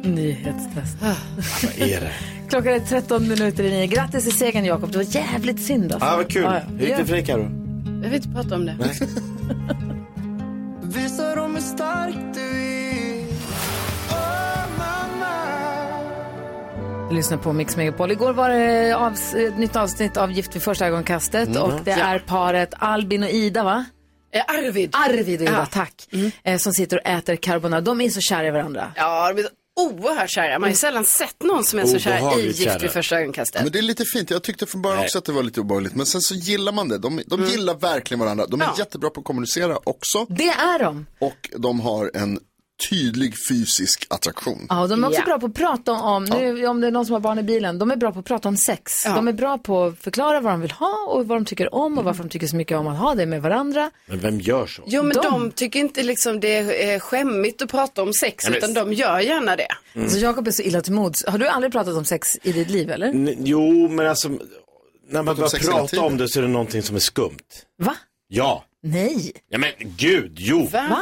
Nyhetstest. 0.03 0.97
Vad 1.01 1.89
är 1.89 2.01
det? 2.01 2.13
Klockan 2.49 2.73
är 2.73 2.81
13 2.81 3.29
minuter 3.29 3.65
i 3.65 3.71
nio. 3.71 3.87
Grattis 3.87 4.27
i 4.27 4.31
segern 4.31 4.65
Jakob. 4.65 4.91
Det 4.93 4.99
var 4.99 5.05
jävligt 5.17 5.61
synd 5.63 5.93
alltså. 5.93 6.09
Ja, 6.09 6.17
vad 6.17 6.31
kul. 6.31 6.43
Ja, 6.43 6.55
ja. 6.55 6.61
Hur 6.79 6.87
gick 6.87 6.97
det 6.97 7.05
för 7.05 7.13
dig 7.13 7.25
Karo? 7.27 7.43
Jag 8.03 8.11
vill 8.11 8.15
inte 8.15 8.29
prata 8.29 8.55
om 8.55 8.67
det. 8.67 8.77
Visa 10.83 11.35
dem 11.35 11.55
hur 11.55 11.63
stark 11.63 12.15
du 12.35 12.41
är 12.41 12.77
lyssnar 17.15 17.39
på 17.39 17.53
Mix 17.53 17.77
Megapol. 17.77 18.11
Igår 18.13 18.33
var 18.33 18.49
det 18.51 18.95
avs- 18.95 19.49
ett 19.49 19.59
nytt 19.59 19.77
avsnitt 19.77 20.17
av 20.17 20.33
Gift 20.33 20.57
vid 20.57 20.63
första 20.63 20.87
ögonkastet 20.87 21.57
och 21.57 21.73
det 21.85 21.91
är 21.91 22.19
paret 22.19 22.75
Albin 22.79 23.23
och 23.23 23.29
Ida 23.31 23.65
va? 23.65 23.85
Eh, 24.33 24.43
Arvid. 24.49 24.91
Arvid 24.93 25.21
och 25.41 25.43
Ida, 25.43 25.53
Ja. 25.53 25.67
tack. 25.67 26.09
Eh, 26.45 26.59
som 26.59 26.73
sitter 26.73 26.97
och 26.97 27.07
äter 27.07 27.37
carbonara. 27.37 27.81
De 27.81 28.01
är 28.01 28.11
så 28.11 28.21
kära 28.21 28.47
i 28.47 28.51
varandra. 28.51 28.93
Ja, 28.97 29.33
de 29.33 29.41
är 29.41 29.45
så 29.45 29.51
oerhört 29.81 30.31
kära. 30.31 30.53
Man 30.59 30.63
har 30.63 30.69
ju 30.69 30.75
sällan 30.77 31.05
sett 31.05 31.43
någon 31.43 31.65
som 31.65 31.79
är 31.79 31.85
så 31.87 31.99
kär 31.99 32.39
i 32.39 32.47
Gift 32.47 32.83
vid 32.83 32.91
första 32.91 33.17
ögonkastet. 33.21 33.63
Men 33.63 33.73
det 33.73 33.79
är 33.79 33.83
lite 33.83 34.05
fint. 34.05 34.31
Jag 34.31 34.43
tyckte 34.43 34.67
från 34.67 34.83
början 34.83 35.01
också 35.05 35.19
att 35.19 35.25
det 35.25 35.33
var 35.33 35.43
lite 35.43 35.61
obehagligt. 35.61 35.95
Men 35.95 36.07
sen 36.07 36.21
så 36.21 36.35
gillar 36.35 36.73
man 36.73 36.89
det. 36.89 36.99
De, 36.99 37.23
de 37.27 37.45
gillar 37.45 37.75
verkligen 37.75 38.19
varandra. 38.21 38.47
De 38.47 38.61
är 38.61 38.65
Ja. 38.65 38.75
jättebra 38.79 39.11
på 39.11 39.21
att 39.21 39.27
kommunicera 39.27 39.79
också. 39.85 40.27
Det 40.29 40.49
är 40.49 40.79
de. 40.79 41.07
Och 41.19 41.51
de 41.57 41.81
har 41.81 42.11
en 42.15 42.39
tydlig 42.91 43.35
fysisk 43.49 44.07
attraktion. 44.11 44.67
Ja, 44.69 44.81
och 44.83 44.89
de 44.89 45.05
är 45.05 45.09
också 45.09 45.23
bra 45.23 45.39
på 45.39 45.47
att 45.47 45.55
prata 45.55 45.93
om, 45.93 46.25
nu, 46.25 46.67
om 46.67 46.81
det 46.81 46.87
är 46.87 46.91
någon 46.91 47.07
som 47.07 47.13
har 47.13 47.21
barn 47.21 47.39
i 47.39 47.43
bilen, 47.43 47.79
de 47.79 47.91
är 47.91 47.97
bra 47.97 48.13
på 48.13 48.19
att 48.19 48.25
prata 48.25 48.49
om 48.49 48.57
sex. 48.57 48.93
Ja. 49.05 49.15
De 49.15 49.29
är 49.29 49.33
bra 49.33 49.59
på 49.59 49.85
att 49.85 49.99
förklara 49.99 50.41
vad 50.41 50.53
de 50.53 50.61
vill 50.61 50.71
ha 50.71 51.07
och 51.09 51.27
vad 51.29 51.37
de 51.39 51.45
tycker 51.45 51.75
om 51.75 51.99
och 51.99 52.05
varför 52.05 52.23
de 52.23 52.29
tycker 52.29 52.47
så 52.47 52.57
mycket 52.57 52.77
om 52.79 52.87
att 52.87 52.99
ha 52.99 53.15
det 53.15 53.27
med 53.27 53.43
varandra. 53.43 53.91
Men 54.07 54.21
vem 54.21 54.41
gör 54.41 54.67
så? 54.67 54.83
Jo, 54.87 55.03
men 55.03 55.17
De- 55.17 55.23
de, 55.23 55.51
tycker 55.51 55.81
inte 55.81 56.03
liksom 56.03 56.41
det 56.41 56.57
är 56.93 56.99
skämmigt 56.99 57.63
att 57.63 57.71
prata 57.71 58.03
om 58.03 58.13
sex, 58.13 58.45
Ja, 58.45 58.51
men- 58.51 58.59
utan 58.59 58.75
de 58.75 58.93
gör 58.93 59.19
gärna 59.21 59.57
det. 59.57 60.09
Så 60.09 60.19
Jakob 60.19 60.47
är 60.49 60.53
så 60.53 60.63
illa 60.63 60.81
till 60.81 60.93
mods. 60.93 61.25
Har 61.27 61.39
du 61.39 61.49
aldrig 61.49 61.73
pratat 61.73 61.95
om 61.95 62.05
sex 62.05 62.29
i 62.43 62.53
ditt 62.53 62.71
liv 62.71 62.91
eller? 62.91 63.07
N- 63.09 63.37
Jo, 63.39 63.89
men 63.89 64.07
alltså 64.07 64.29
när 65.09 65.23
man 65.23 65.37
börjar 65.37 65.71
prata 65.71 66.01
om 66.01 66.17
det 66.17 66.29
så 66.29 66.39
är 66.39 66.43
det 66.43 66.49
någonting 66.49 66.83
som 66.83 66.97
är 66.97 67.01
skumt. 67.01 67.37
Va? 67.83 67.97
Ja. 68.29 68.65
Nej. 68.83 69.33
Ja 69.49 69.59
men 69.59 69.71
gud, 69.79 70.33
jo. 70.37 70.65
Va? 70.73 70.87
Va? 70.91 71.01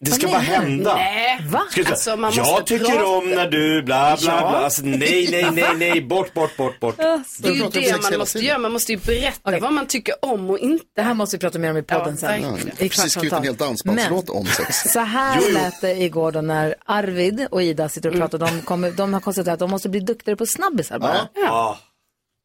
Det 0.00 0.10
ska 0.10 0.26
bara 0.28 0.38
hända. 0.38 0.94
Nej. 0.94 1.40
Va? 1.50 1.62
Ska 1.70 1.84
Alltså, 1.88 2.16
man 2.16 2.32
jag 2.34 2.46
måste 2.46 2.64
tycker 2.64 2.84
prata. 2.86 3.06
om 3.06 3.30
när 3.30 3.46
du 3.50 3.82
bla 3.82 4.16
bla 4.20 4.32
Ja. 4.32 4.50
bla. 4.50 4.58
Alltså, 4.58 4.82
nej, 4.84 5.28
nej, 5.30 5.50
nej, 5.52 5.64
nej, 5.76 6.00
bort, 6.00 6.34
bort, 6.34 6.56
bort, 6.56 6.80
bort. 6.80 6.96
Det 6.96 7.48
är 7.48 7.52
ju 7.52 7.68
det 7.72 8.02
man 8.02 8.18
måste 8.18 8.38
göra. 8.38 8.58
Man 8.58 8.72
måste 8.72 8.92
ju 8.92 8.98
berätta 8.98 9.40
Okej. 9.44 9.60
vad 9.60 9.72
man 9.72 9.86
tycker 9.86 10.14
om 10.24 10.50
och 10.50 10.58
inte. 10.58 10.84
Det 10.96 11.02
här 11.02 11.14
måste 11.14 11.36
vi 11.36 11.40
prata 11.40 11.58
mer 11.58 11.70
om 11.70 11.76
i 11.76 11.82
podden 11.82 12.18
Ja, 12.22 12.28
sen. 12.28 12.42
Ja, 12.42 12.48
I 12.48 12.60
jag 12.76 12.84
har 12.84 12.88
precis 12.88 13.12
skrivit 13.12 13.32
en 13.32 13.42
hel 13.42 13.56
dansbandslåt 13.56 14.28
om 14.30 14.46
sex. 14.46 14.76
Så 14.92 15.00
här 15.00 15.52
lät 15.52 15.80
det 15.80 15.92
igår 15.94 16.32
då 16.32 16.40
när 16.40 16.74
Arvid 16.86 17.46
och 17.50 17.62
Ida 17.62 17.88
sitter 17.88 18.08
och 18.10 18.16
pratar. 18.16 18.38
De, 18.38 18.60
kommer, 18.62 18.90
de 18.90 19.12
har 19.14 19.20
konstaterat 19.20 19.52
att 19.52 19.58
de 19.58 19.70
måste 19.70 19.88
bli 19.88 20.00
duktigare 20.00 20.36
på 20.36 20.46
snabbisar 20.46 20.98
bara. 20.98 21.28
Ja. 21.34 21.78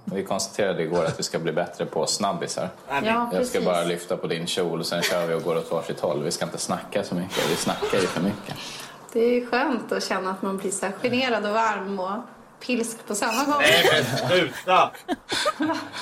Vi 0.05 0.23
konstaterade 0.23 0.83
igår 0.83 1.05
att 1.05 1.19
vi 1.19 1.23
ska 1.23 1.39
bli 1.39 1.51
bättre 1.51 1.85
på 1.85 2.05
snabbisar. 2.05 2.69
Ja, 2.89 3.29
Jag 3.33 3.45
ska 3.45 3.61
bara 3.61 3.83
lyfta 3.83 4.17
på 4.17 4.27
din 4.27 4.47
kjol 4.47 4.79
och 4.79 4.85
sen 4.85 5.01
kör 5.01 5.27
vi 5.27 5.33
och 5.33 5.43
går 5.43 5.57
åt 5.57 5.71
varsitt 5.71 5.99
håll. 5.99 6.23
Vi 6.23 6.31
ska 6.31 6.45
inte 6.45 6.57
snacka 6.57 7.03
så 7.03 7.15
mycket. 7.15 7.51
Vi 7.51 7.55
snackar 7.55 7.97
ju 7.97 8.07
för 8.07 8.21
mycket. 8.21 8.55
Det 9.13 9.19
är 9.19 9.45
skönt 9.45 9.91
att 9.91 10.03
känna 10.03 10.31
att 10.31 10.41
man 10.41 10.57
blir 10.57 10.71
så 10.71 10.85
här 10.85 10.93
generad 11.01 11.45
och 11.45 11.53
varm 11.53 11.99
och 11.99 12.17
pilsk 12.59 12.97
på 13.07 13.15
samma 13.15 13.43
gång. 13.45 13.63
sluta! 14.29 14.91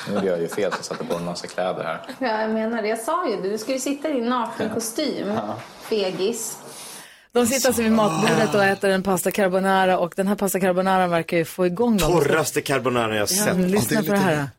Nu 0.08 0.14
gjorde 0.16 0.28
jag 0.28 0.40
ju 0.42 0.48
fel 0.48 0.72
så 0.72 0.78
jag 0.78 0.86
satte 0.86 1.04
på 1.06 1.16
en 1.16 1.26
massa 1.26 1.48
kläder 1.48 1.84
här. 1.84 2.02
Ja, 2.20 2.42
jag 2.42 2.50
menar 2.50 2.82
det. 2.82 2.88
Jag 2.88 3.00
sa 3.00 3.28
ju 3.30 3.42
det. 3.42 3.50
Du 3.50 3.58
ska 3.58 3.72
ju 3.72 3.80
sitta 3.80 4.10
i 4.10 4.14
din 4.14 4.30
naken 4.30 4.70
kostym. 4.70 5.32
Fegis. 5.82 6.58
De 7.34 7.48
sitter 7.48 7.68
alltså 7.70 7.82
vid 7.82 7.92
matbordet 7.92 8.56
och 8.56 8.64
äter 8.64 8.90
en 8.90 9.04
pasta 9.04 9.32
carbonara 9.32 9.98
och 9.98 10.14
den 10.16 10.28
här 10.28 10.36
pasta 10.36 10.60
carbonara 10.60 11.08
verkar 11.08 11.38
ju 11.38 11.46
få 11.46 11.66
igång 11.66 11.98
dem. 11.98 12.12
Torraste 12.12 12.62
carbonara 12.62 13.16
jag 13.16 13.22
Ja, 13.22 13.28
sett. 13.28 13.58
lyssna 13.58 14.04
på 14.04 14.12
det 14.12 14.18
här. 14.18 14.50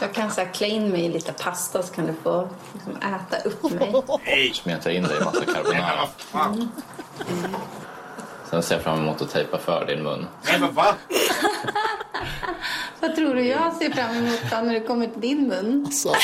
Jag 0.00 0.12
kan 0.14 0.30
så 0.30 0.40
här 0.40 0.52
klä 0.52 0.66
in 0.66 0.88
mig 0.90 1.04
i 1.04 1.08
lite 1.08 1.32
pasta 1.32 1.82
så 1.82 1.94
kan 1.94 2.06
du 2.06 2.14
få 2.22 2.48
liksom, 2.74 2.96
äta 2.96 3.48
upp 3.48 3.62
mig. 4.24 4.52
Smeta 4.54 4.92
in 4.92 5.02
dig 5.02 5.16
i 5.20 5.24
massa 5.24 5.44
carbonara. 5.44 6.08
Mm. 6.34 6.68
Sen 8.52 8.62
ser 8.62 8.74
jag 8.74 8.84
fram 8.84 8.98
emot 8.98 9.22
att 9.22 9.30
tejpa 9.30 9.58
för 9.58 9.86
din 9.86 10.02
mun. 10.02 10.26
Nej 10.44 10.60
men 10.60 10.74
va? 10.74 10.94
Vad 13.00 13.14
tror 13.16 13.34
du 13.34 13.46
jag 13.46 13.76
ser 13.76 13.90
fram 13.90 14.16
emot 14.16 14.38
då 14.50 14.56
när 14.56 14.72
det 14.74 14.80
kommer 14.80 15.06
till 15.06 15.20
din 15.20 15.48
mun? 15.48 15.86
Ja, 16.04 16.14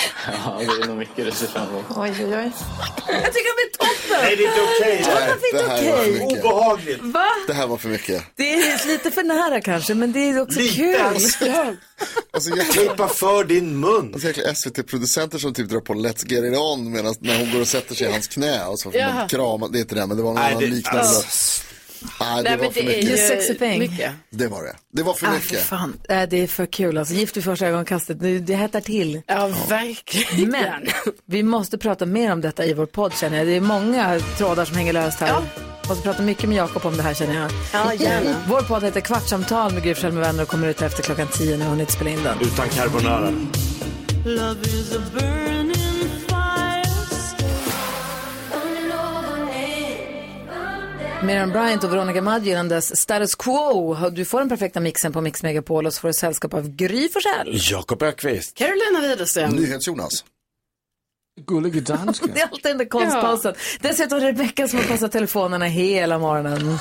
det 0.59 0.65
är 0.65 0.87
nog 0.87 0.97
mycket 0.97 1.25
du 1.25 1.31
ser 1.31 1.47
fram 1.47 1.69
emot. 1.69 1.85
Oj, 1.97 2.11
oj, 2.19 2.25
oj. 2.37 2.53
Jag 3.09 3.33
tycker 3.35 3.57
de 3.57 3.63
är 3.65 3.71
toppen! 3.79 4.19
Nej 4.23 4.37
det 4.37 4.45
är 4.45 4.49
inte 4.49 4.61
okej. 4.63 4.99
Inte 4.99 5.11
det 5.63 5.69
här 5.69 5.83
var 5.93 6.03
okej? 6.03 6.19
för 6.19 6.25
mycket. 6.27 6.45
Obehagligt. 6.45 7.01
Va? 7.03 7.27
Det 7.47 7.53
här 7.53 7.67
var 7.67 7.77
för 7.77 7.89
mycket. 7.89 8.23
Det 8.37 8.53
är 8.53 8.87
lite 8.87 9.11
för 9.11 9.23
nära 9.23 9.61
kanske, 9.61 9.95
men 9.95 10.13
det 10.13 10.21
är 10.31 10.41
också 10.43 10.61
Lite, 10.61 10.75
kul. 10.77 11.01
alltså. 11.01 11.45
Alltså, 12.31 12.51
jag 12.57 12.67
Tejpa 12.73 13.09
för 13.09 13.45
din 13.45 13.81
mun. 13.81 14.15
Alltså 14.15 14.29
SVT-producenter 14.55 15.39
som 15.39 15.55
typ 15.55 15.69
drar 15.69 15.81
på 15.81 15.95
Let's 15.95 16.27
Get 16.33 16.45
It 16.53 16.59
On 16.59 16.93
medan 16.93 17.15
när 17.21 17.39
hon 17.39 17.53
går 17.53 17.61
och 17.61 17.69
sätter 17.69 17.95
sig 17.95 18.09
i 18.09 18.13
hans 18.13 18.29
knä 18.29 18.65
och 18.65 18.79
så 18.81 18.91
får 18.91 18.99
man 19.15 19.29
krama. 19.29 19.69
Det 19.69 19.79
är 19.79 19.81
inte 19.81 19.95
det, 19.95 20.07
men 20.07 20.17
det 20.17 20.23
var 20.23 20.31
någon 20.31 20.41
Nej, 20.43 20.51
annan 20.51 20.61
det- 20.61 20.67
liknande. 20.67 21.01
alltså. 21.01 21.63
Nej, 22.21 22.37
det 22.37 22.51
Nej, 22.51 22.57
var 22.57 22.65
men 22.65 22.73
för 22.73 22.83
det 22.83 22.93
är 22.93 22.97
mycket. 23.03 23.11
ju 23.11 23.17
Sexy 23.17 23.55
thing. 23.55 23.79
mycket. 23.79 24.13
Det 24.31 24.47
var 24.49 24.63
det. 24.63 24.75
Det 24.93 25.03
var 25.03 25.15
för 25.15 25.27
Ah, 25.27 25.31
för 25.31 25.37
mycket. 25.37 25.61
fan. 25.61 26.01
Äh, 26.09 26.23
det 26.31 26.37
är 26.43 26.47
för 26.47 26.67
kul 26.67 26.99
alltså. 26.99 27.15
Gift 27.15 27.37
vid 27.37 27.45
första 27.45 27.67
ögonkastet, 27.67 28.21
det, 28.21 28.39
det 28.39 28.55
hettar 28.55 28.81
till. 28.81 29.23
Ja, 29.27 29.51
verkligen. 29.69 30.51
Men 30.51 30.87
vi 31.27 31.43
måste 31.43 31.79
prata 31.79 32.07
mer 32.07 32.33
om 32.33 32.41
detta 32.41 32.65
i 32.65 32.73
vår 32.75 32.87
podd 32.87 33.13
känner 33.15 33.39
jag. 33.39 33.47
Det 33.47 33.53
är 33.57 33.61
många 33.61 34.21
trådar 34.39 34.65
som 34.65 34.77
hänger 34.77 34.93
löst 34.93 35.21
här. 35.21 35.29
Ja. 35.29 35.43
Måste 35.89 36.03
prata 36.03 36.23
mycket 36.23 36.49
med 36.49 36.59
Jakob 36.59 36.87
om 36.87 36.97
det 36.97 37.03
här 37.03 37.15
känner 37.15 37.41
jag. 37.41 37.51
Ja, 37.73 37.95
gärna. 37.95 38.35
Vår 38.49 38.61
podd 38.63 38.85
heter 38.85 39.01
Kvartsamtal 39.01 39.73
med 39.75 39.83
Gry 39.83 39.95
Forssell 39.95 40.13
med 40.13 40.21
vänner 40.23 40.43
och 40.43 40.49
kommer 40.49 40.69
ut 40.69 40.83
efter 40.83 41.03
klockan 41.03 41.29
10 41.33 41.57
när 41.57 41.65
har 41.65 41.71
hunnit 41.71 41.91
spela 41.91 42.11
in 42.11 42.23
den. 42.23 42.39
Utan 42.41 42.69
carbonara. 42.69 43.33
Miriam 51.23 51.51
Bryant 51.51 51.85
och 51.85 51.93
Veronica 51.93 52.23
Maggio 52.23 52.53
innan 52.53 52.69
dess 52.69 52.97
Status 53.01 53.35
Quo. 53.35 53.95
Du 54.11 54.25
får 54.25 54.39
den 54.39 54.49
perfekta 54.49 54.81
mixen 54.81 55.13
på 55.13 55.21
Mix 55.21 55.43
Megapol 55.43 55.87
och 55.87 55.95
så 55.95 56.01
får 56.01 56.09
du 56.09 56.15
sällskap 56.15 56.55
av 56.55 56.69
Gry 56.69 57.09
Forssell. 57.09 57.59
Jakob 57.71 58.03
Ökvist. 58.03 58.55
Carolina 58.57 59.01
Widerström. 59.01 59.51
NyhetsJonas. 59.51 60.25
Gullige 61.47 61.81
dansken. 61.81 62.31
Det 62.35 62.41
är 62.41 62.45
alltid 62.45 62.63
den 62.65 62.79
där 62.79 62.85
konstpausen. 62.85 63.55
Dessutom 63.81 64.21
Rebecca 64.21 64.69
som 64.69 64.79
har 64.79 64.87
passat 64.87 65.13
telefonerna 65.13 65.65
hela 65.67 66.19
morgonen. 66.19 66.79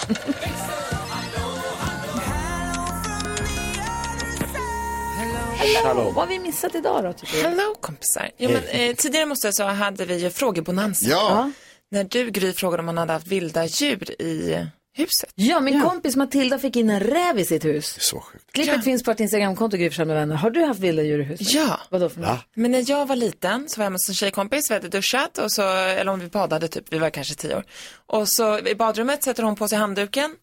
Hallå. 5.84 6.04
Vad 6.04 6.16
har 6.16 6.28
vi 6.28 6.40
missat 6.40 6.76
idag 6.76 7.04
då 7.04 7.14
tycker 7.14 7.38
du? 7.38 7.50
Hello 7.50 7.76
kompisar. 7.82 8.30
Jo, 8.38 8.50
men, 8.50 8.90
eh, 8.90 8.96
tidigare 8.96 9.26
måste 9.26 9.48
jag 9.48 9.56
så 9.56 9.64
hade 9.64 10.06
vi 10.06 10.18
ju 10.18 10.30
frågebonanza. 10.30 11.10
Ja. 11.10 11.52
När 11.92 12.04
du 12.04 12.30
Gry 12.32 12.54
frågade 12.54 12.80
om 12.82 12.86
man 12.86 12.98
hade 12.98 13.14
haft 13.14 13.28
vilda 13.28 13.66
djur 13.66 14.22
i 14.22 14.66
huset. 14.94 15.30
Ja, 15.36 15.60
min 15.60 15.82
kompis 15.82 16.16
Matilda 16.16 16.60
fick 16.60 16.76
in 16.76 16.90
en 16.90 17.00
räv 17.00 17.40
i 17.40 17.46
sitt 17.46 17.66
hus. 17.66 17.98
Så 18.00 18.20
sjukt. 18.20 18.52
Klippet 18.52 18.76
Ja. 18.76 18.82
finns 18.82 19.04
på 19.04 19.12
ett 19.12 19.20
Instagramkonto, 19.20 19.78
Gry 19.78 20.06
med 20.06 20.08
vänner. 20.08 20.36
Har 20.36 20.50
du 20.50 20.64
haft 20.64 20.80
vilda 20.80 21.04
djur 21.04 21.20
i 21.20 21.24
huset? 21.24 21.54
Ja. 21.54 21.80
Vadå 21.90 22.10
för 22.10 22.20
något? 22.22 22.40
Men 22.54 22.72
när 22.72 22.90
jag 22.90 23.06
var 23.06 23.16
liten 23.16 23.70
så 23.70 23.80
var 23.80 23.86
jag 23.86 23.92
hos 23.92 24.10
en 24.10 24.16
tjejkompis, 24.16 24.70
vi 24.72 24.74
hade 24.74 24.88
duschat 24.90 25.38
och 25.38 25.52
så, 25.52 25.62
eller 25.70 26.12
om 26.12 26.20
vi 26.20 26.28
badade 26.28 26.68
typ, 26.68 26.94
vi 26.94 26.98
var 26.98 27.10
kanske 27.10 27.36
tio 27.36 27.56
år. 27.58 27.64
Och 28.06 28.30
så 28.30 28.60
i 28.60 28.76
badrummet 28.76 29.24
sätter 29.24 29.44
hon 29.44 29.56
på 29.56 29.68
sig 29.68 29.78
handduken 29.78 30.36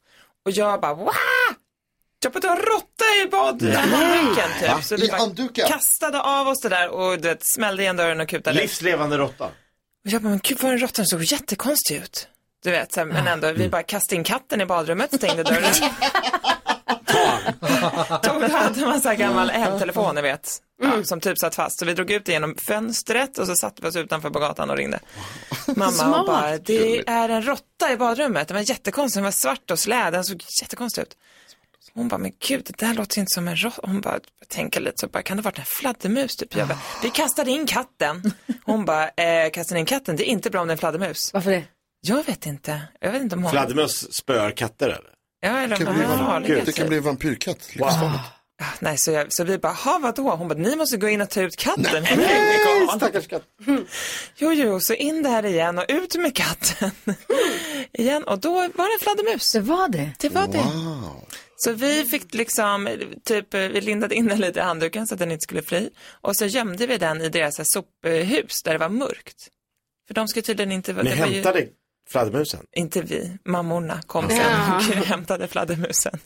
och 0.45 0.51
jag 0.51 0.81
bara 0.81 0.95
wow! 0.95 1.13
Jag 2.25 2.33
på 2.33 2.49
en 2.49 2.57
råtta 2.57 3.05
i 3.25 3.29
badhandduken 3.31 4.51
Va? 4.69 4.75
typ. 4.77 4.85
Så 4.85 4.95
I 4.95 4.99
vi 4.99 5.09
bara 5.09 5.69
kastade 5.69 6.21
av 6.21 6.49
oss 6.49 6.61
det 6.61 6.69
där 6.69 6.89
och 6.89 7.17
du 7.21 7.29
vet, 7.29 7.47
smällde 7.47 7.83
igen 7.83 7.97
dörren 7.97 8.21
och 8.21 8.29
kutade. 8.29 8.61
Livslevande 8.61 9.19
råtta. 9.19 9.49
Och 10.05 10.11
jag 10.11 10.23
bara, 10.23 10.29
men 10.29 10.41
gud 10.43 10.59
vad 10.63 10.73
den 10.73 10.79
råttan 10.79 11.07
såg 11.07 11.23
jättekonstig 11.23 11.97
ut. 11.97 12.29
Du 12.65 12.71
vet, 12.71 12.93
så 12.93 13.01
här, 13.01 13.07
men 13.07 13.27
ändå, 13.27 13.53
vi 13.53 13.69
bara 13.69 13.83
kastade 13.83 14.17
in 14.17 14.25
katten 14.25 14.61
i 14.61 14.67
badrummet, 14.67 15.15
stängde 15.15 15.43
dörren. 15.43 15.75
Tog, 18.23 18.41
då 18.41 18.57
hade 18.57 18.81
man 18.81 19.01
så 19.01 19.09
här 19.09 19.17
gammal 19.17 19.51
hemtelefon, 19.51 20.15
ni 20.15 20.23
vet, 20.23 20.59
ja, 20.83 21.05
som 21.05 21.21
typ 21.21 21.39
satt 21.39 21.55
fast. 21.55 21.79
Så 21.79 21.85
vi 21.85 21.95
drog 21.95 22.11
ut 22.11 22.25
det 22.25 22.33
genom 22.33 22.55
fönstret 22.67 23.39
och 23.39 23.47
så 23.47 23.57
satte 23.57 23.83
vi 23.83 23.89
oss 23.89 23.97
utanför 23.97 24.31
på 24.31 24.39
gatan 24.39 24.71
och 24.71 24.77
ringde. 24.77 25.01
Mamma 25.67 26.21
och 26.21 26.27
bara, 26.27 26.59
det 26.59 27.09
är 27.09 27.29
en 27.29 27.43
råtta 27.43 27.93
i 27.93 27.97
badrummet. 27.97 28.49
Den 28.49 28.55
var 28.55 28.71
jättekonstig, 28.71 29.19
den 29.19 29.25
var 29.25 29.31
svart 29.31 29.71
och 29.71 29.79
slä, 29.79 30.11
den 30.11 30.25
såg 30.25 30.43
jättekonstig 30.63 31.03
ut. 31.03 31.17
Hon 31.95 32.09
bara, 32.09 32.19
men 32.19 32.33
gud, 32.49 32.63
det 32.65 32.87
där 32.87 32.95
låter 32.95 33.19
inte 33.19 33.35
som 33.35 33.49
en 33.49 33.57
råtta. 33.57 33.81
Hon 33.87 34.01
bara, 34.01 34.21
tänker 34.49 34.81
lite 34.81 34.99
så 34.99 35.07
bara, 35.07 35.23
kan 35.23 35.37
det 35.37 35.43
ha 35.43 35.45
varit 35.51 35.59
en 35.59 35.65
fladdermus 35.65 36.37
typ? 36.37 36.57
Jag 36.57 36.69
bara, 36.69 36.79
vi 37.03 37.11
kastade 37.11 37.51
in 37.51 37.67
katten. 37.67 38.33
Hon 38.65 38.85
bara, 38.85 39.09
eh, 39.09 39.51
kastade 39.53 39.81
in 39.81 39.87
katten, 39.87 40.17
det 40.17 40.29
är 40.29 40.31
inte 40.31 40.51
bra 40.51 40.61
om 40.61 40.67
det 40.69 40.71
är 40.71 40.75
en 40.75 40.79
fladdermus. 40.79 41.31
Varför 41.35 41.51
det? 41.51 41.65
Jag 42.07 42.27
vet 42.27 42.47
inte. 42.47 42.81
Jag 43.01 43.13
vet 43.13 43.23
inte 43.23 43.37
om 43.37 43.43
hon... 43.43 43.51
Fladdermöss 43.53 44.13
spöar 44.15 44.51
katter 44.51 44.87
eller? 44.89 45.11
Ja, 45.41 45.59
eller 45.59 45.79
Det 45.79 45.87
om 45.87 45.95
bli, 45.95 46.05
är 46.05 46.09
farlig. 46.09 46.63
det 46.67 46.73
kan 46.73 46.89
bli 46.89 47.01
vampyrkatt. 47.01 47.59
Livsfarligt. 47.75 48.25
Ah, 48.63 48.67
Nej, 48.81 48.99
så, 48.99 49.11
jag, 49.11 49.27
så 49.33 49.45
vi 49.45 49.59
bara, 49.59 49.73
ha 49.73 49.99
vadå? 49.99 50.31
Hon 50.37 50.49
bara, 50.49 50.59
ni 50.59 50.77
måste 50.77 50.97
gå 50.97 51.09
in 51.09 51.21
och 51.21 51.31
ta 51.31 51.41
ut 51.41 51.57
katten. 51.57 52.03
Nej, 52.17 52.89
stackars 52.97 53.27
katt. 53.29 53.43
Jo, 54.37 54.53
jo, 54.53 54.81
så 54.81 54.95
in 54.95 55.23
där 55.23 55.47
igen 55.47 55.79
och 55.79 55.85
ut 55.89 56.17
med 56.17 56.37
katten. 56.37 56.91
igen, 57.93 58.25
och 58.25 58.39
då 58.39 58.53
var 58.55 58.89
det 58.89 58.95
en 58.95 59.01
fladdermus. 59.01 59.53
Det 59.53 59.61
var 59.61 59.89
det? 59.89 60.11
Det 60.19 60.29
var 60.29 60.47
det. 60.47 60.65
Så 61.65 61.73
vi 61.73 62.05
fick 62.05 62.35
liksom, 62.35 62.89
typ, 63.25 63.55
vi 63.55 63.81
lindade 63.81 64.15
in 64.15 64.27
den 64.27 64.41
lite 64.41 64.59
i 64.61 64.63
handduken 64.63 65.07
så 65.07 65.15
att 65.15 65.19
den 65.19 65.31
inte 65.33 65.43
skulle 65.43 65.63
fly. 65.63 65.89
Och 66.21 66.37
så 66.37 66.47
gömde 66.47 66.87
vi 66.87 66.99
den 66.99 67.21
i 67.23 67.29
deras 67.29 67.71
sophus 67.73 68.63
där 68.65 68.73
det 68.73 68.79
var 68.79 68.89
mörkt. 68.89 69.49
För 70.07 70.15
de 70.15 70.29
skulle 70.29 70.43
tydligen 70.43 70.73
inte... 70.73 70.93
Ni 70.93 71.03
det 71.11 71.17
var 71.17 71.27
ju- 71.27 71.33
hämtade 71.35 71.67
fladdermusen? 72.11 72.61
Inte 72.77 73.01
vi, 73.03 73.39
mammorna 73.45 74.01
kom 74.07 74.29
sen 74.29 74.39
Ja. 74.39 74.77
och 74.77 74.83
hämtade 75.07 75.49
fladdermusen. 75.49 76.19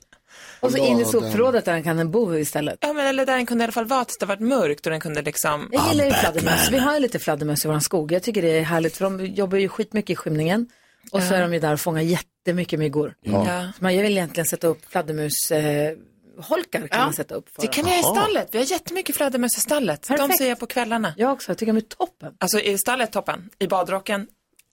Och 0.60 0.72
så 0.72 0.78
in 0.78 1.00
i 1.00 1.04
sopförrådet 1.04 1.64
där 1.64 1.72
den 1.72 1.82
kan 1.82 1.96
den 1.96 2.10
bo 2.10 2.34
istället. 2.34 2.78
Ja, 2.80 2.92
men 2.92 3.06
eller 3.06 3.26
där 3.26 3.36
den 3.36 3.46
kunde 3.46 3.62
i 3.62 3.64
alla 3.64 3.72
fall 3.72 3.84
vara 3.86 4.04
tills 4.04 4.18
det 4.18 4.26
varit 4.26 4.40
mörkt 4.40 4.86
och 4.86 4.90
den 4.90 5.00
kunde 5.00 5.22
liksom... 5.22 5.68
Jag 5.72 5.88
gillar 5.90 6.04
ju 6.04 6.10
fladdermöss. 6.12 6.68
Vi 6.70 6.78
har 6.78 6.94
ju 6.94 7.00
lite 7.00 7.18
fladdermöss 7.18 7.64
i 7.64 7.68
vår 7.68 7.78
skog. 7.78 8.12
Jag 8.12 8.22
tycker 8.22 8.42
det 8.42 8.58
är 8.58 8.62
härligt 8.62 8.96
för 8.96 9.04
de 9.04 9.26
jobbar 9.26 9.58
ju 9.58 9.68
skitmycket 9.68 10.10
i 10.10 10.16
skymningen. 10.16 10.68
Och 11.12 11.22
så 11.22 11.34
är 11.34 11.40
de 11.40 11.52
ju 11.54 11.60
där 11.60 11.72
och 11.72 11.80
fångar 11.80 12.02
jättemycket 12.48 12.78
myggor. 12.78 13.14
Ja. 13.22 13.44
Så 13.76 13.84
man, 13.84 13.94
jag 13.96 14.02
vill 14.02 14.12
egentligen 14.12 14.46
sätta 14.46 14.66
upp 14.66 14.78
fladdermus 14.90 15.50
eh, 15.50 15.92
holkar 16.40 16.78
kan 16.80 16.88
Ja, 16.98 17.04
man 17.04 17.14
sätta 17.14 17.34
upp 17.34 17.48
för 17.54 17.62
Det 17.62 17.68
kan 17.68 17.84
vi 17.84 17.90
göra 17.90 18.00
i 18.00 18.02
stallet. 18.02 18.48
Vi 18.52 18.58
har 18.58 18.64
jättemycket 18.64 19.16
fladdermöss 19.16 19.56
i 19.56 19.60
stallet. 19.60 20.02
De 20.08 20.16
Perfekt. 20.16 20.38
ser 20.38 20.48
jag 20.48 20.58
på 20.60 20.66
kvällarna. 20.66 21.14
Jag 21.16 21.32
också, 21.32 21.50
jag 21.50 21.58
tycker 21.58 21.72
de 21.72 21.76
är 21.76 21.80
toppen. 21.80 22.32
Alltså 22.40 22.60
i 22.60 22.78
stallet 22.78 23.12
toppen, 23.12 23.50
i 23.58 23.66
badrocken 23.66 24.26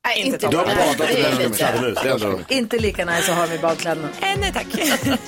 Nej, 0.07 0.21
inte 0.21 0.47
Du 0.47 0.57
har 0.57 0.63
toppen. 0.63 0.77
badat 0.77 0.97
det 0.97 1.21
är 1.25 1.35
med 1.37 1.49
lite- 1.49 2.01
fladdermus. 2.01 2.45
Inte 2.49 2.77
lika 2.79 3.05
nice 3.05 3.31
att 3.31 3.37
ha 3.37 3.45
dem 3.45 3.55
i 3.55 3.59
badkläderna. 3.59 4.07
Eh, 4.21 4.39
nej 4.39 4.51
tack. 4.53 4.67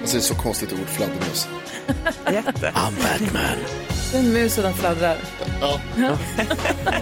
Alltså, 0.00 0.16
det 0.16 0.22
är 0.22 0.22
så 0.22 0.34
konstigt 0.34 0.72
ord, 0.72 0.88
fladdermus. 0.88 1.48
Jätte. 2.32 2.72
I'm 2.74 2.92
Batman. 3.02 3.58
Det 4.12 4.16
är 4.18 4.20
en 4.20 4.32
mus 4.32 4.56
och 4.58 4.62
den 4.64 4.74
fladdrar. 4.74 5.16
Ja, 5.60 5.80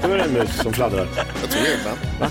Då 0.03 0.09
är 0.09 0.17
det 0.19 0.25
en 0.25 0.33
mus 0.33 0.57
som 0.63 0.73
fladdrar. 0.73 1.09
jag 1.43 1.51
tror 1.51 1.63
det. 1.63 1.99
Men. 2.21 2.31